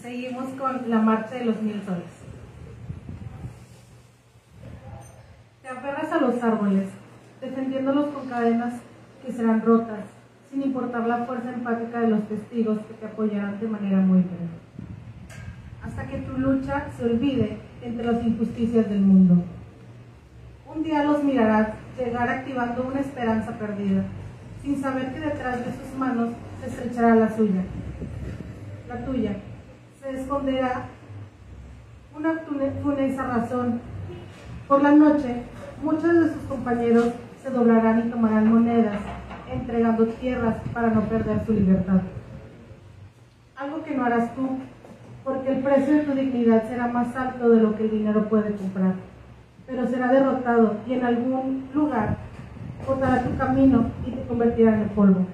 Seguimos 0.00 0.48
con 0.58 0.90
la 0.90 0.98
marcha 0.98 1.34
de 1.34 1.44
los 1.44 1.62
mil 1.62 1.82
soles. 1.84 2.10
Te 5.62 5.68
aferras 5.68 6.12
a 6.12 6.20
los 6.20 6.42
árboles, 6.42 6.88
defendiéndolos 7.42 8.06
con 8.14 8.28
cadenas 8.28 8.74
que 9.24 9.32
serán 9.32 9.60
rotas, 9.62 10.04
sin 10.50 10.62
importar 10.62 11.06
la 11.06 11.24
fuerza 11.26 11.52
empática 11.52 12.00
de 12.00 12.08
los 12.08 12.28
testigos 12.28 12.78
que 12.86 12.94
te 12.94 13.06
apoyarán 13.06 13.58
de 13.60 13.68
manera 13.68 13.98
muy 13.98 14.20
breve. 14.20 14.48
Hasta 15.82 16.06
que 16.06 16.18
tu 16.18 16.38
lucha 16.38 16.86
se 16.96 17.04
olvide 17.04 17.58
entre 17.82 18.06
las 18.12 18.24
injusticias 18.24 18.88
del 18.88 19.00
mundo. 19.00 19.42
Un 20.74 20.82
día 20.84 21.04
los 21.04 21.22
mirarás 21.24 21.68
llegar 21.98 22.28
activando 22.28 22.84
una 22.90 23.00
esperanza 23.00 23.58
perdida, 23.58 24.04
sin 24.62 24.80
saber 24.80 25.12
que 25.12 25.20
detrás 25.20 25.58
de 25.58 25.72
sus 25.72 25.98
manos 25.98 26.30
se 26.60 26.68
estrechará 26.68 27.14
la 27.16 27.28
suya 27.36 27.62
la 28.88 29.04
tuya, 29.06 29.36
se 30.02 30.20
esconderá 30.20 30.84
una 32.14 32.40
tune- 32.42 32.72
funesta 32.82 33.22
razón. 33.26 33.80
Por 34.68 34.82
la 34.82 34.92
noche, 34.92 35.44
muchos 35.82 36.02
de 36.12 36.28
sus 36.34 36.42
compañeros 36.46 37.08
se 37.42 37.50
doblarán 37.50 38.06
y 38.06 38.10
tomarán 38.10 38.52
monedas, 38.52 39.00
entregando 39.52 40.06
tierras 40.06 40.56
para 40.72 40.88
no 40.90 41.00
perder 41.02 41.44
su 41.44 41.52
libertad. 41.52 42.00
Algo 43.56 43.82
que 43.82 43.96
no 43.96 44.04
harás 44.04 44.34
tú, 44.36 44.58
porque 45.24 45.52
el 45.52 45.58
precio 45.58 45.94
de 45.94 46.00
tu 46.00 46.12
dignidad 46.12 46.68
será 46.68 46.86
más 46.86 47.14
alto 47.16 47.50
de 47.50 47.60
lo 47.60 47.74
que 47.74 47.84
el 47.84 47.90
dinero 47.90 48.28
puede 48.28 48.52
comprar, 48.52 48.94
pero 49.66 49.86
será 49.88 50.12
derrotado 50.12 50.76
y 50.86 50.94
en 50.94 51.04
algún 51.04 51.68
lugar 51.74 52.16
cortará 52.86 53.24
tu 53.24 53.36
camino 53.36 53.86
y 54.06 54.12
te 54.12 54.22
convertirá 54.22 54.74
en 54.74 54.80
el 54.82 54.90
polvo. 54.90 55.26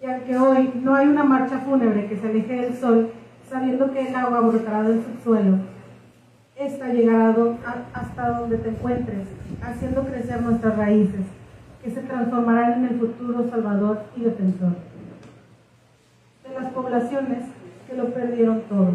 Y 0.00 0.06
aunque 0.06 0.38
hoy 0.38 0.72
no 0.82 0.94
hay 0.94 1.08
una 1.08 1.24
marcha 1.24 1.58
fúnebre 1.58 2.06
que 2.06 2.16
se 2.16 2.28
aleje 2.28 2.60
del 2.60 2.74
sol, 2.74 3.10
sabiendo 3.48 3.92
que 3.92 4.08
el 4.08 4.14
agua 4.14 4.40
brotará 4.40 4.82
del 4.82 5.02
subsuelo, 5.02 5.58
esta 6.58 6.88
llegará 6.88 7.34
hasta 7.94 8.28
donde 8.38 8.58
te 8.58 8.70
encuentres, 8.70 9.28
haciendo 9.62 10.04
crecer 10.04 10.42
nuestras 10.42 10.76
raíces, 10.76 11.20
que 11.82 11.90
se 11.90 12.00
transformarán 12.02 12.84
en 12.84 12.92
el 12.92 12.98
futuro 12.98 13.48
salvador 13.48 14.02
y 14.16 14.22
defensor 14.22 14.72
de 16.42 16.60
las 16.60 16.72
poblaciones 16.72 17.44
que 17.88 17.96
lo 17.96 18.12
perdieron 18.12 18.62
todo. 18.62 18.94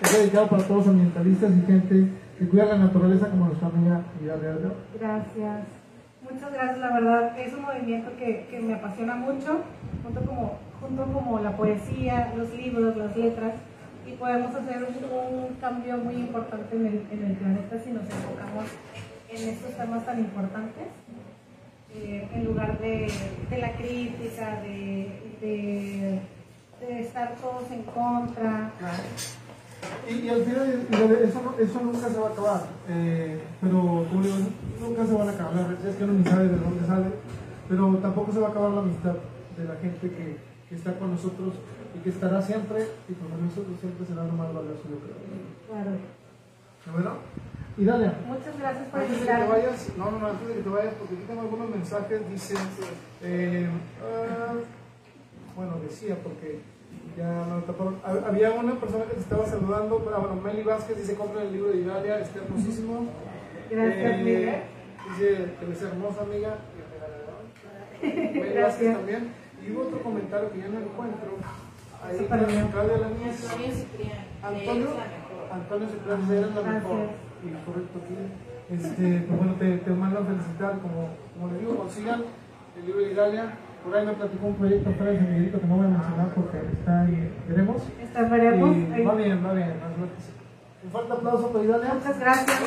Es 0.00 0.12
dedicado 0.12 0.46
para 0.48 0.62
todos 0.62 0.86
los 0.86 0.94
ambientalistas 0.94 1.50
y 1.50 1.66
gente 1.66 2.08
que 2.38 2.48
cuida 2.48 2.66
la 2.66 2.78
naturaleza 2.78 3.28
como 3.28 3.46
nuestra 3.46 3.68
amiga. 3.68 4.02
¿no? 4.22 4.72
Gracias. 4.98 5.66
Muchas 6.22 6.52
gracias, 6.52 6.78
la 6.78 6.92
verdad 6.92 7.38
es 7.38 7.52
un 7.52 7.62
movimiento 7.62 8.10
que, 8.16 8.46
que 8.50 8.60
me 8.60 8.74
apasiona 8.74 9.14
mucho, 9.16 9.60
junto 10.04 10.20
como, 10.20 10.58
junto 10.80 11.04
como 11.04 11.40
la 11.40 11.56
poesía, 11.56 12.32
los 12.36 12.52
libros, 12.54 12.96
las 12.96 13.16
letras, 13.16 13.54
y 14.06 14.12
podemos 14.12 14.54
hacer 14.54 14.84
un, 14.84 15.56
cambio 15.60 15.98
muy 15.98 16.14
importante 16.14 16.76
en 16.76 16.86
el, 16.86 17.06
en 17.10 17.24
el 17.24 17.36
planeta 17.36 17.78
si 17.78 17.90
nos 17.90 18.04
enfocamos 18.04 18.64
en 19.28 19.48
estos 19.48 19.72
temas 19.76 20.06
tan 20.06 20.18
importantes, 20.20 20.86
eh, 21.94 22.28
en 22.32 22.44
lugar 22.44 22.78
de, 22.78 23.10
de 23.50 23.58
la 23.58 23.72
crítica, 23.72 24.60
de, 24.62 25.10
de, 25.40 27.00
estar 27.00 27.34
todos 27.36 27.70
en 27.70 27.82
contra. 27.82 28.70
Y, 30.08 30.26
y 30.26 30.28
al 30.28 30.44
final, 30.44 30.86
eso, 31.22 31.54
eso 31.58 31.80
nunca 31.80 32.08
se 32.08 32.18
va 32.18 32.28
a 32.28 32.30
acabar. 32.30 32.62
Eh, 32.88 33.40
pero, 33.60 34.06
como 34.08 34.22
digo, 34.22 34.36
nunca 34.80 35.06
se 35.06 35.12
van 35.12 35.28
a 35.28 35.32
acabar. 35.32 35.76
Es 35.86 35.96
que 35.96 36.04
uno 36.04 36.12
ni 36.14 36.24
sabe 36.24 36.48
de 36.48 36.56
dónde 36.56 36.86
sale. 36.86 37.06
Pero 37.68 37.96
tampoco 37.96 38.32
se 38.32 38.40
va 38.40 38.48
a 38.48 38.50
acabar 38.50 38.70
la 38.70 38.80
amistad 38.80 39.16
de 39.56 39.64
la 39.64 39.74
gente 39.76 40.08
que, 40.08 40.47
que 40.68 40.74
está 40.74 40.98
con 40.98 41.10
nosotros 41.12 41.54
y 41.94 41.98
que 42.00 42.10
estará 42.10 42.42
siempre 42.42 42.86
y 43.08 43.12
con 43.14 43.28
nosotros 43.46 43.74
siempre 43.80 44.06
será 44.06 44.24
lo 44.24 44.32
más 44.32 44.52
valioso, 44.52 44.82
yo 44.84 44.98
creo. 45.00 45.16
Claro. 45.68 45.90
¿Bueno? 46.92 47.12
Y 47.76 47.84
dale. 47.84 48.10
Muchas 48.26 48.58
gracias 48.58 48.88
por 48.88 49.00
Antes 49.00 49.20
de 49.20 49.26
que 49.26 49.32
vayas, 49.48 49.88
no, 49.96 50.10
no, 50.10 50.18
no, 50.18 50.26
antes 50.28 50.48
de 50.48 50.54
que 50.54 50.60
te 50.62 50.68
vayas, 50.68 50.94
porque 50.98 51.14
aquí 51.14 51.24
tengo 51.28 51.40
algunos 51.42 51.70
mensajes, 51.70 52.28
dice, 52.30 52.54
eh, 53.22 53.68
ah, 54.02 54.54
bueno, 55.54 55.76
decía, 55.88 56.16
porque 56.22 56.60
ya 57.16 57.46
no 57.46 57.60
taparon. 57.62 58.00
Hab- 58.02 58.24
Había 58.26 58.50
una 58.52 58.74
persona 58.80 59.04
que 59.04 59.14
te 59.14 59.20
estaba 59.20 59.46
saludando, 59.46 60.10
ah, 60.14 60.18
bueno, 60.18 60.36
Meli 60.42 60.62
Vázquez 60.64 60.96
dice, 60.98 61.14
compra 61.14 61.42
el 61.42 61.52
libro 61.52 61.70
de 61.70 61.78
Idalia, 61.78 62.18
está 62.20 62.40
hermosísimo. 62.40 63.06
Gracias, 63.70 64.20
Eh. 64.26 64.62
Dice 65.10 65.50
que 65.58 65.64
eres 65.64 65.82
hermosa, 65.82 66.22
amiga. 66.22 66.56
Meli 68.02 68.60
Vázquez 68.60 68.92
también. 68.96 69.28
Y 69.68 69.72
hubo 69.72 69.82
otro 69.82 70.02
comentario 70.02 70.50
que 70.50 70.58
ya 70.58 70.68
no 70.68 70.78
encuentro. 70.80 71.36
Ahí, 72.02 72.18
bien. 72.18 72.68
Claudia 72.68 72.96
Laníez. 72.98 73.44
Antonio 74.42 74.88
Antonio, 75.52 75.86
la 76.08 76.16
Ciprián, 76.16 76.30
eres 76.30 76.54
la 76.54 76.62
mejor. 76.62 76.98
Y 77.44 77.50
correcto 77.66 78.00
aquí. 78.02 78.16
Este, 78.70 79.24
pues 79.26 79.38
bueno, 79.38 79.54
te, 79.58 79.78
te 79.78 79.90
mando 79.90 80.20
a 80.20 80.24
felicitar, 80.24 80.78
como, 80.80 81.10
como 81.34 81.52
le 81.52 81.58
digo, 81.58 81.76
consigan 81.76 82.22
el 82.78 82.86
libro 82.86 83.00
de 83.02 83.12
Italia. 83.12 83.54
Por 83.84 83.96
ahí 83.96 84.06
me 84.06 84.12
platicó 84.12 84.46
un 84.46 84.54
proyecto 84.54 84.90
Fred 84.92 85.18
de 85.18 85.20
Miguelito 85.20 85.60
que 85.60 85.66
no 85.66 85.76
voy 85.76 85.86
a 85.86 85.90
mencionar 85.90 86.28
porque 86.34 86.58
está 86.58 87.02
ahí, 87.02 87.32
veremos. 87.48 87.82
Está, 88.00 88.22
veremos. 88.22 88.76
Y 88.76 89.04
va 89.04 89.14
bien, 89.14 89.44
va 89.44 89.52
bien, 89.52 89.80
más. 89.80 89.92
Un 90.84 90.90
fuerte 90.90 91.12
aplauso 91.12 91.52
para 91.52 91.64
Italia. 91.64 91.94
Muchas 91.94 92.18
gracias. 92.20 92.58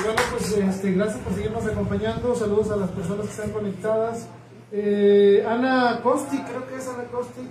Y 0.00 0.04
bueno, 0.04 0.20
pues 0.30 0.52
este, 0.56 0.92
gracias 0.92 1.18
por 1.20 1.34
seguirnos 1.34 1.66
acompañando. 1.66 2.34
Saludos 2.34 2.70
a 2.70 2.76
las 2.76 2.90
personas 2.90 3.26
que 3.26 3.32
están 3.32 3.50
conectadas. 3.50 4.28
Eh, 4.72 5.44
Ana 5.46 6.00
Costi, 6.02 6.38
creo 6.38 6.66
que 6.66 6.76
es 6.76 6.88
Ana 6.88 7.04
Costi. 7.04 7.42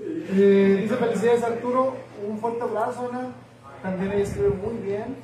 Eh, 0.00 0.78
dice 0.82 0.96
felicidades 0.96 1.42
Arturo. 1.42 1.94
Un 2.28 2.38
fuerte 2.38 2.62
abrazo, 2.62 3.08
Ana. 3.12 3.28
También 3.82 4.12
ella 4.12 4.22
escribe 4.22 4.50
muy 4.50 4.76
bien. 4.82 5.16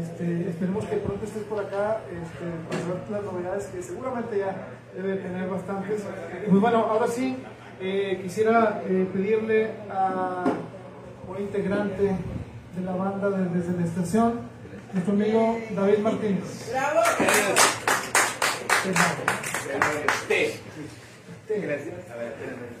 Este, 0.00 0.48
esperemos 0.50 0.84
que 0.84 0.96
pronto 0.98 1.24
estés 1.24 1.42
por 1.44 1.58
acá 1.64 2.00
este, 2.06 2.44
para 2.68 2.82
saber 2.82 3.10
las 3.10 3.32
novedades 3.32 3.64
que 3.66 3.82
seguramente 3.82 4.38
ya 4.38 4.68
debe 4.94 5.16
tener 5.16 5.48
bastantes. 5.48 6.02
Pues 6.48 6.60
bueno, 6.60 6.78
ahora 6.88 7.08
sí, 7.08 7.36
eh, 7.80 8.20
quisiera 8.22 8.82
eh, 8.86 9.08
pedirle 9.12 9.70
a 9.90 10.44
un 11.28 11.42
integrante 11.42 12.02
de 12.04 12.82
la 12.84 12.92
banda 12.94 13.30
de- 13.30 13.48
desde 13.48 13.76
la 13.80 13.84
estación, 13.84 14.34
nuestro 14.92 15.12
amigo 15.14 15.58
David 15.70 15.98
Martínez. 15.98 16.70
¡Bravo! 16.70 17.00
Gracias. 21.48 22.10
A 22.10 22.16
ver, 22.16 22.32
espérenme. 22.32 22.80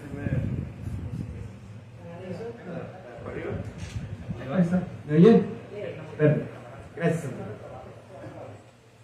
Ahí 4.52 4.62
está. 4.62 4.82
¿Me 5.06 5.16
oyen? 5.16 5.46
Perfecto. 6.18 6.50
Gracias. 6.96 7.24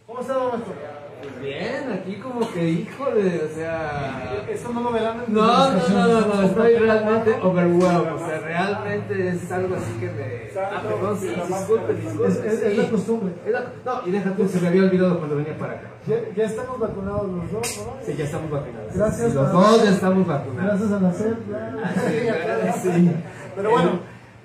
¿Cómo 0.07 0.21
está, 0.21 0.35
don 0.35 0.59
Néstor? 0.59 1.06
Pues 1.27 1.41
bien, 1.41 1.93
aquí 1.93 2.16
como 2.20 2.51
que, 2.53 2.68
híjole, 2.70 3.43
o 3.45 3.55
sea... 3.55 4.45
Esto 4.49 4.72
no 4.72 4.81
lo 4.81 4.93
verán 4.93 5.24
en 5.27 5.35
No, 5.35 5.47
la 5.47 5.70
no, 5.70 5.89
no, 5.89 6.20
no, 6.20 6.35
no, 6.35 6.43
estoy 6.43 6.77
realmente 6.77 7.37
overwhelmed, 7.43 8.12
o 8.12 8.18
sea, 8.18 8.39
realmente 8.41 9.29
es 9.29 9.51
algo 9.53 9.74
así 9.77 9.93
que 9.99 10.07
me... 10.07 10.61
Ah, 10.61 10.83
perdón, 10.83 11.18
sí, 11.20 11.29
disculpen, 11.29 11.97
disculpen. 12.01 12.31
Es, 12.31 12.39
es- 12.39 12.62
es 12.62 12.79
la 12.79 12.89
costumbre. 12.91 13.35
Es 13.45 13.53
la- 13.53 13.72
No, 13.85 14.07
y 14.07 14.11
deja 14.12 14.31
tú, 14.37 14.49
se 14.49 14.61
me 14.61 14.68
había 14.68 14.83
olvidado 14.85 15.18
cuando 15.18 15.37
venía 15.37 15.59
para 15.59 15.72
acá. 15.74 15.89
Ya, 16.07 16.16
ya 16.37 16.45
estamos 16.45 16.79
vacunados 16.79 17.29
los 17.29 17.53
dos, 17.53 17.85
¿no? 17.85 17.93
Sí, 18.07 18.14
ya 18.16 18.24
estamos 18.24 18.51
vacunados. 18.51 18.95
Gracias 18.95 19.35
Los 19.35 19.53
dos 19.53 19.85
ya 19.85 19.91
estamos 19.91 20.27
vacunados. 20.27 20.81
Gracias 20.81 20.93
a 20.93 21.01
la 21.01 21.11
claro. 21.49 21.79
Ah, 21.85 22.72
sí, 22.83 22.91
sí. 22.93 23.11
Pero 23.57 23.70
bueno, 23.70 23.91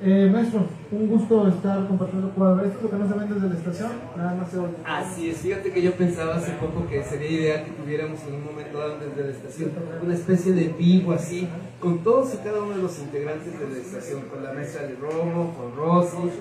eh, 0.03 0.29
maestro, 0.31 0.65
un 0.91 1.07
gusto 1.07 1.47
estar 1.47 1.87
compartiendo 1.87 2.29
cuadro. 2.31 2.65
Esto 2.65 2.77
es 2.77 2.83
lo 2.83 2.89
que 2.89 2.97
no 2.97 3.07
se 3.07 3.19
ven 3.19 3.33
desde 3.33 3.49
la 3.49 3.55
estación, 3.55 3.91
nada 4.17 4.35
más 4.35 4.49
se 4.49 4.57
oye. 4.57 4.73
Así 4.85 5.29
es, 5.29 5.37
fíjate 5.37 5.71
que 5.71 5.81
yo 5.81 5.93
pensaba 5.93 6.35
hace 6.35 6.51
poco 6.53 6.87
que 6.87 7.03
sería 7.03 7.29
ideal 7.29 7.65
que 7.65 7.71
tuviéramos 7.71 8.19
en 8.27 8.35
un 8.35 8.45
momento 8.45 8.79
dado 8.79 8.97
desde 8.99 9.23
la 9.23 9.31
estación 9.31 9.71
una 10.01 10.13
especie 10.13 10.53
de 10.53 10.69
vivo 10.69 11.13
así, 11.13 11.47
con 11.79 11.99
todos 11.99 12.33
y 12.33 12.37
cada 12.37 12.61
uno 12.63 12.75
de 12.75 12.81
los 12.81 12.99
integrantes 12.99 13.59
de 13.59 13.69
la 13.69 13.77
estación, 13.77 14.21
con 14.23 14.43
la 14.43 14.53
mesa 14.53 14.83
de 14.83 14.95
Romo, 14.95 15.53
con 15.55 15.75
Rosy, 15.75 16.31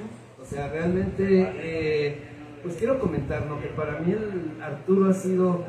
o 0.40 0.44
sea, 0.44 0.68
realmente, 0.68 1.52
eh, 1.56 2.18
pues 2.62 2.76
quiero 2.76 2.98
comentar, 2.98 3.46
¿no? 3.46 3.60
Que 3.60 3.68
para 3.68 4.00
mí 4.00 4.12
el 4.12 4.62
Arturo 4.62 5.10
ha 5.10 5.12
sido, 5.12 5.64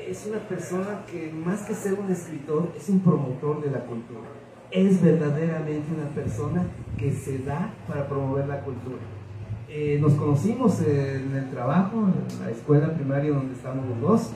es 0.00 0.26
una 0.26 0.38
persona 0.38 1.04
que 1.10 1.30
más 1.32 1.62
que 1.62 1.74
ser 1.74 1.94
un 1.94 2.10
escritor, 2.10 2.72
es 2.76 2.88
un 2.88 3.00
promotor 3.00 3.62
de 3.62 3.70
la 3.70 3.80
cultura. 3.80 4.22
Es 4.70 5.02
verdaderamente 5.02 5.92
una 5.94 6.08
persona 6.10 6.66
que 6.96 7.10
se 7.12 7.38
da 7.40 7.70
para 7.86 8.08
promover 8.08 8.46
la 8.46 8.60
cultura. 8.60 8.98
Eh, 9.68 9.98
nos 10.00 10.14
conocimos 10.14 10.80
en 10.80 11.34
el 11.34 11.50
trabajo, 11.50 12.08
en 12.08 12.44
la 12.44 12.50
escuela 12.50 12.94
primaria 12.94 13.32
donde 13.32 13.54
estábamos 13.54 13.86
los 13.88 14.00
dos, 14.00 14.30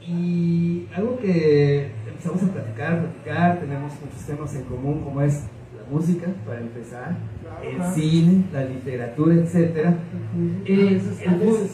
y 0.00 0.86
algo 0.94 1.18
que 1.18 1.92
empezamos 2.08 2.42
a 2.42 2.46
platicar, 2.52 3.00
platicar, 3.00 3.60
tenemos 3.60 3.92
muchos 4.04 4.26
temas 4.26 4.54
en 4.56 4.64
común, 4.64 5.02
como 5.04 5.20
es 5.20 5.44
la 5.76 5.90
música, 5.90 6.26
para 6.46 6.60
empezar, 6.60 7.16
el 7.62 7.82
cine, 7.94 8.44
la 8.52 8.64
literatura, 8.64 9.34
etc. 9.34 9.94
Eh, 10.64 11.00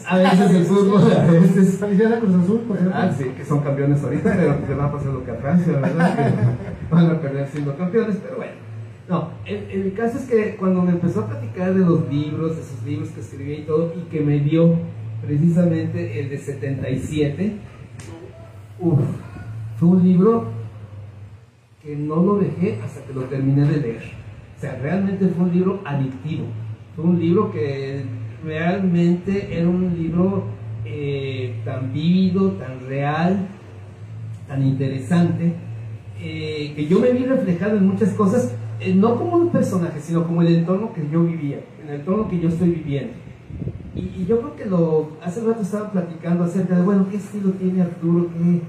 a 0.05 0.17
veces 0.17 0.51
el 0.51 0.65
fútbol, 0.65 1.11
a 1.11 1.25
veces 1.31 1.77
Felicidades 1.79 2.17
a 2.17 2.19
Cruz 2.19 2.35
Azul, 2.35 2.59
por 2.67 2.77
cierto. 2.77 2.95
Ah, 2.97 3.11
sí, 3.17 3.23
que 3.35 3.45
son 3.45 3.59
campeones 3.59 4.03
ahorita, 4.03 4.33
pero 4.35 4.67
que 4.67 4.73
va 4.73 4.85
a 4.85 4.91
pasar 4.91 5.13
lo 5.13 5.23
que 5.23 5.31
a 5.31 5.35
Francia, 5.35 5.73
¿verdad? 5.73 6.15
Que 6.89 6.93
van 6.95 7.09
a 7.09 7.19
perder 7.19 7.47
siendo 7.47 7.75
campeones, 7.75 8.17
pero 8.21 8.37
bueno. 8.37 8.64
No, 9.07 9.29
el, 9.45 9.93
caso 9.93 10.17
es 10.17 10.25
que 10.25 10.55
cuando 10.55 10.81
me 10.81 10.91
empezó 10.91 11.21
a 11.21 11.27
platicar 11.27 11.73
de 11.75 11.85
los 11.85 12.09
libros, 12.09 12.57
de 12.57 12.63
sus 12.63 12.83
libros 12.83 13.09
que 13.09 13.21
escribía 13.21 13.59
y 13.59 13.63
todo, 13.63 13.93
y 13.95 14.09
que 14.09 14.21
me 14.21 14.39
dio 14.39 14.75
precisamente 15.23 16.19
el 16.19 16.29
de 16.29 16.37
77, 16.37 17.53
uff, 18.79 18.99
fue 19.77 19.89
un 19.89 20.03
libro 20.03 20.45
que 21.83 21.95
no 21.95 22.15
lo 22.15 22.39
dejé 22.39 22.79
hasta 22.83 23.01
que 23.05 23.13
lo 23.13 23.21
terminé 23.25 23.67
de 23.67 23.79
leer. 23.79 24.03
O 24.57 24.59
sea, 24.59 24.79
realmente 24.81 25.27
fue 25.27 25.45
un 25.45 25.53
libro 25.53 25.81
adictivo. 25.85 26.45
Fue 26.95 27.05
un 27.05 27.19
libro 27.19 27.51
que 27.51 28.03
realmente 28.43 29.49
era 29.51 29.69
un 29.69 29.95
libro 29.95 30.45
eh, 30.83 31.55
tan 31.63 31.93
vívido, 31.93 32.53
tan 32.53 32.87
real, 32.87 33.47
tan 34.47 34.65
interesante, 34.65 35.53
eh, 36.19 36.73
que 36.75 36.87
yo 36.87 36.99
me 36.99 37.11
vi 37.11 37.25
reflejado 37.25 37.77
en 37.77 37.87
muchas 37.87 38.13
cosas, 38.13 38.55
no 38.95 39.15
como 39.17 39.37
un 39.37 39.49
personaje, 39.49 39.99
sino 39.99 40.25
como 40.25 40.41
el 40.41 40.55
entorno 40.55 40.93
que 40.93 41.07
yo 41.09 41.23
vivía, 41.23 41.59
el 41.83 41.95
entorno 41.95 42.27
que 42.27 42.39
yo 42.39 42.49
estoy 42.49 42.69
viviendo. 42.69 43.13
Y, 43.95 44.25
yo 44.25 44.39
creo 44.39 44.55
que 44.55 44.65
lo, 44.65 45.11
hace 45.23 45.41
rato 45.41 45.61
estaba 45.61 45.91
platicando 45.91 46.43
acerca 46.43 46.75
de, 46.75 46.83
bueno, 46.83 47.07
¿qué 47.09 47.17
estilo 47.17 47.51
tiene 47.51 47.81
Arturo? 47.81 48.27
¿Qué, 48.27 48.61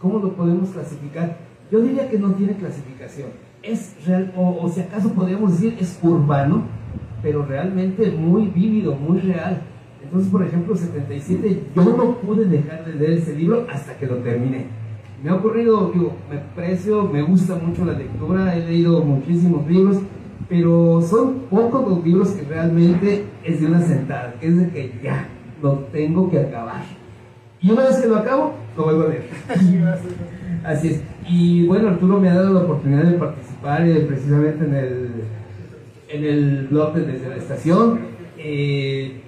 ¿Cómo 0.00 0.18
lo 0.18 0.32
podemos 0.32 0.70
clasificar? 0.70 1.36
Yo 1.70 1.80
diría 1.80 2.08
que 2.08 2.18
no 2.18 2.32
tiene 2.32 2.54
clasificación. 2.54 3.28
Es 3.62 3.94
real, 4.04 4.32
o, 4.36 4.58
o 4.60 4.68
si 4.68 4.80
acaso 4.80 5.12
podríamos 5.12 5.52
decir, 5.52 5.76
es 5.80 5.98
urbano, 6.02 6.64
pero 7.22 7.44
realmente 7.44 8.10
muy 8.10 8.48
vívido, 8.48 8.96
muy 8.96 9.20
real. 9.20 9.62
Entonces, 10.02 10.30
por 10.30 10.44
ejemplo, 10.44 10.76
77, 10.76 11.62
yo 11.74 11.84
no 11.84 12.18
pude 12.18 12.44
dejar 12.44 12.84
de 12.84 12.94
leer 12.94 13.12
ese 13.14 13.34
libro 13.34 13.66
hasta 13.72 13.96
que 13.96 14.06
lo 14.06 14.16
terminé. 14.16 14.66
Me 15.24 15.30
ha 15.30 15.36
ocurrido, 15.36 15.90
digo, 15.90 16.12
me 16.28 16.36
aprecio, 16.36 17.04
me 17.04 17.22
gusta 17.22 17.54
mucho 17.54 17.82
la 17.86 17.94
lectura, 17.94 18.54
he 18.54 18.60
leído 18.60 19.02
muchísimos 19.02 19.66
libros, 19.66 19.96
pero 20.50 21.00
son 21.00 21.46
pocos 21.48 21.88
los 21.88 22.04
libros 22.04 22.32
que 22.32 22.42
realmente 22.42 23.24
es 23.42 23.58
de 23.58 23.66
una 23.66 23.80
sentada, 23.80 24.34
que 24.38 24.48
es 24.48 24.58
de 24.58 24.68
que 24.68 24.92
ya, 25.02 25.26
lo 25.62 25.76
tengo 25.90 26.30
que 26.30 26.40
acabar. 26.40 26.82
Y 27.62 27.70
una 27.70 27.84
vez 27.84 27.96
que 28.00 28.06
lo 28.06 28.16
acabo, 28.16 28.52
lo 28.76 28.84
vuelvo 28.84 29.04
a 29.04 29.08
leer. 29.08 29.30
Así 30.62 30.88
es. 30.88 31.00
Y 31.26 31.66
bueno, 31.68 31.88
Arturo 31.88 32.20
me 32.20 32.28
ha 32.28 32.34
dado 32.34 32.52
la 32.52 32.60
oportunidad 32.60 33.04
de 33.04 33.16
participar 33.16 33.88
eh, 33.88 34.00
precisamente 34.06 34.62
en 34.66 34.74
el, 34.74 35.10
en 36.10 36.24
el 36.24 36.66
blog 36.66 36.92
de 36.96 37.06
desde 37.06 37.30
la 37.30 37.36
estación. 37.36 38.00
Eh, 38.36 39.22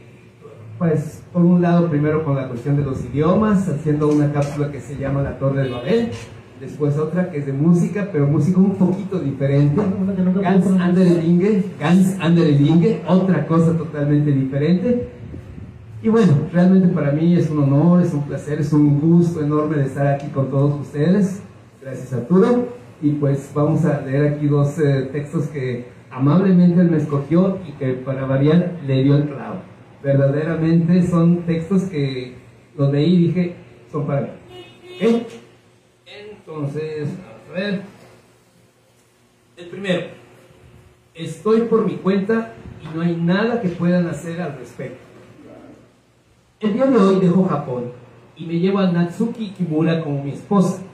pues 0.78 1.22
por 1.32 1.44
un 1.44 1.62
lado 1.62 1.88
primero 1.88 2.24
con 2.24 2.36
la 2.36 2.48
cuestión 2.48 2.76
de 2.76 2.84
los 2.84 3.04
idiomas, 3.04 3.68
haciendo 3.68 4.08
una 4.08 4.32
cápsula 4.32 4.70
que 4.70 4.80
se 4.80 4.96
llama 4.96 5.22
La 5.22 5.38
Torre 5.38 5.64
de 5.64 5.70
Babel, 5.70 6.10
después 6.60 6.98
otra 6.98 7.30
que 7.30 7.38
es 7.38 7.46
de 7.46 7.52
música, 7.52 8.08
pero 8.12 8.26
música 8.26 8.58
un 8.58 8.74
poquito 8.74 9.18
diferente, 9.18 9.80
puedo 9.80 10.78
andere 10.78 11.14
Dinge, 11.16 11.64
Ganz 11.80 12.18
andere 12.20 12.52
Dinge, 12.52 13.02
otra 13.08 13.46
cosa 13.46 13.76
totalmente 13.76 14.32
diferente. 14.32 15.08
Y 16.02 16.08
bueno, 16.08 16.34
realmente 16.52 16.88
para 16.88 17.10
mí 17.10 17.34
es 17.34 17.50
un 17.50 17.64
honor, 17.64 18.02
es 18.02 18.12
un 18.12 18.22
placer, 18.24 18.60
es 18.60 18.72
un 18.72 19.00
gusto 19.00 19.42
enorme 19.42 19.76
de 19.76 19.86
estar 19.86 20.06
aquí 20.06 20.28
con 20.28 20.50
todos 20.50 20.80
ustedes. 20.80 21.42
Gracias 21.82 22.12
Arturo. 22.12 22.68
Y 23.02 23.10
pues 23.12 23.50
vamos 23.54 23.84
a 23.84 24.00
leer 24.00 24.34
aquí 24.34 24.46
dos 24.46 24.78
eh, 24.78 25.08
textos 25.12 25.48
que 25.48 25.88
amablemente 26.10 26.80
él 26.80 26.90
me 26.90 26.96
escogió 26.96 27.58
y 27.68 27.72
que 27.72 27.92
para 27.92 28.24
variar 28.24 28.78
le 28.86 29.02
dio 29.02 29.16
el 29.16 29.24
clavo. 29.24 29.75
Verdaderamente 30.06 31.04
son 31.04 31.38
textos 31.46 31.82
que 31.90 32.34
los 32.78 32.92
leí 32.92 33.12
y 33.12 33.26
dije, 33.26 33.56
son 33.90 34.06
para 34.06 34.20
mí. 34.20 34.28
¿Ok? 35.04 35.26
Entonces, 36.06 37.08
a 37.50 37.52
ver. 37.52 37.82
El 39.56 39.66
primero. 39.66 40.06
Estoy 41.12 41.62
por 41.62 41.84
mi 41.84 41.96
cuenta 41.96 42.52
y 42.84 42.96
no 42.96 43.02
hay 43.02 43.16
nada 43.16 43.60
que 43.60 43.68
puedan 43.68 44.06
hacer 44.06 44.40
al 44.40 44.56
respecto. 44.56 45.00
El 46.60 46.74
día 46.74 46.86
de 46.86 46.96
hoy 46.98 47.18
dejo 47.18 47.42
Japón 47.42 47.90
y 48.36 48.46
me 48.46 48.60
llevo 48.60 48.78
a 48.78 48.92
Natsuki 48.92 49.54
Kimura 49.54 50.04
como 50.04 50.22
mi 50.22 50.30
esposa. 50.30 50.84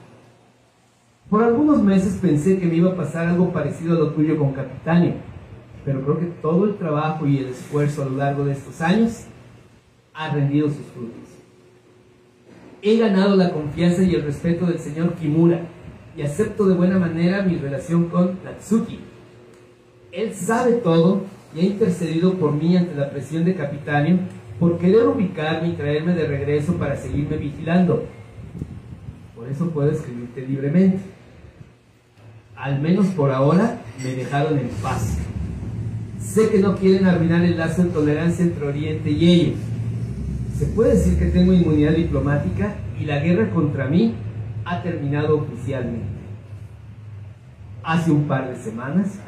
Por 1.29 1.43
algunos 1.43 1.83
meses 1.83 2.17
pensé 2.19 2.57
que 2.57 2.65
me 2.65 2.77
iba 2.77 2.93
a 2.93 2.95
pasar 2.95 3.27
algo 3.27 3.53
parecido 3.53 3.95
a 3.95 3.99
lo 3.99 4.09
tuyo 4.09 4.39
con 4.39 4.53
Capitanio, 4.53 5.13
pero 5.85 6.01
creo 6.01 6.19
que 6.19 6.25
todo 6.41 6.65
el 6.65 6.75
trabajo 6.75 7.27
y 7.27 7.37
el 7.37 7.47
esfuerzo 7.47 8.03
a 8.03 8.05
lo 8.05 8.17
largo 8.17 8.45
de 8.45 8.53
estos 8.53 8.81
años 8.81 9.25
ha 10.13 10.33
rendido 10.33 10.67
sus 10.67 10.85
frutos. 10.93 11.29
He 12.81 12.97
ganado 12.97 13.35
la 13.35 13.51
confianza 13.51 14.03
y 14.03 14.13
el 14.13 14.23
respeto 14.23 14.65
del 14.65 14.79
señor 14.79 15.13
Kimura 15.15 15.61
y 16.15 16.21
acepto 16.21 16.67
de 16.67 16.75
buena 16.75 16.99
manera 16.99 17.41
mi 17.41 17.57
relación 17.57 18.09
con 18.09 18.39
Natsuki. 18.43 18.99
Él 20.11 20.33
sabe 20.33 20.73
todo 20.73 21.21
y 21.55 21.61
ha 21.61 21.63
intercedido 21.63 22.33
por 22.35 22.53
mí 22.53 22.77
ante 22.77 22.95
la 22.95 23.09
presión 23.09 23.45
de 23.45 23.55
Capitanio 23.55 24.19
por 24.59 24.77
querer 24.77 25.07
ubicarme 25.07 25.69
y 25.69 25.73
traerme 25.73 26.13
de 26.13 26.27
regreso 26.27 26.73
para 26.75 26.95
seguirme 26.95 27.37
vigilando. 27.37 28.05
Por 29.35 29.49
eso 29.49 29.69
puedo 29.71 29.91
escribirte 29.91 30.45
libremente. 30.45 30.99
Al 32.55 32.79
menos 32.79 33.07
por 33.07 33.31
ahora 33.31 33.81
me 34.03 34.15
dejaron 34.15 34.59
en 34.59 34.69
paz. 34.81 35.17
Sé 36.23 36.49
que 36.49 36.59
no 36.59 36.75
quieren 36.77 37.05
arruinar 37.05 37.43
el 37.43 37.57
lazo 37.57 37.83
de 37.83 37.89
tolerancia 37.89 38.45
entre 38.45 38.65
Oriente 38.65 39.11
y 39.11 39.29
ellos. 39.29 39.59
Se 40.57 40.65
puede 40.67 40.93
decir 40.93 41.19
que 41.19 41.25
tengo 41.25 41.53
inmunidad 41.53 41.91
diplomática 41.91 42.75
y 42.99 43.05
la 43.05 43.19
guerra 43.19 43.49
contra 43.51 43.87
mí 43.87 44.15
ha 44.65 44.81
terminado 44.81 45.37
oficialmente. 45.37 46.07
Hace 47.83 48.11
un 48.11 48.23
par 48.23 48.49
de 48.49 48.55
semanas, 48.55 49.19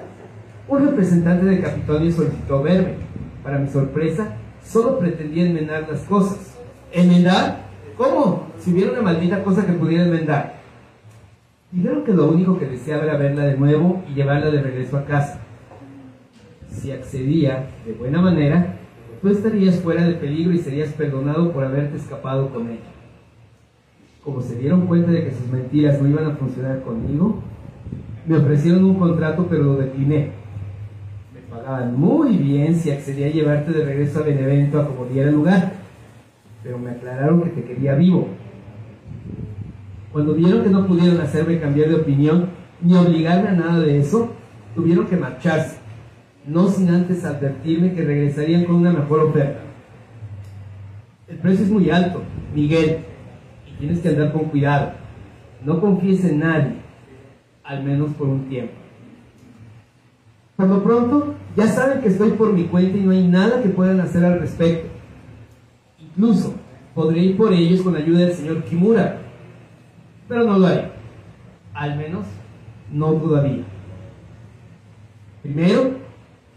un 0.67 0.85
representante 0.85 1.45
de 1.45 1.61
Capitolio 1.61 2.11
solicitó 2.11 2.63
verme. 2.63 2.95
Para 3.43 3.59
mi 3.59 3.67
sorpresa, 3.67 4.37
solo 4.65 4.97
pretendía 4.97 5.45
enmendar 5.45 5.87
las 5.89 6.01
cosas. 6.01 6.55
¿Enmendar? 6.91 7.65
¿Cómo? 7.97 8.47
Si 8.57 8.71
hubiera 8.71 8.93
una 8.93 9.01
maldita 9.01 9.43
cosa 9.43 9.65
que 9.65 9.73
pudiera 9.73 10.05
enmendar. 10.05 10.55
Dijeron 11.71 12.05
que 12.05 12.13
lo 12.13 12.29
único 12.29 12.57
que 12.57 12.65
deseaba 12.65 13.03
era 13.03 13.17
verla 13.17 13.43
de 13.43 13.57
nuevo 13.57 14.03
y 14.09 14.13
llevarla 14.13 14.49
de 14.49 14.61
regreso 14.61 14.97
a 14.97 15.05
casa. 15.05 15.44
Si 16.75 16.91
accedía 16.91 17.69
de 17.85 17.93
buena 17.93 18.21
manera, 18.21 18.77
tú 19.21 19.29
estarías 19.29 19.79
fuera 19.79 20.05
de 20.05 20.15
peligro 20.15 20.53
y 20.53 20.59
serías 20.59 20.89
perdonado 20.89 21.51
por 21.51 21.63
haberte 21.63 21.97
escapado 21.97 22.49
con 22.49 22.69
ella. 22.69 22.91
Como 24.23 24.41
se 24.41 24.55
dieron 24.55 24.85
cuenta 24.85 25.11
de 25.11 25.23
que 25.23 25.31
sus 25.31 25.47
mentiras 25.47 26.01
no 26.01 26.07
iban 26.09 26.25
a 26.25 26.35
funcionar 26.35 26.81
conmigo, 26.81 27.41
me 28.27 28.37
ofrecieron 28.37 28.83
un 28.83 28.95
contrato 28.95 29.47
pero 29.49 29.63
lo 29.63 29.77
decliné. 29.77 30.31
Me 31.33 31.41
pagaban 31.49 31.97
muy 31.97 32.37
bien 32.37 32.75
si 32.75 32.91
accedía 32.91 33.27
a 33.27 33.31
llevarte 33.31 33.71
de 33.71 33.85
regreso 33.85 34.19
a 34.19 34.23
Benevento 34.23 34.79
a 34.79 34.87
como 34.87 35.05
diera 35.05 35.31
lugar, 35.31 35.73
pero 36.61 36.77
me 36.77 36.91
aclararon 36.91 37.43
que 37.43 37.51
te 37.51 37.63
quería 37.63 37.95
vivo. 37.95 38.27
Cuando 40.11 40.33
vieron 40.33 40.63
que 40.63 40.69
no 40.69 40.85
pudieron 40.85 41.21
hacerme 41.21 41.59
cambiar 41.59 41.89
de 41.89 41.95
opinión 41.95 42.49
ni 42.81 42.95
obligarme 42.95 43.49
a 43.49 43.53
nada 43.53 43.79
de 43.79 43.99
eso, 43.99 44.31
tuvieron 44.75 45.07
que 45.07 45.17
marcharse, 45.17 45.77
no 46.47 46.67
sin 46.67 46.89
antes 46.89 47.25
advertirme 47.25 47.93
que 47.93 48.03
regresarían 48.03 48.65
con 48.65 48.75
una 48.75 48.91
mejor 48.91 49.21
oferta. 49.21 49.61
El 51.27 51.37
precio 51.37 51.65
es 51.65 51.71
muy 51.71 51.89
alto, 51.89 52.21
Miguel, 52.53 52.99
y 53.67 53.79
tienes 53.79 53.99
que 53.99 54.09
andar 54.09 54.31
con 54.31 54.45
cuidado. 54.45 54.91
No 55.63 55.81
confíes 55.81 56.23
en 56.25 56.39
nadie, 56.39 56.73
al 57.63 57.83
menos 57.83 58.11
por 58.11 58.27
un 58.27 58.47
tiempo. 58.47 58.73
Por 60.55 60.67
lo 60.67 60.83
pronto, 60.83 61.35
ya 61.55 61.67
saben 61.67 62.01
que 62.01 62.09
estoy 62.09 62.31
por 62.31 62.53
mi 62.53 62.65
cuenta 62.65 62.97
y 62.97 63.01
no 63.01 63.11
hay 63.11 63.27
nada 63.27 63.61
que 63.61 63.69
puedan 63.69 63.99
hacer 63.99 64.23
al 64.23 64.39
respecto. 64.39 64.87
Incluso 65.99 66.53
podré 66.93 67.19
ir 67.21 67.37
por 67.37 67.51
ellos 67.51 67.81
con 67.81 67.95
ayuda 67.95 68.19
del 68.19 68.33
señor 68.33 68.63
Kimura, 68.63 69.21
pero 70.29 70.45
no 70.45 70.59
lo 70.59 70.67
haré. 70.67 70.91
Al 71.73 71.97
menos, 71.97 72.25
no 72.91 73.13
todavía. 73.13 73.63
Primero, 75.41 76.04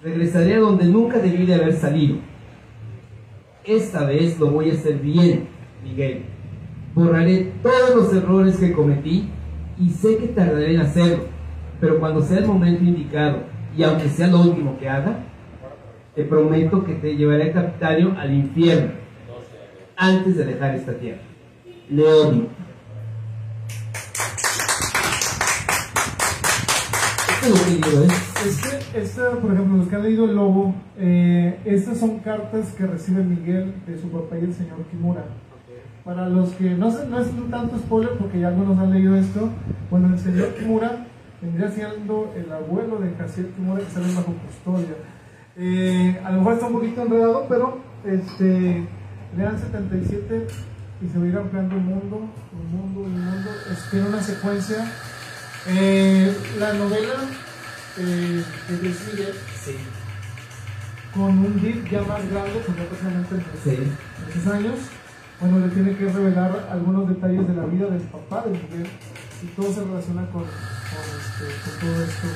regresaré 0.02 0.54
a 0.54 0.60
donde 0.60 0.84
nunca 0.86 1.18
debí 1.18 1.46
de 1.46 1.54
haber 1.54 1.74
salido. 1.74 2.16
Esta 3.64 4.04
vez 4.04 4.38
lo 4.38 4.50
voy 4.50 4.70
a 4.70 4.74
hacer 4.74 4.98
bien, 4.98 5.48
Miguel. 5.82 6.24
Borraré 6.94 7.52
todos 7.62 7.94
los 7.94 8.14
errores 8.14 8.56
que 8.56 8.72
cometí 8.72 9.28
y 9.78 9.90
sé 9.90 10.16
que 10.16 10.28
tardaré 10.28 10.74
en 10.74 10.80
hacerlo, 10.80 11.24
pero 11.80 12.00
cuando 12.00 12.22
sea 12.22 12.38
el 12.38 12.46
momento 12.46 12.82
indicado 12.84 13.42
y 13.76 13.82
aunque 13.82 14.08
sea 14.08 14.28
lo 14.28 14.40
último 14.40 14.78
que 14.78 14.88
haga, 14.88 15.24
te 16.14 16.24
prometo 16.24 16.84
que 16.84 16.94
te 16.94 17.16
llevaré 17.16 17.52
a 17.52 18.18
al 18.20 18.34
infierno 18.34 18.92
antes 19.96 20.36
de 20.36 20.44
dejar 20.44 20.74
esta 20.74 20.92
tierra. 20.94 21.20
Le 21.90 22.02
odio. 22.04 22.46
Esto 27.28 27.46
es 27.46 27.82
lo 27.82 28.04
que 28.04 28.04
¿eh? 28.04 28.27
Es 28.46 28.60
que, 28.60 29.00
esta, 29.00 29.30
por 29.32 29.52
ejemplo, 29.52 29.78
los 29.78 29.88
que 29.88 29.96
han 29.96 30.02
leído 30.04 30.24
El 30.26 30.36
Lobo, 30.36 30.72
eh, 30.96 31.58
estas 31.64 31.98
son 31.98 32.20
cartas 32.20 32.72
que 32.72 32.86
recibe 32.86 33.24
Miguel 33.24 33.74
de 33.84 34.00
su 34.00 34.08
papá 34.10 34.38
y 34.38 34.44
el 34.44 34.54
señor 34.54 34.84
Kimura. 34.90 35.24
Para 36.04 36.28
los 36.28 36.50
que 36.50 36.70
no, 36.70 36.88
no 36.88 37.20
es 37.20 37.28
un 37.28 37.50
tanto 37.50 37.76
spoiler, 37.78 38.12
porque 38.16 38.38
ya 38.38 38.48
algunos 38.48 38.78
han 38.78 38.92
leído 38.92 39.16
esto, 39.16 39.50
bueno, 39.90 40.08
el 40.14 40.18
señor 40.18 40.54
Kimura 40.54 41.06
vendría 41.42 41.68
siendo 41.68 42.32
el 42.36 42.50
abuelo 42.52 42.98
de 42.98 43.12
Jaciel 43.16 43.48
Kimura 43.48 43.80
que 43.80 43.90
sale 43.90 44.14
bajo 44.14 44.32
custodia. 44.32 44.94
Eh, 45.56 46.20
a 46.24 46.30
lo 46.30 46.38
mejor 46.38 46.54
está 46.54 46.66
un 46.68 46.72
poquito 46.74 47.02
enredado, 47.02 47.46
pero 47.48 47.78
este, 48.04 48.86
lean 49.36 49.58
77 49.58 50.46
y 51.02 51.08
se 51.08 51.18
va 51.18 51.24
a 51.24 51.28
ir 51.28 51.36
ampliando 51.36 51.76
un 51.76 51.86
mundo, 51.86 52.20
un 52.52 52.76
mundo, 52.76 53.00
un 53.00 53.12
mundo. 53.12 53.50
Es, 53.72 53.90
tiene 53.90 54.08
una 54.08 54.22
secuencia. 54.22 54.86
Eh, 55.66 56.32
la 56.60 56.72
novela 56.74 57.14
eh, 57.98 58.44
de 58.68 58.76
Luis 58.82 58.96
Miguel, 59.12 59.34
Sí. 59.64 59.76
con 61.14 61.38
un 61.38 61.60
deal 61.60 61.84
ya 61.90 62.02
más 62.02 62.22
grande, 62.30 62.62
porque 62.66 62.82
precisamente 62.82 63.34
en 63.34 63.42
Sí. 63.64 63.92
esos 64.30 64.52
años, 64.52 64.74
bueno, 65.40 65.58
le 65.66 65.68
tiene 65.72 65.96
que 65.96 66.06
revelar 66.12 66.68
algunos 66.70 67.08
detalles 67.08 67.46
de 67.48 67.54
la 67.54 67.64
vida 67.66 67.86
del 67.86 68.02
papá 68.02 68.42
de 68.44 68.50
Miguel 68.50 68.86
y 69.42 69.46
todo 69.54 69.72
se 69.72 69.84
relaciona 69.84 70.22
con, 70.26 70.42
con, 70.42 71.04
este, 71.18 71.44
con 71.64 71.80
todo 71.80 72.02
esto. 72.04 72.26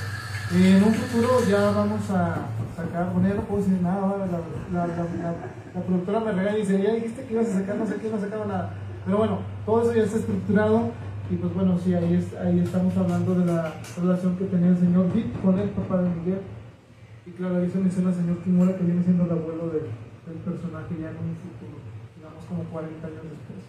Eh, 0.54 0.76
en 0.76 0.84
un 0.84 0.94
futuro 0.94 1.44
ya 1.48 1.70
vamos 1.70 2.02
a 2.10 2.46
sacar, 2.76 3.12
ya 3.22 3.34
no 3.34 3.42
puedo 3.42 3.62
decir 3.62 3.80
nada, 3.82 4.18
la, 4.18 4.26
la, 4.26 4.86
la, 4.86 4.96
la, 4.96 5.34
la 5.74 5.80
productora 5.80 6.20
me 6.20 6.32
regaña 6.32 6.58
y 6.58 6.60
dice, 6.62 6.82
ya 6.82 6.92
dijiste 6.92 7.24
que 7.24 7.34
ibas 7.34 7.48
a 7.48 7.54
sacar 7.60 7.76
no 7.76 7.86
sé 7.86 7.96
qué, 7.96 8.10
no 8.10 8.20
sacaba 8.20 8.44
nada. 8.46 8.70
Pero 9.04 9.18
bueno, 9.18 9.38
todo 9.66 9.82
eso 9.82 9.94
ya 9.94 10.02
está 10.04 10.18
estructurado 10.18 10.90
y 11.32 11.36
pues 11.36 11.54
bueno, 11.54 11.78
sí, 11.82 11.94
ahí, 11.94 12.14
es, 12.14 12.34
ahí 12.36 12.60
estamos 12.60 12.94
hablando 12.96 13.34
de 13.34 13.46
la 13.46 13.72
relación 14.00 14.36
que 14.36 14.44
tenía 14.44 14.68
el 14.68 14.76
señor 14.78 15.12
Dick 15.14 15.40
con 15.40 15.58
el 15.58 15.70
papá 15.70 16.02
de 16.02 16.10
Miguel. 16.10 16.40
Y 17.26 17.30
claro, 17.30 17.56
ahí 17.56 17.70
se 17.70 17.78
menciona 17.78 18.10
el 18.10 18.16
señor 18.16 18.36
Kimura 18.38 18.76
que 18.76 18.84
viene 18.84 19.02
siendo 19.02 19.24
el 19.24 19.30
abuelo 19.30 19.68
de- 19.70 19.88
del 20.28 20.38
personaje 20.44 20.94
ya 21.00 21.08
en 21.10 21.16
un 21.16 21.34
futuro, 21.40 21.78
digamos 22.16 22.44
como 22.48 22.62
40 22.64 23.06
años 23.06 23.22
después. 23.22 23.62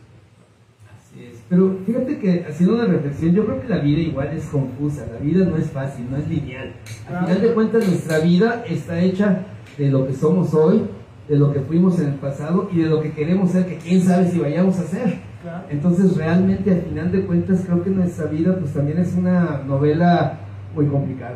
Así 0.92 1.26
es. 1.26 1.42
Pero 1.50 1.78
fíjate 1.86 2.20
que 2.20 2.46
haciendo 2.48 2.76
una 2.76 2.86
reflexión, 2.86 3.34
yo 3.34 3.46
creo 3.46 3.62
que 3.62 3.68
la 3.70 3.78
vida 3.80 4.02
igual 4.02 4.28
es 4.36 4.46
confusa, 4.46 5.06
la 5.12 5.20
vida 5.20 5.46
no 5.46 5.58
es 5.58 5.70
fácil, 5.72 6.06
no 6.12 6.18
es 6.18 6.28
lineal. 6.28 6.74
Al 7.10 7.26
final 7.26 7.42
de 7.42 7.54
cuentas, 7.54 7.88
nuestra 7.88 8.20
vida 8.20 8.64
está 8.68 9.00
hecha 9.00 9.46
de 9.78 9.90
lo 9.90 10.06
que 10.08 10.14
somos 10.14 10.54
hoy, 10.54 10.82
de 11.30 11.38
lo 11.38 11.54
que 11.54 11.62
fuimos 11.62 12.00
en 12.00 12.10
el 12.10 12.16
pasado 12.16 12.70
y 12.74 12.80
de 12.82 12.90
lo 12.90 13.02
que 13.02 13.12
queremos 13.14 13.52
ser, 13.52 13.66
que 13.68 13.78
quién 13.78 14.02
sabe 14.02 14.30
si 14.30 14.40
vayamos 14.40 14.78
a 14.80 14.84
ser. 14.84 15.20
Claro. 15.44 15.66
Entonces, 15.70 16.16
realmente, 16.18 16.72
al 16.72 16.82
final 16.84 17.12
de 17.12 17.26
cuentas, 17.26 17.64
creo 17.66 17.84
que 17.84 17.90
nuestra 17.92 18.26
vida, 18.28 18.58
pues 18.58 18.74
también 18.74 18.98
es 18.98 19.14
una 19.14 19.62
novela 19.68 20.40
muy 20.74 20.88
complicada. 20.88 21.36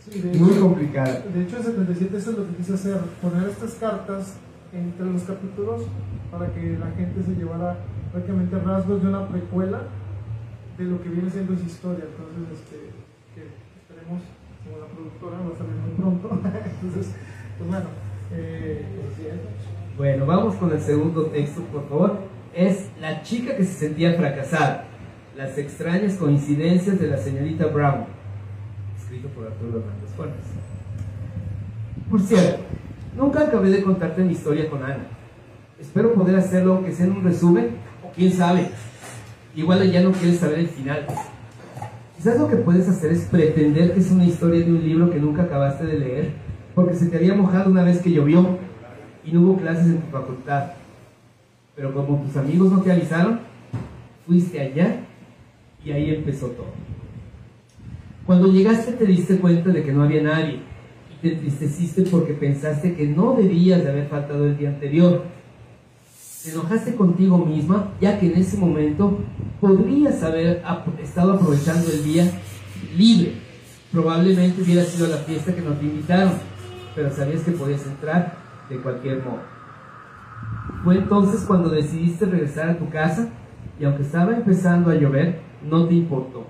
Sí, 0.00 0.20
de 0.20 0.38
Muy 0.38 0.50
hecho- 0.52 0.60
complicada. 0.62 1.22
De 1.34 1.42
hecho, 1.42 1.56
en 1.58 1.62
77 1.62 2.16
eso 2.16 2.30
es 2.32 2.38
lo 2.38 2.46
que 2.48 2.54
quise 2.56 2.74
hacer, 2.74 2.96
poner 3.20 3.48
estas 3.48 3.74
cartas 3.74 4.38
entre 4.72 5.06
los 5.12 5.22
capítulos 5.22 5.82
para 6.30 6.46
que 6.52 6.78
la 6.78 6.90
gente 6.96 7.22
se 7.22 7.34
llevara 7.34 7.76
prácticamente 8.12 8.58
rasgos 8.58 9.02
de 9.02 9.08
una 9.08 9.28
precuela 9.28 9.82
de 10.78 10.84
lo 10.84 11.02
que 11.02 11.08
viene 11.10 11.30
siendo 11.30 11.52
esa 11.54 11.66
historia. 11.66 12.04
Entonces, 12.08 12.58
este, 12.58 12.76
que 13.34 13.42
esperemos, 13.82 14.22
como 14.64 14.78
la 14.78 14.86
productora 14.86 15.36
va 15.44 15.54
a 15.54 15.58
salir 15.58 15.76
muy 15.84 15.94
pronto. 15.96 16.30
Entonces, 16.82 17.14
pues 17.58 17.68
bueno, 17.70 17.86
eh. 18.32 18.82
Bueno, 19.96 20.26
vamos 20.26 20.54
con 20.56 20.70
el 20.72 20.80
segundo 20.80 21.26
texto, 21.26 21.62
por 21.72 21.88
favor. 21.88 22.35
Es 22.56 22.86
La 23.02 23.22
chica 23.22 23.54
que 23.54 23.64
se 23.64 23.74
sentía 23.74 24.14
fracasada. 24.14 24.84
Las 25.36 25.58
extrañas 25.58 26.14
coincidencias 26.14 26.98
de 26.98 27.08
la 27.08 27.18
señorita 27.18 27.66
Brown. 27.66 28.06
Escrito 28.98 29.28
por 29.28 29.46
Arturo 29.46 29.80
Hernández 29.80 30.10
Fuentes. 30.16 30.46
Por 32.10 32.18
cierto, 32.22 32.62
nunca 33.14 33.42
acabé 33.42 33.68
de 33.68 33.82
contarte 33.82 34.24
mi 34.24 34.32
historia 34.32 34.70
con 34.70 34.82
Ana. 34.82 35.06
Espero 35.78 36.14
poder 36.14 36.36
hacerlo 36.36 36.76
aunque 36.76 36.92
sea 36.92 37.04
en 37.04 37.12
un 37.12 37.24
resumen, 37.24 37.76
o 38.02 38.10
quién 38.12 38.32
sabe. 38.32 38.70
Igual 39.54 39.82
ella 39.82 40.00
no 40.00 40.12
quiere 40.12 40.34
saber 40.34 40.60
el 40.60 40.68
final. 40.68 41.06
Quizás 42.16 42.38
lo 42.38 42.48
que 42.48 42.56
puedes 42.56 42.88
hacer 42.88 43.12
es 43.12 43.26
pretender 43.26 43.92
que 43.92 44.00
es 44.00 44.10
una 44.10 44.24
historia 44.24 44.64
de 44.64 44.72
un 44.72 44.82
libro 44.82 45.10
que 45.10 45.20
nunca 45.20 45.42
acabaste 45.42 45.84
de 45.84 45.98
leer, 45.98 46.30
porque 46.74 46.94
se 46.94 47.08
te 47.08 47.18
había 47.18 47.34
mojado 47.34 47.70
una 47.70 47.82
vez 47.82 48.00
que 48.00 48.12
llovió 48.12 48.58
y 49.26 49.32
no 49.32 49.42
hubo 49.42 49.58
clases 49.58 49.88
en 49.88 50.00
tu 50.00 50.10
facultad. 50.10 50.70
Pero 51.76 51.92
como 51.92 52.22
tus 52.22 52.36
amigos 52.36 52.72
no 52.72 52.80
te 52.80 52.90
avisaron, 52.90 53.40
fuiste 54.26 54.58
allá 54.58 55.04
y 55.84 55.92
ahí 55.92 56.10
empezó 56.14 56.46
todo. 56.48 56.72
Cuando 58.24 58.50
llegaste 58.50 58.92
te 58.92 59.04
diste 59.04 59.38
cuenta 59.38 59.70
de 59.70 59.84
que 59.84 59.92
no 59.92 60.02
había 60.02 60.22
nadie 60.22 60.60
y 61.12 61.22
te 61.22 61.34
entristeciste 61.34 62.02
porque 62.02 62.32
pensaste 62.32 62.94
que 62.94 63.06
no 63.06 63.34
debías 63.34 63.84
de 63.84 63.90
haber 63.90 64.08
faltado 64.08 64.46
el 64.46 64.56
día 64.56 64.70
anterior. 64.70 65.24
Te 66.42 66.50
enojaste 66.50 66.96
contigo 66.96 67.38
misma 67.38 67.92
ya 68.00 68.18
que 68.18 68.26
en 68.26 68.40
ese 68.40 68.56
momento 68.56 69.18
podrías 69.60 70.22
haber 70.22 70.62
estado 71.02 71.34
aprovechando 71.34 71.90
el 71.92 72.02
día 72.02 72.24
libre. 72.96 73.34
Probablemente 73.92 74.62
hubiera 74.62 74.82
sido 74.82 75.08
la 75.08 75.18
fiesta 75.18 75.54
que 75.54 75.62
no 75.62 75.72
te 75.72 75.84
invitaron, 75.84 76.32
pero 76.94 77.10
sabías 77.10 77.42
que 77.42 77.52
podías 77.52 77.86
entrar 77.86 78.36
de 78.68 78.76
cualquier 78.78 79.22
modo. 79.22 79.55
Fue 80.84 80.98
entonces 80.98 81.44
cuando 81.46 81.68
decidiste 81.68 82.26
regresar 82.26 82.70
a 82.70 82.78
tu 82.78 82.88
casa 82.88 83.28
y 83.78 83.84
aunque 83.84 84.02
estaba 84.02 84.36
empezando 84.36 84.90
a 84.90 84.94
llover, 84.94 85.40
no 85.68 85.86
te 85.86 85.94
importó. 85.94 86.44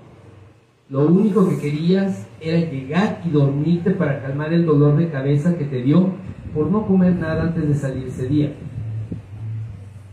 Lo 0.89 1.07
único 1.07 1.49
que 1.49 1.59
querías 1.59 2.27
era 2.39 2.59
llegar 2.59 3.21
y 3.25 3.29
dormirte 3.29 3.91
para 3.91 4.21
calmar 4.21 4.53
el 4.53 4.65
dolor 4.65 4.95
de 4.95 5.09
cabeza 5.09 5.57
que 5.57 5.65
te 5.65 5.81
dio 5.81 6.11
por 6.53 6.71
no 6.71 6.85
comer 6.85 7.15
nada 7.15 7.43
antes 7.43 7.67
de 7.67 7.75
salir 7.75 8.07
ese 8.07 8.27
día. 8.27 8.53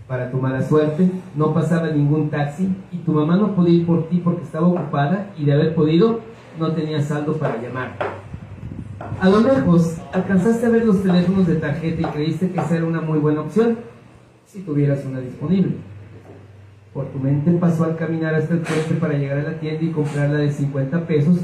Para 0.08 0.30
tu 0.30 0.38
mala 0.38 0.62
suerte, 0.62 1.10
no 1.36 1.54
pasaba 1.54 1.90
ningún 1.90 2.28
taxi 2.28 2.68
y 2.92 2.98
tu 2.98 3.12
mamá 3.12 3.36
no 3.36 3.54
podía 3.54 3.74
ir 3.74 3.86
por 3.86 4.08
ti 4.08 4.20
porque 4.22 4.42
estaba 4.42 4.66
ocupada 4.66 5.32
y 5.38 5.44
de 5.44 5.52
haber 5.52 5.74
podido, 5.74 6.20
no 6.58 6.72
tenía 6.72 7.00
saldo 7.00 7.34
para 7.34 7.60
llamar. 7.62 7.96
A 9.20 9.28
lo 9.28 9.40
lejos, 9.40 9.96
alcanzaste 10.12 10.66
a 10.66 10.70
ver 10.70 10.84
los 10.84 11.02
teléfonos 11.02 11.46
de 11.46 11.56
tarjeta 11.56 12.00
y 12.00 12.12
creíste 12.12 12.50
que 12.50 12.60
esa 12.60 12.76
era 12.76 12.86
una 12.86 13.00
muy 13.00 13.18
buena 13.18 13.42
opción, 13.42 13.76
si 14.46 14.60
tuvieras 14.60 15.04
una 15.04 15.20
disponible. 15.20 15.72
Por 16.92 17.06
tu 17.06 17.18
mente 17.18 17.50
pasó 17.52 17.84
al 17.84 17.96
caminar 17.96 18.34
hasta 18.34 18.54
el 18.54 18.60
puente 18.60 18.94
para 18.94 19.14
llegar 19.14 19.38
a 19.38 19.42
la 19.42 19.58
tienda 19.58 19.82
y 19.82 19.90
comprarla 19.90 20.38
de 20.38 20.50
50 20.50 21.06
pesos, 21.06 21.40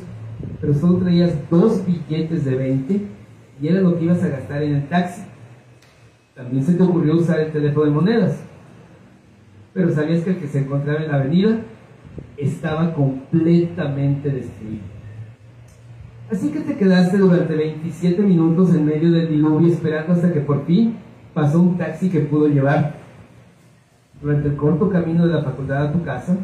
pero 0.61 0.75
solo 0.75 0.99
traías 0.99 1.33
dos 1.51 1.85
billetes 1.85 2.45
de 2.45 2.55
20 2.55 3.07
y 3.61 3.69
era 3.69 3.81
lo 3.81 3.99
que 3.99 4.05
ibas 4.05 4.23
a 4.23 4.29
gastar 4.29 4.63
en 4.63 4.77
el 4.77 4.89
taxi. 4.89 5.23
También 6.35 6.65
se 6.65 6.75
te 6.75 6.83
ocurrió 6.83 7.17
usar 7.17 7.41
el 7.41 7.53
teléfono 7.53 7.85
de 7.85 7.91
monedas, 7.91 8.41
pero 9.75 9.91
sabías 9.91 10.25
que 10.25 10.31
el 10.31 10.39
que 10.39 10.49
se 10.49 10.61
encontraba 10.61 11.01
en 11.01 11.09
la 11.09 11.17
avenida 11.17 11.59
estaba 12.37 12.95
completamente 12.95 14.31
destruido. 14.31 15.00
Así 16.31 16.51
que 16.51 16.61
te 16.61 16.77
quedaste 16.77 17.19
durante 17.19 17.57
27 17.57 18.23
minutos 18.23 18.73
en 18.73 18.87
medio 18.87 19.11
del 19.11 19.29
diluvio 19.29 19.73
esperando 19.73 20.13
hasta 20.13 20.33
que 20.33 20.41
por 20.41 20.65
fin 20.65 20.95
pasó 21.35 21.61
un 21.61 21.77
taxi 21.77 22.09
que 22.09 22.21
pudo 22.21 22.47
llevar. 22.47 22.95
Durante 24.23 24.49
el 24.49 24.57
corto 24.57 24.89
camino 24.91 25.27
de 25.27 25.35
la 25.35 25.43
facultad 25.43 25.89
a 25.89 25.93
tu 25.93 26.05
casa, 26.05 26.37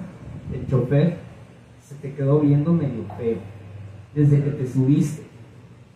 el 0.53 0.67
chofer 0.67 1.19
se 1.81 1.95
te 1.97 2.13
quedó 2.15 2.41
viendo 2.41 2.73
medio 2.73 3.05
feo 3.17 3.37
desde 4.13 4.43
que 4.43 4.51
te 4.51 4.67
subiste. 4.67 5.23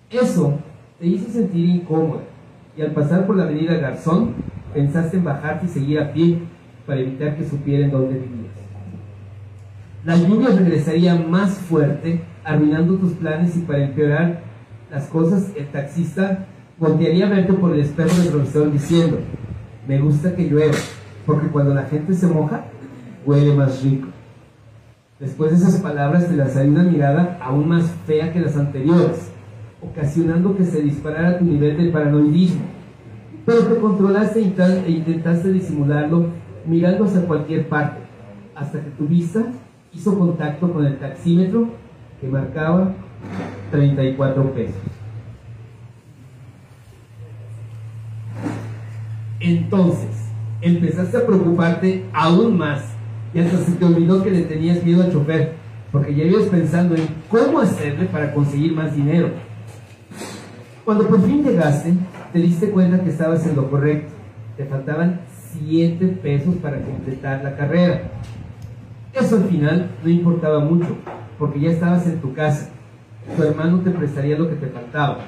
Eso 0.09 0.59
te 1.01 1.07
hizo 1.07 1.29
sentir 1.29 1.69
incómoda 1.69 2.21
y 2.77 2.83
al 2.83 2.93
pasar 2.93 3.27
por 3.27 3.37
la 3.37 3.45
avenida 3.45 3.75
Garzón 3.75 4.35
pensaste 4.73 5.17
en 5.17 5.25
bajarte 5.25 5.67
y 5.67 5.69
seguir 5.69 5.99
a 5.99 6.13
pie 6.13 6.39
para 6.87 7.01
evitar 7.01 7.37
que 7.37 7.45
supieran 7.45 7.91
dónde 7.91 8.15
vivías. 8.15 8.55
La 10.05 10.17
lluvia 10.17 10.51
regresaría 10.51 11.17
más 11.17 11.59
fuerte 11.59 12.21
arruinando 12.45 12.97
tus 12.97 13.13
planes 13.13 13.57
y 13.57 13.61
para 13.61 13.85
empeorar 13.85 14.43
las 14.91 15.07
cosas, 15.07 15.51
el 15.57 15.67
taxista 15.69 16.47
voltearía 16.79 17.27
a 17.27 17.31
verte 17.31 17.53
por 17.53 17.75
el 17.75 17.81
espejo 17.81 18.17
del 18.17 18.33
profesor 18.33 18.73
diciendo, 18.73 19.19
me 19.87 20.01
gusta 20.01 20.35
que 20.35 20.49
llueva, 20.49 20.77
porque 21.27 21.49
cuando 21.49 21.75
la 21.75 21.85
gente 21.85 22.15
se 22.15 22.27
moja, 22.27 22.65
huele 23.25 23.55
más 23.55 23.83
rico. 23.83 24.09
Después 25.19 25.51
de 25.51 25.59
esas 25.59 25.81
palabras 25.81 26.29
te 26.29 26.37
lanzaría 26.37 26.71
una 26.71 26.85
mirada 26.85 27.39
aún 27.43 27.69
más 27.69 27.91
fea 28.07 28.33
que 28.33 28.41
las 28.41 28.57
anteriores, 28.57 29.31
ocasionando 29.83 30.57
que 30.57 30.65
se 30.65 30.81
disparara 30.81 31.39
tu 31.39 31.45
nivel 31.45 31.77
de 31.77 31.91
paranoidismo. 31.91 32.63
Pero 33.45 33.65
te 33.65 33.81
controlaste 33.81 34.41
e 34.41 34.91
intentaste 34.91 35.53
disimularlo 35.53 36.27
mirando 36.67 37.05
hacia 37.05 37.27
cualquier 37.27 37.69
parte, 37.69 38.01
hasta 38.55 38.81
que 38.81 38.91
tu 38.91 39.07
vista 39.07 39.45
hizo 39.93 40.19
contacto 40.19 40.73
con 40.73 40.87
el 40.87 40.99
taxímetro 40.99 41.69
que 42.21 42.27
marcaba 42.27 42.93
34 43.71 44.53
pesos. 44.53 44.75
Entonces, 49.41 50.11
empezaste 50.61 51.17
a 51.17 51.27
preocuparte 51.27 52.05
aún 52.13 52.59
más 52.59 52.83
y 53.33 53.41
hasta 53.41 53.59
se 53.59 53.73
te 53.73 53.85
olvidó 53.85 54.23
que 54.23 54.31
le 54.31 54.43
tenías 54.43 54.85
miedo 54.85 55.03
al 55.03 55.13
chofer, 55.13 55.55
porque 55.91 56.15
ya 56.15 56.25
ibas 56.25 56.45
pensando 56.45 56.95
en 56.95 57.09
cómo 57.31 57.61
hacerle 57.61 58.07
para 58.07 58.35
conseguir 58.35 58.75
más 58.75 58.95
dinero. 58.95 59.31
Cuando 60.85 61.09
por 61.09 61.25
fin 61.25 61.43
llegaste, 61.43 61.95
te 62.33 62.39
diste 62.39 62.71
cuenta 62.71 63.03
que 63.03 63.11
estabas 63.11 63.47
en 63.47 63.57
lo 63.57 63.71
correcto. 63.71 64.13
Te 64.57 64.65
faltaban 64.67 65.21
7 65.59 66.07
pesos 66.23 66.57
para 66.57 66.81
completar 66.83 67.43
la 67.43 67.57
carrera. 67.57 68.03
Eso 69.13 69.37
al 69.37 69.45
final 69.45 69.91
no 70.03 70.11
importaba 70.11 70.61
mucho, 70.61 70.97
porque 71.41 71.59
ya 71.59 71.71
estabas 71.71 72.07
en 72.07 72.21
tu 72.21 72.35
casa. 72.35 72.69
Tu 73.35 73.43
hermano 73.43 73.81
te 73.81 73.91
prestaría 73.91 74.39
lo 74.39 74.49
que 74.49 74.57
te 74.57 74.67
faltaba. 74.67 75.19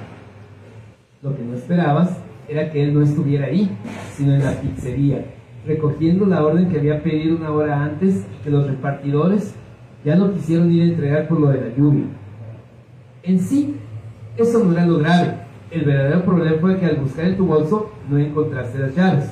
Lo 1.23 1.35
que 1.35 1.43
no 1.43 1.55
esperabas 1.55 2.15
era 2.47 2.71
que 2.71 2.83
él 2.83 2.93
no 2.93 3.01
estuviera 3.01 3.47
ahí, 3.47 3.75
sino 4.15 4.35
en 4.35 4.43
la 4.43 4.51
pizzería, 4.51 5.25
recogiendo 5.65 6.25
la 6.27 6.45
orden 6.45 6.69
que 6.69 6.77
había 6.77 7.01
pedido 7.01 7.37
una 7.37 7.51
hora 7.51 7.83
antes 7.83 8.25
que 8.43 8.51
los 8.51 8.67
repartidores 8.67 9.55
ya 10.05 10.15
no 10.15 10.33
quisieron 10.33 10.71
ir 10.71 10.83
a 10.83 10.85
entregar 10.85 11.27
por 11.27 11.39
lo 11.39 11.49
de 11.49 11.61
la 11.61 11.75
lluvia. 11.75 12.05
En 13.23 13.39
sí, 13.39 13.77
eso 14.37 14.63
no 14.63 14.73
era 14.73 14.85
lo 14.85 14.99
grave. 14.99 15.33
El 15.71 15.85
verdadero 15.85 16.23
problema 16.25 16.57
fue 16.61 16.77
que 16.77 16.85
al 16.85 16.97
buscar 16.97 17.25
en 17.25 17.37
tu 17.37 17.47
bolso 17.47 17.91
no 18.07 18.19
encontraste 18.19 18.77
las 18.77 18.95
llaves. 18.95 19.31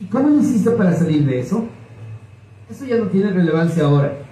¿Y 0.00 0.04
cómo 0.06 0.28
lo 0.28 0.40
hiciste 0.40 0.70
para 0.72 0.92
salir 0.92 1.24
de 1.24 1.40
eso? 1.40 1.64
Eso 2.68 2.84
ya 2.84 2.98
no 2.98 3.06
tiene 3.06 3.30
relevancia 3.30 3.84
ahora. 3.84 4.27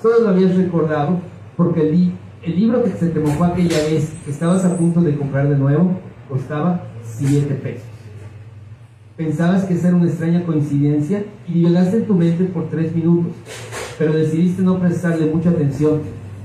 Solo 0.00 0.20
lo 0.20 0.28
habías 0.28 0.54
recordado 0.54 1.18
porque 1.56 1.88
el, 1.88 2.56
libro 2.56 2.84
que 2.84 2.90
se 2.90 3.08
te 3.08 3.18
mojó 3.18 3.44
aquella 3.44 3.78
vez 3.78 4.12
que 4.24 4.30
estabas 4.30 4.64
a 4.64 4.76
punto 4.76 5.00
de 5.00 5.16
comprar 5.16 5.48
de 5.48 5.56
nuevo 5.56 5.98
costaba 6.28 6.84
7 7.02 7.52
pesos. 7.56 7.86
Pensabas 9.16 9.64
que 9.64 9.74
esa 9.74 9.88
era 9.88 9.96
una 9.96 10.06
extraña 10.06 10.44
coincidencia 10.44 11.24
y 11.48 11.54
divagaste 11.54 11.96
en 11.96 12.06
tu 12.06 12.14
mente 12.14 12.44
por 12.44 12.68
3 12.68 12.94
minutos, 12.94 13.32
pero 13.98 14.12
decidiste 14.12 14.62
no 14.62 14.78
prestarle 14.78 15.26
mucha 15.34 15.50
atención 15.50 16.00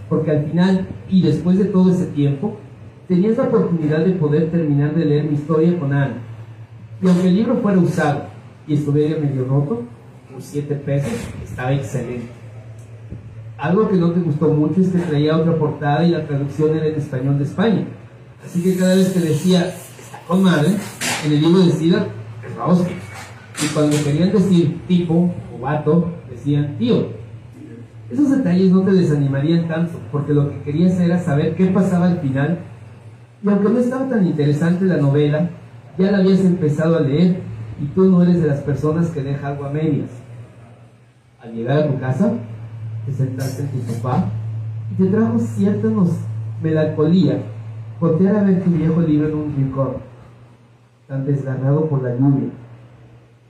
porque 0.10 0.32
al 0.32 0.46
final 0.46 0.88
y 1.08 1.22
después 1.22 1.60
de 1.60 1.66
todo 1.66 1.92
ese 1.92 2.08
tiempo 2.08 2.58
tenías 3.08 3.38
la 3.38 3.44
oportunidad 3.44 4.04
de 4.04 4.14
poder 4.14 4.50
terminar 4.50 4.96
de 4.96 5.06
leer 5.06 5.26
mi 5.26 5.36
historia 5.36 5.78
con 5.78 5.94
Ana. 5.94 6.18
Y 7.04 7.08
aunque 7.08 7.28
el 7.28 7.36
libro 7.36 7.58
fuera 7.58 7.78
usado 7.78 8.24
y 8.66 8.74
estuviera 8.74 9.20
medio 9.20 9.46
roto, 9.46 9.84
por 10.32 10.42
7 10.42 10.74
pesos 10.74 11.14
estaba 11.44 11.72
excelente. 11.72 12.43
Algo 13.58 13.88
que 13.88 13.96
no 13.96 14.12
te 14.12 14.20
gustó 14.20 14.50
mucho 14.50 14.82
es 14.82 14.90
que 14.90 15.00
traía 15.00 15.38
otra 15.38 15.58
portada 15.58 16.04
y 16.06 16.12
la 16.12 16.26
traducción 16.26 16.76
era 16.76 16.88
en 16.88 16.96
español 16.96 17.38
de 17.38 17.46
España. 17.46 17.86
Así 18.44 18.62
que 18.62 18.76
cada 18.76 18.96
vez 18.96 19.10
que 19.10 19.20
decía, 19.20 19.74
con 20.28 20.44
madre, 20.44 20.70
en 21.26 21.32
el 21.32 21.42
libro 21.42 21.60
decía, 21.60 22.08
es 22.44 23.64
Y 23.64 23.74
cuando 23.74 23.96
querían 24.04 24.32
decir 24.32 24.82
tipo 24.88 25.34
o 25.56 25.60
vato, 25.62 26.12
decían 26.30 26.78
tío. 26.78 27.08
Esos 28.12 28.32
detalles 28.32 28.72
no 28.72 28.82
te 28.82 28.92
desanimarían 28.92 29.68
tanto, 29.68 29.98
porque 30.12 30.34
lo 30.34 30.50
que 30.50 30.62
querías 30.64 31.00
era 31.00 31.20
saber 31.20 31.56
qué 31.56 31.68
pasaba 31.68 32.08
al 32.08 32.20
final. 32.20 32.60
Y 33.44 33.50
aunque 33.50 33.70
no 33.70 33.80
estaba 33.80 34.10
tan 34.10 34.26
interesante 34.26 34.86
la 34.86 34.98
novela, 34.98 35.50
ya 35.98 36.12
la 36.12 36.18
habías 36.18 36.42
empezado 36.42 36.98
a 36.98 37.02
leer 37.02 37.38
y 37.82 37.86
tú 37.88 38.06
no 38.06 38.24
eres 38.24 38.42
de 38.42 38.48
las 38.48 38.60
personas 38.60 39.10
que 39.10 39.22
deja 39.22 39.48
algo 39.48 39.66
a 39.66 39.70
medias. 39.70 40.10
Al 41.42 41.54
llegar 41.54 41.78
a 41.80 41.88
tu 41.88 42.00
casa, 42.00 42.34
te 43.06 43.12
sentaste 43.12 43.64
en 43.64 43.70
tu 43.70 43.94
sofá 43.94 44.26
y 44.92 44.96
te 44.96 45.10
trajo 45.10 45.40
cierta 45.40 45.88
melancolía 46.62 47.44
voltear 48.00 48.36
a 48.36 48.44
ver 48.44 48.64
tu 48.64 48.72
viejo 48.72 49.02
libro 49.02 49.30
en 49.30 49.36
un 49.36 49.56
rincón, 49.56 49.94
tan 51.08 51.26
desgarrado 51.26 51.88
por 51.88 52.04
la 52.04 52.16
lluvia. 52.16 52.50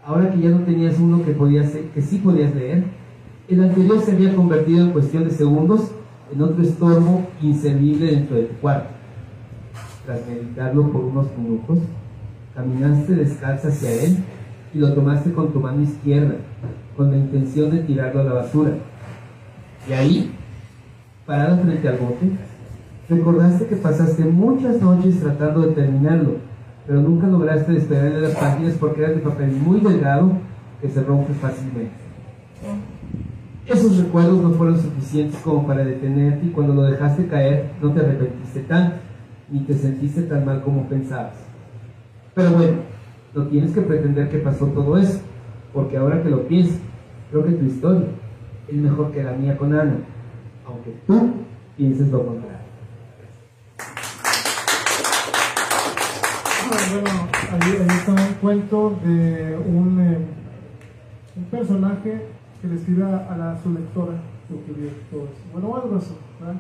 Ahora 0.05 0.31
que 0.31 0.39
ya 0.39 0.49
no 0.49 0.59
tenías 0.59 0.99
uno 0.99 1.23
que, 1.23 1.31
podías, 1.31 1.71
que 1.71 2.01
sí 2.01 2.17
podías 2.19 2.53
leer, 2.53 2.83
el 3.47 3.63
anterior 3.63 3.99
se 4.01 4.11
había 4.11 4.35
convertido 4.35 4.85
en 4.85 4.91
cuestión 4.91 5.23
de 5.23 5.31
segundos 5.31 5.91
en 6.31 6.41
otro 6.41 6.63
estorbo 6.63 7.25
inservible 7.41 8.11
dentro 8.11 8.35
de 8.35 8.43
tu 8.43 8.55
cuarto. 8.55 8.89
Tras 10.05 10.27
meditarlo 10.27 10.91
por 10.91 11.03
unos 11.05 11.27
minutos, 11.37 11.79
caminaste 12.53 13.15
descalza 13.15 13.69
hacia 13.69 13.91
él 13.91 14.17
y 14.73 14.79
lo 14.79 14.93
tomaste 14.93 15.31
con 15.31 15.51
tu 15.51 15.59
mano 15.59 15.81
izquierda, 15.81 16.35
con 16.97 17.11
la 17.11 17.17
intención 17.17 17.71
de 17.71 17.79
tirarlo 17.79 18.21
a 18.21 18.23
la 18.23 18.33
basura. 18.33 18.71
Y 19.87 19.93
ahí 19.93 20.31
parada 21.25 21.57
frente 21.57 21.87
al 21.87 21.97
bote, 21.97 22.31
recordaste 23.09 23.65
que 23.67 23.75
pasaste 23.75 24.23
muchas 24.25 24.81
noches 24.81 25.19
tratando 25.19 25.61
de 25.61 25.73
terminarlo, 25.73 26.37
pero 26.85 27.01
nunca 27.01 27.27
lograste 27.27 27.73
despegarle 27.73 28.21
las 28.21 28.35
páginas 28.35 28.75
porque 28.79 29.03
era 29.03 29.11
de 29.11 29.19
papel 29.19 29.51
muy 29.51 29.79
delgado 29.79 30.33
que 30.81 30.89
se 30.89 31.01
rompe 31.03 31.33
fácilmente. 31.33 31.91
Esos 33.65 33.97
recuerdos 33.97 34.41
no 34.41 34.51
fueron 34.51 34.81
suficientes 34.81 35.39
como 35.41 35.65
para 35.65 35.85
detenerte 35.85 36.45
y 36.45 36.49
cuando 36.49 36.73
lo 36.73 36.83
dejaste 36.83 37.27
caer 37.27 37.71
no 37.81 37.91
te 37.91 38.01
arrepentiste 38.01 38.61
tanto, 38.61 38.95
ni 39.49 39.61
te 39.61 39.73
sentiste 39.73 40.23
tan 40.23 40.45
mal 40.45 40.61
como 40.61 40.87
pensabas. 40.87 41.35
Pero 42.35 42.51
bueno, 42.51 42.77
no 43.33 43.43
tienes 43.47 43.71
que 43.71 43.81
pretender 43.81 44.29
que 44.29 44.39
pasó 44.39 44.65
todo 44.67 44.97
eso, 44.97 45.19
porque 45.73 45.97
ahora 45.97 46.21
que 46.21 46.29
lo 46.29 46.47
pienso, 46.47 46.75
creo 47.31 47.45
que 47.45 47.51
tu 47.53 47.65
historia 47.65 48.07
es 48.75 48.81
mejor 48.81 49.11
que 49.11 49.23
la 49.23 49.33
mía 49.33 49.57
con 49.57 49.73
Ana, 49.73 49.95
aunque 50.65 50.91
tú 51.07 51.31
pienses 51.77 52.07
lo 52.09 52.25
contrario. 52.25 52.53
Bueno, 56.91 57.27
ahí, 57.51 57.71
ahí 57.71 57.97
está 57.97 58.11
un 58.13 58.33
cuento 58.41 58.99
de 59.03 59.57
un, 59.65 59.99
eh, 60.01 60.17
un 61.35 61.43
personaje 61.45 62.25
que 62.61 62.67
le 62.67 62.75
escribe 62.75 63.03
a, 63.03 63.27
a 63.31 63.37
la, 63.37 63.59
su 63.61 63.71
lectora 63.73 64.13
lo 64.49 64.65
que 64.65 64.71
vio 64.79 64.89
todo 65.11 65.23
eso. 65.23 65.41
Bueno, 65.51 65.75
algo 65.75 65.95
así, 65.97 66.15
¿verdad? 66.39 66.55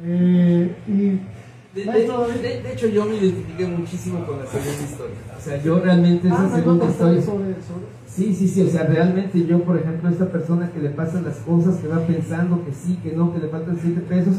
Eh, 0.00 0.76
y 0.88 1.78
De, 1.78 1.86
Maestro 1.86 2.22
de- 2.22 2.28
David. 2.28 2.40
de- 2.42 2.62
de 2.62 2.72
hecho, 2.72 2.86
yo 2.88 3.04
me 3.04 3.16
identifiqué 3.16 3.66
muchísimo 3.66 4.24
con 4.26 4.38
la 4.40 4.46
segunda 4.46 4.82
historia. 4.82 5.16
O 5.36 5.40
sea, 5.40 5.62
yo 5.62 5.80
realmente 5.80 6.28
esa 6.28 6.36
Ah, 6.44 6.48
me 6.48 6.56
segunda 6.56 6.86
historia. 6.86 7.22
sobre, 7.22 7.44
sobre 7.62 7.86
Sí, 8.14 8.34
sí, 8.34 8.46
sí, 8.46 8.60
o 8.60 8.68
sea, 8.68 8.82
realmente 8.84 9.46
yo, 9.46 9.62
por 9.62 9.78
ejemplo, 9.78 10.10
esta 10.10 10.30
persona 10.30 10.70
que 10.70 10.80
le 10.80 10.90
pasan 10.90 11.24
las 11.24 11.36
cosas, 11.38 11.76
que 11.76 11.88
va 11.88 12.06
pensando 12.06 12.62
que 12.62 12.72
sí, 12.72 12.98
que 13.02 13.12
no, 13.12 13.32
que 13.32 13.40
le 13.40 13.48
faltan 13.48 13.78
7 13.80 14.02
pesos, 14.02 14.36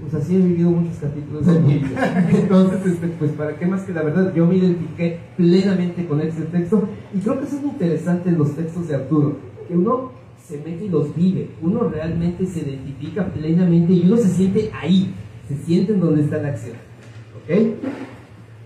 pues 0.00 0.14
así 0.14 0.36
he 0.36 0.38
vivido 0.38 0.70
muchos 0.70 0.96
capítulos 0.96 1.44
de 1.44 1.60
mi 1.60 1.74
vida. 1.80 2.28
Entonces, 2.32 2.86
este, 2.86 3.08
pues 3.08 3.32
para 3.32 3.58
qué 3.58 3.66
más 3.66 3.82
que 3.82 3.92
la 3.92 4.02
verdad, 4.02 4.32
yo 4.34 4.46
me 4.46 4.56
identifiqué 4.56 5.20
plenamente 5.36 6.06
con 6.06 6.22
ese 6.22 6.42
texto 6.42 6.88
y 7.14 7.18
creo 7.18 7.38
que 7.38 7.44
eso 7.44 7.56
es 7.56 7.62
lo 7.62 7.68
interesante 7.68 8.30
en 8.30 8.38
los 8.38 8.56
textos 8.56 8.88
de 8.88 8.94
Arturo, 8.94 9.36
que 9.68 9.76
uno 9.76 10.12
se 10.42 10.56
mete 10.56 10.86
y 10.86 10.88
los 10.88 11.14
vive, 11.14 11.50
uno 11.60 11.90
realmente 11.90 12.46
se 12.46 12.60
identifica 12.60 13.26
plenamente 13.26 13.92
y 13.92 14.06
uno 14.06 14.16
se 14.16 14.28
siente 14.28 14.70
ahí, 14.80 15.14
se 15.46 15.56
siente 15.56 15.92
en 15.92 16.00
donde 16.00 16.22
está 16.22 16.38
la 16.38 16.48
acción. 16.48 16.76
¿Ok? 17.36 17.76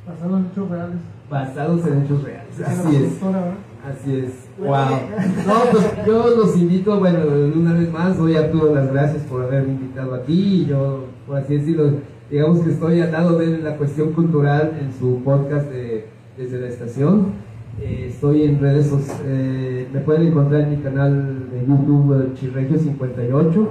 basado 0.06 0.38
en 0.38 0.46
hechos 0.46 0.68
reales. 0.68 0.96
Basados 1.28 1.86
en 1.86 2.02
hechos 2.04 2.22
reales. 2.22 2.60
Así 2.60 2.96
es. 2.96 3.12
Así 3.84 4.16
es. 4.16 4.43
Wow. 4.58 4.68
No, 5.46 5.54
pues 5.72 6.06
yo 6.06 6.30
los 6.36 6.56
invito, 6.56 6.98
bueno, 6.98 7.18
una 7.56 7.72
vez 7.72 7.92
más, 7.92 8.16
doy 8.16 8.36
a 8.36 8.40
Arturo 8.40 8.74
las 8.74 8.92
gracias 8.92 9.24
por 9.24 9.42
haberme 9.42 9.72
invitado 9.72 10.14
aquí. 10.14 10.66
Yo, 10.66 11.06
por 11.26 11.38
así 11.38 11.56
decirlo, 11.56 11.90
digamos 12.30 12.60
que 12.60 12.70
estoy 12.70 13.00
al 13.00 13.10
lado 13.10 13.38
de 13.38 13.58
la 13.58 13.76
cuestión 13.76 14.12
cultural 14.12 14.78
en 14.80 14.92
su 14.92 15.22
podcast 15.24 15.68
de, 15.70 16.06
desde 16.36 16.60
la 16.60 16.68
estación. 16.68 17.32
Eh, 17.80 18.06
estoy 18.10 18.44
en 18.44 18.60
redes 18.60 18.86
sociales, 18.86 19.88
me 19.92 20.00
pueden 20.00 20.28
encontrar 20.28 20.60
en 20.60 20.70
mi 20.70 20.76
canal 20.76 21.50
de 21.50 21.66
YouTube 21.66 22.22
eh, 22.22 22.28
Chirregio58 22.40 23.68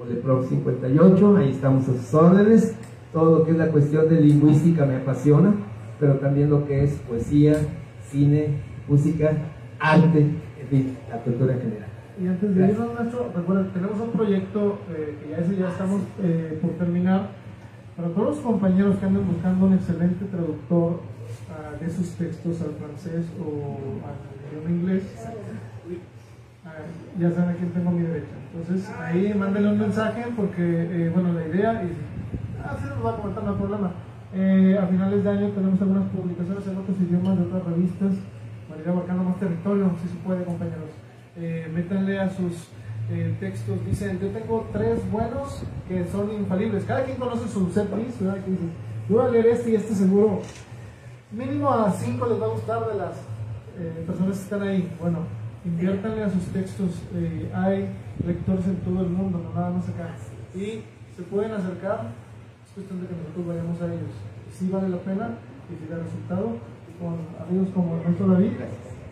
o 0.00 0.06
Leprox58, 0.08 1.38
ahí 1.38 1.50
estamos 1.50 1.86
a 1.88 1.92
sus 1.92 2.14
órdenes. 2.14 2.74
Todo 3.12 3.38
lo 3.38 3.44
que 3.44 3.50
es 3.50 3.58
la 3.58 3.68
cuestión 3.68 4.08
de 4.08 4.22
lingüística 4.22 4.86
me 4.86 4.96
apasiona, 4.96 5.52
pero 6.00 6.14
también 6.14 6.48
lo 6.48 6.66
que 6.66 6.84
es 6.84 6.92
poesía, 7.06 7.54
cine, 8.10 8.54
música, 8.88 9.32
arte, 9.82 10.20
en 10.70 10.96
la 11.10 11.18
cultura 11.18 11.54
en 11.54 11.60
general. 11.60 11.88
Y 12.22 12.26
antes 12.26 12.54
de 12.54 12.68
irnos, 12.68 12.88
Nacho, 12.94 13.32
recuerda, 13.34 13.72
tenemos 13.72 14.00
un 14.00 14.10
proyecto 14.10 14.78
eh, 14.90 15.18
que 15.20 15.30
ya, 15.30 15.38
ese 15.38 15.56
ya 15.56 15.68
estamos 15.68 16.02
eh, 16.22 16.58
por 16.62 16.72
terminar. 16.72 17.28
Para 17.96 18.08
todos 18.08 18.36
los 18.36 18.38
compañeros 18.38 18.96
que 18.96 19.06
andan 19.06 19.26
buscando 19.26 19.66
un 19.66 19.74
excelente 19.74 20.24
traductor 20.26 21.00
ah, 21.50 21.76
de 21.78 21.90
sus 21.90 22.10
textos 22.12 22.60
al 22.62 22.72
francés 22.72 23.26
o 23.38 23.76
al 24.06 24.16
idioma 24.48 24.70
inglés, 24.70 25.02
ah, 26.64 26.70
ya 27.18 27.30
saben 27.30 27.50
a 27.50 27.54
quién 27.54 27.70
tengo 27.70 27.90
a 27.90 27.92
mi 27.92 28.02
derecha. 28.02 28.34
Entonces, 28.54 28.88
ahí 28.98 29.34
mándenle 29.34 29.72
un 29.72 29.78
mensaje 29.78 30.24
porque, 30.36 30.62
eh, 30.62 31.10
bueno, 31.12 31.32
la 31.32 31.46
idea, 31.46 31.82
y 31.84 31.92
ah, 32.64 32.76
sí 32.80 32.88
nos 32.88 33.04
va 33.04 33.10
a 33.10 33.16
comentar, 33.16 33.44
no 33.44 33.50
hay 33.52 33.58
problema. 33.58 33.90
Eh, 34.34 34.78
a 34.80 34.86
finales 34.86 35.24
de 35.24 35.30
año 35.30 35.48
tenemos 35.48 35.80
algunas 35.80 36.08
publicaciones 36.08 36.66
en 36.66 36.76
otros 36.76 36.96
idiomas 37.00 37.38
de 37.38 37.44
otras 37.44 37.64
revistas 37.64 38.12
ir 38.82 38.88
abarcando 38.88 39.24
más 39.24 39.38
territorio, 39.38 39.90
si 40.02 40.08
se 40.08 40.16
puede, 40.16 40.44
compañeros. 40.44 40.90
Eh, 41.36 41.70
métanle 41.72 42.18
a 42.18 42.28
sus 42.28 42.68
eh, 43.10 43.34
textos, 43.40 43.84
dicen, 43.86 44.18
yo 44.20 44.28
tengo 44.28 44.68
tres 44.72 44.98
buenos 45.10 45.62
que 45.88 46.04
son 46.06 46.32
infalibles. 46.32 46.84
Cada 46.84 47.04
quien 47.04 47.16
conoce 47.16 47.48
su 47.48 47.70
set 47.70 47.94
list, 47.96 48.20
¿verdad? 48.20 48.44
Que 48.44 48.52
yo 49.08 49.16
voy 49.16 49.26
a 49.26 49.28
leer 49.30 49.46
este 49.46 49.70
y 49.70 49.74
este 49.74 49.94
seguro. 49.94 50.40
Mínimo 51.30 51.70
a 51.70 51.90
cinco 51.90 52.26
les 52.26 52.40
va 52.40 52.46
a 52.46 52.50
gustar 52.50 52.86
de 52.92 52.98
las 52.98 53.16
eh, 53.78 54.04
personas 54.06 54.36
que 54.36 54.42
están 54.44 54.62
ahí. 54.62 54.96
Bueno, 55.00 55.20
inviértanle 55.64 56.24
a 56.24 56.30
sus 56.30 56.44
textos. 56.46 57.02
eh, 57.14 57.50
hay 57.54 57.88
lectores 58.26 58.66
en 58.66 58.76
todo 58.76 59.00
el 59.00 59.08
mundo, 59.08 59.40
no 59.42 59.58
nada 59.58 59.70
más 59.70 59.88
acá. 59.88 60.10
Y 60.54 60.82
se 61.16 61.22
pueden 61.22 61.52
acercar, 61.52 62.12
es 62.66 62.72
cuestión 62.72 63.00
de 63.00 63.06
que 63.08 63.14
nosotros 63.14 63.46
vayamos 63.46 63.80
a 63.80 63.86
ellos. 63.86 64.12
Si 64.52 64.68
vale 64.68 64.88
la 64.88 64.98
pena 64.98 65.30
y 65.70 65.82
si 65.82 65.90
da 65.90 65.98
resultado. 65.98 66.71
Con 67.00 67.16
amigos 67.46 67.68
como 67.74 67.96
el 67.96 68.02
maestro 68.04 68.26
David, 68.28 68.52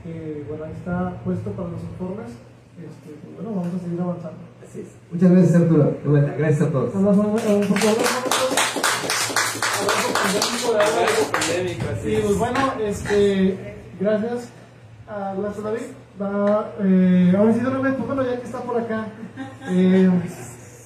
que 0.04 0.44
bueno, 0.48 0.64
ahí 0.64 0.72
está 0.72 1.14
puesto 1.24 1.50
para 1.52 1.68
los 1.68 1.82
informes. 1.82 2.30
Este, 2.78 3.10
pues, 3.20 3.34
bueno, 3.36 3.50
vamos 3.60 3.74
a 3.74 3.84
seguir 3.84 4.00
avanzando. 4.00 4.38
Así 4.66 4.80
es. 4.80 4.86
Muchas 5.10 5.30
gracias, 5.32 5.54
Arturo. 5.62 5.84
De 6.02 6.08
vuelta, 6.08 6.34
gracias 6.38 6.62
a 6.68 6.70
todos. 6.72 6.94
Abrazo. 6.94 7.36
Sí, 12.02 12.18
pues 12.24 12.38
bueno, 12.38 12.72
este, 12.82 13.76
gracias 14.00 14.48
a 15.08 15.34
Lazo 15.34 15.62
David. 15.62 15.80
Va, 16.20 16.72
eh, 16.80 17.32
ahora 17.36 17.52
sí, 17.54 17.60
pues 17.62 18.06
bueno, 18.06 18.22
ya 18.24 18.38
que 18.38 18.44
está 18.46 18.60
por 18.62 18.78
acá, 18.80 19.06
eh, 19.70 20.10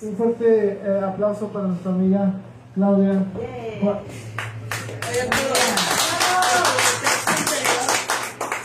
un 0.03 0.17
fuerte 0.17 0.79
eh, 0.83 1.01
aplauso 1.05 1.49
para 1.49 1.67
nuestra 1.69 1.93
amiga 1.93 2.33
Claudia. 2.75 3.25
Gua- 3.83 4.01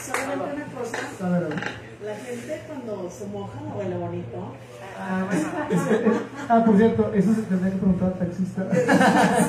Solamente 0.06 0.56
una 0.56 0.66
cosa, 0.66 1.26
A 1.26 1.30
ver, 1.30 1.44
a 1.44 1.48
ver. 1.48 1.60
la 2.04 2.16
gente 2.16 2.62
cuando 2.68 2.99
se 3.10 3.28
moja 3.28 3.60
huele 3.76 3.98
bonito. 3.98 4.54
Ah, 6.50 6.64
por 6.66 6.76
cierto, 6.76 7.12
eso 7.14 7.34
se 7.34 7.44
tendría 7.44 7.72
que 7.72 7.78
preguntar 7.78 8.08
al 8.10 8.20
taxista. 8.20 8.68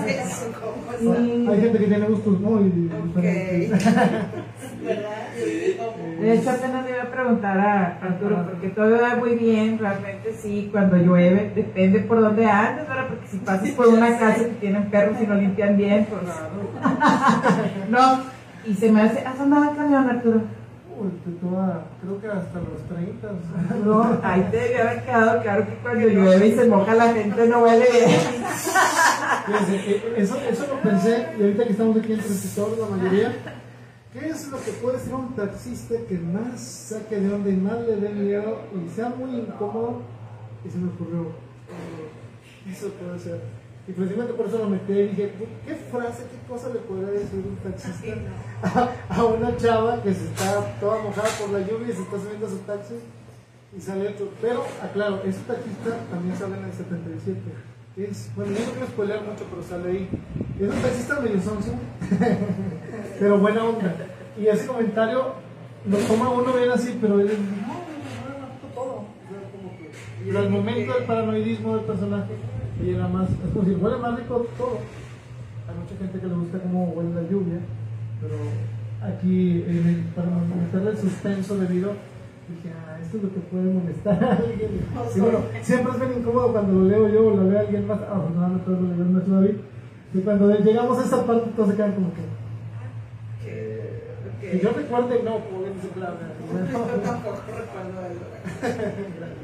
Eso, 0.06 0.52
¿cómo 0.60 1.14
es? 1.14 1.48
Hay 1.48 1.60
gente 1.60 1.78
que 1.78 1.86
tiene 1.86 2.06
gustos 2.06 2.40
muy 2.40 2.64
diferentes. 2.70 3.70
¿Verdad? 4.84 5.20
De 6.20 6.34
hecho, 6.34 6.50
apenas 6.50 6.84
le 6.84 6.90
iba 6.90 7.02
a 7.02 7.10
preguntar 7.10 7.58
a 7.58 7.98
Arturo, 8.02 8.44
porque 8.44 8.68
todo 8.68 9.00
va 9.00 9.16
muy 9.16 9.34
bien, 9.34 9.78
realmente 9.78 10.34
sí, 10.34 10.68
cuando 10.70 10.98
llueve, 10.98 11.52
depende 11.54 12.00
por 12.00 12.20
dónde 12.20 12.44
andes, 12.44 12.86
¿verdad? 12.86 13.08
Porque 13.08 13.26
si 13.26 13.38
pasas 13.38 13.70
por 13.70 13.88
una 13.88 14.18
casa 14.18 14.44
que 14.44 14.54
tienen 14.60 14.90
perros 14.90 15.16
y 15.20 15.26
no 15.26 15.34
limpian 15.34 15.76
bien, 15.76 16.06
pues 16.08 16.22
no. 17.88 18.22
Y 18.66 18.74
se 18.74 18.92
me 18.92 19.02
hace, 19.02 19.20
¿has 19.26 19.40
andado 19.40 19.70
en 19.70 19.76
camión, 19.76 20.08
Arturo? 20.10 20.42
Toda- 21.40 21.84
creo 22.02 22.20
que 22.20 22.26
hasta 22.28 22.58
los 22.60 22.82
30. 22.88 23.28
No, 23.84 24.18
ahí 24.22 24.46
te 24.50 24.56
debe 24.58 24.82
haber 24.82 25.04
quedado 25.04 25.42
claro 25.42 25.66
que 25.66 25.74
cuando 25.76 26.06
llueve 26.08 26.46
y 26.48 26.52
se 26.54 26.66
moja 26.66 26.94
la 26.94 27.12
gente 27.14 27.46
no 27.48 27.62
huele 27.62 27.86
bien. 27.90 28.10
Eh, 29.72 30.14
eso, 30.18 30.36
eso 30.48 30.66
lo 30.66 30.80
pensé, 30.82 31.28
y 31.38 31.42
ahorita 31.42 31.64
que 31.64 31.70
estamos 31.72 31.96
aquí 31.96 32.12
en 32.12 32.18
Transistor, 32.20 32.78
la 32.78 32.96
mayoría, 32.96 33.32
¿qué 34.12 34.28
es 34.28 34.48
lo 34.48 34.58
que 34.62 34.72
puede 34.72 34.98
ser 34.98 35.14
un 35.14 35.34
taxista 35.34 35.94
que 36.08 36.18
más 36.18 36.60
saque 36.60 37.16
de 37.20 37.32
onda 37.34 37.50
y 37.50 37.56
más 37.56 37.78
le 37.80 37.96
dé 37.96 38.08
miedo 38.10 38.58
y 38.74 38.88
sea 38.94 39.08
muy 39.08 39.30
incómodo? 39.40 40.02
Y 40.64 40.70
se 40.70 40.78
me 40.78 40.88
ocurrió, 40.90 41.20
eh, 41.22 42.70
eso 42.72 42.88
puede 42.90 43.18
ser. 43.18 43.40
Y 43.88 43.92
precisamente 43.92 44.34
por 44.34 44.46
eso 44.46 44.58
lo 44.58 44.68
metí 44.68 44.92
y 44.92 45.08
dije, 45.08 45.32
¿qué 45.66 45.74
frase, 45.74 46.24
qué 46.30 46.48
cosa 46.48 46.68
le 46.68 46.80
podría 46.80 47.10
decir 47.10 47.44
un 47.44 47.56
taxista 47.56 48.14
a, 48.62 48.90
a 49.08 49.24
una 49.24 49.56
chava 49.56 50.02
que 50.02 50.14
se 50.14 50.26
está 50.26 50.78
toda 50.78 51.02
mojada 51.02 51.28
por 51.40 51.50
la 51.50 51.60
lluvia 51.60 51.88
y 51.88 51.96
se 51.96 52.02
está 52.02 52.18
subiendo 52.18 52.46
a 52.46 52.50
su 52.50 52.58
taxi? 52.58 52.94
y 53.76 53.80
sale 53.80 54.08
otro. 54.08 54.28
Pero, 54.40 54.64
aclaro, 54.82 55.22
ese 55.24 55.40
taxista 55.40 55.96
también 56.10 56.36
sale 56.36 56.56
en 56.56 56.64
el 56.64 56.72
77. 56.72 57.40
Es, 57.96 58.30
bueno, 58.34 58.52
yo 58.52 58.64
no 58.64 58.72
quiero 58.72 58.86
spoiler 58.86 59.20
mucho, 59.22 59.44
pero 59.50 59.62
sale 59.62 59.90
ahí. 59.90 60.08
Es 60.58 60.68
un 60.68 60.82
taxista 60.82 61.20
medio 61.20 61.40
sonso, 61.40 61.72
pero 63.18 63.38
buena 63.38 63.64
onda. 63.64 63.94
Y 64.38 64.46
ese 64.46 64.66
comentario 64.66 65.34
lo 65.88 65.96
toma 65.98 66.30
uno 66.30 66.52
bien 66.52 66.70
así, 66.70 66.96
pero 67.00 67.20
él 67.20 67.30
es, 67.30 67.38
no, 67.38 67.46
no, 67.46 68.38
no, 68.38 68.46
no, 68.46 68.74
todo. 68.74 68.84
O 68.84 69.28
sea, 69.28 69.50
como 69.50 69.76
que, 69.76 69.90
pero 70.24 70.38
al 70.38 70.50
momento 70.50 70.94
del 70.94 71.04
paranoidismo 71.04 71.76
del 71.76 71.84
personaje, 71.84 72.34
y 72.82 72.90
era 72.94 73.08
más, 73.08 73.28
es 73.30 73.50
como 73.52 73.64
si 73.64 73.72
huele 73.74 73.96
más 73.98 74.16
rico 74.18 74.46
todo. 74.56 74.78
Hay 75.68 75.74
mucha 75.78 75.96
gente 75.98 76.18
que 76.18 76.26
le 76.26 76.34
gusta 76.34 76.58
cómo 76.58 76.84
huele 76.92 77.14
la 77.14 77.22
lluvia, 77.30 77.58
pero 78.20 78.34
aquí, 79.02 79.62
el- 79.66 80.04
para 80.14 80.28
meterle 80.30 80.90
el 80.90 80.98
suspenso 80.98 81.56
debido 81.58 81.92
dije, 82.48 82.74
ah, 82.74 82.98
esto 83.00 83.16
es 83.18 83.22
lo 83.22 83.32
que 83.32 83.40
puede 83.40 83.72
molestar 83.72 84.24
a 84.24 84.32
alguien. 84.36 84.70
Y 85.16 85.20
bueno, 85.20 85.38
siempre 85.62 85.92
es 85.92 86.00
bien 86.00 86.18
incómodo 86.20 86.52
cuando 86.52 86.72
lo 86.80 86.84
leo 86.88 87.08
yo 87.08 87.26
o 87.28 87.36
lo 87.36 87.50
lee 87.50 87.56
alguien 87.58 87.86
más. 87.86 88.00
Afortunadamente, 88.02 88.70
lo 88.70 88.80
leyeron 88.82 89.12
nuestro 89.12 89.34
David. 89.36 89.56
Y 90.12 90.18
cuando 90.20 90.52
llegamos 90.58 90.98
a 90.98 91.04
esa 91.04 91.24
parte, 91.24 91.50
todos 91.54 91.68
se 91.70 91.76
quedan 91.76 91.92
como 91.94 92.08
que. 92.14 92.22
Que 94.40 94.58
yo 94.58 94.70
recuerde, 94.72 95.22
no, 95.22 95.38
como 95.44 95.60
bien 95.60 95.74
dice 95.76 95.88
Claudia. 95.94 96.32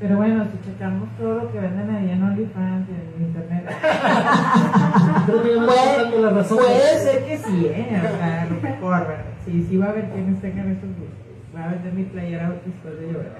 Pero 0.00 0.16
bueno, 0.16 0.44
si 0.44 0.70
checamos 0.70 1.08
todo 1.16 1.34
lo 1.36 1.52
que 1.52 1.60
venden 1.60 1.90
ahí 1.90 2.10
en 2.10 2.22
OnlyFans 2.22 2.88
y 2.88 2.92
en 2.92 3.26
internet. 3.28 3.64
Creo 5.26 5.42
que 5.42 5.54
ya 5.54 5.60
me 5.60 5.66
está 5.66 6.02
dando 6.02 6.18
la 6.20 6.30
razón. 6.30 6.58
Puede 6.58 6.98
ser 6.98 7.24
que 7.24 7.38
sí, 7.38 7.66
¿eh? 7.66 8.02
O 8.02 8.16
sea, 8.16 8.46
lo 8.50 8.60
mejor, 8.60 9.06
¿verdad? 9.06 9.24
Sí, 9.44 9.66
sí 9.68 9.76
va 9.76 9.86
a 9.86 9.90
haber 9.90 10.10
quienes 10.10 10.40
tengan 10.40 10.70
esos 10.70 10.88
gustos. 10.88 11.24
Voy 11.52 11.62
a 11.62 11.68
vender 11.68 11.92
mi 11.92 12.02
playera 12.04 12.52
después 12.66 12.98
de 12.98 13.12
llorar. 13.12 13.32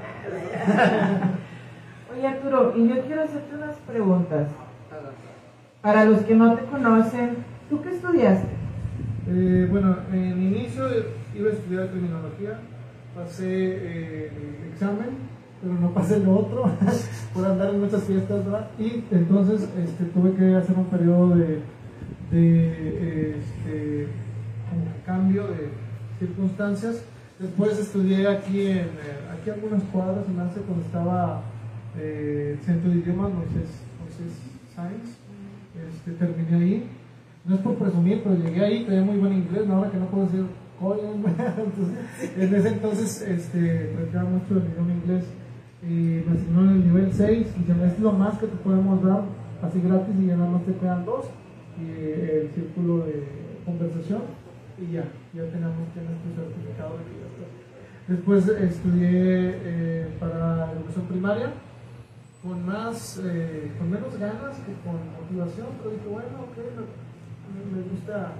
Oye, 2.16 2.26
Arturo, 2.26 2.72
y 2.76 2.88
yo 2.88 3.00
quiero 3.06 3.22
hacerte 3.22 3.56
unas 3.56 3.76
preguntas. 3.78 4.48
Para 5.82 6.04
los 6.04 6.22
que 6.22 6.34
no 6.34 6.54
te 6.54 6.64
conocen, 6.66 7.38
¿tú 7.68 7.82
qué 7.82 7.90
estudiaste? 7.90 8.48
Eh, 9.28 9.68
bueno, 9.70 9.96
en 10.12 10.42
inicio 10.42 10.84
iba 11.34 11.50
a 11.50 11.52
estudiar 11.52 11.88
criminología, 11.88 12.58
pasé 13.16 13.46
eh, 13.48 14.32
el 14.34 14.72
examen, 14.72 15.33
pero 15.64 15.80
no 15.80 15.90
pasé 15.94 16.20
lo 16.20 16.36
otro 16.40 16.70
por 17.34 17.46
andar 17.46 17.70
en 17.70 17.80
muchas 17.80 18.02
fiestas. 18.04 18.44
Y 18.78 19.02
entonces 19.10 19.66
este, 19.82 20.04
tuve 20.12 20.34
que 20.34 20.54
hacer 20.54 20.76
un 20.76 20.84
periodo 20.86 21.30
de, 21.36 21.60
de 22.30 23.38
este, 23.38 24.08
cambio 25.06 25.44
de 25.44 25.70
circunstancias. 26.18 27.02
Después 27.38 27.78
estudié 27.78 28.28
aquí 28.28 28.66
en 28.66 28.78
eh, 28.78 29.32
aquí 29.32 29.50
algunas 29.50 29.82
cuadras 29.84 30.28
en 30.28 30.38
Arce 30.38 30.60
cuando 30.60 30.84
estaba 30.84 31.42
eh, 31.98 32.56
el 32.58 32.64
centro 32.64 32.90
de 32.90 32.98
idiomas, 32.98 33.32
Moisés, 33.32 33.70
Moisés 34.00 34.38
Science. 34.74 35.18
Este, 35.88 36.12
terminé 36.12 36.56
ahí. 36.56 36.90
No 37.46 37.56
es 37.56 37.60
por 37.62 37.74
presumir, 37.74 38.22
pero 38.22 38.36
llegué 38.36 38.64
ahí, 38.64 38.84
tenía 38.84 39.02
muy 39.02 39.16
buen 39.16 39.32
inglés, 39.32 39.68
ahora 39.68 39.90
que 39.90 39.98
no 39.98 40.06
puedo 40.06 40.26
decir 40.26 40.46
entonces, 40.84 41.96
en 42.36 42.54
ese 42.54 42.68
entonces 42.68 43.22
este, 43.22 43.92
practicaba 43.94 44.28
mucho 44.28 44.58
el 44.58 44.70
idioma 44.72 44.92
inglés 44.92 45.24
y 45.86 46.24
me 46.26 46.36
asignó 46.36 46.62
en 46.62 46.70
el 46.70 46.86
nivel 46.86 47.12
6 47.12 47.46
y 47.60 47.64
se 47.64 47.74
me 47.74 47.86
es 47.86 47.98
lo 47.98 48.12
más 48.12 48.38
que 48.38 48.46
te 48.46 48.56
podemos 48.56 49.02
dar 49.04 49.22
así 49.62 49.80
gratis 49.80 50.14
y 50.18 50.26
ya 50.26 50.36
nada 50.36 50.50
más 50.50 50.64
te 50.64 50.74
quedan 50.74 51.04
dos 51.04 51.26
y 51.78 51.90
eh, 51.90 52.42
el 52.42 52.50
círculo 52.54 53.04
de 53.04 53.24
conversación 53.64 54.22
y 54.78 54.92
ya, 54.92 55.04
ya 55.34 55.44
tenemos 55.50 55.88
tienes 55.92 56.16
tu 56.22 56.40
certificado 56.40 56.96
de 56.98 57.04
ya. 57.04 58.14
Después 58.14 58.48
estudié 58.48 59.10
eh, 59.10 60.16
para 60.18 60.72
educación 60.72 61.06
primaria 61.06 61.52
con 62.42 62.64
más, 62.66 63.20
eh, 63.24 63.72
con 63.78 63.90
menos 63.90 64.18
ganas 64.18 64.56
que 64.58 64.72
con 64.84 65.00
motivación, 65.16 65.68
pero 65.78 65.90
dije, 65.90 66.08
bueno, 66.08 66.44
ok, 66.44 66.56
me, 66.76 67.76
me 67.76 67.88
gusta, 67.88 68.32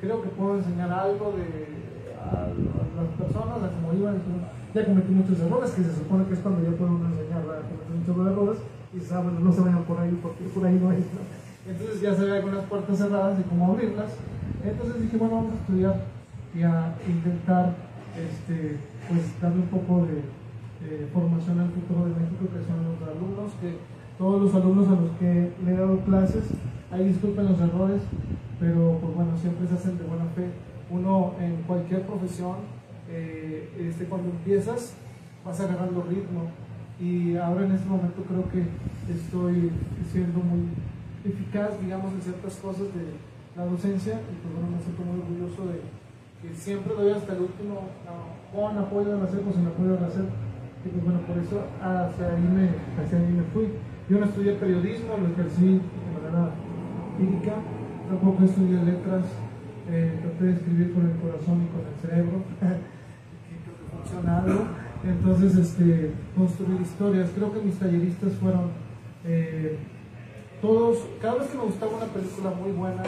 creo 0.00 0.22
que 0.22 0.28
puedo 0.28 0.56
enseñar 0.56 0.92
algo 0.92 1.32
de 1.32 1.78
a, 2.20 2.44
a 2.44 2.48
las 2.48 3.08
personas, 3.16 3.62
a 3.62 3.72
cómo 3.72 3.94
iban, 3.94 4.20
ya 4.74 4.84
cometí 4.84 5.12
muchos 5.12 5.40
errores, 5.40 5.70
que 5.70 5.82
se 5.82 5.94
supone 5.94 6.24
que 6.26 6.34
es 6.34 6.40
cuando 6.40 6.62
ya 6.62 6.76
puedo 6.76 6.96
enseñar, 6.96 7.42
¿verdad? 7.46 7.62
cometí 7.68 7.92
muchos 7.98 8.32
errores, 8.32 8.58
y 8.94 9.00
saben, 9.00 9.44
no 9.44 9.52
se 9.52 9.60
vayan 9.60 9.84
por 9.84 9.98
ahí, 10.00 10.18
porque 10.22 10.44
por 10.44 10.66
ahí 10.66 10.78
no 10.82 10.92
es, 10.92 11.06
¿no? 11.12 11.20
Entonces 11.68 12.00
ya 12.00 12.14
se 12.14 12.24
ve 12.24 12.32
algunas 12.38 12.64
puertas 12.64 12.96
cerradas 12.96 13.38
y 13.38 13.42
cómo 13.42 13.72
abrirlas. 13.72 14.12
Entonces 14.64 15.02
dije, 15.02 15.16
bueno, 15.18 15.36
vamos 15.36 15.52
a 15.52 15.60
estudiar 15.60 16.04
y 16.54 16.62
a 16.62 16.96
intentar, 17.06 17.74
este, 18.16 18.78
pues, 19.08 19.40
darle 19.40 19.62
un 19.62 19.68
poco 19.68 20.06
de 20.06 21.06
formación 21.12 21.60
al 21.60 21.70
futuro 21.70 22.06
de 22.06 22.20
México, 22.20 22.46
que 22.48 22.64
son 22.64 22.80
los 22.86 22.96
alumnos, 23.04 23.52
que 23.60 23.76
todos 24.18 24.42
los 24.42 24.54
alumnos 24.54 24.88
a 24.88 25.00
los 25.00 25.10
que 25.18 25.52
le 25.64 25.72
he 25.72 25.76
dado 25.76 25.98
clases, 26.00 26.44
ahí 26.90 27.04
disculpen 27.04 27.46
los 27.46 27.60
errores, 27.60 28.02
pero 28.58 28.98
pues 29.00 29.14
bueno, 29.14 29.36
siempre 29.36 29.68
se 29.68 29.74
hacen 29.74 29.96
de 29.96 30.04
buena 30.04 30.24
fe. 30.34 30.50
Uno 30.90 31.34
en 31.38 31.62
cualquier 31.66 32.02
profesión, 32.02 32.56
este, 33.08 34.04
cuando 34.04 34.30
empiezas, 34.30 34.94
vas 35.44 35.60
agarrando 35.60 36.02
ritmo. 36.02 36.50
Y 37.00 37.36
ahora 37.36 37.64
en 37.66 37.72
este 37.72 37.88
momento 37.88 38.22
creo 38.24 38.50
que 38.50 38.66
estoy 39.12 39.70
siendo 40.10 40.40
muy 40.40 40.66
eficaz, 41.24 41.80
digamos, 41.80 42.12
en 42.14 42.22
ciertas 42.22 42.56
cosas 42.56 42.88
de 42.94 43.14
la 43.56 43.64
docencia. 43.64 44.14
Y 44.14 44.34
pues 44.42 44.54
bueno, 44.54 44.76
me 44.76 44.82
siento 44.82 45.02
muy 45.02 45.20
orgulloso 45.20 45.66
de 45.72 45.80
que 46.42 46.54
siempre 46.54 46.94
doy 46.94 47.12
hasta 47.12 47.32
el 47.34 47.42
último, 47.42 47.88
con 48.54 48.78
apoyo 48.78 49.16
de 49.16 49.22
hacer, 49.22 49.40
pues 49.40 49.56
en 49.56 49.66
apoyo 49.66 49.96
de 49.96 50.06
hacer. 50.06 50.26
Y 50.84 50.88
pues 50.88 51.04
bueno, 51.04 51.20
por 51.26 51.38
eso 51.38 51.62
hacia 51.82 52.26
ahí 52.34 52.42
me, 52.42 52.70
hacia 53.02 53.18
ahí 53.18 53.32
me 53.32 53.42
fui. 53.54 53.68
Yo 54.08 54.18
no 54.18 54.26
estudié 54.26 54.54
periodismo, 54.54 55.18
lo 55.18 55.28
ejercí 55.28 55.80
de 55.82 56.10
manera 56.14 56.54
empírica, 57.18 57.54
tampoco 58.08 58.44
estudié 58.44 58.82
letras, 58.82 59.26
eh, 59.90 60.18
traté 60.22 60.44
de 60.44 60.52
escribir 60.52 60.94
con 60.94 61.10
el 61.10 61.16
corazón 61.18 61.62
y 61.62 61.68
con 61.68 61.82
el 61.84 61.96
cerebro, 62.00 62.42
funciona. 64.02 64.44
Entonces, 65.04 65.56
este, 65.56 66.12
construir 66.36 66.80
historias. 66.80 67.30
Creo 67.34 67.52
que 67.52 67.60
mis 67.60 67.78
talleristas 67.78 68.32
fueron 68.34 68.70
eh, 69.24 69.78
todos, 70.60 70.98
cada 71.20 71.36
vez 71.36 71.48
que 71.48 71.56
me 71.56 71.64
gustaba 71.64 71.96
una 71.96 72.06
película 72.06 72.50
muy 72.50 72.72
buena, 72.72 73.02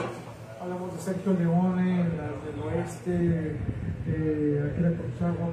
hablamos 0.61 0.95
de 0.95 1.01
Sergio 1.01 1.33
Leone, 1.33 2.05
las 2.17 2.45
del 2.45 2.63
oeste, 2.65 3.57
eh, 4.07 4.71
Akira 4.71 4.91
Kurosawa, 4.91 5.51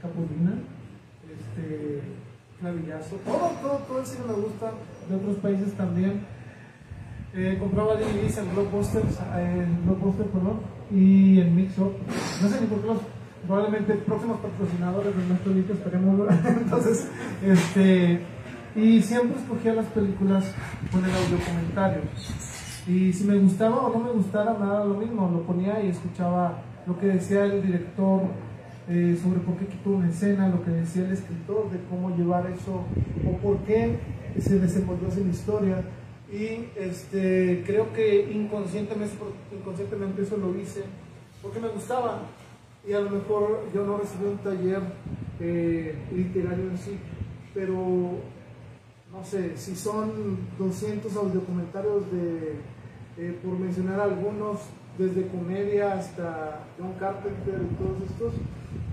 Capulina, 0.00 0.54
este, 1.26 2.02
Clavillazo, 2.60 3.16
todo, 3.16 3.50
todo, 3.60 3.78
todo 3.78 4.00
el 4.00 4.06
cine 4.06 4.24
me 4.28 4.34
gusta, 4.34 4.72
de 5.08 5.16
otros 5.16 5.36
países 5.38 5.72
también. 5.74 6.20
Eh, 7.34 7.56
compraba 7.58 7.94
DVDs 7.94 8.38
en 8.38 8.54
Blockbuster, 8.54 9.02
en 9.38 9.86
Blockbuster, 9.86 10.26
perdón, 10.26 10.60
y 10.90 11.40
en 11.40 11.56
Mix 11.56 11.78
Up. 11.78 11.94
No 12.42 12.48
sé 12.48 12.60
ni 12.60 12.66
por 12.66 12.80
qué 12.80 12.88
probablemente 13.46 13.94
próximos 13.94 14.38
patrocinadores 14.40 15.16
de 15.16 15.26
nuestro 15.26 15.52
libro 15.52 15.74
esperemos. 15.74 16.28
Entonces, 16.44 17.08
este, 17.42 18.20
y 18.74 19.02
siempre 19.02 19.38
escogía 19.40 19.74
las 19.74 19.86
películas 19.86 20.44
con 20.90 21.04
el 21.04 21.10
audio 21.10 21.38
comentario. 21.44 22.02
Y 22.86 23.12
si 23.12 23.24
me 23.24 23.38
gustaba 23.38 23.86
o 23.86 23.92
no 23.92 24.04
me 24.04 24.10
gustara, 24.10 24.56
nada 24.58 24.84
lo 24.84 24.94
mismo, 24.94 25.30
lo 25.30 25.42
ponía 25.42 25.82
y 25.82 25.88
escuchaba 25.88 26.62
lo 26.86 26.98
que 26.98 27.06
decía 27.06 27.44
el 27.44 27.62
director 27.62 28.22
eh, 28.88 29.16
sobre 29.22 29.40
por 29.40 29.56
qué 29.56 29.66
quitó 29.66 29.90
una 29.90 30.08
escena, 30.08 30.48
lo 30.48 30.64
que 30.64 30.70
decía 30.72 31.04
el 31.04 31.12
escritor 31.12 31.70
de 31.70 31.78
cómo 31.88 32.16
llevar 32.16 32.46
eso 32.50 32.84
o 33.24 33.36
por 33.38 33.58
qué 33.58 33.98
se 34.40 34.58
desenvolvió 34.58 35.08
esa 35.08 35.20
historia. 35.20 35.82
Y 36.32 36.66
este, 36.76 37.62
creo 37.66 37.92
que 37.92 38.32
inconscientemente, 38.32 39.16
inconscientemente 39.52 40.22
eso 40.22 40.36
lo 40.38 40.58
hice 40.58 40.82
porque 41.42 41.60
me 41.60 41.68
gustaba. 41.68 42.22
Y 42.86 42.92
a 42.92 43.00
lo 43.00 43.10
mejor 43.10 43.68
yo 43.72 43.84
no 43.86 43.98
recibí 43.98 44.26
un 44.26 44.38
taller 44.38 44.80
eh, 45.40 45.96
literario 46.12 46.70
en 46.70 46.78
sí, 46.78 46.98
pero 47.54 48.18
no 49.12 49.24
sé, 49.24 49.56
si 49.56 49.76
son 49.76 50.38
200 50.58 51.14
audiocomentarios 51.16 52.10
de, 52.10 52.56
eh, 53.18 53.38
por 53.44 53.58
mencionar 53.58 54.00
algunos, 54.00 54.60
desde 54.98 55.26
comedia 55.28 55.94
hasta 55.94 56.64
John 56.78 56.94
Carpenter 56.98 57.60
y 57.60 57.74
todos 57.76 58.10
estos, 58.10 58.34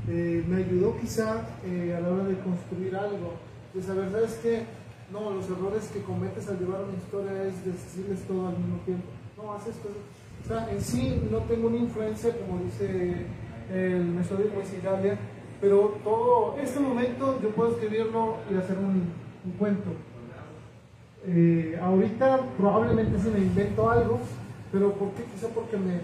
eh, 0.07 0.43
me 0.47 0.57
ayudó 0.57 0.97
quizá 0.99 1.45
eh, 1.65 1.95
a 1.95 2.01
la 2.01 2.09
hora 2.09 2.23
de 2.23 2.39
construir 2.39 2.95
algo, 2.95 3.33
de 3.73 3.81
saber, 3.81 4.11
¿sabes 4.11 4.39
qué? 4.41 4.63
No, 5.11 5.31
los 5.31 5.49
errores 5.49 5.89
que 5.93 6.01
cometes 6.01 6.47
al 6.47 6.59
llevar 6.59 6.83
una 6.83 6.97
historia 6.97 7.43
es 7.43 7.65
decirles 7.65 8.21
todo 8.27 8.47
al 8.47 8.57
mismo 8.57 8.77
tiempo. 8.85 9.05
No, 9.37 9.53
haces 9.53 9.75
cosas. 9.77 9.97
O 10.43 10.47
sea, 10.47 10.71
en 10.71 10.81
sí 10.81 11.21
no 11.31 11.39
tengo 11.39 11.67
una 11.67 11.77
influencia, 11.77 12.35
como 12.37 12.63
dice 12.63 13.25
el 13.73 14.05
metodismo 14.05 14.59
de 14.59 14.77
Italia, 14.77 15.17
pero 15.61 15.99
todo, 16.03 16.55
este 16.61 16.79
momento 16.79 17.39
yo 17.41 17.49
puedo 17.49 17.71
escribirlo 17.71 18.37
y 18.51 18.55
hacer 18.55 18.77
un, 18.77 19.29
cuento. 19.57 19.89
Eh, 21.25 21.77
ahorita 21.81 22.39
probablemente 22.57 23.19
se 23.19 23.29
me 23.29 23.39
invento 23.39 23.89
algo, 23.89 24.19
pero 24.71 24.93
¿por 24.93 25.11
qué? 25.11 25.23
Quizá 25.23 25.47
porque 25.47 25.75
me, 25.77 25.99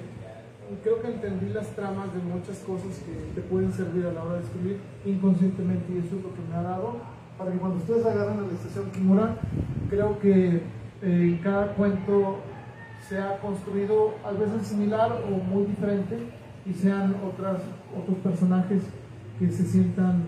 creo 0.83 1.01
que 1.01 1.07
entendí 1.07 1.53
las 1.53 1.67
tramas 1.75 2.13
de 2.13 2.21
muchas 2.21 2.57
cosas 2.59 3.01
que 3.05 3.39
te 3.39 3.47
pueden 3.47 3.71
servir 3.71 4.05
a 4.07 4.13
la 4.13 4.23
hora 4.23 4.35
de 4.35 4.43
escribir 4.43 4.79
inconscientemente 5.05 5.93
y 5.93 5.99
eso 5.99 6.17
es 6.17 6.23
lo 6.23 6.33
que 6.33 6.41
me 6.49 6.55
ha 6.55 6.63
dado 6.63 6.95
para 7.37 7.51
que 7.51 7.57
cuando 7.57 7.77
ustedes 7.77 8.05
agarren 8.05 8.47
la 8.47 8.53
estación 8.53 8.91
Kimura, 8.91 9.35
creo 9.89 10.19
que 10.19 10.61
eh, 11.01 11.39
cada 11.43 11.73
cuento 11.73 12.37
se 13.07 13.19
ha 13.19 13.37
construido 13.39 14.15
a 14.23 14.31
veces 14.31 14.67
similar 14.67 15.11
o 15.11 15.37
muy 15.37 15.65
diferente 15.65 16.17
y 16.65 16.73
sean 16.73 17.15
otras, 17.25 17.61
otros 17.97 18.17
personajes 18.23 18.83
que 19.39 19.49
se 19.49 19.65
sientan 19.65 20.23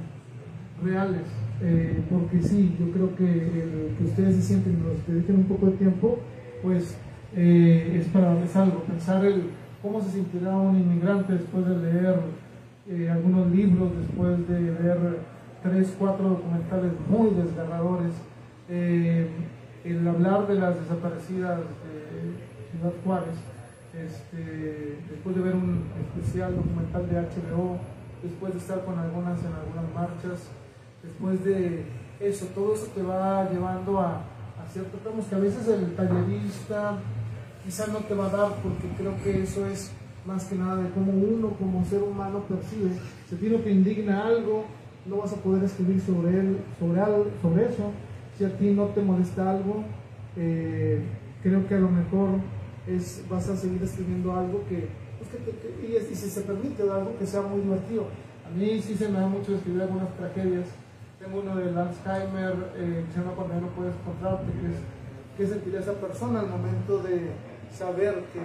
reales. 0.84 1.24
Eh, 1.62 2.04
porque 2.10 2.42
sí, 2.42 2.76
yo 2.80 2.92
creo 2.92 3.16
que 3.16 3.26
el 3.26 3.96
que 3.98 4.04
ustedes 4.04 4.36
se 4.36 4.42
sienten, 4.44 4.84
los 4.84 5.08
dediquen 5.08 5.38
un 5.38 5.46
poco 5.46 5.68
de 5.68 5.72
tiempo, 5.74 6.20
pues 6.62 6.98
eh, 7.36 8.00
es 8.00 8.08
para 8.08 8.34
darles 8.34 8.56
algo, 8.56 8.84
pensar 8.84 9.26
el 9.26 9.44
cómo 9.82 10.02
se 10.02 10.12
sentirá 10.12 10.56
un 10.56 10.78
inmigrante 10.78 11.34
después 11.34 11.66
de 11.66 11.78
leer 11.78 12.20
eh, 12.90 13.10
algunos 13.10 13.52
libros 13.52 13.92
después 13.98 14.48
de 14.48 14.72
ver 14.72 15.20
tres, 15.62 15.94
cuatro 16.00 16.30
documentales 16.30 16.94
muy 17.10 17.32
desgarradores. 17.32 18.14
Eh, 18.70 19.30
el 19.84 20.08
hablar 20.08 20.48
de 20.48 20.56
las 20.56 20.80
desaparecidas 20.80 21.60
de 21.60 22.78
Ciudad 22.78 22.94
Juárez, 23.04 23.36
este, 24.06 24.98
después 25.10 25.36
de 25.36 25.42
ver 25.42 25.56
un 25.56 25.86
especial 26.00 26.56
documental 26.56 27.10
de 27.10 27.16
HBO, 27.16 27.78
después 28.22 28.54
de 28.54 28.60
estar 28.60 28.84
con 28.84 28.98
algunas 28.98 29.40
en 29.40 29.54
algunas 29.54 29.94
marchas, 29.94 30.48
después 31.04 31.44
de 31.44 31.86
eso, 32.20 32.46
todo 32.48 32.74
eso 32.74 32.88
te 32.96 33.02
va 33.02 33.50
llevando 33.50 34.00
a, 34.00 34.16
a 34.16 34.68
ciertos 34.72 35.00
temas 35.02 35.26
que 35.26 35.36
a 35.36 35.40
veces 35.40 35.68
el 35.68 35.96
tallerista 35.96 36.98
quizá 37.64 37.88
no 37.88 38.00
te 38.00 38.16
va 38.16 38.28
a 38.28 38.30
dar 38.30 38.52
porque 38.64 38.88
creo 38.98 39.14
que 39.24 39.44
eso 39.44 39.66
es 39.66 39.92
más 40.26 40.46
que 40.46 40.56
nada 40.56 40.76
de 40.78 40.90
cómo 40.90 41.12
uno 41.12 41.50
como 41.52 41.86
ser 41.86 42.04
humano 42.04 42.44
percibe. 42.48 42.92
Si 43.30 43.36
a 43.36 43.40
ti 43.40 43.50
no 43.50 43.60
te 43.60 43.72
indigna 43.72 44.26
algo, 44.26 44.66
no 45.06 45.18
vas 45.18 45.34
a 45.34 45.38
poder 45.38 45.64
escribir 45.64 46.02
sobre, 46.02 46.40
él, 46.40 46.58
sobre, 46.80 47.00
algo, 47.00 47.28
sobre 47.42 47.66
eso. 47.66 47.92
Si 48.38 48.44
a 48.44 48.58
ti 48.58 48.72
no 48.72 48.86
te 48.88 49.02
molesta 49.02 49.50
algo, 49.50 49.84
eh, 50.36 51.02
creo 51.42 51.66
que 51.68 51.76
a 51.76 51.80
lo 51.80 51.90
mejor 51.90 52.30
es, 52.88 53.24
vas 53.30 53.48
a 53.50 53.56
seguir 53.56 53.84
escribiendo 53.84 54.34
algo 54.34 54.64
que, 54.68 54.88
pues 55.18 55.30
que, 55.30 55.52
te, 55.52 55.86
y, 55.86 56.16
si 56.16 56.30
se 56.30 56.42
permite, 56.42 56.84
algo 56.84 57.18
que 57.18 57.26
sea 57.26 57.42
muy 57.42 57.62
divertido. 57.62 58.08
A 58.46 58.50
mí 58.50 58.82
sí 58.82 58.96
se 58.96 59.10
me 59.10 59.20
da 59.20 59.28
mucho 59.28 59.56
escribir 59.56 59.82
algunas 59.82 60.16
tragedias. 60.16 60.68
Tengo 61.20 61.42
uno 61.42 61.56
del 61.56 61.78
Alzheimer 61.78 62.72
eh, 62.76 63.06
se 63.12 63.20
llama 63.20 63.34
Cuando 63.36 63.62
no 63.62 63.68
puedes 63.70 63.94
encontrarte, 63.96 64.46
que 64.54 64.98
qué 65.38 65.48
sentirá 65.48 65.80
esa 65.80 65.94
persona 65.94 66.40
al 66.40 66.50
momento 66.50 67.00
de 67.00 67.32
saber 67.72 68.26
que 68.34 68.40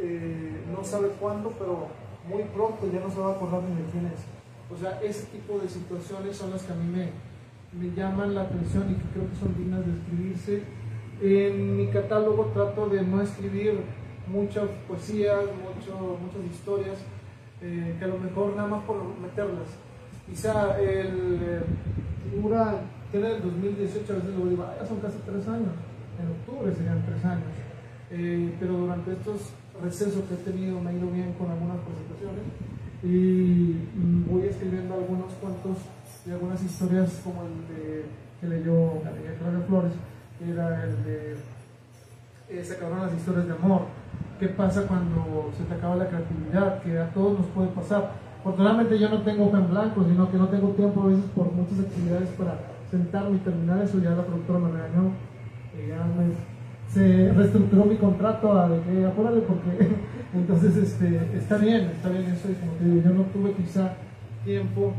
eh, 0.00 0.64
no 0.70 0.84
sabe 0.84 1.08
cuándo, 1.20 1.50
pero 1.58 1.88
muy 2.28 2.42
pronto 2.54 2.90
ya 2.92 3.00
no 3.00 3.10
se 3.10 3.20
va 3.20 3.32
a 3.32 3.36
acordar 3.36 3.62
ni 3.62 3.82
de 3.82 3.90
quién 3.90 4.06
es. 4.06 4.20
O 4.70 4.76
sea, 4.76 5.00
ese 5.02 5.26
tipo 5.26 5.58
de 5.58 5.68
situaciones 5.68 6.36
son 6.36 6.50
las 6.50 6.62
que 6.62 6.72
a 6.72 6.76
mí 6.76 6.90
me, 6.90 7.10
me 7.78 7.94
llaman 7.94 8.34
la 8.34 8.42
atención 8.42 8.90
y 8.90 8.94
que 8.94 9.08
creo 9.12 9.28
que 9.28 9.36
son 9.36 9.56
dignas 9.56 9.86
de 9.86 9.92
escribirse. 9.92 10.62
En 11.22 11.76
mi 11.76 11.86
catálogo 11.88 12.50
trato 12.54 12.88
de 12.88 13.02
no 13.02 13.22
escribir 13.22 13.80
muchas 14.26 14.68
poesías, 14.88 15.40
mucho, 15.44 16.18
muchas 16.20 16.52
historias, 16.52 16.98
eh, 17.62 17.94
que 17.98 18.04
a 18.04 18.08
lo 18.08 18.18
mejor 18.18 18.56
nada 18.56 18.68
más 18.68 18.84
por 18.84 18.96
meterlas. 19.20 19.68
Quizá 20.26 20.78
el 20.80 21.38
eh, 21.42 21.62
figura 22.30 22.80
tiene 23.10 23.32
el 23.32 23.42
2018, 23.42 24.12
a 24.12 24.16
veces 24.16 24.34
lo 24.34 24.46
digo, 24.46 24.64
ah, 24.64 24.74
ya 24.80 24.86
son 24.86 25.00
casi 25.00 25.18
tres 25.24 25.46
años, 25.46 25.72
en 26.18 26.30
octubre 26.30 26.74
serían 26.74 27.04
tres 27.06 27.24
años. 27.24 27.52
Eh, 28.10 28.54
pero 28.60 28.74
durante 28.74 29.12
estos 29.12 29.52
recesos 29.82 30.24
que 30.24 30.34
he 30.34 30.52
tenido 30.52 30.80
me 30.80 30.90
ha 30.90 30.92
ido 30.92 31.08
bien 31.10 31.32
con 31.34 31.50
algunas 31.50 31.78
presentaciones 31.78 32.44
y 33.02 33.76
voy 34.30 34.46
escribiendo 34.48 34.94
algunos 34.94 35.32
cuentos 35.34 35.76
y 36.26 36.30
algunas 36.30 36.62
historias 36.62 37.20
como 37.22 37.42
el 37.42 37.68
de, 37.68 38.04
que 38.40 38.46
leyó 38.46 39.00
Galería 39.02 39.36
Clara 39.38 39.60
Flores, 39.66 39.92
que 39.92 40.13
era 40.40 40.84
el 40.84 41.04
de 41.04 41.36
eh, 42.48 42.62
se 42.62 42.74
acabaron 42.74 43.06
las 43.06 43.14
historias 43.14 43.46
de 43.46 43.52
amor. 43.52 43.82
¿Qué 44.38 44.48
pasa 44.48 44.86
cuando 44.86 45.50
se 45.56 45.64
te 45.64 45.74
acaba 45.74 45.96
la 45.96 46.08
creatividad? 46.08 46.82
Que 46.82 46.98
a 46.98 47.08
todos 47.10 47.38
nos 47.38 47.46
puede 47.48 47.68
pasar. 47.68 48.12
Afortunadamente 48.40 48.98
yo 48.98 49.08
no 49.08 49.22
tengo 49.22 49.46
hoja 49.46 49.58
en 49.58 49.70
blanco, 49.70 50.04
sino 50.04 50.30
que 50.30 50.36
no 50.36 50.48
tengo 50.48 50.68
tiempo 50.70 51.02
a 51.02 51.06
veces 51.06 51.24
por 51.34 51.50
muchas 51.52 51.80
actividades 51.80 52.28
para 52.30 52.58
sentarme 52.90 53.36
y 53.36 53.40
terminar 53.40 53.82
eso. 53.82 53.98
Ya 53.98 54.10
la 54.10 54.24
productora 54.24 54.58
me 54.58 54.72
regañó, 54.72 55.12
y 55.72 55.88
ya 55.88 56.04
me 56.04 56.54
se 56.94 57.32
reestructuró 57.32 57.84
mi 57.86 57.96
contrato 57.96 58.56
a 58.56 58.68
de 58.68 58.80
que 58.82 59.04
apúrale 59.04 59.40
porque 59.40 59.94
entonces 60.34 60.76
este, 60.76 61.36
está 61.36 61.56
bien, 61.56 61.90
está 61.96 62.08
bien 62.08 62.24
eso 62.26 62.48
y 62.50 62.54
como 62.54 62.72
te 62.72 62.84
digo, 62.84 63.02
yo 63.02 63.14
no 63.14 63.22
tuve 63.24 63.52
quizá 63.52 63.94
tiempo 64.44 64.92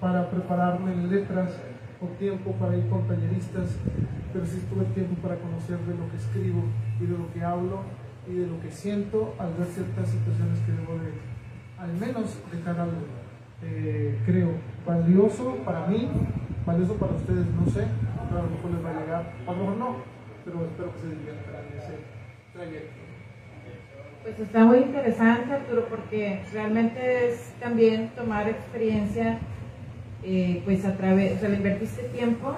para 0.00 0.30
prepararme 0.30 0.92
en 0.92 1.10
letras 1.10 1.50
o 2.02 2.06
tiempo 2.18 2.52
para 2.52 2.76
ir 2.76 2.88
con 2.88 3.06
talleristas, 3.06 3.78
pero 4.32 4.44
sí 4.44 4.62
tuve 4.68 4.84
tiempo 4.86 5.14
para 5.22 5.36
conocer 5.36 5.78
de 5.78 5.94
lo 5.94 6.10
que 6.10 6.16
escribo 6.16 6.64
y 7.00 7.06
de 7.06 7.16
lo 7.16 7.32
que 7.32 7.42
hablo 7.42 7.82
y 8.28 8.34
de 8.34 8.46
lo 8.46 8.60
que 8.60 8.70
siento 8.70 9.34
al 9.38 9.54
ver 9.54 9.66
ciertas 9.68 10.08
situaciones 10.08 10.58
que 10.66 10.72
debo 10.72 10.98
de, 10.98 11.12
al 11.78 11.92
menos 11.94 12.38
dejar 12.50 12.80
algo, 12.80 13.02
eh, 13.62 14.18
creo, 14.26 14.50
valioso 14.86 15.56
para 15.64 15.86
mí, 15.86 16.08
valioso 16.66 16.94
para 16.94 17.12
ustedes, 17.12 17.46
no 17.46 17.66
sé, 17.70 17.86
pero 18.28 18.40
a 18.40 18.44
lo 18.44 18.50
mejor 18.50 18.70
les 18.72 18.84
va 18.84 18.90
a 18.90 19.00
llegar, 19.00 19.32
a 19.46 19.52
lo 19.52 19.58
mejor 19.58 19.76
no, 19.76 19.96
pero 20.44 20.64
espero 20.66 20.92
que 20.92 20.98
se 20.98 21.08
diviertan 21.08 21.54
en 21.70 21.78
ese 21.78 21.94
trayecto. 22.52 23.02
Pues 24.22 24.38
está 24.38 24.64
muy 24.64 24.78
interesante, 24.78 25.52
Arturo, 25.52 25.86
porque 25.88 26.44
realmente 26.52 27.28
es 27.28 27.52
también 27.60 28.10
tomar 28.14 28.48
experiencia, 28.48 29.40
eh, 30.22 30.62
pues 30.64 30.84
a 30.84 30.96
través, 30.96 31.36
o 31.36 31.40
sea, 31.40 31.48
le 31.48 31.56
invertiste 31.56 32.02
tiempo 32.04 32.56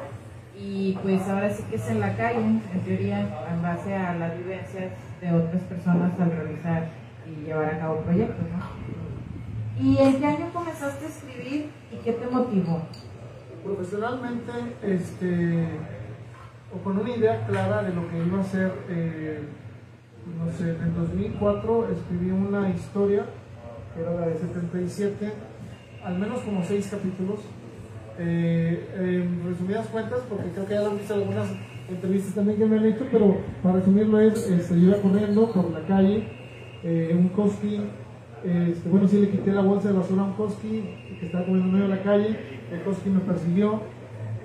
y 0.59 0.99
pues 1.03 1.23
ahora 1.29 1.51
sí 1.51 1.63
que 1.69 1.77
es 1.77 1.89
en 1.89 2.01
la 2.01 2.17
calle, 2.17 2.39
en 2.39 2.81
teoría, 2.85 3.21
en 3.21 3.63
base 3.63 3.95
a 3.95 4.15
las 4.15 4.37
vivencias 4.37 4.93
de 5.21 5.33
otras 5.33 5.63
personas 5.63 6.13
al 6.21 6.31
realizar 6.31 6.89
y 7.27 7.47
llevar 7.47 7.75
a 7.75 7.79
cabo 7.79 8.01
proyectos, 8.03 8.45
¿no? 8.51 9.83
¿Y 9.83 9.99
en 9.99 10.21
qué 10.21 10.27
año 10.27 10.51
comenzaste 10.53 11.07
a 11.07 11.09
escribir 11.09 11.71
y 11.91 11.97
qué 12.05 12.13
te 12.13 12.27
motivó? 12.29 12.83
Profesionalmente, 13.65 14.53
este, 14.83 15.67
o 16.73 16.85
con 16.85 16.99
una 16.99 17.11
idea 17.11 17.45
clara 17.47 17.83
de 17.83 17.95
lo 17.95 18.09
que 18.09 18.19
iba 18.19 18.41
a 18.41 18.45
ser, 18.45 18.73
eh, 18.89 19.41
no 20.39 20.53
sé, 20.53 20.71
en 20.71 20.95
2004 20.95 21.89
escribí 21.91 22.31
una 22.31 22.69
historia, 22.71 23.25
que 23.95 24.03
era 24.03 24.13
la 24.13 24.27
de 24.29 24.39
77, 24.39 25.33
al 26.05 26.19
menos 26.19 26.41
como 26.41 26.63
seis 26.65 26.89
capítulos. 26.91 27.41
Eh, 28.17 28.89
en 28.97 29.45
resumidas 29.45 29.89
cuentas, 29.89 30.21
porque 30.29 30.51
creo 30.51 30.67
que 30.67 30.75
ya 30.75 30.83
lo 30.83 30.91
han 30.91 30.99
visto 30.99 31.15
algunas 31.15 31.49
entrevistas 31.89 32.35
también 32.35 32.59
que 32.59 32.67
me 32.67 32.79
han 32.79 32.87
hecho, 32.87 33.07
pero 33.11 33.39
para 33.61 33.77
resumirlo 33.77 34.21
es, 34.21 34.39
se 34.39 34.79
iba 34.79 34.97
corriendo 34.99 35.51
por 35.51 35.71
la 35.73 35.81
calle, 35.81 36.29
eh, 36.85 37.13
un 37.19 37.29
Koski, 37.31 37.81
este, 38.45 38.89
bueno, 38.89 39.09
sí 39.09 39.21
le 39.21 39.31
quité 39.31 39.51
la 39.51 39.63
bolsa 39.63 39.89
de 39.89 39.99
basura 39.99 40.23
a 40.23 40.27
un 40.27 40.35
Koski 40.35 40.85
que 41.19 41.27
estaba 41.27 41.45
comiendo 41.45 41.67
en 41.67 41.73
medio 41.73 41.89
de 41.89 41.97
la 41.97 42.03
calle, 42.05 42.39
el 42.71 42.83
Koski 42.83 43.11
me 43.11 43.19
persiguió, 43.19 43.81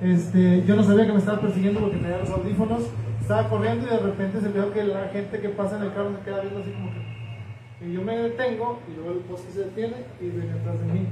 este, 0.02 0.64
yo 0.66 0.76
no 0.76 0.84
sabía 0.84 1.06
que 1.06 1.12
me 1.12 1.20
estaba 1.20 1.42
persiguiendo 1.42 1.82
porque 1.82 1.98
tenía 1.98 2.20
los 2.20 2.30
audífonos. 2.30 2.84
Estaba 3.20 3.50
corriendo 3.50 3.86
y 3.86 3.90
de 3.90 4.00
repente 4.00 4.40
se 4.40 4.50
veo 4.50 4.72
que 4.72 4.84
la 4.84 5.10
gente 5.10 5.40
que 5.40 5.50
pasa 5.50 5.78
en 5.78 5.84
el 5.84 5.94
carro 5.94 6.16
se 6.18 6.24
queda 6.24 6.42
viendo 6.42 6.62
así 6.62 6.72
como 6.72 6.90
que. 6.92 7.86
Y 7.86 7.94
yo 7.94 8.02
me 8.02 8.18
detengo 8.18 8.80
y 8.90 8.96
luego 8.96 9.12
el 9.12 9.26
Koski 9.26 9.52
se 9.52 9.66
detiene 9.66 9.98
y 10.20 10.30
viene 10.30 10.52
atrás 10.54 10.80
de 10.80 10.94
mí. 10.94 11.08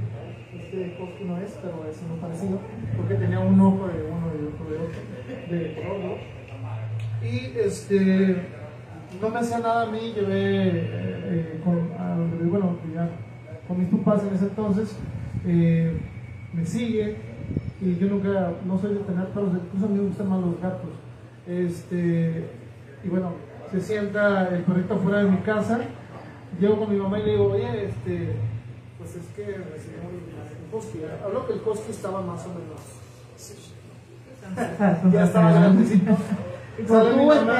Este 0.70 0.96
Koski 0.98 1.24
no 1.24 1.38
es, 1.38 1.58
pero 1.62 1.88
es 1.88 1.98
uno 2.04 2.20
parecido 2.20 2.58
porque 2.94 3.14
tenía 3.14 3.40
un 3.40 3.58
ojo 3.58 3.88
de 3.88 4.02
uno 4.02 4.26
y 4.34 4.46
otro 4.48 4.70
de 4.70 4.76
otro, 4.76 5.00
de 5.50 5.74
color, 5.74 5.98
¿no? 6.04 7.26
Y 7.26 7.58
este, 7.58 8.36
no 9.18 9.30
me 9.30 9.38
hacía 9.38 9.60
nada 9.60 9.84
a 9.84 9.90
mí, 9.90 10.12
llevé 10.14 10.68
eh, 10.68 11.60
con, 11.64 11.90
a 11.98 12.16
donde, 12.16 12.44
bueno, 12.44 12.76
ya, 12.94 13.08
con 13.66 13.78
mis 13.78 13.88
papás 13.88 14.24
en 14.28 14.34
ese 14.34 14.44
entonces, 14.44 14.94
eh, 15.46 15.98
me 16.52 16.66
sigue 16.66 17.16
y 17.80 17.96
yo 17.96 18.08
nunca, 18.08 18.52
no 18.66 18.78
soy 18.78 18.92
de 18.92 19.00
tener 19.00 19.28
perros, 19.28 19.52
incluso 19.54 19.86
a 19.86 19.88
mí 19.88 19.98
me 19.98 20.08
gustan 20.08 20.28
más 20.28 20.40
los 20.40 20.60
gatos. 20.60 20.90
Este, 21.46 22.44
y 23.02 23.08
bueno, 23.08 23.32
se 23.70 23.80
sienta 23.80 24.54
el 24.54 24.64
perrito 24.64 24.98
fuera 24.98 25.24
de 25.24 25.30
mi 25.30 25.38
casa, 25.38 25.80
llego 26.60 26.78
con 26.78 26.92
mi 26.92 26.98
mamá 26.98 27.18
y 27.20 27.22
le 27.22 27.30
digo, 27.30 27.52
oye, 27.52 27.86
este, 27.86 28.34
pues 28.98 29.14
es 29.14 29.26
que 29.28 29.44
recibimos 29.44 30.12
Habló 31.24 31.46
que 31.46 31.52
el 31.54 31.62
Koski 31.62 31.90
estaba 31.90 32.20
más 32.20 32.44
o 32.46 32.50
menos, 32.50 32.80
ya 35.12 35.24
estaba 35.24 35.52
grandecito. 35.52 36.16
Sale 36.86 37.16
mi, 37.16 37.26
mamá, 37.26 37.58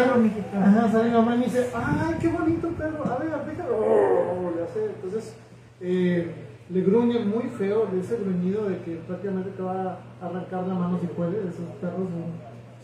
ajá, 0.55 0.93
sale 0.93 1.09
mi 1.09 1.16
mamá 1.16 1.35
y 1.35 1.39
me 1.39 1.44
dice, 1.47 1.70
¡ah, 1.74 2.14
qué 2.20 2.28
bonito 2.28 2.68
perro! 2.68 3.05
A 3.05 3.18
ver, 3.18 3.30
déjalo. 3.47 3.76
Oh, 3.76 4.52
ya 4.56 4.72
sé. 4.72 4.85
Entonces, 4.94 5.35
eh, 5.80 6.30
le 6.70 6.80
gruñe 6.82 7.18
muy 7.24 7.48
feo 7.51 7.86
de 7.86 7.98
ese 7.98 8.16
gruñido 8.16 8.68
de 8.68 8.78
que 8.82 8.94
prácticamente 9.09 9.51
te 9.51 9.62
va 9.62 9.98
a 10.22 10.26
arrancar 10.26 10.68
la 10.68 10.74
mano 10.74 11.01
si 11.01 11.09
puede. 11.09 11.39
Esos 11.48 11.66
perros 11.80 12.06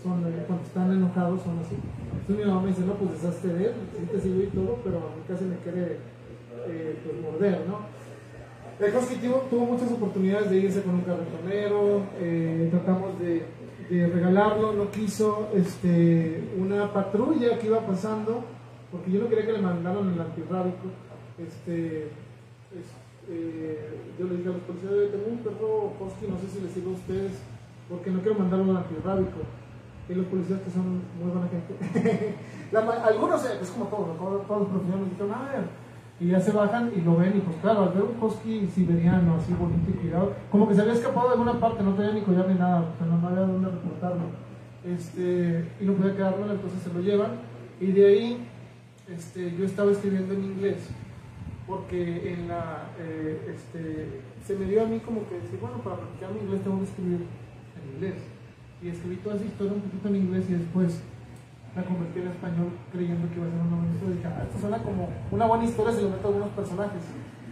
son, 0.03 0.27
eh, 0.27 0.45
cuando 0.49 0.65
están 0.65 0.91
enojados 0.91 1.41
son 1.43 1.61
así. 1.61 1.77
Entonces 2.13 2.45
mi 2.45 2.51
mamá 2.51 2.63
me 2.63 2.69
dice, 2.71 2.83
no, 2.83 2.95
pues 2.95 3.23
deshazte 3.23 3.49
de 3.49 3.67
él, 3.67 3.73
sí 3.97 4.07
te 4.11 4.21
sigo 4.21 4.43
y 4.43 4.47
todo, 4.47 4.79
pero 4.83 4.97
a 4.99 5.15
mí 5.15 5.23
casi 5.29 5.45
me 5.45 5.57
quiere 5.59 5.99
eh, 6.67 6.99
pues, 7.05 7.21
morder, 7.23 7.63
¿no? 7.69 7.79
El 8.81 8.97
Husky 8.97 9.17
tuvo, 9.17 9.67
muchas 9.67 9.91
oportunidades 9.93 10.51
de 10.51 10.59
irse 10.59 10.83
con 10.83 10.97
un 10.97 11.03
carretonero, 11.03 12.03
eh, 12.19 12.69
tratamos 12.71 13.19
de, 13.21 13.47
regalarlo, 13.89 14.73
no 14.73 14.91
quiso 14.91 15.51
este, 15.55 16.43
una 16.59 16.93
patrulla 16.93 17.59
que 17.59 17.67
iba 17.67 17.81
pasando, 17.81 18.43
porque 18.91 19.13
yo 19.13 19.21
no 19.21 19.29
quería 19.29 19.47
que 19.47 19.53
le 19.53 19.59
mandaran 19.61 20.13
el 20.13 20.21
antirrábico. 20.21 20.89
Este, 21.39 22.09
eh, 23.29 23.99
yo 24.19 24.27
le 24.27 24.37
dije 24.39 24.49
a 24.49 24.53
los 24.53 24.63
policías, 24.63 24.93
tengo 25.13 25.27
un 25.31 25.39
perro 25.39 25.93
husky, 26.01 26.27
no 26.27 26.39
sé 26.39 26.49
si 26.49 26.61
les 26.61 26.73
sirve 26.73 26.91
a 26.91 26.95
ustedes, 26.95 27.33
porque 27.89 28.11
no 28.11 28.21
quiero 28.21 28.39
mandarlo 28.39 28.73
al 28.73 28.79
antirrábico. 28.79 29.41
Y 30.09 30.15
los 30.15 30.27
policías 30.27 30.61
que 30.61 30.71
son 30.71 31.03
muy 31.21 31.31
buena 31.31 31.49
gente. 31.49 32.35
Algunos, 33.07 33.45
eh, 33.45 33.59
es 33.63 33.71
como 33.71 33.87
todos, 33.87 34.19
todos, 34.19 34.47
todos, 34.47 34.61
los 34.63 34.69
profesionales 34.71 35.11
dijeron, 35.11 35.33
a 35.33 35.43
ver, 35.53 35.65
y 36.21 36.29
ya 36.29 36.41
se 36.41 36.53
bajan 36.53 36.93
y 36.97 37.01
lo 37.01 37.17
ven 37.17 37.37
y 37.37 37.41
pues 37.41 37.57
claro, 37.59 37.85
al 37.85 37.89
ver 37.91 38.05
un 38.05 38.23
husky 38.23 38.67
siberiano 38.67 39.37
así 39.37 39.53
bonito 39.53 39.91
y 39.91 39.95
cuidado, 39.95 40.33
como 40.51 40.69
que 40.69 40.75
se 40.75 40.83
había 40.83 40.93
escapado 40.93 41.29
de 41.29 41.33
alguna 41.35 41.59
parte, 41.59 41.83
no 41.83 41.95
tenía 41.95 42.13
ni 42.13 42.21
collar 42.21 42.49
ni 42.49 42.55
nada, 42.55 42.81
o 42.81 42.99
sea, 42.99 43.07
no 43.07 43.27
había 43.27 43.41
dónde 43.41 43.71
reportarlo. 43.71 44.45
Este, 44.85 45.67
y 45.81 45.85
no 45.85 45.95
podía 45.95 46.15
quedármelo, 46.15 46.53
entonces 46.53 46.83
se 46.83 46.93
lo 46.93 47.01
llevan 47.01 47.33
y 47.81 47.87
de 47.93 48.07
ahí 48.07 48.49
este, 49.09 49.55
yo 49.57 49.65
estaba 49.65 49.91
escribiendo 49.91 50.35
en 50.35 50.45
inglés 50.45 50.91
porque 51.67 52.33
en 52.33 52.49
la, 52.49 52.91
eh, 52.99 53.55
este, 53.55 54.21
se 54.45 54.57
me 54.57 54.67
dio 54.67 54.83
a 54.83 54.87
mí 54.87 54.99
como 55.01 55.27
que 55.29 55.37
decir, 55.37 55.59
bueno, 55.61 55.79
para 55.79 55.97
practicar 55.97 56.33
mi 56.33 56.41
inglés 56.41 56.63
tengo 56.63 56.79
que 56.79 56.85
escribir 56.85 57.21
en 57.77 57.95
inglés. 57.95 58.23
Y 58.83 58.89
escribí 58.89 59.17
toda 59.17 59.37
esa 59.37 59.47
historia 59.47 59.73
un 59.73 59.81
poquito 59.81 60.09
en 60.09 60.17
inglés 60.17 60.45
y 60.51 60.53
después 60.55 61.03
la 61.77 61.83
convertí 61.83 62.21
en 62.21 62.29
español 62.29 62.71
creyendo 62.93 63.29
que 63.29 63.37
iba 63.37 63.47
a 63.47 63.51
ser 63.51 63.61
una 63.61 63.77
buena 63.77 63.95
historia. 63.95 64.15
Y 64.15 64.19
dije, 64.19 64.29
ah, 64.31 64.43
esto 64.47 64.59
suena 64.61 64.79
como 64.79 65.09
una 65.31 65.47
buena 65.47 65.65
historia 65.65 65.93
si 65.93 66.03
le 66.03 66.11
meto 66.11 66.25
a 66.25 66.31
algunos 66.31 66.51
personajes. 66.51 67.03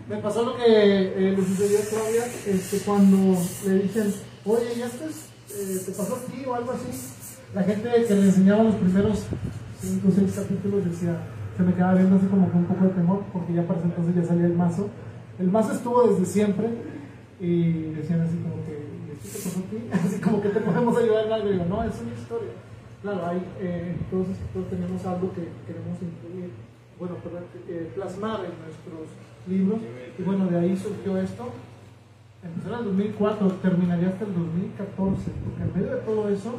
Me 0.09 0.17
pasó 0.19 0.45
lo 0.45 0.57
que 0.57 0.67
eh, 0.67 1.35
le 1.37 1.43
sucedió 1.45 1.79
a 1.79 1.83
Claudia 1.83 2.25
este, 2.47 2.79
cuando 2.79 3.39
le 3.67 3.75
dicen, 3.83 4.15
oye, 4.45 4.75
¿ya 4.77 4.87
estás, 4.87 5.31
eh, 5.51 5.83
te 5.87 5.93
pasó 5.93 6.17
a 6.17 6.19
ti 6.31 6.45
o 6.47 6.55
algo 6.55 6.73
así? 6.73 6.91
La 7.55 7.63
gente 7.63 7.89
que 8.07 8.15
le 8.15 8.23
enseñaba 8.23 8.63
los 8.63 8.75
primeros 8.77 9.27
5 9.81 10.09
o 10.09 10.11
6 10.11 10.33
capítulos 10.35 10.85
decía, 10.85 11.19
se 11.57 11.63
me 11.63 11.75
quedaba 11.75 11.95
viendo 11.95 12.17
así 12.17 12.27
como 12.27 12.49
con 12.51 12.59
un 12.59 12.67
poco 12.67 12.85
de 12.85 12.91
temor, 12.91 13.25
porque 13.33 13.53
ya 13.53 13.67
para 13.67 13.79
ese 13.79 13.89
entonces 13.89 14.15
ya 14.15 14.25
salía 14.25 14.47
el 14.47 14.55
mazo. 14.55 14.89
El 15.39 15.51
mazo 15.51 15.73
estuvo 15.73 16.09
desde 16.09 16.25
siempre 16.25 16.69
y 17.41 17.93
decían 17.95 18.21
así 18.21 18.37
como 18.39 18.65
que, 18.65 18.87
¿qué 19.23 19.29
te 19.29 19.39
pasó 19.39 19.59
a 19.59 19.63
ti? 19.63 19.79
Así 20.07 20.21
como 20.21 20.41
que 20.41 20.49
te 20.49 20.61
podemos 20.61 20.97
ayudar 20.97 21.27
en 21.27 21.33
algo. 21.33 21.49
Y 21.49 21.53
digo, 21.53 21.65
no, 21.67 21.85
es 21.85 21.95
una 22.01 22.13
historia. 22.13 22.53
Claro, 23.03 23.27
hay, 23.27 23.43
eh, 23.61 23.97
todos 24.11 24.29
escritores 24.29 24.71
tenemos 24.71 25.05
algo 25.05 25.33
que 25.33 25.49
queremos 25.67 25.99
incluir, 26.01 26.51
bueno, 26.99 27.17
eh, 27.69 27.91
plasmar 27.97 28.41
en 28.45 28.55
nuestros 28.63 29.11
libros. 29.49 29.81
Y 30.17 30.23
bueno, 30.23 30.47
de 30.47 30.59
ahí 30.59 30.77
surgió 30.77 31.19
esto. 31.19 31.51
Empezó 32.45 32.69
en 32.69 32.79
el 32.79 32.85
2004, 32.85 33.49
terminaría 33.61 34.09
hasta 34.09 34.25
el 34.25 34.35
2014, 34.35 35.31
porque 35.45 35.63
en 35.63 35.75
medio 35.75 35.97
de 35.97 36.03
todo 36.03 36.29
eso 36.29 36.55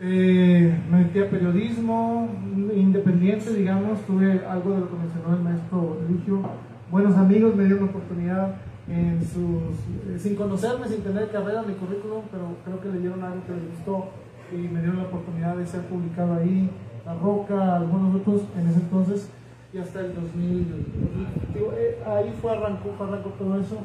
eh, 0.00 0.78
me 0.90 0.98
metí 0.98 1.18
a 1.20 1.30
periodismo 1.30 2.28
independiente, 2.74 3.52
digamos, 3.52 4.00
tuve 4.06 4.44
algo 4.46 4.72
de 4.72 4.80
lo 4.80 4.88
que 4.90 4.96
mencionó 4.96 5.36
el 5.36 5.42
maestro 5.42 5.98
Ligio. 6.08 6.42
Buenos 6.90 7.16
amigos 7.16 7.54
me 7.54 7.64
dieron 7.64 7.86
la 7.86 7.90
oportunidad 7.90 8.54
en 8.88 9.20
sus, 9.20 9.78
eh, 10.08 10.18
sin 10.18 10.34
conocerme, 10.36 10.88
sin 10.88 11.02
tener 11.02 11.30
carrera 11.30 11.62
mi 11.62 11.74
currículum, 11.74 12.22
pero 12.30 12.56
creo 12.64 12.80
que 12.80 12.96
le 12.96 13.00
dieron 13.00 13.22
algo 13.22 13.44
que 13.44 13.52
les 13.52 13.76
gustó 13.76 14.08
y 14.52 14.56
me 14.56 14.80
dieron 14.80 14.98
la 14.98 15.04
oportunidad 15.04 15.56
de 15.56 15.66
ser 15.66 15.82
publicado 15.82 16.34
ahí, 16.34 16.70
La 17.04 17.14
Roca, 17.14 17.76
algunos 17.76 18.14
otros 18.16 18.42
en 18.58 18.68
ese 18.68 18.80
entonces 18.80 19.30
y 19.72 19.78
hasta 19.78 20.00
el 20.00 20.14
2000. 20.14 20.66
digo, 21.54 21.72
eh, 21.76 21.98
ahí 22.06 22.34
fue 22.40 22.52
arrancó, 22.52 22.94
arrancó 23.00 23.30
todo 23.30 23.60
eso. 23.60 23.78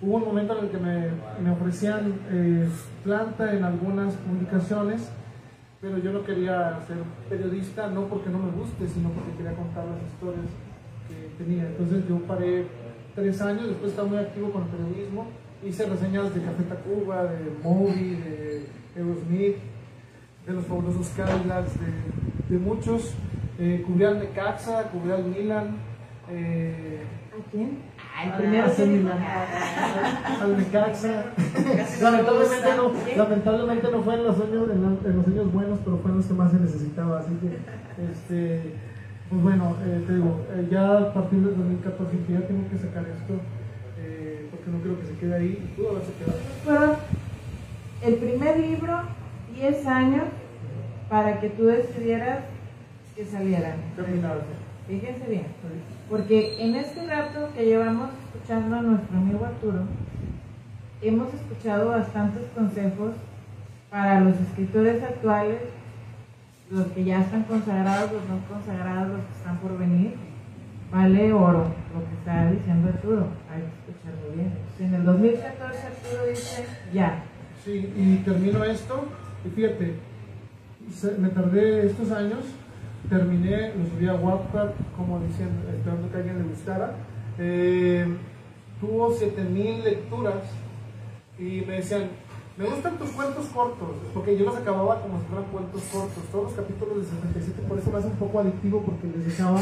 Hubo 0.00 0.16
un 0.16 0.24
momento 0.24 0.58
en 0.58 0.64
el 0.64 0.70
que 0.70 0.78
me, 0.78 1.08
me 1.42 1.50
ofrecían 1.50 2.14
eh, 2.30 2.68
planta 3.02 3.54
en 3.54 3.64
algunas 3.64 4.14
publicaciones 4.14 5.10
pero 5.84 5.98
yo 5.98 6.12
no 6.12 6.24
quería 6.24 6.80
ser 6.86 6.96
periodista, 7.28 7.88
no 7.88 8.06
porque 8.06 8.30
no 8.30 8.38
me 8.38 8.50
guste, 8.52 8.88
sino 8.88 9.10
porque 9.10 9.36
quería 9.36 9.52
contar 9.52 9.84
las 9.84 10.00
historias 10.10 10.46
que 11.06 11.44
tenía. 11.44 11.66
Entonces 11.66 12.08
yo 12.08 12.16
paré 12.20 12.64
tres 13.14 13.38
años, 13.42 13.68
después 13.68 13.90
estaba 13.90 14.08
muy 14.08 14.16
activo 14.16 14.50
con 14.50 14.62
el 14.62 14.68
periodismo, 14.68 15.26
hice 15.62 15.84
reseñas 15.84 16.34
de 16.34 16.40
Café 16.40 16.62
Tacuba, 16.62 17.24
de 17.24 17.52
Moby, 17.62 18.16
de 18.16 18.66
Aerosmith, 18.96 19.56
de 20.46 20.52
los 20.52 20.66
fabulosos 20.66 21.08
Cadillacs, 21.16 21.72
de, 21.80 22.54
de 22.54 22.58
muchos. 22.58 23.14
Eh, 23.58 23.82
cubrí 23.86 24.04
al 24.04 24.18
Necaxa, 24.18 24.84
cubrí 24.90 25.12
al 25.12 25.24
Milan. 25.24 25.76
Eh, 26.30 27.02
¿A 27.32 27.50
quién? 27.50 27.78
al 28.16 28.36
primero 28.36 28.68
sí, 28.68 28.82
al 30.42 30.56
Necaxa. 30.56 31.24
lamentablemente, 32.00 32.76
no, 32.76 32.92
lamentablemente 33.16 33.90
no 33.90 34.02
fue 34.02 34.14
en 34.14 34.24
los, 34.24 34.36
años, 34.36 34.68
en, 34.70 35.16
los 35.16 35.26
años 35.26 35.52
buenos, 35.52 35.80
pero 35.84 35.98
fue 35.98 36.10
en 36.10 36.16
los 36.18 36.26
que 36.26 36.34
más 36.34 36.52
se 36.52 36.58
necesitaba. 36.58 37.20
Así 37.20 37.32
que, 37.40 38.12
este, 38.12 38.74
pues 39.30 39.42
bueno, 39.42 39.76
eh, 39.84 40.04
te 40.06 40.14
digo, 40.14 40.40
eh, 40.52 40.68
ya 40.70 40.98
a 40.98 41.14
partir 41.14 41.40
del 41.40 41.56
2014 41.56 42.16
ya 42.28 42.46
tengo 42.46 42.68
que 42.68 42.78
sacar 42.78 43.04
esto, 43.04 43.34
porque 44.50 44.70
no 44.70 44.78
creo 44.80 45.00
que 45.00 45.06
se 45.06 45.14
quede 45.18 45.34
ahí. 45.34 45.74
Pudo 45.76 45.90
haberse 45.90 46.12
quedado. 46.12 46.96
El 48.02 48.14
primer 48.16 48.58
libro, 48.58 49.00
10 49.54 49.86
años, 49.86 50.24
para 51.08 51.40
que 51.40 51.50
tú 51.50 51.64
decidieras 51.66 52.40
que 53.14 53.24
saliera. 53.24 53.76
Fíjense 54.88 55.26
bien. 55.28 55.46
Porque 56.10 56.62
en 56.62 56.74
este 56.74 57.06
rato 57.06 57.48
que 57.54 57.64
llevamos 57.64 58.10
escuchando 58.26 58.76
a 58.76 58.82
nuestro 58.82 59.16
amigo 59.16 59.44
Arturo, 59.44 59.80
hemos 61.00 61.32
escuchado 61.32 61.90
bastantes 61.90 62.42
consejos 62.54 63.14
para 63.90 64.20
los 64.20 64.34
escritores 64.40 65.02
actuales, 65.02 65.60
los 66.70 66.86
que 66.88 67.04
ya 67.04 67.20
están 67.20 67.44
consagrados, 67.44 68.12
los 68.12 68.22
no 68.28 68.38
consagrados, 68.48 69.08
los 69.08 69.20
que 69.24 69.32
están 69.38 69.58
por 69.58 69.78
venir. 69.78 70.14
Vale 70.90 71.32
oro 71.32 71.64
lo 71.92 72.00
que 72.06 72.14
está 72.18 72.50
diciendo 72.50 72.88
Arturo, 72.88 73.26
hay 73.50 73.62
que 73.62 73.92
escucharlo 73.92 74.34
bien. 74.34 74.52
En 74.78 74.94
el 74.94 75.04
2014 75.04 75.86
Arturo 75.86 76.26
dice 76.28 76.66
ya. 76.92 77.22
Sí, 77.64 77.92
y 77.96 78.16
termino 78.24 78.62
esto, 78.64 79.04
y 79.44 79.48
fíjate, 79.50 79.94
me 81.18 81.28
tardé 81.28 81.86
estos 81.86 82.10
años 82.10 82.44
terminé, 83.08 83.72
lo 83.74 83.86
subí 83.86 84.06
a 84.08 84.14
Wattpad, 84.14 84.70
como 84.96 85.20
diciendo, 85.20 85.68
esperando 85.74 86.10
que 86.10 86.16
alguien 86.16 86.38
le 86.38 86.44
gustara. 86.44 86.94
Eh, 87.38 88.06
tuvo 88.80 89.12
7000 89.12 89.84
lecturas 89.84 90.42
y 91.38 91.62
me 91.66 91.74
decían, 91.74 92.08
me 92.56 92.66
gustan 92.66 92.98
tus 92.98 93.10
cuentos 93.10 93.46
cortos, 93.46 93.88
porque 94.12 94.36
yo 94.36 94.44
los 94.44 94.56
acababa 94.56 95.00
como 95.02 95.18
si 95.20 95.26
fueran 95.26 95.50
cuentos 95.50 95.82
cortos, 95.92 96.22
todos 96.30 96.44
los 96.44 96.54
capítulos 96.54 96.98
de 96.98 97.04
77, 97.04 97.62
por 97.68 97.78
eso 97.78 97.90
me 97.90 97.98
hace 97.98 98.06
un 98.06 98.16
poco 98.16 98.40
adictivo 98.40 98.82
porque 98.82 99.08
les 99.08 99.26
dejaba 99.26 99.60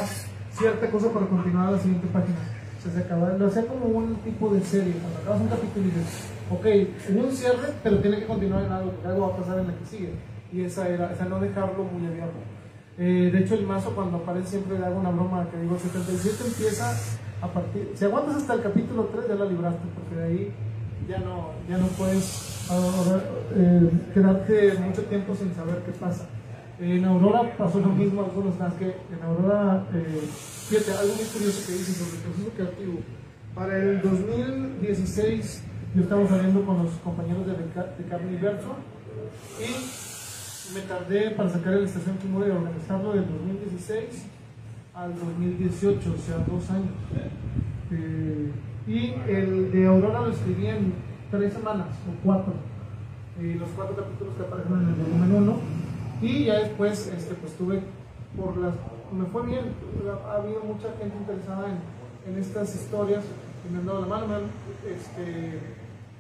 cierta 0.53 0.91
cosa 0.91 1.11
para 1.11 1.27
continuar 1.27 1.69
a 1.69 1.71
la 1.73 1.79
siguiente 1.79 2.07
página. 2.09 2.37
Se 2.83 2.99
acababa, 2.99 3.33
lo 3.35 3.47
hacía 3.47 3.65
como 3.67 3.87
un 3.87 4.17
tipo 4.17 4.51
de 4.51 4.61
serie, 4.61 4.93
cuando 4.95 5.21
acabas 5.21 5.41
un 5.41 5.49
capítulo 5.49 5.87
y 5.87 5.91
dices, 5.91 6.32
ok, 6.53 6.67
en 6.67 7.19
un 7.19 7.33
cierre, 7.33 7.75
pero 7.83 7.99
tiene 7.99 8.19
que 8.19 8.27
continuar 8.27 8.65
en 8.65 8.73
algo, 8.73 8.91
porque 8.93 9.09
algo 9.09 9.29
va 9.29 9.35
a 9.35 9.37
pasar 9.37 9.59
en 9.61 9.67
la 9.69 9.75
que 9.75 9.87
sigue. 9.87 10.13
Y 10.53 10.63
esa 10.63 10.89
era, 10.89 11.13
esa 11.13 11.25
no 11.25 11.41
dejarlo 11.41 11.85
muy 11.85 12.07
abierto. 12.07 12.39
Eh, 12.99 13.31
de 13.33 13.39
hecho, 13.39 13.55
el 13.55 13.67
mazo 13.67 13.95
cuando 13.95 14.19
aparece 14.19 14.51
siempre 14.51 14.79
le 14.79 14.85
hago 14.85 15.01
una 15.01 15.11
broma 15.11 15.49
que 15.51 15.59
digo, 15.59 15.79
77 15.79 16.45
empieza 16.47 16.95
a 17.41 17.49
partir, 17.49 17.91
si 17.95 18.05
aguantas 18.05 18.37
hasta 18.37 18.55
el 18.55 18.63
capítulo 18.63 19.09
3 19.13 19.29
ya 19.29 19.35
la 19.35 19.47
libraste, 19.47 19.83
porque 19.95 20.15
de 20.15 20.25
ahí 20.25 20.53
ya 21.09 21.19
no, 21.19 21.51
ya 21.69 21.79
no 21.79 21.87
puedes 21.87 22.69
eh, 23.57 23.91
quedarte 24.15 24.75
mucho 24.75 25.03
tiempo 25.03 25.35
sin 25.35 25.55
saber 25.55 25.83
qué 25.85 25.93
pasa. 25.93 26.27
En 26.79 27.05
Aurora 27.05 27.57
pasó 27.57 27.81
lo 27.81 27.89
mismo, 27.89 28.23
algunos 28.23 28.59
más 28.59 28.75
que 28.75 28.87
en 28.87 29.23
Aurora, 29.25 29.85
eh, 29.95 30.23
fíjate, 30.69 30.93
algo 30.93 31.15
muy 31.15 31.25
curioso 31.25 31.67
que 31.67 31.73
dice 31.73 31.93
sobre 31.93 32.17
el 32.17 32.23
proceso 32.23 32.51
creativo. 32.57 32.99
Para 33.55 33.77
el 33.77 34.03
2016 34.03 35.63
yo 35.95 36.03
estaba 36.03 36.27
saliendo 36.27 36.65
con 36.65 36.85
los 36.85 36.93
compañeros 37.05 37.47
de, 37.47 37.53
de 37.53 38.09
Carne 38.09 38.39
y 39.61 40.75
me 40.75 40.81
tardé 40.83 41.31
para 41.33 41.51
sacar 41.51 41.75
la 41.75 41.85
estación 41.85 42.17
Kimura 42.17 42.49
y 42.49 42.51
organizarlo 42.51 43.13
del 43.13 43.27
2016 43.29 44.27
al 44.95 45.15
2018, 45.19 45.99
o 45.99 46.19
sea, 46.19 46.39
dos 46.39 46.71
años. 46.71 46.93
Eh, 47.91 48.51
y 48.87 49.15
el 49.31 49.71
de 49.71 49.87
Aurora 49.87 50.23
lo 50.23 50.31
escribí 50.31 50.67
en 50.67 50.95
tres 51.31 51.53
semanas 51.53 51.89
o 52.09 52.25
cuatro. 52.25 52.55
Y 53.39 53.55
los 53.55 53.69
cuatro 53.77 53.97
capítulos 53.97 54.35
que 54.35 54.43
aparecen 54.43 54.73
en 54.73 54.89
el 54.89 54.95
volumen 54.95 55.35
1. 55.35 55.57
Y 56.23 56.45
ya 56.45 56.61
después, 56.61 57.07
este, 57.09 57.35
pues 57.35 57.53
tuve 57.57 57.83
por 58.37 58.57
las. 58.57 58.75
Me 59.13 59.27
fue 59.27 59.45
bien, 59.47 59.67
ha 60.27 60.37
habido 60.37 60.63
mucha 60.63 60.89
gente 60.99 61.17
interesada 61.19 61.67
en, 61.69 62.33
en 62.33 62.41
estas 62.41 62.75
historias 62.75 63.23
y 63.69 63.73
me 63.73 63.81
han 63.81 63.87
dado 63.87 64.01
la 64.01 64.07
mano, 64.07 64.27
me 64.27 64.91
este, 64.91 65.61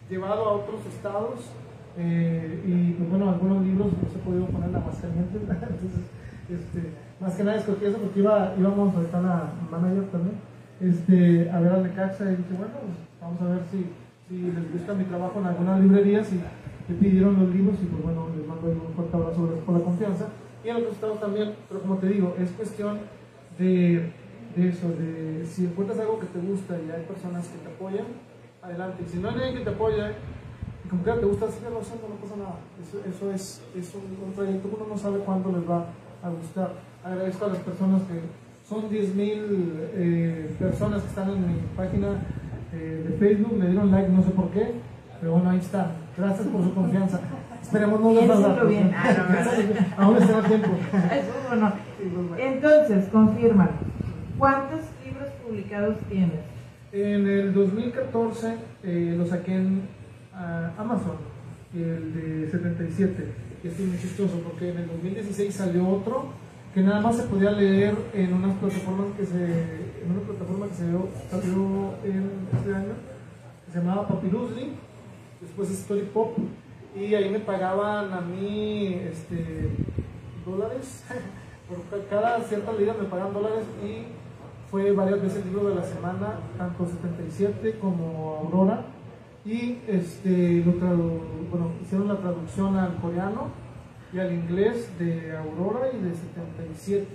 llevado 0.08 0.44
a 0.44 0.52
otros 0.52 0.84
estados 0.86 1.50
eh, 1.96 2.62
y 2.66 2.92
pues 2.92 3.10
bueno, 3.10 3.30
algunos 3.30 3.64
libros 3.64 3.88
no 3.92 4.08
se 4.08 4.18
podido 4.18 4.46
poner 4.46 4.70
en 4.70 4.76
Aguascalientes, 4.76 5.42
entonces, 5.48 6.04
este, 6.48 6.90
más 7.20 7.34
que 7.34 7.44
nada 7.44 7.58
escogí 7.58 7.84
eso 7.84 7.98
porque 7.98 8.20
iba, 8.20 8.54
íbamos, 8.58 8.96
a 8.96 9.02
estar 9.02 9.22
la 9.22 9.52
manager 9.70 10.04
también, 10.10 10.36
este, 10.80 11.50
a 11.50 11.60
ver 11.60 11.72
al 11.72 11.82
Necaxa 11.82 12.24
y 12.24 12.36
dije, 12.36 12.54
bueno, 12.56 12.74
pues, 12.80 12.96
vamos 13.20 13.40
a 13.42 13.44
ver 13.54 13.62
si, 13.70 13.86
si 14.28 14.40
les 14.50 14.72
gusta 14.72 14.94
mi 14.94 15.04
trabajo 15.04 15.38
en 15.38 15.46
algunas 15.46 15.80
librerías 15.80 16.32
y 16.32 16.40
me 16.88 16.98
pidieron 16.98 17.38
los 17.38 17.54
libros 17.54 17.76
y 17.82 17.86
pues 17.86 18.02
bueno, 18.02 18.28
les 18.36 18.46
mando 18.46 18.68
un 18.68 18.94
fuerte 18.94 19.16
abrazo 19.16 19.62
por 19.64 19.78
la 19.78 19.84
confianza. 19.84 20.26
Y 20.64 20.68
en 20.68 20.76
otros 20.76 20.92
estados 20.92 21.20
también, 21.20 21.54
pero 21.68 21.80
como 21.80 21.96
te 21.96 22.08
digo, 22.08 22.34
es 22.38 22.50
cuestión 22.50 22.98
de, 23.58 24.12
de 24.56 24.68
eso, 24.68 24.88
de 24.88 25.44
si 25.46 25.66
encuentras 25.66 25.98
algo 26.00 26.18
que 26.18 26.26
te 26.26 26.38
gusta 26.38 26.76
y 26.78 26.90
hay 26.90 27.04
personas 27.04 27.48
que 27.48 27.58
te 27.58 27.68
apoyan, 27.68 28.06
adelante. 28.62 29.02
Y 29.06 29.10
si 29.10 29.18
no 29.18 29.28
hay 29.28 29.36
nadie 29.36 29.54
que 29.54 29.60
te 29.60 29.70
apoye, 29.70 30.14
como 30.88 31.04
que 31.04 31.12
te 31.12 31.26
gusta 31.26 31.46
hacerlo 31.46 31.80
haciendo, 31.80 32.08
no 32.08 32.14
pasa 32.16 32.36
nada. 32.36 32.56
Eso, 32.80 32.98
eso 33.08 33.32
es, 33.32 33.62
es 33.76 33.94
un, 33.94 34.26
un, 34.26 34.32
proyecto, 34.32 34.68
uno 34.72 34.86
no 34.88 34.96
sabe 34.96 35.18
cuándo 35.18 35.52
les 35.52 35.68
va 35.68 35.86
a 36.22 36.30
gustar. 36.30 36.72
Agradezco 37.04 37.46
a 37.46 37.48
las 37.48 37.58
personas 37.58 38.02
que 38.02 38.20
son 38.68 38.88
10.000 38.88 39.14
eh, 39.94 40.56
personas 40.58 41.02
que 41.02 41.08
están 41.08 41.30
en 41.30 41.46
mi 41.46 41.60
página 41.76 42.08
eh, 42.72 43.06
de 43.08 43.16
Facebook, 43.18 43.58
le 43.58 43.70
dieron 43.70 43.90
like, 43.90 44.08
no 44.08 44.22
sé 44.22 44.30
por 44.30 44.50
qué, 44.50 44.72
pero 45.20 45.32
bueno, 45.32 45.50
ahí 45.50 45.58
está. 45.58 45.92
Gracias 46.16 46.46
por 46.48 46.62
su 46.62 46.74
confianza. 46.74 47.20
Esperemos 47.60 48.00
no 48.00 48.12
les 48.12 48.68
bien. 48.68 48.92
Ah. 48.94 49.44
Aún 49.98 50.16
está 50.16 50.38
a 50.38 50.42
tiempo. 50.42 50.68
Eso. 51.10 51.72
Entonces, 52.38 53.08
confirma. 53.10 53.70
¿Cuántos 54.38 54.80
libros 55.04 55.28
publicados 55.46 55.96
tienes? 56.08 56.51
En 56.92 57.26
el 57.26 57.54
2014 57.54 58.54
eh, 58.84 59.14
lo 59.16 59.26
saqué 59.26 59.54
en 59.54 59.82
ah, 60.34 60.72
Amazon, 60.76 61.16
el 61.74 62.12
de 62.14 62.50
77. 62.50 63.24
Y 63.64 63.68
es 63.68 63.78
muy 63.80 63.98
chistoso 63.98 64.38
porque 64.40 64.70
en 64.70 64.78
el 64.78 64.86
2016 64.88 65.54
salió 65.54 65.88
otro 65.88 66.26
que 66.74 66.80
nada 66.82 67.00
más 67.00 67.16
se 67.16 67.22
podía 67.24 67.50
leer 67.52 67.94
en 68.14 68.32
unas 68.34 68.56
plataformas 68.58 69.06
que 69.16 69.24
se 69.26 69.44
en 69.44 70.10
una 70.10 70.20
plataforma 70.20 70.66
que 70.68 70.74
se 70.74 70.88
dio- 70.88 71.08
salió 71.30 71.94
en 72.04 72.30
este 72.52 72.74
año 72.74 72.94
que 73.66 73.72
se 73.72 73.78
llamaba 73.78 74.08
Papyrusly 74.08 74.72
después 75.40 75.70
Story 75.70 76.08
Pop 76.12 76.36
y 76.96 77.14
ahí 77.14 77.30
me 77.30 77.38
pagaban 77.40 78.12
a 78.12 78.20
mí 78.20 78.94
este 79.10 79.68
dólares 80.44 81.04
por 81.68 82.00
ca- 82.00 82.06
cada 82.10 82.40
cierta 82.40 82.72
leída 82.72 82.94
me 83.00 83.04
pagaban 83.06 83.32
dólares 83.34 83.64
y 83.84 84.06
fue 84.72 84.90
varias 84.92 85.20
veces 85.20 85.44
el 85.44 85.50
libro 85.50 85.68
de 85.68 85.74
la 85.74 85.84
semana 85.84 86.38
tanto 86.56 86.86
77 86.86 87.78
como 87.78 88.38
Aurora. 88.40 88.86
Y 89.44 89.80
este 89.86 90.64
lo 90.64 90.72
bueno 91.50 91.72
hicieron 91.82 92.08
la 92.08 92.16
traducción 92.16 92.76
al 92.78 92.96
coreano 92.96 93.48
y 94.14 94.18
al 94.18 94.32
inglés 94.32 94.90
de 94.98 95.36
Aurora 95.36 95.88
y 95.92 96.02
de 96.02 96.14
77 96.14 97.06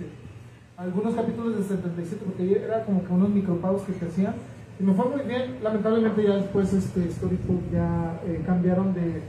algunos 0.76 1.14
capítulos 1.16 1.58
de 1.58 1.64
77 1.64 2.24
porque 2.24 2.64
era 2.64 2.84
como 2.84 3.04
que 3.04 3.12
unos 3.12 3.30
micropagos 3.30 3.82
que 3.82 3.92
te 3.92 4.06
hacían. 4.06 4.34
Y 4.78 4.84
me 4.84 4.94
fue 4.94 5.06
muy 5.06 5.22
bien. 5.22 5.58
Lamentablemente 5.60 6.22
ya 6.22 6.36
después 6.36 6.72
este 6.72 7.10
Storybook 7.10 7.72
ya 7.72 8.20
eh, 8.24 8.40
cambiaron 8.46 8.94
de, 8.94 9.22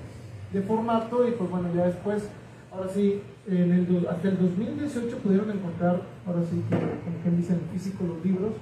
de 0.54 0.62
formato 0.62 1.28
y 1.28 1.32
pues 1.32 1.50
bueno 1.50 1.70
ya 1.74 1.88
después 1.88 2.30
ahora 2.72 2.90
sí 2.90 3.24
en 3.50 3.72
el, 3.72 4.08
hasta 4.10 4.28
el 4.30 4.38
2018 4.40 5.18
pudieron 5.18 5.52
encontrar 5.52 6.02
ahora 6.26 6.42
sí 6.50 6.64
que 6.70 6.76
como 6.76 7.18
quien 7.24 7.38
dice 7.38 7.54
en 7.54 7.62
físico 7.72 8.04
los 8.06 8.24
libros 8.24 8.54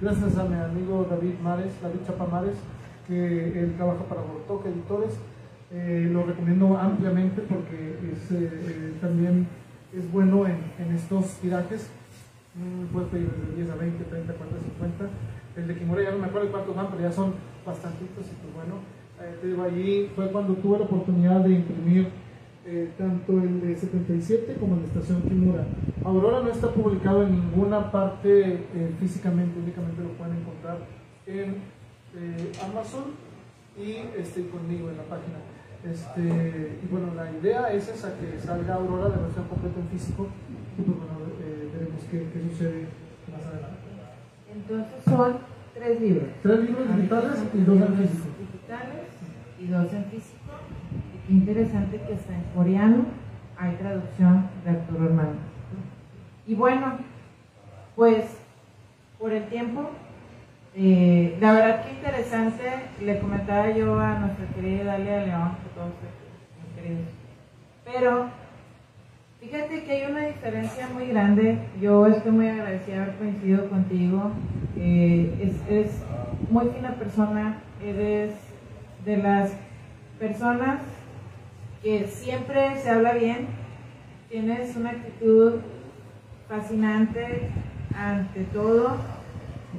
gracias 0.00 0.36
a 0.36 0.44
mi 0.44 0.56
amigo 0.56 1.06
David 1.08 1.34
Mares 1.42 1.72
David 1.82 2.00
Chapa 2.06 2.26
Mares 2.26 2.56
que 3.06 3.58
él 3.58 3.74
trabaja 3.76 4.04
para 4.04 4.20
Bortoca 4.22 4.68
Editores 4.68 5.14
eh, 5.72 6.08
lo 6.12 6.24
recomiendo 6.24 6.76
ampliamente 6.76 7.42
porque 7.42 7.98
es, 8.12 8.30
eh, 8.30 8.50
eh, 8.52 8.92
también 9.00 9.46
es 9.96 10.10
bueno 10.12 10.46
en, 10.46 10.58
en 10.78 10.94
estos 10.94 11.26
tirajes 11.40 11.88
Mm, 12.54 12.86
puedes 12.92 13.08
pedir 13.08 13.28
desde 13.30 13.56
10 13.56 13.70
a 13.70 13.74
20, 13.74 14.04
30, 14.04 14.32
40, 14.32 14.60
50. 14.78 15.04
El 15.56 15.66
de 15.66 15.74
Kimura 15.74 16.02
ya 16.02 16.12
no 16.12 16.18
me 16.18 16.26
acuerdo 16.26 16.52
cuántos 16.52 16.76
van, 16.76 16.86
pero 16.90 17.02
ya 17.02 17.10
son 17.10 17.34
bastantitos 17.66 18.26
y 18.26 18.34
pues 18.38 18.54
bueno, 18.54 18.78
eh, 19.20 19.34
te 19.40 19.48
digo, 19.48 19.62
allí 19.62 20.10
fue 20.14 20.30
cuando 20.30 20.54
tuve 20.54 20.78
la 20.78 20.84
oportunidad 20.84 21.40
de 21.40 21.50
imprimir 21.50 22.08
eh, 22.66 22.90
tanto 22.96 23.32
el 23.42 23.60
de 23.60 23.76
77 23.76 24.56
como 24.58 24.76
el 24.76 24.82
de 24.82 24.86
Estación 24.86 25.20
Kimura. 25.22 25.66
Aurora 26.02 26.40
no 26.40 26.50
está 26.50 26.70
publicado 26.70 27.24
en 27.24 27.32
ninguna 27.32 27.92
parte 27.92 28.54
eh, 28.74 28.94
físicamente, 28.98 29.58
únicamente 29.60 30.02
lo 30.02 30.08
pueden 30.10 30.38
encontrar 30.38 30.78
en 31.26 31.56
eh, 32.16 32.52
Amazon 32.64 33.04
y 33.76 34.18
este, 34.18 34.48
conmigo 34.48 34.88
en 34.88 34.96
la 34.96 35.02
página. 35.02 35.44
Este, 35.84 36.78
y 36.82 36.86
bueno, 36.90 37.12
la 37.14 37.30
idea 37.32 37.70
es 37.70 37.86
esa, 37.88 38.16
que 38.18 38.38
salga 38.40 38.76
Aurora 38.76 39.10
de 39.10 39.22
versión 39.22 39.44
completa 39.46 39.80
en 39.80 39.88
físico 39.88 40.28
y 40.78 40.82
pues 40.82 40.96
bueno, 40.96 41.12
veremos 41.70 42.00
qué, 42.10 42.26
qué 42.32 42.50
sucede 42.50 42.86
más 43.30 43.44
adelante. 43.44 43.84
Entonces 44.50 45.04
son 45.04 45.36
tres 45.74 46.00
libros. 46.00 46.28
Tres 46.42 46.60
libros 46.60 46.96
digitales 46.96 47.44
y 47.52 47.60
dos 47.60 47.76
en 47.76 47.94
físico. 47.94 48.28
digitales 48.40 49.04
y 49.60 49.66
dos 49.66 49.92
en 49.92 50.04
físico. 50.06 50.43
Interesante 51.28 52.00
que 52.06 52.14
hasta 52.14 52.34
en 52.34 52.42
coreano 52.54 53.04
hay 53.58 53.74
traducción 53.76 54.48
de 54.64 54.70
Arturo 54.70 55.06
Hernández. 55.06 55.40
Y 56.46 56.54
bueno, 56.54 56.98
pues 57.96 58.36
por 59.18 59.32
el 59.32 59.44
tiempo, 59.44 59.90
eh, 60.76 61.38
la 61.40 61.52
verdad 61.52 61.84
que 61.84 61.92
interesante, 61.92 62.62
le 63.00 63.20
comentaba 63.20 63.70
yo 63.70 63.98
a 63.98 64.18
nuestra 64.18 64.46
querida 64.48 64.84
Dalia 64.84 65.24
León, 65.24 65.52
que 65.62 65.68
todos 65.74 65.92
muy 66.60 66.82
queridos, 66.82 67.08
pero 67.84 68.26
fíjate 69.40 69.84
que 69.84 69.92
hay 69.92 70.10
una 70.10 70.26
diferencia 70.26 70.88
muy 70.92 71.06
grande, 71.06 71.58
yo 71.80 72.06
estoy 72.06 72.32
muy 72.32 72.48
agradecida 72.48 72.96
de 72.96 73.02
haber 73.02 73.14
coincidido 73.16 73.70
contigo, 73.70 74.30
eh, 74.76 75.32
es, 75.40 75.72
eres 75.72 76.02
muy 76.50 76.68
fina 76.68 76.90
persona, 76.96 77.60
eres 77.82 78.34
de 79.06 79.16
las 79.16 79.52
personas 80.18 80.80
que 81.84 82.06
siempre 82.06 82.78
se 82.78 82.88
habla 82.88 83.12
bien, 83.12 83.46
tienes 84.30 84.74
una 84.74 84.90
actitud 84.90 85.56
fascinante 86.48 87.50
ante 87.94 88.44
todo, 88.44 88.96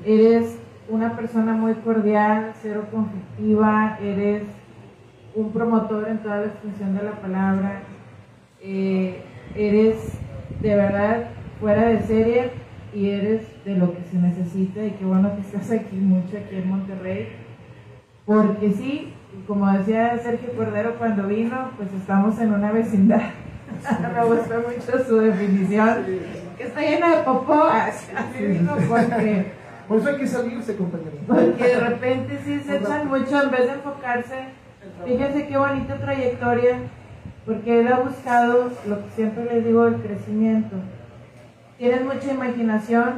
eres 0.06 0.56
una 0.88 1.16
persona 1.16 1.54
muy 1.54 1.74
cordial, 1.74 2.54
cero 2.62 2.86
conflictiva, 2.92 3.98
eres 4.00 4.44
un 5.34 5.52
promotor 5.52 6.08
en 6.08 6.20
toda 6.20 6.42
la 6.42 6.46
extensión 6.46 6.96
de 6.96 7.04
la 7.04 7.14
palabra, 7.14 7.82
eh, 8.62 9.24
eres 9.56 9.98
de 10.62 10.76
verdad 10.76 11.30
fuera 11.60 11.88
de 11.88 12.02
serie 12.04 12.52
y 12.94 13.10
eres 13.10 13.42
de 13.66 13.78
lo 13.78 13.96
que 13.96 14.04
se 14.12 14.18
necesita 14.18 14.86
y 14.86 14.92
qué 14.92 15.06
bueno 15.06 15.34
que 15.36 15.42
estás 15.42 15.72
aquí 15.72 15.96
mucho 15.96 16.38
aquí 16.38 16.56
en 16.56 16.70
Monterrey 16.70 17.30
porque 18.26 18.72
sí, 18.74 19.14
como 19.48 19.72
decía 19.72 20.18
Sergio 20.18 20.54
Cordero 20.56 20.96
cuando 20.98 21.28
vino, 21.28 21.72
pues 21.78 21.90
estamos 21.94 22.40
en 22.40 22.54
una 22.54 22.72
vecindad. 22.72 23.22
Me 24.16 24.26
gustó 24.26 24.56
mucho 24.56 25.06
su 25.06 25.18
definición, 25.18 26.06
que 26.58 26.64
está 26.64 26.82
llena 26.82 27.18
de 27.18 27.24
popó, 27.24 27.64
así 27.64 28.44
dijo, 28.44 28.76
porque, 28.88 29.52
Por 29.88 30.00
eso 30.00 30.10
hay 30.10 30.18
que 30.18 30.28
salirse, 30.28 30.76
compañero. 30.76 31.12
porque 31.28 31.64
de 31.64 31.80
repente 31.80 32.40
sí 32.44 32.60
se 32.62 32.78
echan 32.78 33.08
mucho 33.08 33.44
en 33.44 33.52
vez 33.52 33.62
de 33.62 33.74
enfocarse. 33.74 34.36
Fíjense 35.06 35.48
qué 35.48 35.58
bonita 35.58 35.96
trayectoria, 35.98 36.78
porque 37.46 37.82
él 37.82 37.88
ha 37.92 38.00
buscado 38.00 38.72
lo 38.88 39.04
que 39.04 39.10
siempre 39.16 39.46
les 39.46 39.66
digo, 39.66 39.86
el 39.88 39.96
crecimiento. 39.96 40.78
Tienes 41.78 42.04
mucha 42.04 42.32
imaginación, 42.32 43.16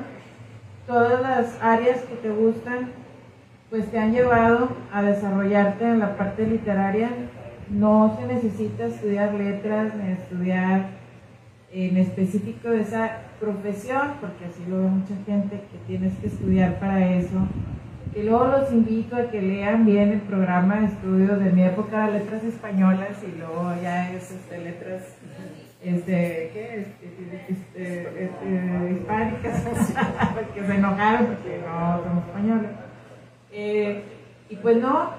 todas 0.87 1.21
las 1.21 1.61
áreas 1.61 1.99
que 2.01 2.15
te 2.15 2.29
gustan, 2.29 2.91
pues 3.69 3.91
te 3.91 3.99
han 3.99 4.13
llevado 4.13 4.69
a 4.93 5.01
desarrollarte 5.01 5.85
en 5.85 5.99
la 5.99 6.17
parte 6.17 6.47
literaria. 6.47 7.09
No 7.69 8.17
se 8.17 8.33
necesita 8.33 8.85
estudiar 8.85 9.33
letras 9.33 9.93
ni 9.95 10.13
estudiar 10.13 10.85
en 11.71 11.97
específico 11.97 12.69
de 12.69 12.81
esa 12.81 13.17
profesión, 13.39 14.13
porque 14.21 14.45
así 14.45 14.63
lo 14.69 14.79
ve 14.79 14.87
mucha 14.87 15.15
gente 15.25 15.61
que 15.71 15.77
tienes 15.85 16.17
que 16.19 16.27
estudiar 16.27 16.79
para 16.79 17.05
eso. 17.15 17.47
Que 18.13 18.23
luego 18.23 18.47
los 18.47 18.71
invito 18.71 19.17
a 19.17 19.29
que 19.29 19.41
lean 19.41 19.85
bien 19.85 20.11
el 20.11 20.21
programa 20.21 20.79
de 20.79 20.85
estudios 20.85 21.39
de 21.39 21.51
mi 21.51 21.63
época, 21.63 22.09
letras 22.09 22.43
españolas, 22.43 23.17
y 23.21 23.37
luego 23.37 23.73
ya 23.83 24.11
es 24.13 24.31
este, 24.31 24.59
letras 24.59 25.03
este, 25.83 26.49
¿qué? 26.53 26.87
Este, 27.03 27.45
este, 27.49 28.23
este, 28.23 28.91
hispánicas, 28.93 29.61
porque 30.35 30.65
se 30.65 30.75
enojaron 30.75 31.27
porque 31.27 31.61
no 31.67 32.03
somos 32.03 32.25
españoles. 32.27 32.71
Eh, 33.59 34.03
y 34.51 34.55
pues 34.57 34.77
no, 34.77 35.09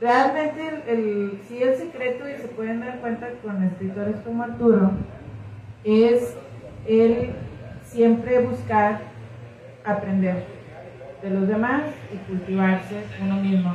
realmente 0.00 0.60
el, 0.88 0.98
el- 0.98 1.40
sí 1.46 1.62
el 1.62 1.76
secreto, 1.76 2.28
y 2.28 2.32
se 2.42 2.48
pueden 2.48 2.80
dar 2.80 2.98
cuenta 2.98 3.28
con 3.44 3.62
escritores 3.62 4.16
como 4.24 4.42
Arturo, 4.42 4.90
es 5.84 6.34
el 6.88 7.30
siempre 7.84 8.40
buscar 8.40 8.98
aprender 9.84 10.42
de 11.22 11.30
los 11.30 11.46
demás 11.46 11.82
y 12.12 12.16
cultivarse 12.30 13.04
uno 13.22 13.36
mismo 13.36 13.72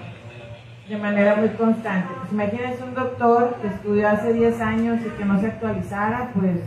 de 0.90 0.98
manera 0.98 1.36
muy 1.36 1.50
constante. 1.50 2.10
Pues 2.20 2.34
imagínense 2.34 2.84
un 2.84 2.94
doctor 2.94 3.56
que 3.62 3.68
estudió 3.68 4.10
hace 4.10 4.34
10 4.34 4.60
años 4.60 5.00
y 5.06 5.10
que 5.18 5.24
no 5.24 5.40
se 5.40 5.48
actualizara, 5.48 6.32
pues, 6.34 6.58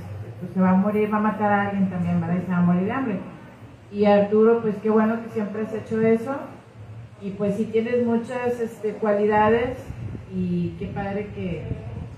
pues 0.40 0.50
se 0.54 0.60
va 0.62 0.70
a 0.70 0.74
morir, 0.76 1.12
va 1.12 1.18
a 1.18 1.20
matar 1.20 1.52
a 1.52 1.62
alguien 1.68 1.90
también, 1.90 2.22
¿verdad? 2.22 2.42
Se 2.46 2.50
va 2.52 2.58
a 2.58 2.62
morir 2.62 2.84
de 2.84 2.92
hambre. 2.92 3.18
Y 3.92 4.06
Arturo, 4.06 4.62
pues 4.62 4.76
qué 4.82 4.88
bueno 4.88 5.22
que 5.22 5.28
siempre 5.28 5.62
has 5.62 5.74
hecho 5.74 6.00
eso. 6.00 6.34
Y 7.24 7.30
pues 7.30 7.56
sí 7.56 7.64
tienes 7.64 8.04
muchas 8.04 8.60
este, 8.60 8.90
cualidades 8.92 9.78
y 10.34 10.74
qué 10.78 10.86
padre 10.88 11.28
que, 11.34 11.62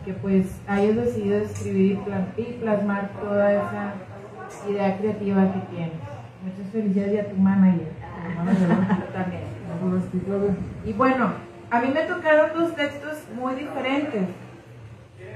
que 0.04 0.12
pues 0.14 0.46
hayas 0.66 0.96
decidido 0.96 1.38
escribir 1.38 1.92
y 1.92 1.96
pla- 1.96 2.26
y 2.36 2.42
plasmar 2.60 3.10
toda 3.22 3.52
esa 3.52 3.94
idea 4.68 4.98
creativa 4.98 5.52
que 5.52 5.60
tienes. 5.76 5.92
Muchas 6.44 6.72
felicidades 6.72 7.14
y 7.14 7.18
a 7.18 7.30
tu 7.30 7.36
manager. 7.36 7.88
también. 9.12 9.42
Y 10.84 10.92
bueno, 10.92 11.30
a 11.70 11.80
mí 11.80 11.88
me 11.94 12.02
tocaron 12.02 12.50
dos 12.54 12.74
textos 12.74 13.18
muy 13.40 13.54
diferentes. 13.54 14.24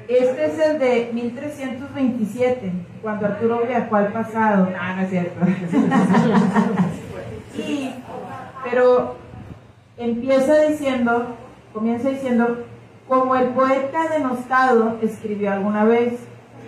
Este 0.09 0.45
es 0.47 0.59
el 0.59 0.79
de 0.81 1.11
1327, 1.13 2.73
cuando 3.03 3.27
Arturo 3.27 3.63
viajó 3.69 3.95
al 3.95 4.09
pasado. 4.13 4.69
No, 4.71 4.97
no 4.97 5.03
es 5.03 5.11
cierto. 5.11 5.47
y, 7.57 7.91
pero 8.69 9.17
empieza 10.01 10.63
diciendo, 10.63 11.37
comienza 11.73 12.09
diciendo, 12.09 12.65
como 13.07 13.37
el 13.37 13.49
poeta 13.49 14.09
denostado 14.09 14.99
escribió 15.03 15.53
alguna 15.53 15.85
vez, 15.85 16.15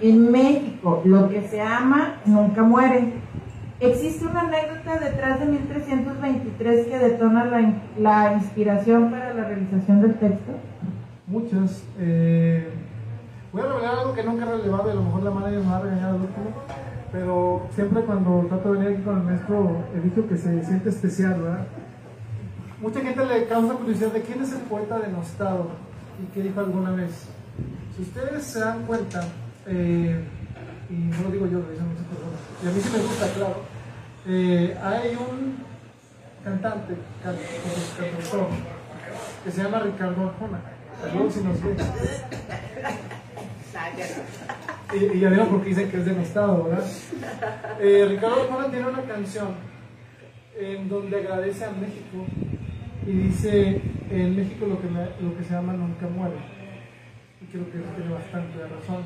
en 0.02 0.30
México 0.30 1.00
lo 1.04 1.28
que 1.28 1.42
se 1.48 1.60
ama 1.60 2.16
nunca 2.26 2.62
muere. 2.62 3.12
Existe 3.80 4.26
una 4.26 4.42
anécdota 4.42 4.98
detrás 4.98 5.40
de 5.40 5.46
1323 5.46 6.86
que 6.86 6.98
detona 6.98 7.44
la, 7.44 7.72
la 7.98 8.34
inspiración 8.34 9.10
para 9.10 9.34
la 9.34 9.44
realización 9.44 10.02
del 10.02 10.14
texto. 10.14 10.52
Muchas. 11.26 11.84
Eh, 11.98 12.68
voy 13.52 13.62
a 13.62 13.66
revelar 13.66 13.94
algo 13.98 14.14
que 14.14 14.22
nunca 14.22 14.44
he 14.44 14.50
relevado 14.50 14.88
y 14.88 14.90
a 14.92 14.94
lo 14.94 15.02
mejor 15.02 15.22
la 15.22 15.30
madre 15.30 15.58
me 15.58 15.66
va 15.66 15.76
a 15.78 15.80
regañar 15.80 16.10
al 16.10 16.14
último, 16.16 16.50
pero 17.10 17.62
siempre 17.74 18.02
cuando 18.02 18.46
trato 18.48 18.72
de 18.72 18.78
venir 18.78 18.94
aquí 18.94 19.02
con 19.02 19.18
el 19.18 19.24
maestro 19.24 19.76
he 19.96 20.00
dicho 20.00 20.28
que 20.28 20.36
se 20.36 20.64
siente 20.64 20.88
especial, 20.88 21.40
¿verdad? 21.40 21.66
Mucha 22.82 23.00
gente 23.00 23.24
le 23.24 23.46
causa 23.46 23.74
curiosidad 23.74 24.10
de 24.10 24.22
quién 24.22 24.42
es 24.42 24.52
el 24.52 24.62
poeta 24.62 24.98
denostado 24.98 25.70
y 26.20 26.26
qué 26.34 26.42
dijo 26.42 26.58
alguna 26.58 26.90
vez. 26.90 27.28
Si 27.94 28.02
ustedes 28.02 28.42
se 28.42 28.58
dan 28.58 28.84
cuenta, 28.86 29.22
eh, 29.68 30.24
y 30.90 30.94
no 30.94 31.22
lo 31.22 31.30
digo 31.30 31.46
yo, 31.46 31.60
lo 31.60 31.70
dicen 31.70 31.86
muchas 31.88 32.06
personas, 32.06 32.40
y 32.60 32.66
a 32.66 32.70
mí 32.72 32.80
sí 32.80 32.90
me 32.92 33.02
gusta, 33.04 33.28
claro, 33.34 33.62
eh, 34.26 34.76
hay 34.82 35.14
un 35.14 35.58
cantante, 36.42 36.94
cantautor, 37.22 38.48
que 39.44 39.50
se 39.52 39.62
llama 39.62 39.78
Ricardo 39.78 40.30
Arjona. 40.30 40.60
Saludos 41.00 41.34
si 41.34 41.40
nos 41.44 41.62
ve. 41.62 41.76
Y, 44.94 45.16
y 45.16 45.20
ya 45.20 45.28
vieron 45.28 45.48
por 45.48 45.62
qué 45.62 45.68
dicen 45.68 45.88
que 45.88 45.98
es 45.98 46.04
denostado, 46.04 46.64
¿verdad? 46.64 46.84
Eh, 47.80 48.06
Ricardo 48.08 48.42
Arjona 48.42 48.70
tiene 48.70 48.88
una 48.88 49.02
canción 49.02 49.50
en 50.58 50.88
donde 50.88 51.16
agradece 51.16 51.64
a 51.64 51.70
México 51.70 52.26
y 53.06 53.10
dice, 53.10 53.80
en 54.10 54.36
México 54.36 54.66
lo 54.66 54.80
que, 54.80 54.88
lo 54.88 55.36
que 55.36 55.44
se 55.44 55.54
llama 55.54 55.72
nunca 55.72 56.06
muere. 56.08 56.36
Y 57.40 57.46
creo 57.46 57.64
que 57.66 57.78
tiene 57.78 58.14
bastante 58.14 58.58
razón. 58.62 59.04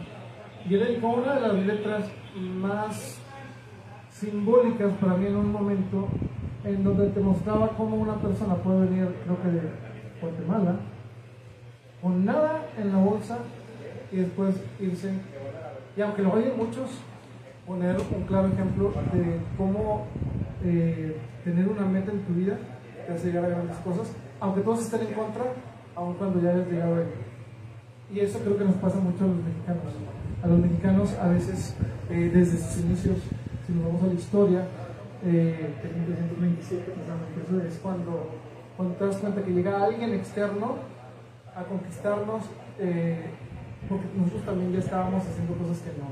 Y 0.68 0.74
él 0.74 0.81
dedicó 0.81 1.09
una 1.09 1.35
de 1.35 1.40
las 1.40 1.55
letras 1.55 2.10
más 2.36 3.18
simbólicas 4.10 4.93
para 5.01 5.16
mí 5.16 5.27
en 5.27 5.36
un 5.36 5.52
momento 5.52 6.09
en 6.64 6.82
donde 6.82 7.09
te 7.10 7.20
mostraba 7.20 7.68
cómo 7.77 7.97
una 7.97 8.16
persona 8.16 8.56
puede 8.56 8.86
venir, 8.86 9.09
creo 9.24 9.43
que 9.43 9.48
de 9.48 9.60
Guatemala, 10.20 10.77
con 12.02 12.24
nada 12.24 12.66
en 12.77 12.93
la 12.93 12.98
bolsa 12.98 13.39
y 14.12 14.16
después 14.16 14.56
irse. 14.81 15.12
Y 15.97 16.01
aunque 16.01 16.23
lo 16.23 16.32
oyen 16.32 16.56
muchos, 16.56 16.90
poner 17.66 17.97
un 17.97 18.23
claro 18.24 18.48
ejemplo 18.48 18.93
de 19.12 19.40
cómo 19.56 20.06
eh, 20.64 21.16
tener 21.44 21.68
una 21.68 21.86
meta 21.86 22.12
en 22.12 22.20
tu 22.20 22.35
vida 22.35 22.59
te 23.06 23.12
hace 23.12 23.28
llegar 23.28 23.44
a 23.46 23.48
grandes 23.48 23.76
cosas, 23.78 24.12
aunque 24.40 24.60
todos 24.60 24.80
estén 24.80 25.06
en 25.06 25.14
contra, 25.14 25.44
aun 25.94 26.14
cuando 26.14 26.40
ya 26.40 26.50
hayas 26.50 26.68
llegado 26.68 26.96
ahí. 26.96 27.08
Y 28.12 28.20
eso 28.20 28.38
creo 28.40 28.56
que 28.56 28.64
nos 28.64 28.76
pasa 28.76 28.98
mucho 28.98 29.24
a 29.24 29.28
los 29.28 29.36
mexicanos. 29.36 29.82
A 30.42 30.46
los 30.46 30.58
mexicanos 30.58 31.14
a 31.20 31.28
veces, 31.28 31.74
eh, 32.10 32.30
desde 32.32 32.58
sus 32.58 32.84
inicios, 32.84 33.18
si 33.66 33.72
nos 33.72 33.86
vamos 33.86 34.02
a 34.02 34.06
la 34.06 34.14
historia, 34.14 34.66
eh, 35.24 35.74
de 35.82 35.88
1927, 35.88 36.92
precisamente, 36.92 37.42
eso 37.42 37.66
es 37.66 37.80
cuando, 37.82 38.30
cuando 38.76 38.94
te 38.94 39.06
das 39.06 39.16
cuenta 39.16 39.42
que 39.42 39.50
llega 39.50 39.82
alguien 39.82 40.14
externo 40.14 40.76
a 41.54 41.64
conquistarnos, 41.64 42.44
eh, 42.78 43.30
porque 43.88 44.06
nosotros 44.16 44.44
también 44.44 44.72
ya 44.72 44.78
estábamos 44.80 45.24
haciendo 45.26 45.54
cosas 45.54 45.78
que 45.78 45.90
no. 45.98 46.06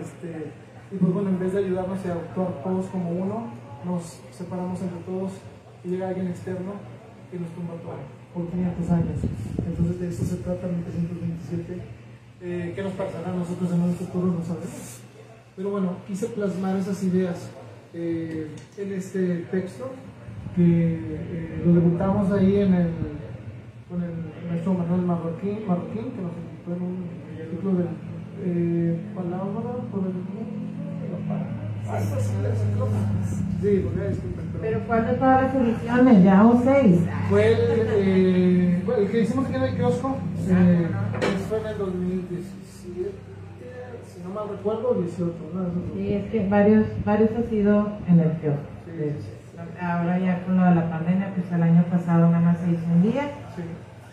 Este, 0.00 0.50
y 0.90 0.96
pues 0.96 1.12
bueno, 1.12 1.30
en 1.30 1.38
vez 1.38 1.52
de 1.52 1.58
ayudarnos 1.60 1.98
y 2.04 2.08
actuar 2.10 2.62
todos 2.62 2.86
como 2.86 3.10
uno, 3.10 3.46
nos 3.84 4.20
separamos 4.32 4.80
entre 4.82 5.00
todos 5.00 5.32
y 5.84 5.88
llega 5.88 6.08
alguien 6.08 6.28
externo 6.28 6.72
y 7.32 7.38
nos 7.38 7.50
tumba 7.50 7.74
todo 7.74 7.96
por 8.32 8.50
500 8.50 8.90
años. 8.90 9.18
Entonces 9.66 10.00
de 10.00 10.08
eso 10.08 10.24
se 10.24 10.36
trata 10.36 10.66
1327. 10.66 11.82
Eh, 12.42 12.72
¿Qué 12.74 12.82
nos 12.82 12.92
pasará 12.94 13.30
a 13.30 13.36
nosotros 13.36 13.72
en 13.72 13.80
un 13.80 13.94
futuro? 13.94 14.26
No 14.26 14.44
sabemos. 14.44 15.00
Pero 15.56 15.70
bueno, 15.70 15.96
quise 16.06 16.26
plasmar 16.28 16.76
esas 16.76 17.02
ideas 17.04 17.50
eh, 17.92 18.48
en 18.76 18.92
este 18.92 19.46
texto 19.50 19.90
que 20.56 20.62
eh, 20.62 21.62
lo 21.64 21.74
debutamos 21.74 22.30
ahí 22.32 22.56
en 22.56 22.74
el, 22.74 22.90
con 23.88 24.02
el 24.02 24.48
maestro 24.48 24.74
Manuel 24.74 25.02
Marroquín, 25.02 25.66
Marroquín 25.66 26.10
que 26.10 26.22
nos 26.22 26.32
invitó 26.34 26.74
en 26.74 26.82
un 26.82 27.04
ciclo 27.50 27.74
de 27.74 27.84
eh, 28.42 29.00
palabra 29.14 29.76
por 29.90 30.06
el 30.06 30.12
Sí, 33.62 33.80
porque 33.84 34.08
disculpen, 34.08 34.43
pero- 34.64 34.80
¿cuál 34.86 35.06
de 35.06 35.12
todas 35.14 35.42
las 35.42 35.54
ediciones? 35.54 36.24
Ya 36.24 36.46
o 36.46 36.62
seis. 36.64 37.00
fue 37.28 37.52
el, 37.52 37.58
eh, 37.60 38.82
el 38.98 39.10
que 39.10 39.20
hicimos 39.20 39.46
aquí 39.46 39.56
en 39.56 39.62
el 39.62 39.76
kiosco, 39.76 40.16
eh, 40.48 40.88
fue 41.48 41.60
en 41.60 41.66
el 41.66 41.78
2017, 41.78 43.10
si 44.06 44.22
no 44.22 44.30
mal 44.30 44.48
recuerdo, 44.50 44.94
18, 44.94 45.32
¿no? 45.54 45.64
Sí, 45.94 46.12
es 46.14 46.30
que 46.30 46.48
varios, 46.48 46.86
varios 47.04 47.30
ha 47.38 47.48
sido 47.48 47.88
en 48.08 48.20
el 48.20 48.30
kiosco. 48.40 48.60
Sí. 48.86 49.12
Ahora 49.80 50.18
ya 50.18 50.44
con 50.44 50.56
lo 50.56 50.64
de 50.64 50.74
la 50.74 50.90
pandemia, 50.90 51.32
pues 51.34 51.50
el 51.52 51.62
año 51.62 51.84
pasado 51.90 52.28
nada 52.28 52.40
más 52.40 52.58
se 52.58 52.70
hizo 52.70 52.84
un 52.94 53.02
día. 53.02 53.30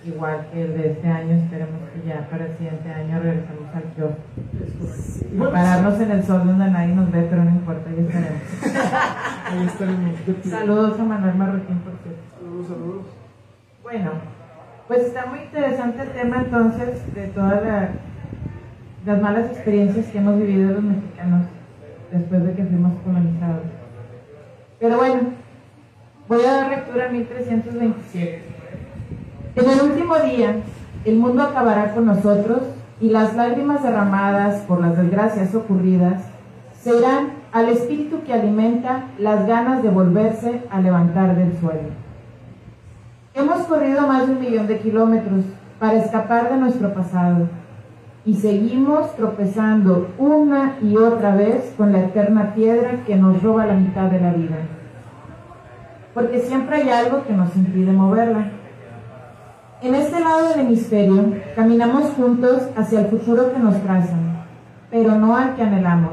Igual 0.06 0.48
que 0.52 0.61
el 0.64 0.73
de 0.78 0.91
este 0.91 1.07
año, 1.07 1.36
esperemos 1.36 1.80
que 1.94 2.07
ya 2.07 2.28
para 2.30 2.45
el 2.48 2.57
siguiente 2.57 2.90
año 2.91 3.19
regresemos 3.19 3.69
al 3.76 3.84
Y 5.32 5.38
bueno, 5.38 5.53
pararnos 5.53 5.99
en 6.02 6.11
el 6.11 6.23
sol 6.23 6.45
donde 6.45 6.69
nadie 6.69 6.95
nos 6.95 7.11
ve, 7.11 7.28
pero 7.30 7.44
no 7.44 7.52
importa, 7.52 7.90
estaremos. 7.90 8.41
ahí 9.45 9.65
estaremos. 9.68 10.11
Saludos 10.49 10.99
a 10.99 11.03
Manuel 11.03 11.36
Marroquín, 11.36 11.78
por 11.80 11.94
cierto. 12.03 12.22
Saludos, 12.40 12.68
saludos. 12.68 13.06
Bueno, 13.84 14.11
pues 14.88 15.02
está 15.03 15.26
muy 15.28 15.40
interesante 15.40 16.02
el 16.03 16.10
tema 16.10 16.38
entonces 16.45 17.14
de 17.14 17.28
todas 17.28 17.64
la- 17.64 17.90
las 19.06 19.22
malas 19.22 19.45
experiencias 19.52 20.06
que 20.07 20.18
hemos 20.19 20.38
vivido 20.38 20.72
los 20.73 20.84
mexicanos 20.84 21.45
después 22.11 22.44
de 22.45 22.53
que 22.53 22.64
fuimos 22.65 22.94
colonizados. 23.03 23.64
Pero 24.80 24.98
bueno, 24.98 25.19
voy 26.28 26.44
a 26.45 26.52
dar 26.53 26.69
lectura 26.69 27.06
a 27.07 27.10
1327. 27.10 28.44
En 29.53 29.69
el 29.69 29.82
último 29.82 30.15
día, 30.19 30.61
el 31.03 31.18
mundo 31.18 31.44
acabará 31.44 31.94
con 31.94 32.06
nosotros 32.06 32.60
y 33.02 33.10
las 33.10 33.36
lágrimas 33.36 33.84
derramadas 33.84 34.61
por 34.61 34.80
las 34.80 34.95
desgracias 34.98 35.53
ocurridas 35.53 36.23
serán 36.82 37.34
al 37.52 37.68
espíritu 37.68 38.23
que 38.26 38.34
alimenta 38.34 39.07
las 39.19 39.45
ganas 39.45 39.84
de 39.84 39.90
volverse 39.90 40.64
a 40.69 40.80
levantar 40.80 41.36
del 41.36 41.60
suelo. 41.60 41.90
Hemos 43.34 43.65
corrido 43.68 44.07
más 44.07 44.28
de 44.28 44.34
un 44.34 44.40
millón 44.40 44.68
de 44.68 44.80
kilómetros 44.80 45.44
para 45.80 45.98
escapar 45.98 46.49
de 46.49 46.57
nuestro 46.57 46.94
pasado 46.94 47.49
y 48.23 48.36
seguimos 48.36 49.14
tropezando 49.18 50.11
una 50.18 50.78
y 50.82 50.95
otra 50.95 51.36
vez 51.36 51.73
con 51.76 51.91
la 51.91 51.99
eterna 51.99 52.53
piedra 52.53 53.03
que 53.06 53.18
nos 53.18 53.44
roba 53.44 53.65
la 53.65 53.73
mitad 53.73 54.10
de 54.10 54.22
la 54.22 54.32
vida. 54.32 54.57
Porque 56.14 56.40
siempre 56.40 56.78
hay 56.78 56.90
algo 56.90 57.26
que 57.26 57.34
nos 57.34 57.53
impide 57.56 57.91
moverla. 57.91 58.61
En 59.82 59.95
este 59.95 60.20
lado 60.20 60.49
del 60.49 60.60
hemisferio 60.60 61.34
caminamos 61.56 62.12
juntos 62.12 62.68
hacia 62.76 62.99
el 62.99 63.08
futuro 63.08 63.52
que 63.52 63.58
nos 63.58 63.82
trazan, 63.82 64.45
pero 64.91 65.16
no 65.16 65.36
al 65.36 65.56
que 65.56 65.64
anhelamos. 65.64 66.12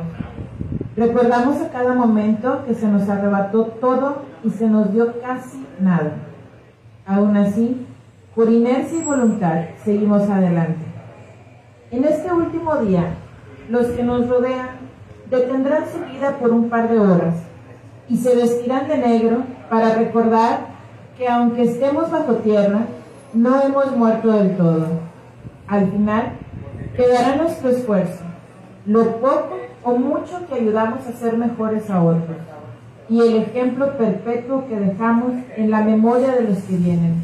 Recordamos 0.97 1.61
a 1.61 1.69
cada 1.69 1.93
momento 1.93 2.65
que 2.65 2.73
se 2.73 2.89
nos 2.89 3.07
arrebató 3.11 3.65
todo 3.79 4.23
y 4.43 4.49
se 4.49 4.67
nos 4.67 4.91
dio 4.95 5.21
casi 5.21 5.67
nada. 5.81 6.13
Aún 7.07 7.37
así, 7.37 7.87
por 8.35 8.51
inercia 8.51 9.01
y 9.01 9.05
voluntad, 9.05 9.67
seguimos 9.85 10.23
adelante. 10.31 10.87
En 11.91 12.05
este 12.05 12.33
último 12.33 12.75
día, 12.77 13.17
los 13.69 13.89
que 13.89 14.03
nos 14.03 14.31
rodean 14.31 14.79
detendrán 15.29 15.85
su 15.93 15.99
vida 16.11 16.39
por 16.41 16.53
un 16.53 16.71
par 16.71 16.89
de 16.89 17.01
horas 17.01 17.35
y 18.09 18.17
se 18.17 18.35
vestirán 18.35 18.89
de 18.89 18.97
negro 18.97 19.43
para 19.69 19.95
recordar 19.95 20.61
que 21.19 21.29
aunque 21.29 21.65
estemos 21.65 22.11
bajo 22.11 22.37
tierra, 22.37 22.87
no 23.35 23.63
hemos 23.63 23.97
muerto 23.97 24.33
del 24.33 24.57
todo. 24.57 24.87
Al 25.67 25.91
final, 25.91 26.33
quedará 26.97 27.37
nuestro 27.37 27.71
esfuerzo, 27.71 28.25
lo 28.87 29.17
poco 29.21 29.59
o 29.85 29.97
mucho 29.97 30.47
que 30.49 30.55
ayudamos 30.55 31.07
a 31.07 31.13
ser 31.13 31.37
mejores 31.37 31.91
a 31.91 32.03
otros, 32.03 32.39
y 33.09 33.21
el 33.21 33.37
ejemplo 33.37 33.97
perpetuo 33.97 34.67
que 34.67 34.77
dejamos 34.77 35.33
en 35.57 35.71
la 35.71 35.83
memoria 35.83 36.33
de 36.33 36.43
los 36.43 36.59
que 36.59 36.77
vienen, 36.77 37.23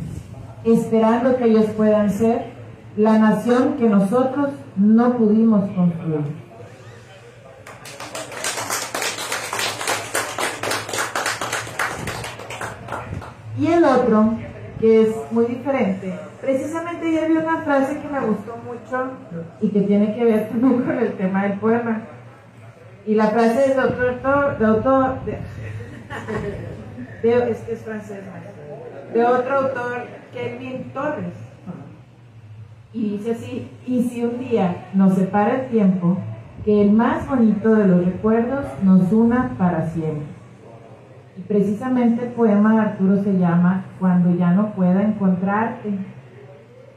esperando 0.65 1.37
que 1.37 1.45
ellos 1.45 1.67
puedan 1.77 2.11
ser 2.11 2.53
la 2.97 3.19
nación 3.19 3.75
que 3.79 3.89
nosotros 3.89 4.51
no 4.77 5.15
pudimos 5.15 5.69
construir. 5.71 6.45
Y 13.59 13.67
el 13.69 13.85
otro, 13.85 14.35
que 14.81 15.03
es 15.03 15.15
muy 15.31 15.47
diferente. 15.47 16.15
Precisamente 16.41 17.07
ayer 17.07 17.31
vi 17.31 17.37
una 17.37 17.63
frase 17.63 18.01
que 18.01 18.09
me 18.09 18.21
gustó 18.21 18.57
mucho 18.59 19.13
y 19.61 19.69
que 19.69 19.81
tiene 19.83 20.15
que 20.15 20.25
ver 20.25 20.49
también 20.51 20.83
con 20.83 20.99
el 20.99 21.13
tema 21.13 21.45
del 21.45 21.59
poema. 21.59 22.03
Y 23.07 23.15
la 23.15 23.29
frase 23.29 23.71
es 23.71 23.77
de 23.77 23.83
otro 23.83 24.09
autor, 24.09 24.59
de 25.25 25.39
de, 27.23 27.51
es 27.51 27.69
es 27.69 27.81
francés, 27.81 28.21
de 29.13 29.25
otro 29.25 29.59
autor, 29.59 30.07
Kelvin 30.33 30.91
Torres. 30.93 31.35
Y 32.93 33.17
dice 33.17 33.33
así, 33.33 33.71
y 33.87 34.03
si 34.05 34.25
un 34.25 34.39
día 34.39 34.87
nos 34.95 35.15
separa 35.15 35.63
el 35.63 35.69
tiempo, 35.69 36.19
que 36.65 36.83
el 36.83 36.93
más 36.93 37.29
bonito 37.29 37.75
de 37.75 37.89
los 37.89 38.05
recuerdos 38.05 38.67
nos 38.83 39.11
una 39.13 39.55
para 39.59 39.89
siempre. 39.91 40.34
Precisamente 41.49 42.25
el 42.25 42.33
poema 42.33 42.75
de 42.75 42.81
Arturo 42.81 43.23
se 43.23 43.39
llama 43.39 43.85
Cuando 44.01 44.35
ya 44.35 44.53
no 44.53 44.75
pueda 44.75 45.03
encontrarte. 45.03 45.91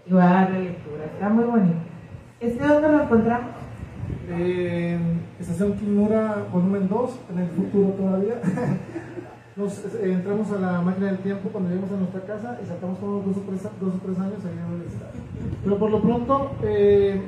Y 0.05 0.13
voy 0.13 0.21
a 0.21 0.25
darle 0.25 0.63
lectura, 0.63 1.05
está 1.05 1.27
muy 1.29 1.43
bonito. 1.43 1.75
¿Este 2.39 2.65
dónde 2.65 2.87
lo 2.89 3.03
encontramos? 3.03 3.49
En 4.29 5.21
Estación 5.37 5.73
Kimura, 5.73 6.45
volumen 6.51 6.87
2, 6.87 7.19
en 7.31 7.39
el 7.39 7.49
futuro 7.49 7.89
todavía. 7.89 8.35
Nos 9.57 9.79
eh, 9.79 10.13
entramos 10.13 10.51
a 10.51 10.59
la 10.59 10.81
máquina 10.81 11.07
del 11.07 11.17
tiempo 11.17 11.49
cuando 11.49 11.69
llegamos 11.69 11.91
a 11.91 11.97
nuestra 11.97 12.21
casa 12.21 12.59
y 12.63 12.67
sacamos 12.67 12.99
todos 12.99 13.25
dos 13.25 13.37
o 13.37 13.41
tres, 13.41 13.63
dos 13.81 13.95
o 13.95 13.99
tres 14.05 14.19
años 14.19 14.45
ahí 14.45 14.53
el 14.53 14.87
estado. 14.87 15.11
Pero 15.63 15.79
por 15.79 15.89
lo 15.89 16.01
pronto, 16.01 16.51
eh, 16.61 17.19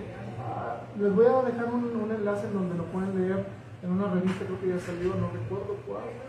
les 1.01 1.15
voy 1.15 1.25
a 1.25 1.49
dejar 1.49 1.65
un, 1.73 2.01
un 2.01 2.11
enlace 2.11 2.47
en 2.47 2.53
donde 2.53 2.77
lo 2.77 2.83
pueden 2.85 3.19
leer 3.19 3.45
en 3.81 3.91
una 3.91 4.07
revista, 4.13 4.45
creo 4.45 4.61
que 4.61 4.67
ya 4.67 4.79
salió, 4.79 5.15
no 5.15 5.31
recuerdo 5.33 5.75
cuál. 5.87 6.28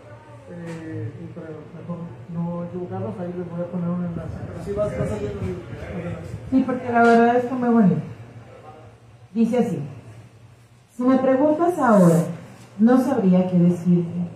Eh, 0.51 1.11
y 1.23 1.33
para 1.33 1.47
mejor 1.47 1.97
no 2.33 2.65
equivocarnos, 2.65 3.17
ahí 3.19 3.33
les 3.37 3.49
voy 3.49 3.61
a 3.61 3.71
poner 3.71 3.89
un 3.89 4.05
enlace. 4.05 4.37
Pero 4.45 4.59
sí 4.59 6.55
el 6.57 6.63
porque 6.63 6.91
la 6.91 7.03
verdad 7.03 7.35
está 7.37 7.55
muy 7.55 7.69
bonito. 7.69 8.01
Dice 9.33 9.59
así, 9.59 9.79
si 10.89 11.03
me 11.03 11.17
preguntas 11.17 11.79
ahora, 11.79 12.25
no 12.79 12.97
sabría 12.99 13.49
qué 13.49 13.57
decirte. 13.57 14.27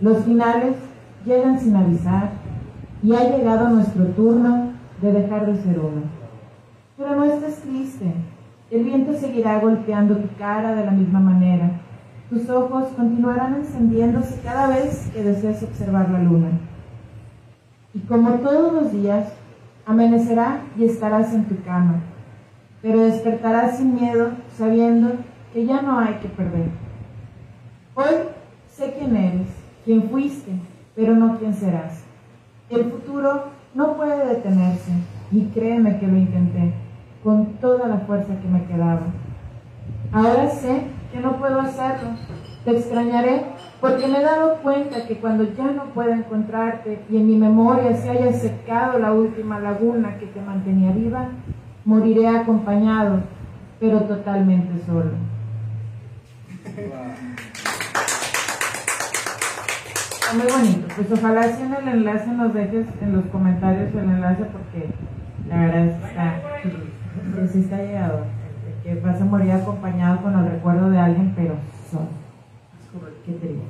Los 0.00 0.24
finales 0.24 0.76
llegan 1.24 1.58
sin 1.58 1.74
avisar 1.74 2.30
y 3.02 3.14
ha 3.14 3.36
llegado 3.36 3.68
nuestro 3.68 4.04
turno 4.08 4.72
de 5.02 5.12
dejar 5.12 5.46
de 5.46 5.60
ser 5.60 5.78
uno. 5.80 6.02
Pero 6.96 7.16
no 7.16 7.24
estés 7.24 7.60
triste, 7.62 8.12
el 8.70 8.84
viento 8.84 9.14
seguirá 9.14 9.58
golpeando 9.58 10.16
tu 10.16 10.28
cara 10.38 10.74
de 10.74 10.84
la 10.84 10.92
misma 10.92 11.20
manera. 11.20 11.80
Tus 12.30 12.50
ojos 12.50 12.88
continuarán 12.94 13.54
encendiéndose 13.54 14.38
cada 14.42 14.68
vez 14.68 15.08
que 15.14 15.22
desees 15.22 15.62
observar 15.62 16.10
la 16.10 16.18
luna. 16.18 16.50
Y 17.94 18.00
como 18.00 18.32
todos 18.40 18.72
los 18.74 18.92
días, 18.92 19.32
amanecerá 19.86 20.60
y 20.76 20.84
estarás 20.84 21.32
en 21.32 21.46
tu 21.46 21.62
cama, 21.62 22.00
pero 22.82 23.00
despertarás 23.00 23.78
sin 23.78 23.94
miedo, 23.94 24.32
sabiendo 24.58 25.12
que 25.54 25.64
ya 25.64 25.80
no 25.80 25.98
hay 25.98 26.16
que 26.16 26.28
perder. 26.28 26.68
Hoy 27.94 28.14
sé 28.70 28.94
quién 28.98 29.16
eres, 29.16 29.48
quién 29.86 30.02
fuiste, 30.10 30.52
pero 30.94 31.14
no 31.16 31.38
quién 31.38 31.54
serás. 31.54 32.04
El 32.68 32.84
futuro 32.90 33.44
no 33.74 33.96
puede 33.96 34.34
detenerse, 34.34 34.92
y 35.32 35.46
créeme 35.46 35.98
que 35.98 36.06
lo 36.06 36.18
intenté, 36.18 36.74
con 37.24 37.54
toda 37.54 37.88
la 37.88 37.96
fuerza 38.00 38.38
que 38.38 38.48
me 38.48 38.66
quedaba. 38.66 39.06
Ahora 40.12 40.50
sé 40.50 40.82
que 41.12 41.20
no 41.20 41.36
puedo 41.38 41.60
hacerlo. 41.60 42.10
Te 42.64 42.76
extrañaré 42.76 43.44
porque 43.80 44.08
me 44.08 44.18
he 44.18 44.22
dado 44.22 44.56
cuenta 44.56 45.06
que 45.06 45.16
cuando 45.16 45.44
ya 45.54 45.70
no 45.70 45.86
pueda 45.86 46.14
encontrarte 46.14 47.00
y 47.08 47.16
en 47.16 47.26
mi 47.26 47.36
memoria 47.36 47.96
se 47.96 48.10
haya 48.10 48.32
secado 48.32 48.98
la 48.98 49.12
última 49.12 49.58
laguna 49.60 50.18
que 50.18 50.26
te 50.26 50.40
mantenía 50.40 50.92
viva, 50.92 51.28
moriré 51.84 52.28
acompañado, 52.28 53.20
pero 53.80 54.00
totalmente 54.00 54.84
solo. 54.84 55.12
Está 60.20 60.34
muy 60.34 60.52
bonito. 60.52 60.88
Pues 60.94 61.12
ojalá 61.12 61.42
si 61.44 61.62
en 61.62 61.74
el 61.74 61.88
enlace 61.88 62.28
nos 62.28 62.52
dejes 62.52 62.86
en 63.00 63.16
los 63.16 63.24
comentarios 63.26 63.94
el 63.94 64.00
enlace 64.00 64.44
porque 64.44 64.90
la 65.48 65.60
verdad 65.60 65.86
está, 65.86 66.42
sí 67.50 67.60
está 67.60 67.76
llegado. 67.78 68.37
Que 68.88 68.94
vas 69.00 69.20
a 69.20 69.24
morir 69.26 69.52
acompañado 69.52 70.22
con 70.22 70.32
el 70.38 70.50
recuerdo 70.50 70.88
de 70.88 70.98
alguien, 70.98 71.34
pero 71.36 71.56
solo. 71.90 72.08
Qué 73.26 73.32
triste. 73.32 73.60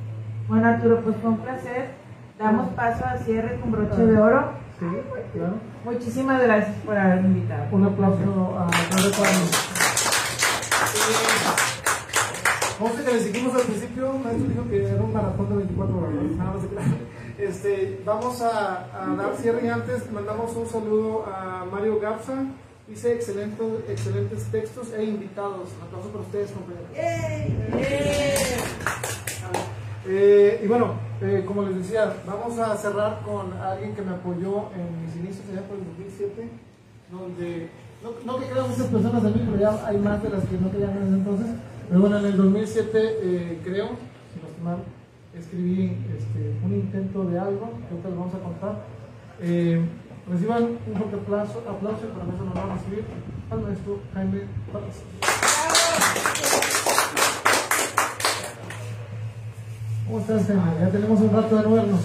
Bueno 0.47 0.65
Arturo, 0.65 1.01
pues 1.01 1.17
fue 1.17 1.31
un 1.31 1.39
placer. 1.39 1.89
Damos 2.37 2.69
paso 2.69 3.03
al 3.05 3.19
cierre 3.19 3.59
con 3.59 3.69
broche 3.69 4.05
de 4.05 4.17
oro. 4.17 4.51
Sí, 4.79 4.85
claro. 5.33 5.55
Muchísimas 5.83 6.41
gracias 6.41 6.73
por 6.85 6.97
haberme 6.97 7.27
invitado. 7.27 7.65
Un 7.69 7.83
aplauso 7.83 8.59
a 8.59 8.67
Cuadro. 9.17 9.45
Como 12.79 12.95
que 12.95 13.01
les 13.11 13.25
dijimos 13.25 13.55
al 13.55 13.61
principio, 13.63 14.13
maestro 14.23 14.47
dijo 14.47 14.69
que 14.69 14.87
era 14.89 15.03
un 15.03 15.13
maratón 15.13 15.49
de 15.49 15.55
24 15.57 15.97
horas. 15.97 16.13
Nada 16.37 16.51
más 16.53 16.61
de 16.61 16.67
claro. 16.69 16.87
Este, 17.37 18.01
vamos 18.05 18.41
a, 18.41 18.85
a 19.03 19.15
dar 19.17 19.35
cierre 19.35 19.65
y 19.65 19.67
antes 19.67 20.09
mandamos 20.13 20.55
un 20.55 20.65
saludo 20.65 21.25
a 21.25 21.65
Mario 21.69 21.99
Garza. 21.99 22.35
Dice 22.89 23.13
excelentes, 23.13 23.67
excelentes 23.87 24.45
textos 24.45 24.91
e 24.97 25.03
invitados. 25.03 25.69
Un 25.77 25.87
aplauso 25.87 26.09
para 26.09 26.23
ustedes, 26.23 26.51
compañeros. 26.51 26.89
Eh, 30.07 30.61
y 30.63 30.67
bueno, 30.67 30.93
eh, 31.21 31.43
como 31.45 31.61
les 31.63 31.75
decía, 31.75 32.11
vamos 32.25 32.57
a 32.57 32.75
cerrar 32.77 33.21
con 33.21 33.53
alguien 33.61 33.93
que 33.93 34.01
me 34.01 34.11
apoyó 34.11 34.69
en 34.73 35.05
mis 35.05 35.15
inicios 35.17 35.45
allá 35.51 35.61
por 35.67 35.77
el 35.77 35.85
2007, 35.85 36.49
donde, 37.11 37.69
no, 38.01 38.09
no 38.25 38.39
que 38.39 38.49
crean 38.49 38.67
muchas 38.67 38.87
personas 38.87 39.21
de 39.21 39.29
mí, 39.29 39.41
pero 39.45 39.61
ya 39.61 39.85
hay 39.85 39.97
más 39.99 40.23
de 40.23 40.29
las 40.29 40.45
que 40.45 40.57
no 40.57 40.71
creían 40.71 40.97
en 40.97 41.03
ese 41.03 41.15
entonces. 41.15 41.47
Pero 41.89 42.01
bueno, 42.01 42.17
en 42.17 42.25
el 42.25 42.37
2007 42.37 42.89
eh, 43.21 43.59
creo, 43.63 43.89
si 44.33 44.41
no 44.41 44.47
estoy 44.47 44.63
mal, 44.63 44.77
escribí 45.37 45.95
este, 46.17 46.55
un 46.65 46.73
intento 46.73 47.25
de 47.25 47.37
algo, 47.37 47.69
que 47.87 47.93
ahorita 47.93 48.09
les 48.09 48.17
vamos 48.17 48.33
a 48.33 48.39
contar. 48.39 48.83
Reciban 50.29 50.61
un 50.63 50.93
fuerte 50.93 51.15
aplauso, 51.15 51.63
aplauso 51.67 52.05
para 52.09 52.31
eso 52.31 52.43
nos 52.45 52.53
vamos 52.53 52.71
a 52.71 52.75
escribir 52.75 53.05
al 53.49 53.61
maestro 53.61 53.99
Jaime 54.13 54.41
Paz. 54.71 55.01
¿Cómo 60.05 60.19
estás, 60.19 60.45
Jaime? 60.45 60.61
Ya 60.81 60.89
tenemos 60.89 61.19
un 61.19 61.33
rato 61.33 61.55
de 61.55 61.63
no 61.63 61.71
vernos. 61.71 62.01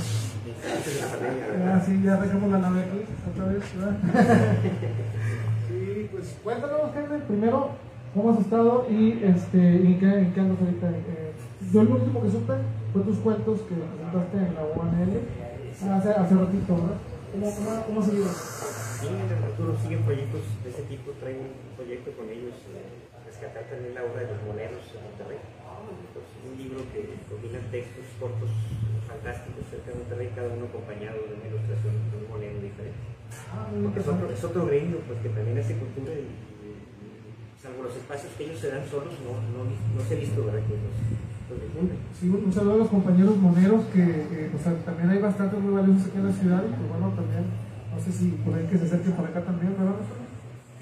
Ah, 1.67 1.83
sí, 1.85 2.01
ya 2.03 2.17
dejamos 2.17 2.51
la 2.51 2.59
nave 2.61 2.81
aquí 2.81 3.05
otra 3.31 3.45
vez, 3.45 3.63
¿verdad? 3.77 3.97
sí, 5.69 6.09
pues 6.11 6.37
cuéntanos, 6.43 6.93
Jaime, 6.95 7.19
primero, 7.29 7.71
¿cómo 8.15 8.31
has 8.31 8.41
estado 8.41 8.87
y 8.89 9.23
este, 9.23 9.59
¿y 9.59 9.87
en, 9.87 10.01
qué, 10.01 10.07
en 10.07 10.33
qué 10.33 10.41
andas 10.41 10.59
ahorita? 10.63 10.89
Eh, 10.89 11.33
yo 11.71 11.85
lo 11.85 11.97
último 11.97 12.23
que 12.23 12.31
supe 12.31 12.55
fue 12.95 13.03
tus 13.03 13.19
cuentos 13.19 13.61
que 13.69 13.75
presentaste 13.75 14.39
en 14.39 14.55
la 14.55 14.63
UNL 14.63 15.93
hace, 15.93 16.11
hace 16.11 16.35
ratito, 16.35 16.75
¿verdad? 16.75 17.14
¿Cómo, 17.35 17.51
cómo, 17.51 17.71
cómo 17.83 17.99
has 18.01 18.07
seguido? 18.07 18.31
Sí, 18.31 19.11
Arturo 19.11 19.75
siguen 19.83 20.03
proyectos 20.07 20.43
de 20.63 20.71
ese 20.71 20.83
tipo, 20.87 21.11
trae 21.19 21.35
un 21.35 21.51
proyecto 21.75 22.15
con 22.15 22.31
ellos, 22.31 22.55
eh, 22.71 23.11
rescatar 23.27 23.67
también 23.67 23.91
la 23.99 24.07
obra 24.07 24.23
de 24.23 24.31
los 24.31 24.41
moneros 24.47 24.79
en 24.95 25.03
Monterrey. 25.03 25.43
Entonces, 25.43 26.31
un 26.47 26.55
libro 26.55 26.79
que 26.95 27.11
combina 27.27 27.59
textos 27.75 28.07
cortos 28.23 28.55
fantásticos 29.11 29.67
cerca 29.67 29.91
de 29.91 29.99
Monterrey, 29.99 30.31
cada 30.31 30.47
uno 30.55 30.71
acompañado 30.71 31.19
de 31.27 31.35
una 31.35 31.47
ilustración 31.51 31.95
de 32.07 32.17
un 32.23 32.27
monero 32.31 32.55
diferente. 32.63 33.03
Ah, 33.51 33.67
Porque 33.83 33.99
es 33.99 34.07
otro, 34.07 34.27
es 34.31 34.43
otro 34.47 34.63
gremio 34.71 35.03
pues, 35.11 35.19
que 35.19 35.35
también 35.35 35.59
hace 35.59 35.75
cultura 35.75 36.15
y, 36.15 36.23
y- 36.31 36.79
y 36.79 37.11
salvo 37.59 37.83
los 37.83 37.99
espacios 37.99 38.31
que 38.39 38.47
ellos 38.47 38.63
se 38.63 38.71
dan 38.71 38.87
solos, 38.87 39.11
no, 39.27 39.35
no, 39.43 39.67
no 39.67 40.01
se 40.07 40.15
ha 40.15 40.23
visto 40.23 40.39
¿verdad? 40.47 40.63
que 40.71 40.79
los. 40.79 40.97
Sí, 42.19 42.29
un, 42.31 42.53
saludo 42.53 42.75
a 42.75 42.77
los 42.79 42.89
compañeros 42.89 43.37
moneros 43.37 43.85
que, 43.93 44.01
que, 44.01 44.51
o 44.55 44.59
sea, 44.63 44.73
también 44.85 45.11
hay 45.11 45.19
bastantes 45.21 45.61
muy 45.61 45.75
valiosos 45.75 46.09
aquí 46.09 46.17
en 46.19 46.27
la 46.27 46.33
ciudad 46.33 46.63
y 46.65 46.73
pues 46.73 46.89
bueno, 46.89 47.13
también, 47.13 47.45
no 47.93 48.01
sé 48.01 48.11
si 48.13 48.29
por 48.41 48.55
ahí 48.55 48.65
que 48.67 48.79
se 48.79 48.85
acerquen 48.87 49.13
para 49.13 49.29
acá 49.29 49.41
también, 49.45 49.77
¿verdad? 49.77 50.01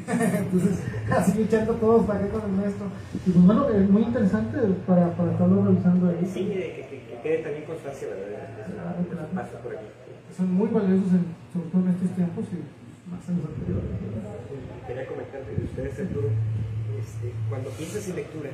Entonces, 0.43 0.83
así 1.11 1.39
luchando 1.39 1.75
todos 1.75 2.07
para 2.07 2.21
acá 2.21 2.29
con 2.39 2.51
el 2.51 2.57
maestro. 2.57 2.87
Y 3.27 3.31
pues 3.31 3.45
bueno, 3.47 3.69
es 3.69 3.91
muy 3.91 4.03
interesante 4.03 4.59
para, 4.87 5.11
para 5.15 5.33
estarlo 5.33 5.65
revisando 5.67 6.09
ahí. 6.11 6.27
Sí, 6.33 6.47
eh, 6.51 6.75
que, 6.75 6.83
que, 6.91 6.97
que 7.07 7.23
quede 7.23 7.39
también 7.43 7.65
constancia 7.67 8.09
¿verdad? 8.09 8.27
de 8.27 8.73
Claro, 8.73 8.99
de 9.03 9.35
pasa 9.35 9.59
por 9.63 9.73
aquí. 9.77 9.87
Son 10.37 10.49
muy 10.55 10.69
valiosos, 10.71 11.11
en- 11.13 11.31
sobre 11.53 11.69
todo 11.71 11.83
en 11.87 11.91
estos 11.91 12.11
tiempos 12.17 12.45
y 12.51 12.59
más 13.11 13.23
en 13.29 13.35
los 13.43 13.47
anteriores. 13.51 13.91
Quería 14.87 15.07
comentar 15.07 15.41
de 15.43 15.53
ustedes, 15.65 15.95
Arturo, 16.07 16.29
este, 16.99 17.27
cuando 17.51 17.69
piensas 17.71 18.09
en 18.09 18.17
lectura, 18.17 18.51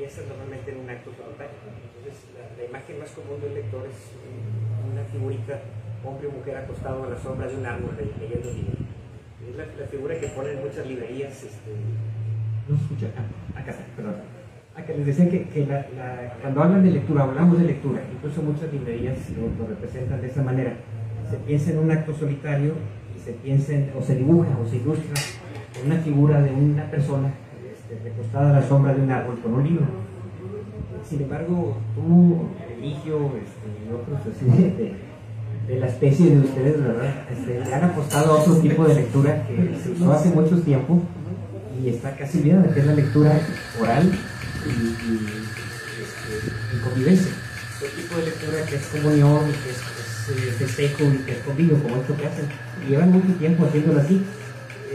piensas 0.00 0.24
normalmente 0.32 0.72
en 0.72 0.78
un 0.80 0.88
acto 0.88 1.12
voluntario. 1.12 1.60
Entonces, 1.60 2.24
la, 2.32 2.48
la 2.56 2.62
imagen 2.64 2.98
más 3.04 3.10
común 3.12 3.36
del 3.44 3.52
lector 3.52 3.84
es 3.84 4.16
eh, 4.16 4.88
una 4.92 5.04
figurita, 5.12 5.60
hombre 6.00 6.24
o 6.28 6.32
mujer 6.32 6.56
acostado 6.56 7.04
a 7.04 7.10
la 7.12 7.18
sombra 7.20 7.46
de 7.48 7.56
un 7.60 7.66
árbol 7.66 7.92
le- 8.00 8.16
leyendo 8.16 8.48
libros. 8.48 8.80
Es 9.44 9.52
la, 9.60 9.64
la 9.68 9.86
figura 9.92 10.16
que 10.18 10.28
ponen 10.32 10.56
en 10.56 10.64
muchas 10.64 10.86
librerías. 10.88 11.34
Este, 11.44 11.70
no 12.68 12.76
se 12.76 12.82
escucha. 12.84 13.06
Ah, 13.20 13.60
acá 13.60 13.70
está, 13.76 13.84
perdón. 13.94 14.16
Acá 14.74 14.90
les 14.96 15.04
decía 15.04 15.28
que, 15.28 15.48
que 15.52 15.66
la- 15.68 15.84
cuando 16.40 16.62
hablan 16.64 16.82
de 16.82 16.90
lectura, 16.96 17.24
hablamos 17.24 17.60
de 17.60 17.64
lectura, 17.68 18.00
incluso 18.10 18.40
muchas 18.40 18.72
librerías 18.72 19.18
lo, 19.36 19.52
lo 19.60 19.68
representan 19.68 20.22
de 20.22 20.28
esa 20.28 20.40
manera. 20.42 20.72
Se 21.28 21.36
piensa 21.44 21.72
en 21.72 21.78
un 21.78 21.90
acto 21.92 22.14
solitario 22.14 22.72
y 23.14 23.18
se 23.20 23.32
piensa 23.32 23.74
en- 23.74 23.92
o 23.94 24.00
se 24.00 24.16
dibuja 24.16 24.48
o 24.56 24.64
se 24.64 24.76
ilustra 24.80 25.12
con 25.76 25.92
una 25.92 26.00
figura 26.00 26.40
de 26.40 26.52
una 26.52 26.90
persona 26.90 27.28
recostada 28.02 28.50
a 28.50 28.60
la 28.60 28.66
sombra 28.66 28.94
de 28.94 29.02
un 29.02 29.10
árbol 29.10 29.38
con 29.40 29.54
un 29.54 29.64
libro. 29.64 29.86
Sin 31.08 31.22
embargo, 31.22 31.76
tú, 31.94 32.48
Eligio 32.78 33.32
este, 33.36 33.92
otros 33.92 34.20
así 34.20 34.46
de, 35.66 35.78
la 35.78 35.86
especie 35.86 36.30
de 36.30 36.40
ustedes, 36.40 36.82
¿verdad? 36.82 37.14
Este, 37.30 37.60
le 37.60 37.74
han 37.74 37.84
apostado 37.84 38.32
a 38.32 38.40
otro 38.40 38.56
tipo 38.56 38.84
de 38.84 38.94
lectura 38.94 39.46
que 39.46 39.76
se 39.82 39.90
usó 39.90 40.12
hace 40.12 40.30
mucho 40.30 40.60
tiempo 40.62 41.00
y 41.82 41.88
está 41.88 42.16
casi 42.16 42.40
bien, 42.40 42.62
que 42.72 42.80
es 42.80 42.86
la 42.86 42.94
lectura 42.94 43.40
oral 43.80 44.12
y, 44.66 44.68
y, 44.68 45.28
este, 46.02 46.80
convivencia. 46.82 47.32
Un 47.82 48.02
tipo 48.02 48.16
de 48.16 48.26
lectura 48.26 48.66
que 48.66 48.76
es 48.76 48.86
comunión 48.86 49.40
y 49.48 49.52
que 49.52 49.70
es, 49.70 50.48
es, 50.48 50.54
festejo 50.56 51.04
y 51.04 51.18
que 51.24 51.32
es 51.32 51.38
convivio, 51.38 51.82
como 51.82 51.96
esto 51.96 52.16
que 52.16 52.26
hacen. 52.26 52.46
Llevan 52.88 53.12
mucho 53.12 53.32
tiempo 53.38 53.64
haciéndolo 53.64 54.00
así. 54.00 54.22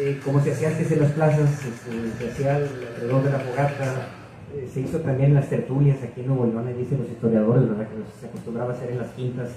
Eh, 0.06 0.19
como 0.23 0.40
se 0.40 0.52
hacía 0.52 0.68
antes 0.69 0.91
en 0.91 0.99
las 1.02 1.11
plazas, 1.14 1.49
este, 1.65 2.11
se 2.19 2.30
hacía 2.32 2.57
alrededor 2.57 3.23
de 3.23 3.32
la 3.32 3.40
fogata, 3.40 4.07
eh, 4.56 4.69
se 4.72 4.82
hizo 4.82 4.99
también 4.99 5.34
las 5.34 5.49
tertulias 5.49 5.98
aquí 6.03 6.22
en 6.22 6.27
Nuevo 6.27 6.45
León, 6.45 6.68
dicen 6.77 6.99
los 6.99 7.10
historiadores, 7.10 7.68
¿verdad? 7.68 7.88
que 7.90 8.19
se 8.22 8.27
acostumbraba 8.27 8.72
a 8.72 8.76
hacer 8.76 8.91
en 8.91 8.99
las 8.99 9.07
quintas, 9.14 9.49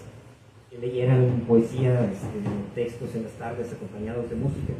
que 0.70 0.78
leyeran 0.78 1.42
poesía, 1.46 2.00
este, 2.04 2.38
textos 2.74 3.14
en 3.14 3.24
las 3.24 3.32
tardes 3.32 3.70
acompañados 3.74 4.30
de 4.30 4.36
música. 4.36 4.72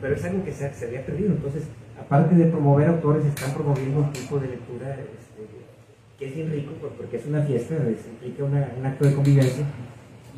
Pero, 0.00 0.14
es 0.14 0.24
algo 0.24 0.44
que 0.44 0.52
se, 0.52 0.66
había 0.86 1.04
perdido, 1.04 1.30
entonces, 1.32 1.64
aparte 2.00 2.36
de 2.36 2.46
promover 2.46 2.86
autores, 2.86 3.24
están 3.26 3.54
promoviendo 3.54 3.98
un 4.06 4.12
tipo 4.12 4.38
de 4.38 4.48
lectura 4.54 4.90
este, 4.94 5.42
que 6.16 6.28
es 6.28 6.34
bien 6.36 6.48
rico 6.52 6.74
por- 6.74 6.90
porque 6.90 7.16
es 7.16 7.26
una 7.26 7.42
fiesta, 7.42 7.74
es- 7.90 8.06
implica 8.06 8.44
una- 8.44 8.70
un 8.78 8.86
acto 8.86 9.04
de 9.04 9.14
convivencia 9.14 9.64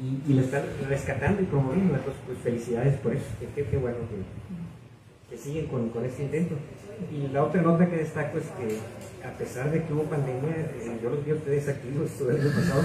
y, 0.01 0.31
y 0.31 0.35
lo 0.35 0.41
están 0.41 0.63
rescatando 0.89 1.43
y 1.43 1.45
promoviendo. 1.45 1.95
Entonces, 1.97 2.23
pues 2.25 2.39
felicidades 2.39 2.95
por 3.01 3.13
eso, 3.15 3.27
que 3.55 3.77
bueno 3.77 3.99
que, 4.09 4.17
que 5.31 5.37
siguen 5.37 5.67
con, 5.67 5.89
con 5.91 6.05
este 6.05 6.25
intento. 6.25 6.55
Y 7.13 7.29
la 7.33 7.43
otra 7.45 7.63
nota 7.63 7.89
que 7.89 7.97
destaco 7.97 8.39
es 8.39 8.45
que 8.59 8.79
a 9.27 9.33
pesar 9.37 9.71
de 9.71 9.83
que 9.83 9.93
hubo 9.93 10.05
pandemia, 10.05 10.51
eh, 10.51 10.99
yo 11.03 11.11
los 11.11 11.25
vi 11.25 11.33
a 11.33 11.35
ustedes 11.35 11.69
activos 11.69 12.11
todo 12.19 12.31
el 12.31 12.41
año 12.41 12.51
pasado. 12.51 12.83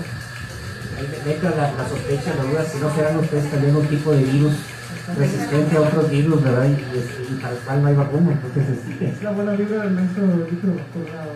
Neta 1.26 1.50
la, 1.52 1.72
la 1.74 1.88
sospecha, 1.88 2.36
la 2.36 2.44
duda, 2.44 2.66
si 2.66 2.80
no 2.80 2.96
serán 2.96 3.18
ustedes 3.18 3.52
también 3.52 3.76
un 3.76 3.88
tipo 3.88 4.12
de 4.12 4.24
virus 4.24 4.54
resistente 5.18 5.78
a 5.78 5.82
otros 5.82 6.10
virus, 6.10 6.44
¿verdad? 6.44 6.66
Y, 6.66 6.72
y, 6.72 7.00
este, 7.00 7.24
y 7.34 7.36
para 7.36 7.54
el 7.54 7.60
cual 7.60 7.82
no 7.82 7.88
hay 7.88 7.96
vacuna. 7.96 8.32
Entonces, 8.32 8.78
este, 8.90 9.10
Es 9.10 9.24
la 9.24 9.32
buena 9.32 9.52
vibra 9.54 9.84
del 9.84 9.92
maestro 9.92 10.24
Víctor 10.50 10.72
Coronado. 10.94 11.34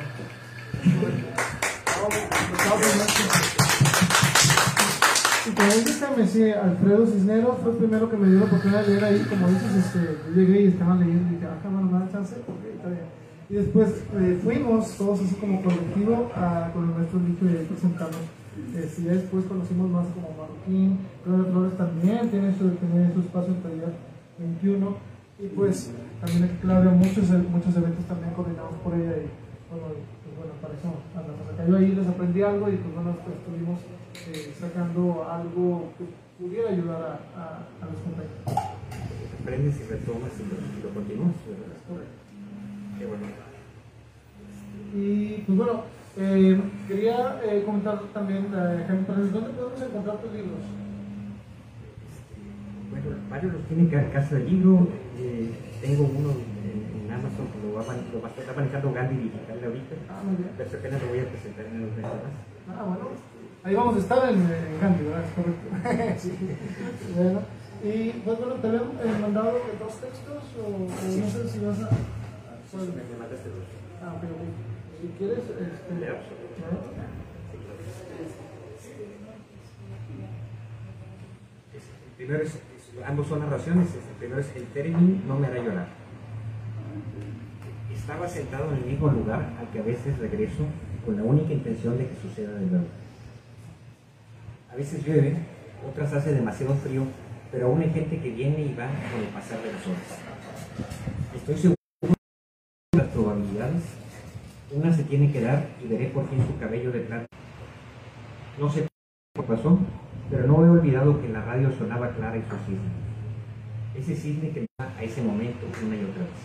Y 5.46 5.52
como 5.52 5.68
dice 5.68 6.00
Carmen, 6.00 6.28
sí, 6.28 6.52
Alfredo 6.52 7.06
Cisneros 7.06 7.58
fue 7.62 7.72
el 7.72 7.78
primero 7.78 8.10
que 8.10 8.16
me 8.16 8.30
dio 8.30 8.40
la 8.40 8.46
oportunidad 8.46 8.86
de 8.86 8.88
leer 8.88 9.04
ahí, 9.04 9.20
como 9.28 9.50
dices, 9.50 9.76
este, 9.76 10.18
yo 10.30 10.42
llegué 10.42 10.62
y 10.62 10.68
estaban 10.68 11.00
leyendo 11.00 11.28
y 11.28 11.36
dije, 11.36 11.48
ah, 11.48 11.60
bueno, 11.70 11.92
me 11.92 12.00
da 12.00 12.12
chance, 12.12 12.36
ok, 12.48 12.64
está 12.74 12.88
bien. 12.88 13.04
Y 13.50 13.54
después 13.56 13.90
eh, 14.16 14.40
fuimos 14.42 14.96
todos 14.98 15.20
así 15.20 15.36
como 15.36 15.62
colectivo 15.62 16.32
a, 16.34 16.72
con 16.72 16.88
el 16.88 16.96
maestro 16.96 17.20
Licho 17.20 17.44
y 17.44 17.58
ahí 17.60 17.66
presentamos. 17.68 18.24
Este, 18.74 19.02
después 19.02 19.44
conocimos 19.46 19.90
más 19.92 20.08
como 20.16 20.32
Marroquín, 20.32 21.00
Claudia 21.26 21.52
Flores 21.52 21.78
también 21.78 22.30
tiene 22.30 22.56
su, 22.56 22.70
tiene 22.80 23.12
su 23.14 23.20
espacio 23.20 23.52
en 23.52 23.62
taller 23.64 23.94
21 24.40 24.96
y 25.40 25.48
pues 25.48 25.92
también 26.22 26.58
Claudia 26.62 26.92
muchos, 26.92 27.28
muchos 27.52 27.76
eventos 27.76 28.06
también 28.06 28.32
coordinados 28.34 28.76
por 28.80 28.94
ella 28.94 29.12
y 29.12 29.28
bueno, 29.68 29.92
y, 29.92 30.08
pues, 30.24 30.34
bueno 30.40 30.54
para 30.64 30.72
eso. 30.72 30.88
Yo 31.68 31.76
ahí 31.76 31.92
les 31.92 32.08
aprendí 32.08 32.42
algo 32.44 32.70
y 32.70 32.78
pues 32.78 32.96
bueno, 32.96 33.18
pues, 33.26 33.36
estuvimos 33.36 33.80
eh, 34.28 34.54
sacando 34.60 35.28
algo 35.30 35.92
que 35.98 36.06
pudiera 36.44 36.70
ayudar 36.70 37.02
a, 37.02 37.40
a, 37.40 37.46
a 37.82 37.86
los 37.86 38.00
compañeros. 38.02 38.74
aprendes 39.42 39.80
y 39.80 39.84
retomas 39.84 40.32
y 40.40 40.44
lo, 40.50 40.88
lo 40.88 40.94
continúas. 40.94 41.36
Qué 42.98 43.06
bueno. 43.06 43.26
Y 44.96 45.44
pues 45.46 45.58
bueno, 45.58 45.84
eh, 46.18 46.62
quería 46.88 47.42
eh, 47.44 47.64
comentar 47.66 48.00
también, 48.14 48.46
eh, 48.54 48.84
Jaime 48.88 49.04
¿dónde 49.08 49.50
podemos 49.50 49.82
encontrar 49.82 50.18
tus 50.18 50.32
libros? 50.32 50.62
Bueno, 52.92 53.18
varios 53.30 53.54
los 53.54 53.64
tienen 53.64 53.90
dar 53.96 54.12
casa 54.12 54.36
del 54.36 54.50
libro. 54.50 54.88
eh, 55.18 55.50
tengo 55.82 56.04
uno 56.04 56.30
en, 56.32 57.06
en 57.06 57.12
Amazon 57.12 57.48
que 57.52 57.68
lo 57.68 57.74
va, 57.74 57.82
lo 57.82 58.22
va 58.22 58.28
a 58.30 58.40
estar 58.40 58.56
manejando 58.56 58.94
Gandhi 58.94 59.18
Digital 59.18 59.60
ahorita. 59.66 59.96
Ah, 60.10 60.22
muy 60.24 60.36
bien. 60.38 60.50
Pero 60.58 60.70
apenas 60.70 61.02
lo 61.02 61.08
voy 61.10 61.20
a 61.20 61.26
presentar 61.30 61.66
en 61.66 61.76
unos 61.76 61.90
meses 61.98 62.04
más. 62.04 62.78
Ah, 62.78 62.84
bueno. 62.84 63.33
Ahí 63.64 63.76
vamos 63.76 63.96
a 63.96 64.00
estar 64.00 64.30
en, 64.30 64.40
en 64.42 64.80
Gandhi, 64.82 65.04
¿verdad? 65.06 65.24
Correcto. 65.36 66.20
sí. 66.20 66.32
Bueno. 67.16 67.42
Y 67.84 68.10
pues 68.24 68.40
bueno, 68.40 68.54
te 68.56 68.68
habían 68.68 68.84
eh, 68.84 69.18
mandado 69.22 69.54
de 69.54 69.78
dos 69.80 69.94
textos 70.00 70.44
o, 70.60 70.66
o 70.66 70.88
no 70.88 71.28
sé 71.30 71.50
si 71.50 71.60
vas 71.60 71.80
a... 71.84 71.90
cuál? 72.72 72.88
Me, 72.88 73.04
me 73.12 73.18
mandaste 73.20 73.50
dos. 73.50 73.68
Ah, 74.02 74.14
ok. 74.16 74.24
Si 75.02 75.08
quieres, 75.18 75.40
este... 75.40 75.54
El 81.74 82.16
primero 82.18 82.44
es, 82.44 82.50
es- 82.56 83.04
ambos 83.06 83.28
son 83.28 83.40
narraciones. 83.40 83.88
El 83.96 84.16
primero 84.20 84.40
es 84.42 84.56
El 84.56 84.66
término 84.68 85.20
no 85.28 85.40
me 85.40 85.48
hará 85.48 85.58
llorar. 85.62 85.88
Estaba 87.94 88.28
sentado 88.28 88.72
en 88.72 88.78
el 88.78 88.86
mismo 88.86 89.08
lugar 89.10 89.50
al 89.60 89.68
que 89.72 89.80
a 89.80 89.84
veces 89.84 90.18
regreso 90.20 90.66
con 91.06 91.16
la 91.18 91.24
única 91.24 91.54
intención 91.54 91.98
de 91.98 92.08
que 92.08 92.16
suceda 92.22 92.54
de 92.60 92.66
nuevo. 92.66 92.86
A 94.74 94.76
veces 94.76 95.06
llueve, 95.06 95.36
otras 95.88 96.12
hace 96.14 96.34
demasiado 96.34 96.74
frío, 96.74 97.04
pero 97.52 97.68
aún 97.68 97.84
hay 97.84 97.92
gente 97.92 98.20
que 98.20 98.32
viene 98.32 98.60
y 98.60 98.74
va 98.74 98.88
con 98.88 99.22
el 99.22 99.28
pasar 99.28 99.62
de 99.62 99.72
las 99.72 99.86
horas. 99.86 100.20
Estoy 101.36 101.56
seguro 101.56 101.76
de 102.02 102.98
las 102.98 103.08
probabilidades. 103.10 103.84
Una 104.72 104.92
se 104.92 105.04
tiene 105.04 105.32
que 105.32 105.42
dar 105.42 105.68
y 105.80 105.88
veré 105.88 106.08
por 106.08 106.28
fin 106.28 106.44
su 106.48 106.58
cabello 106.58 106.92
de 106.92 107.02
plata. 107.02 107.28
No 108.60 108.68
sé 108.68 108.88
qué 109.36 109.44
pasó, 109.44 109.78
pero 110.32 110.48
no 110.48 110.66
he 110.66 110.70
olvidado 110.72 111.22
que 111.22 111.30
la 111.30 111.46
radio 111.46 111.72
sonaba 111.72 112.10
clara 112.10 112.36
y 112.36 112.42
su 112.42 112.58
cisne. 112.66 112.90
Ese 113.94 114.16
cisne 114.16 114.50
que 114.50 114.62
me 114.62 114.68
da 114.80 114.92
a 114.98 115.04
ese 115.04 115.22
momento 115.22 115.68
una 115.86 115.96
y 115.96 116.04
otra 116.04 116.24
vez. 116.24 116.42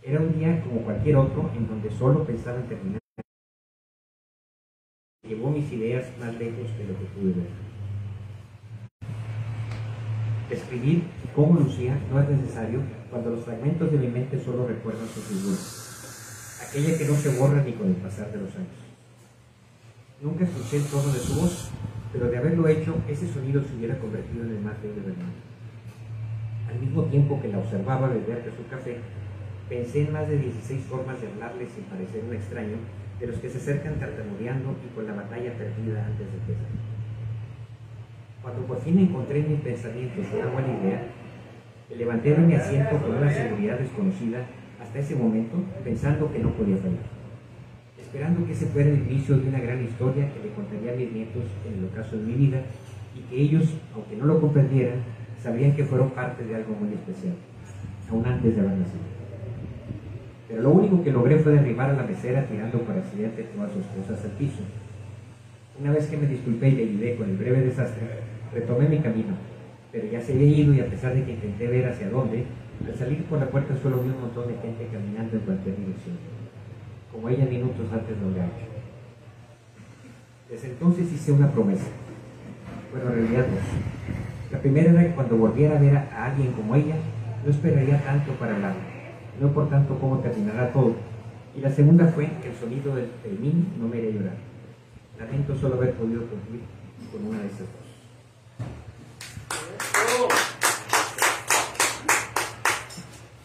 Era 0.00 0.20
un 0.20 0.32
día 0.38 0.62
como 0.62 0.82
cualquier 0.82 1.16
otro 1.16 1.50
en 1.56 1.66
donde 1.66 1.90
solo 1.90 2.24
pensaba 2.24 2.58
en 2.58 2.68
terminar. 2.68 3.03
Llevó 5.26 5.50
mis 5.50 5.72
ideas 5.72 6.04
más 6.20 6.34
lejos 6.34 6.68
de 6.76 6.84
lo 6.84 6.98
que 6.98 7.06
pude 7.16 7.32
ver. 7.32 7.64
Describir 10.50 11.04
cómo 11.34 11.58
lucía 11.60 11.98
no 12.12 12.20
es 12.20 12.28
necesario 12.28 12.80
cuando 13.10 13.30
los 13.30 13.44
fragmentos 13.44 13.90
de 13.90 13.96
mi 13.96 14.08
mente 14.08 14.38
solo 14.38 14.66
recuerdan 14.66 15.08
su 15.08 15.22
figura, 15.22 15.56
aquella 16.68 16.98
que 16.98 17.06
no 17.06 17.14
se 17.14 17.38
borra 17.38 17.62
ni 17.64 17.72
con 17.72 17.88
el 17.88 17.94
pasar 17.94 18.30
de 18.32 18.38
los 18.38 18.54
años. 18.54 18.84
Nunca 20.20 20.44
escuché 20.44 20.76
el 20.76 20.84
tono 20.84 21.10
de 21.10 21.18
su 21.18 21.40
voz, 21.40 21.70
pero 22.12 22.28
de 22.28 22.36
haberlo 22.36 22.68
hecho, 22.68 22.94
ese 23.08 23.26
sonido 23.26 23.62
se 23.62 23.74
hubiera 23.76 23.98
convertido 23.98 24.44
en 24.44 24.50
el 24.50 24.60
más 24.60 24.80
bello 24.82 25.02
del 25.02 25.16
mundo. 25.16 25.40
Al 26.68 26.78
mismo 26.80 27.04
tiempo 27.04 27.40
que 27.40 27.48
la 27.48 27.58
observaba 27.58 28.08
beber 28.08 28.44
de 28.44 28.50
su 28.50 28.66
café, 28.68 28.98
pensé 29.70 30.02
en 30.02 30.12
más 30.12 30.28
de 30.28 30.38
16 30.38 30.84
formas 30.84 31.18
de 31.20 31.28
hablarle 31.28 31.66
sin 31.68 31.84
parecer 31.84 32.22
un 32.28 32.34
extraño, 32.34 32.76
de 33.20 33.26
los 33.26 33.36
que 33.38 33.48
se 33.48 33.58
acercan 33.58 33.98
tartamudeando 33.98 34.74
y 34.84 34.94
con 34.94 35.06
la 35.06 35.14
batalla 35.14 35.52
perdida 35.54 36.06
antes 36.06 36.26
de 36.26 36.38
empezar. 36.38 36.66
Cuando 38.42 38.66
por 38.66 38.80
fin 38.80 38.98
encontré 38.98 39.40
en 39.40 39.52
mis 39.52 39.60
pensamientos 39.60 40.26
una 40.34 40.46
buena 40.46 40.68
idea, 40.68 41.02
me 41.88 41.96
levanté 41.96 42.34
de 42.34 42.38
mi 42.38 42.54
asiento 42.54 42.98
con 42.98 43.16
una 43.16 43.30
seguridad 43.30 43.78
desconocida 43.78 44.44
hasta 44.82 44.98
ese 44.98 45.16
momento, 45.16 45.56
pensando 45.82 46.30
que 46.32 46.38
no 46.40 46.50
podía 46.50 46.76
fallar. 46.76 47.06
Esperando 47.98 48.46
que 48.46 48.52
ese 48.52 48.66
fuera 48.66 48.90
el 48.90 48.98
inicio 48.98 49.38
de 49.38 49.48
una 49.48 49.60
gran 49.60 49.82
historia 49.82 50.32
que 50.32 50.46
le 50.46 50.54
contaría 50.54 50.92
a 50.92 50.96
mis 50.96 51.12
nietos 51.12 51.44
en 51.66 51.78
el 51.78 51.84
ocaso 51.86 52.16
de 52.16 52.22
mi 52.24 52.34
vida 52.34 52.62
y 53.16 53.20
que 53.30 53.40
ellos, 53.40 53.74
aunque 53.94 54.16
no 54.16 54.26
lo 54.26 54.40
comprendieran, 54.40 54.98
sabrían 55.42 55.74
que 55.74 55.84
fueron 55.84 56.10
parte 56.10 56.44
de 56.44 56.54
algo 56.54 56.74
muy 56.74 56.94
especial, 56.94 57.34
aún 58.10 58.26
antes 58.26 58.54
de 58.54 58.60
haber 58.60 58.78
nacido. 58.78 59.13
Pero 60.48 60.62
lo 60.62 60.70
único 60.70 61.02
que 61.02 61.10
logré 61.10 61.38
fue 61.38 61.52
derribar 61.52 61.90
a 61.90 61.94
la 61.94 62.02
mesera 62.02 62.46
tirando 62.46 62.78
por 62.80 62.96
accidente 62.96 63.44
todas 63.54 63.72
sus 63.72 63.84
cosas 63.86 64.24
al 64.24 64.32
piso. 64.32 64.62
Una 65.80 65.92
vez 65.92 66.06
que 66.06 66.16
me 66.16 66.26
disculpé 66.26 66.68
y 66.68 66.72
le 66.72 66.82
ayudé 66.84 67.16
con 67.16 67.30
el 67.30 67.36
breve 67.36 67.62
desastre, 67.62 68.06
retomé 68.52 68.88
mi 68.88 68.98
camino, 68.98 69.34
pero 69.90 70.06
ya 70.06 70.20
se 70.20 70.34
había 70.34 70.46
ido 70.46 70.74
y 70.74 70.80
a 70.80 70.86
pesar 70.86 71.14
de 71.14 71.24
que 71.24 71.32
intenté 71.32 71.66
ver 71.66 71.86
hacia 71.86 72.10
dónde, 72.10 72.44
al 72.86 72.94
salir 72.94 73.24
por 73.24 73.38
la 73.38 73.46
puerta 73.46 73.74
solo 73.82 73.98
vi 74.02 74.10
un 74.10 74.20
montón 74.20 74.48
de 74.48 74.54
gente 74.54 74.88
caminando 74.92 75.36
en 75.36 75.42
cualquier 75.42 75.76
dirección, 75.76 76.16
como 77.10 77.28
ella 77.28 77.46
minutos 77.46 77.86
antes 77.92 78.16
lo 78.18 78.28
había 78.28 78.44
hecho. 78.44 78.74
Desde 80.50 80.68
entonces 80.68 81.12
hice 81.12 81.32
una 81.32 81.50
promesa, 81.50 81.86
bueno, 82.92 83.10
en 83.10 83.16
realidad 83.16 83.46
dos. 83.46 84.52
La 84.52 84.58
primera 84.60 84.92
era 84.92 85.02
que 85.02 85.14
cuando 85.14 85.36
volviera 85.36 85.76
a 85.76 85.80
ver 85.80 85.96
a, 85.96 86.26
alguien 86.26 86.52
como 86.52 86.74
ella, 86.76 86.96
no 87.44 87.50
esperaría 87.50 87.98
tanto 88.04 88.32
para 88.34 88.54
hablar, 88.54 88.74
no 89.40 89.52
por 89.52 89.68
tanto 89.68 89.98
cómo 89.98 90.18
terminará 90.18 90.72
todo. 90.72 90.94
Y 91.56 91.60
la 91.60 91.70
segunda 91.70 92.06
fue 92.08 92.30
que 92.42 92.48
el 92.48 92.56
sonido 92.56 92.94
del 92.96 93.10
termín 93.22 93.68
no 93.78 93.88
me 93.88 93.98
haría 93.98 94.10
llorar. 94.10 94.36
Lamento 95.18 95.56
solo 95.56 95.76
haber 95.76 95.94
podido 95.94 96.22
cumplir 96.26 96.62
con 97.12 97.26
una 97.26 97.38
de 97.38 97.46
esas 97.46 97.60
dos. 97.60 97.84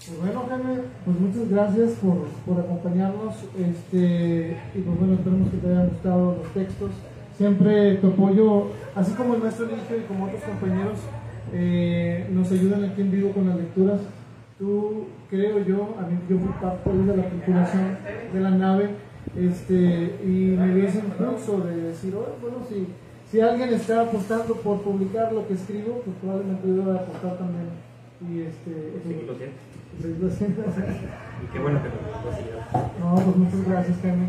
Pues 0.07 0.21
bueno, 0.21 0.45
Jaime, 0.49 0.81
pues 1.05 1.19
muchas 1.19 1.49
gracias 1.51 1.91
por, 2.01 2.25
por 2.47 2.59
acompañarnos. 2.65 3.35
Este, 3.55 4.57
y 4.73 4.81
pues 4.81 4.99
bueno, 4.99 5.13
esperemos 5.13 5.51
que 5.51 5.57
te 5.57 5.67
hayan 5.67 5.89
gustado 5.89 6.37
los 6.41 6.53
textos. 6.53 6.91
Siempre 7.37 7.95
tu 7.97 8.07
apoyo, 8.07 8.69
así 8.95 9.11
como 9.13 9.35
el 9.35 9.41
maestro 9.41 9.65
Eligio 9.65 9.97
y 9.97 10.01
como 10.07 10.25
otros 10.25 10.41
compañeros, 10.41 10.99
eh, 11.53 12.27
nos 12.31 12.51
ayudan 12.51 12.85
aquí 12.85 13.01
en 13.01 13.11
vivo 13.11 13.31
con 13.31 13.47
las 13.47 13.57
lecturas. 13.57 14.01
Tú, 14.59 15.05
creo 15.29 15.59
yo, 15.59 15.95
a 15.97 16.01
mí 16.05 16.19
yo 16.29 16.37
fui 16.37 16.51
parte 16.61 16.89
de 16.91 17.15
la 17.17 17.23
tripulación 17.29 17.97
de 18.33 18.39
la 18.41 18.49
nave 18.51 18.89
este, 19.37 20.17
y 20.23 20.55
me 20.59 20.75
dio 20.75 20.83
ese 20.85 20.99
impulso 20.99 21.61
de 21.61 21.77
decir, 21.77 22.13
"Oh, 22.15 22.35
bueno, 22.41 22.57
si, 22.67 22.87
si 23.31 23.39
alguien 23.39 23.69
está 23.73 24.01
apostando 24.01 24.55
por 24.55 24.81
publicar 24.81 25.31
lo 25.31 25.47
que 25.47 25.53
escribo, 25.53 26.01
pues 26.03 26.17
probablemente 26.21 26.67
yo 26.67 26.83
voy 26.83 26.97
a 26.97 26.99
apostar 26.99 27.37
también. 27.37 27.69
Y 28.21 28.41
este, 28.41 28.99
Seguirlo 29.01 29.31
haciendo. 29.33 29.55
seguirlo 30.01 30.27
haciendo. 30.27 30.61
Y 31.41 31.53
qué 31.53 31.59
bueno 31.59 31.79
que 31.81 31.87
lo 31.87 31.95
lo. 31.95 33.15
No, 33.15 33.23
pues 33.23 33.35
muchas 33.37 33.65
gracias, 33.65 33.97
Jaime. 34.01 34.27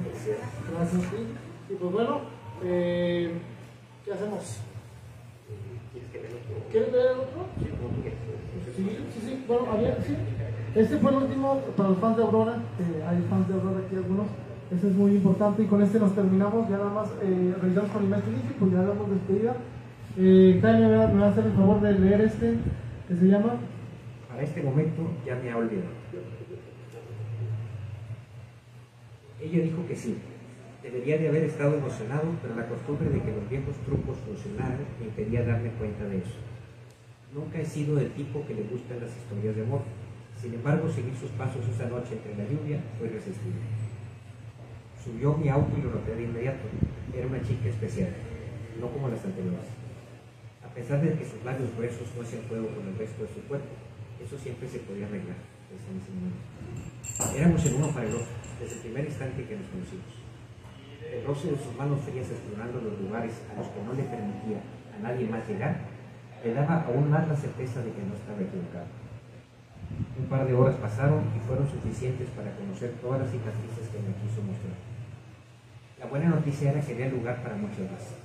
Gracias. 0.77 1.03
Y, 1.13 1.73
y 1.73 1.77
pues 1.77 1.93
bueno, 1.93 2.21
eh, 2.63 3.33
¿qué 4.05 4.13
hacemos? 4.13 4.59
¿Quieres 6.13 6.13
lea 6.23 6.31
otro? 6.31 6.61
¿Quieres 6.71 6.93
ver 6.93 7.07
el 7.11 7.19
otro? 7.19 8.30
Sí. 8.77 8.85
Sí, 9.13 9.21
sí. 9.25 9.45
Bueno, 9.47 9.67
había, 9.73 9.97
sí. 10.03 10.15
Este 10.75 10.99
fue 10.99 11.11
el 11.11 11.17
último 11.19 11.61
para 11.77 11.89
los 11.91 11.99
fans 11.99 12.17
de 12.17 12.23
Aurora. 12.23 12.55
que 12.79 13.03
hay 13.03 13.27
fans 13.29 13.49
de 13.49 13.55
Aurora 13.55 13.81
aquí 13.85 13.97
algunos. 13.97 14.27
Este 14.71 14.87
es 14.87 14.95
muy 14.95 15.13
importante 15.13 15.63
y 15.63 15.67
con 15.67 15.83
este 15.83 15.99
nos 15.99 16.15
terminamos. 16.15 16.69
Ya 16.69 16.79
nada 16.79 16.91
más 16.91 17.09
eh, 17.23 17.55
revisamos 17.61 17.91
con 17.91 18.05
el 18.05 18.09
maestro 18.09 18.33
Lichi, 18.33 18.55
pues 18.59 18.73
ya 18.73 18.83
damos 18.83 19.11
despedida. 19.11 19.57
Eh, 20.17 20.59
Jaime, 20.63 20.89
¿me 20.89 20.97
va, 20.97 21.07
me 21.09 21.21
va 21.21 21.27
a 21.27 21.31
hacer 21.31 21.47
el 21.47 21.53
favor 21.53 21.81
de 21.81 21.93
leer 21.99 22.21
este 22.21 22.55
que 23.09 23.17
se 23.17 23.27
llama 23.27 23.55
Para 24.29 24.43
este 24.43 24.63
momento 24.63 25.03
ya 25.27 25.35
me 25.37 25.51
ha 25.51 25.57
olvidado. 25.57 25.91
Ella 29.41 29.65
dijo 29.65 29.87
que 29.89 29.97
sí. 29.97 30.19
Debería 30.83 31.19
de 31.19 31.29
haber 31.29 31.45
estado 31.45 31.77
emocionado, 31.77 32.25
pero 32.41 32.55
la 32.55 32.67
costumbre 32.67 33.09
de 33.11 33.21
que 33.21 33.33
los 33.33 33.49
viejos 33.49 33.77
trucos 33.85 34.17
funcionaran 34.27 34.79
me 34.99 35.07
impedía 35.07 35.45
darme 35.45 35.71
cuenta 35.71 36.05
de 36.05 36.19
eso. 36.19 36.50
Nunca 37.33 37.61
he 37.61 37.65
sido 37.65 37.95
del 37.95 38.11
tipo 38.13 38.45
que 38.47 38.55
le 38.55 38.63
gustan 38.65 39.01
las 39.01 39.17
historias 39.17 39.55
de 39.55 39.63
amor. 39.63 39.83
Sin 40.41 40.55
embargo, 40.55 40.91
seguir 40.91 41.15
sus 41.15 41.31
pasos 41.33 41.63
esa 41.69 41.87
noche 41.87 42.19
entre 42.19 42.35
la 42.35 42.49
lluvia 42.51 42.81
fue 42.99 43.07
irresistible. 43.07 43.61
Subió 44.99 45.37
mi 45.37 45.49
auto 45.49 45.71
y 45.79 45.83
lo 45.83 45.91
noté 45.91 46.17
de 46.17 46.25
inmediato. 46.25 46.67
Era 47.15 47.27
una 47.27 47.43
chica 47.43 47.69
especial, 47.69 48.11
no 48.81 48.89
como 48.91 49.09
las 49.09 49.25
anteriores. 49.25 49.71
A 50.65 50.75
pesar 50.75 51.03
de 51.03 51.15
que 51.15 51.25
sus 51.25 51.45
labios 51.45 51.71
gruesos 51.77 52.09
no 52.17 52.23
hacían 52.23 52.47
juego 52.49 52.69
con 52.75 52.87
el 52.87 52.99
resto 52.99 53.23
de 53.23 53.29
su 53.29 53.41
cuerpo, 53.47 53.75
eso 54.23 54.39
siempre 54.39 54.69
se 54.69 54.81
podía 54.81 55.07
arreglar, 55.07 55.37
pensé 55.67 55.91
en 55.91 55.99
ese. 55.99 57.39
Éramos 57.39 57.65
el 57.67 57.75
uno 57.75 57.89
para 57.91 58.07
el 58.07 58.15
otro, 58.15 58.35
desde 58.61 58.77
el 58.77 58.81
primer 58.83 59.05
instante 59.05 59.45
que 59.45 59.57
nos 59.57 59.67
conocimos. 59.67 60.13
El 61.11 61.25
roce 61.27 61.51
de 61.51 61.59
sus 61.59 61.75
manos 61.75 62.01
frías 62.01 62.31
explorando 62.31 62.81
los 62.81 63.01
lugares 63.01 63.35
a 63.51 63.59
los 63.59 63.67
que 63.69 63.83
no 63.83 63.93
le 63.95 64.05
permitía 64.05 64.63
a 64.95 65.03
nadie 65.03 65.27
más 65.27 65.47
llegar, 65.49 65.81
le 66.45 66.55
daba 66.55 66.85
aún 66.87 67.11
más 67.11 67.29
la 67.29 67.37
certeza 67.37 67.81
de 67.83 67.93
que 67.93 68.03
no 68.03 68.15
estaba 68.15 68.41
equivocado. 68.41 68.89
Un 70.19 70.27
par 70.27 70.47
de 70.47 70.55
horas 70.55 70.77
pasaron 70.77 71.21
y 71.37 71.41
fueron 71.47 71.69
suficientes 71.69 72.29
para 72.31 72.55
conocer 72.57 72.97
todas 73.03 73.21
las 73.21 73.31
cicatrices 73.31 73.89
que 73.93 74.01
me 74.01 74.17
quiso 74.25 74.41
mostrar. 74.41 74.77
La 75.99 76.07
buena 76.07 76.31
noticia 76.31 76.71
era 76.73 76.81
que 76.81 76.93
había 76.95 77.09
lugar 77.09 77.43
para 77.43 77.57
muchas 77.57 77.91
más. 77.91 78.17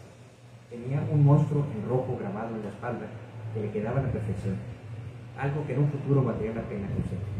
Tenía 0.69 1.03
un 1.11 1.25
monstruo 1.25 1.65
en 1.75 1.89
rojo 1.89 2.17
grabado 2.17 2.55
en 2.55 2.63
la 2.63 2.69
espalda 2.69 3.07
que 3.53 3.61
le 3.61 3.71
quedaba 3.71 4.01
la 4.01 4.11
perfección, 4.11 4.55
algo 5.37 5.65
que 5.67 5.73
en 5.73 5.79
un 5.79 5.89
futuro 5.89 6.23
valdría 6.23 6.53
la 6.53 6.63
pena 6.63 6.87
conseguir. 6.87 7.35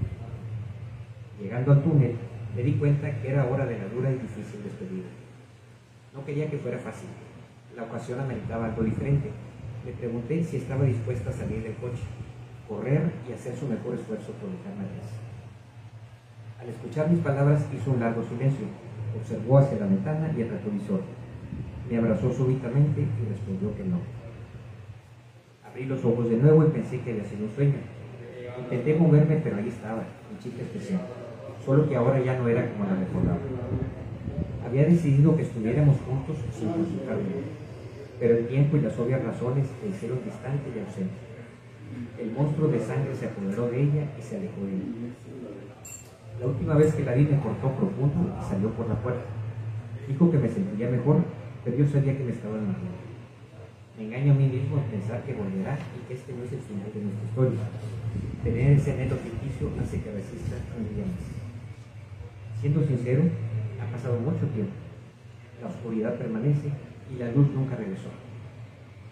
Llegando 1.40 1.72
al 1.72 1.84
túnel, 1.84 2.16
me 2.56 2.64
di 2.64 2.74
cuenta 2.74 3.12
que 3.22 3.30
era 3.30 3.46
hora 3.46 3.66
de 3.66 3.78
la 3.78 3.88
dura 3.88 4.12
y 4.12 4.16
difícil 4.16 4.64
despedida. 4.64 5.08
No 6.14 6.26
quería 6.26 6.50
que 6.50 6.58
fuera 6.58 6.80
fácil. 6.80 7.10
La 7.76 7.84
ocasión 7.84 8.20
ameritaba 8.20 8.66
algo 8.66 8.84
diferente. 8.84 9.32
Le 9.86 9.92
pregunté 9.92 10.44
si 10.44 10.58
estaba 10.58 10.84
dispuesta 10.84 11.30
a 11.30 11.34
salir 11.34 11.62
del 11.62 11.76
coche, 11.76 12.02
correr 12.68 13.12
y 13.30 13.34
hacer 13.34 13.56
su 13.56 13.68
mejor 13.68 13.94
esfuerzo 13.94 14.34
por 14.42 14.50
dejarme 14.50 14.82
atrás. 14.82 15.14
Al 16.60 16.70
escuchar 16.70 17.12
mis 17.12 17.20
palabras 17.20 17.68
hizo 17.72 17.92
un 17.92 18.00
largo 18.00 18.24
silencio, 18.24 18.66
observó 19.16 19.60
hacia 19.60 19.78
la 19.78 19.86
ventana 19.86 20.34
y 20.36 20.42
el 20.42 20.50
retrovisor. 20.50 21.02
Me 21.88 21.98
abrazó 21.98 22.34
súbitamente 22.34 23.02
y 23.02 23.30
respondió 23.30 23.78
que 23.78 23.84
no. 23.84 24.00
Abrí 25.70 25.86
los 25.86 26.04
ojos 26.04 26.32
de 26.32 26.38
nuevo 26.38 26.66
y 26.66 26.72
pensé 26.72 27.02
que 27.02 27.12
había 27.12 27.26
sido 27.26 27.46
un 27.46 27.52
sueño. 27.54 27.78
Intenté 28.58 28.96
moverme, 28.96 29.40
pero 29.44 29.58
ahí 29.58 29.68
estaba, 29.68 30.02
mi 30.32 30.40
chica 30.42 30.64
especial, 30.64 31.02
solo 31.64 31.88
que 31.88 31.96
ahora 31.96 32.20
ya 32.24 32.40
no 32.40 32.48
era 32.48 32.68
como 32.72 32.86
la 32.86 32.96
recordaba. 32.96 33.38
Había 34.66 34.86
decidido 34.86 35.36
que 35.36 35.44
estuviéramos 35.44 35.98
juntos 36.02 36.38
sin 36.52 36.70
consultarme, 36.70 37.46
pero 38.20 38.38
el 38.38 38.48
tiempo 38.48 38.78
y 38.78 38.82
las 38.82 38.98
obvias 38.98 39.24
razones 39.24 39.68
me 39.84 39.90
hicieron 39.90 40.20
distante 40.24 40.72
y 40.74 40.80
ausente. 40.80 41.26
El 42.20 42.32
monstruo 42.32 42.70
de 42.70 42.80
sangre 42.80 43.16
se 43.16 43.28
apoderó 43.28 43.70
de 43.70 43.84
ella 43.84 44.04
y 44.18 44.22
se 44.22 44.38
alejó 44.38 44.62
de 44.62 44.72
mí. 44.72 45.14
La 46.40 46.48
última 46.48 46.76
vez 46.76 46.94
que 46.94 47.04
la 47.04 47.14
vi 47.14 47.24
me 47.24 47.40
cortó 47.40 47.72
profundo 47.72 48.36
y 48.40 48.44
salió 48.44 48.70
por 48.72 48.88
la 48.90 48.96
puerta. 48.96 49.24
Dijo 50.08 50.32
que 50.32 50.38
me 50.38 50.50
sentiría 50.50 50.90
mejor, 50.90 51.24
pero 51.64 51.78
yo 51.78 51.88
sabía 51.88 52.18
que 52.18 52.24
me 52.24 52.32
estaba 52.32 52.56
enamorando. 52.56 53.06
Me 53.98 54.06
engaño 54.06 54.34
a 54.34 54.36
mí 54.36 54.48
mismo 54.48 54.78
en 54.78 55.00
pensar 55.00 55.24
que 55.24 55.34
volverá 55.34 55.80
y 55.96 56.08
que 56.08 56.14
este 56.16 56.34
no 56.34 56.44
es 56.44 56.52
el 56.52 56.60
final 56.60 56.92
de 56.94 57.00
nuestra 57.00 57.26
historia. 57.30 57.60
Tener 58.44 58.72
ese 58.74 58.92
anhelo 58.92 59.16
ficticio 59.16 59.72
hace 59.82 60.02
que 60.02 60.12
resista 60.12 60.56
un 60.78 60.84
día 60.94 61.06
más. 61.08 61.24
Siendo 62.60 62.84
sincero, 62.84 63.24
ha 63.82 63.92
pasado 63.92 64.20
mucho 64.20 64.46
tiempo. 64.52 64.76
La 65.62 65.68
oscuridad 65.70 66.16
permanece 66.16 66.70
y 67.14 67.20
la 67.20 67.32
luz 67.32 67.50
nunca 67.52 67.76
regresó. 67.76 68.10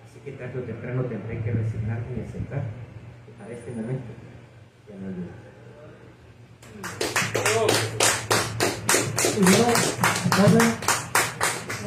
Así 0.06 0.20
que 0.24 0.32
tarde 0.34 0.60
o 0.60 0.64
temprano 0.64 1.04
tendré 1.06 1.42
que 1.42 1.52
resignarme 1.52 2.18
y 2.18 2.22
aceptar 2.22 2.64
que 3.26 3.32
para 3.38 3.54
este 3.54 3.72
momento 3.72 4.12
ya 4.90 4.96
no 4.98 5.08
hay 5.08 5.16
luz. 5.16 5.44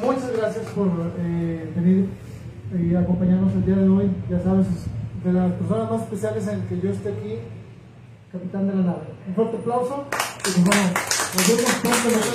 Muchas 0.03 0.37
gracias 0.37 0.66
por 0.73 0.89
eh, 1.19 1.73
venir 1.74 2.09
y 2.78 2.95
acompañarnos 2.95 3.53
el 3.55 3.65
día 3.65 3.77
de 3.77 3.89
hoy. 3.89 4.11
Ya 4.28 4.41
sabes, 4.41 4.66
es 4.66 5.24
de 5.24 5.33
las 5.33 5.53
personas 5.53 5.91
más 5.91 6.03
especiales 6.03 6.47
en 6.49 6.62
que 6.62 6.81
yo 6.81 6.91
esté 6.91 7.09
aquí, 7.11 7.39
capitán 8.36 8.68
de 8.68 8.74
la 8.74 8.82
nave. 8.82 9.06
Un 9.28 9.34
fuerte 9.34 9.56
aplauso 9.56 10.04
y 10.10 10.42
pues 10.42 10.64
bueno, 10.64 10.82
nos 11.34 11.48
vemos 11.48 11.74
pronto. 11.82 12.08
nos. 12.10 12.26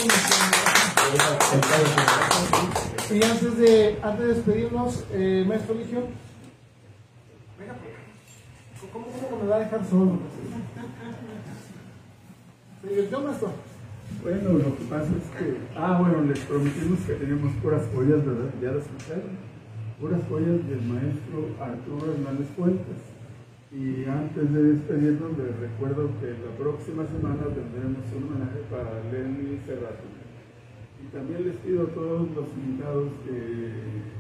Y 3.11 3.23
antes 3.23 3.57
de, 3.57 3.99
antes 4.01 4.27
de 4.27 4.33
despedirnos, 4.33 5.03
eh, 5.11 5.45
maestro 5.47 5.75
Ligio, 5.75 6.07
venga, 7.59 7.75
¿cómo, 8.91 9.05
cómo 9.29 9.43
me 9.43 9.49
va 9.49 9.55
a 9.57 9.59
dejar 9.59 9.85
solo? 9.85 10.19
¿Se 12.81 12.87
divirtió, 12.87 13.19
maestro? 13.21 13.51
Bueno, 14.23 14.53
lo 14.53 14.77
que 14.77 14.83
pasa 14.85 15.05
es 15.05 15.29
que, 15.37 15.57
ah, 15.75 15.97
bueno, 15.99 16.21
les 16.23 16.39
prometimos 16.39 16.99
que 17.01 17.13
teníamos 17.13 17.53
puras 17.61 17.83
joyas, 17.93 18.25
¿verdad? 18.25 18.49
Ya 18.61 18.71
las 18.71 18.85
escucharon. 18.85 19.51
Puras 19.99 20.21
joyas 20.29 20.67
del 20.67 20.81
maestro 20.81 21.49
Arturo 21.59 22.13
Hernández 22.13 22.47
Fuentes. 22.55 23.20
Y 23.72 24.03
antes 24.03 24.52
de 24.52 24.64
despedirnos, 24.64 25.31
les 25.38 25.57
recuerdo 25.57 26.10
que 26.19 26.27
la 26.43 26.52
próxima 26.60 27.07
semana 27.07 27.43
tendremos 27.56 28.03
un 28.11 28.27
homenaje 28.27 28.60
para 28.69 28.99
Lenny 29.10 29.60
Cerrato. 29.65 30.03
Y 31.02 31.07
también 31.15 31.48
les 31.48 31.56
pido 31.56 31.84
a 31.84 31.89
todos 31.91 32.27
los 32.35 32.49
invitados 32.52 33.07
que 33.23 33.72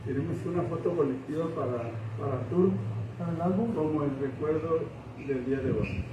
queremos 0.05 0.37
una 0.45 0.63
foto 0.63 0.95
colectiva 0.95 1.47
para, 1.53 1.91
para 2.17 2.39
Arturo, 2.39 2.71
Para 3.19 3.33
el 3.33 3.41
álbum. 3.41 3.75
como 3.75 4.03
el 4.03 4.11
recuerdo 4.21 4.87
del 5.27 5.45
día 5.45 5.59
de 5.59 5.71
hoy. 5.71 6.05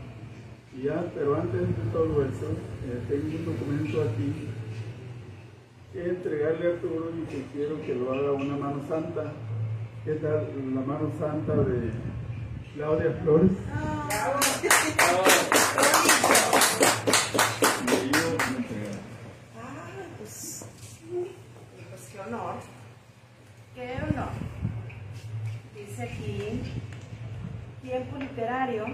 Y 0.76 0.82
ya, 0.82 1.06
pero 1.14 1.36
antes 1.36 1.60
de 1.60 1.92
todo 1.92 2.24
eso, 2.26 2.50
eh, 2.90 2.98
tengo 3.08 3.38
un 3.38 3.44
documento 3.54 4.02
aquí 4.02 4.34
que 5.92 6.08
entregarle 6.10 6.66
a 6.66 6.70
Arturo 6.74 7.12
y 7.14 7.22
que 7.30 7.44
quiero 7.54 7.80
que 7.86 7.94
lo 7.94 8.12
haga 8.12 8.32
una 8.32 8.56
mano 8.56 8.82
santa. 8.88 9.32
¿Qué 10.04 10.14
tal 10.14 10.48
la 10.74 10.80
mano 10.80 11.10
santa 11.20 11.54
de 11.54 11.90
Claudia 12.74 13.12
Flores? 13.22 13.50
Honor. 22.28 22.56
Qué 23.74 23.96
honor. 24.02 24.28
Dice 25.74 26.02
aquí, 26.02 26.60
tiempo 27.80 28.16
literario, 28.18 28.84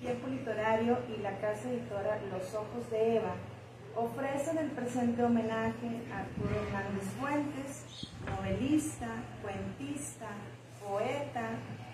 tiempo 0.00 0.28
literario 0.28 0.98
y 1.08 1.22
la 1.22 1.38
casa 1.38 1.70
editora 1.70 2.20
Los 2.30 2.54
Ojos 2.54 2.88
de 2.90 3.16
Eva 3.16 3.34
ofrecen 3.96 4.58
el 4.58 4.70
presente 4.70 5.24
homenaje 5.24 6.02
a 6.12 6.20
Arturo 6.20 6.54
Hernández 6.54 7.04
Fuentes, 7.18 8.08
novelista, 8.26 9.08
cuentista, 9.42 10.28
poeta, 10.86 11.50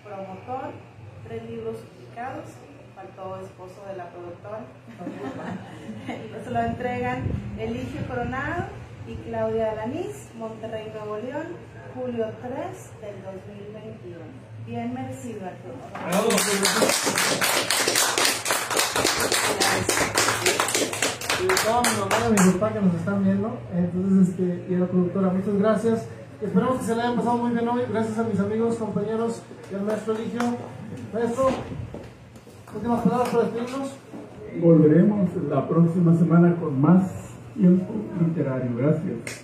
promotor, 0.09 0.71
tres 1.27 1.43
libros 1.49 1.77
publicados 1.77 2.45
faltó 2.95 3.39
esposo 3.39 3.85
de 3.87 3.95
la 3.95 4.09
productora. 4.09 4.61
Se 6.43 6.51
lo 6.51 6.59
entregan 6.59 7.23
Eligio 7.57 8.01
Coronado 8.07 8.65
y 9.07 9.15
Claudia 9.15 9.71
Alanís, 9.71 10.29
Monterrey, 10.37 10.91
Nuevo 10.93 11.17
León, 11.17 11.47
julio 11.93 12.25
3 12.41 12.51
del 13.01 13.23
2021. 13.23 14.19
Bien 14.65 14.93
merecido, 14.93 15.41
Arturo. 15.45 15.77
Y 21.41 21.47
toda 21.65 21.81
mi 21.81 21.99
mamá 21.99 22.15
y 22.27 22.47
mi 22.47 22.51
papá 22.53 22.73
que 22.73 22.81
nos 22.81 22.95
están 22.95 23.23
viendo, 23.23 23.57
entonces, 23.73 24.29
este, 24.29 24.65
y 24.69 24.75
a 24.75 24.79
la 24.79 24.87
productora, 24.87 25.29
muchas 25.29 25.55
gracias. 25.55 26.07
Esperamos 26.41 26.77
que 26.77 26.85
se 26.85 26.95
le 26.95 27.01
hayan 27.01 27.17
pasado 27.17 27.37
muy 27.37 27.51
bien 27.51 27.67
hoy. 27.67 27.81
Gracias 27.91 28.17
a 28.17 28.23
mis 28.23 28.39
amigos, 28.39 28.75
compañeros 28.75 29.41
y 29.69 29.75
al 29.75 29.81
maestro 29.81 30.15
Eligio. 30.15 30.39
Maestro, 31.13 31.49
últimas 32.73 33.01
palabras 33.01 33.29
para 33.29 33.43
despedirnos. 33.43 33.91
Volveremos 34.61 35.29
la 35.49 35.67
próxima 35.67 36.15
semana 36.15 36.55
con 36.55 36.79
más 36.79 37.11
tiempo 37.53 37.93
literario. 38.21 38.71
Gracias. 38.77 39.43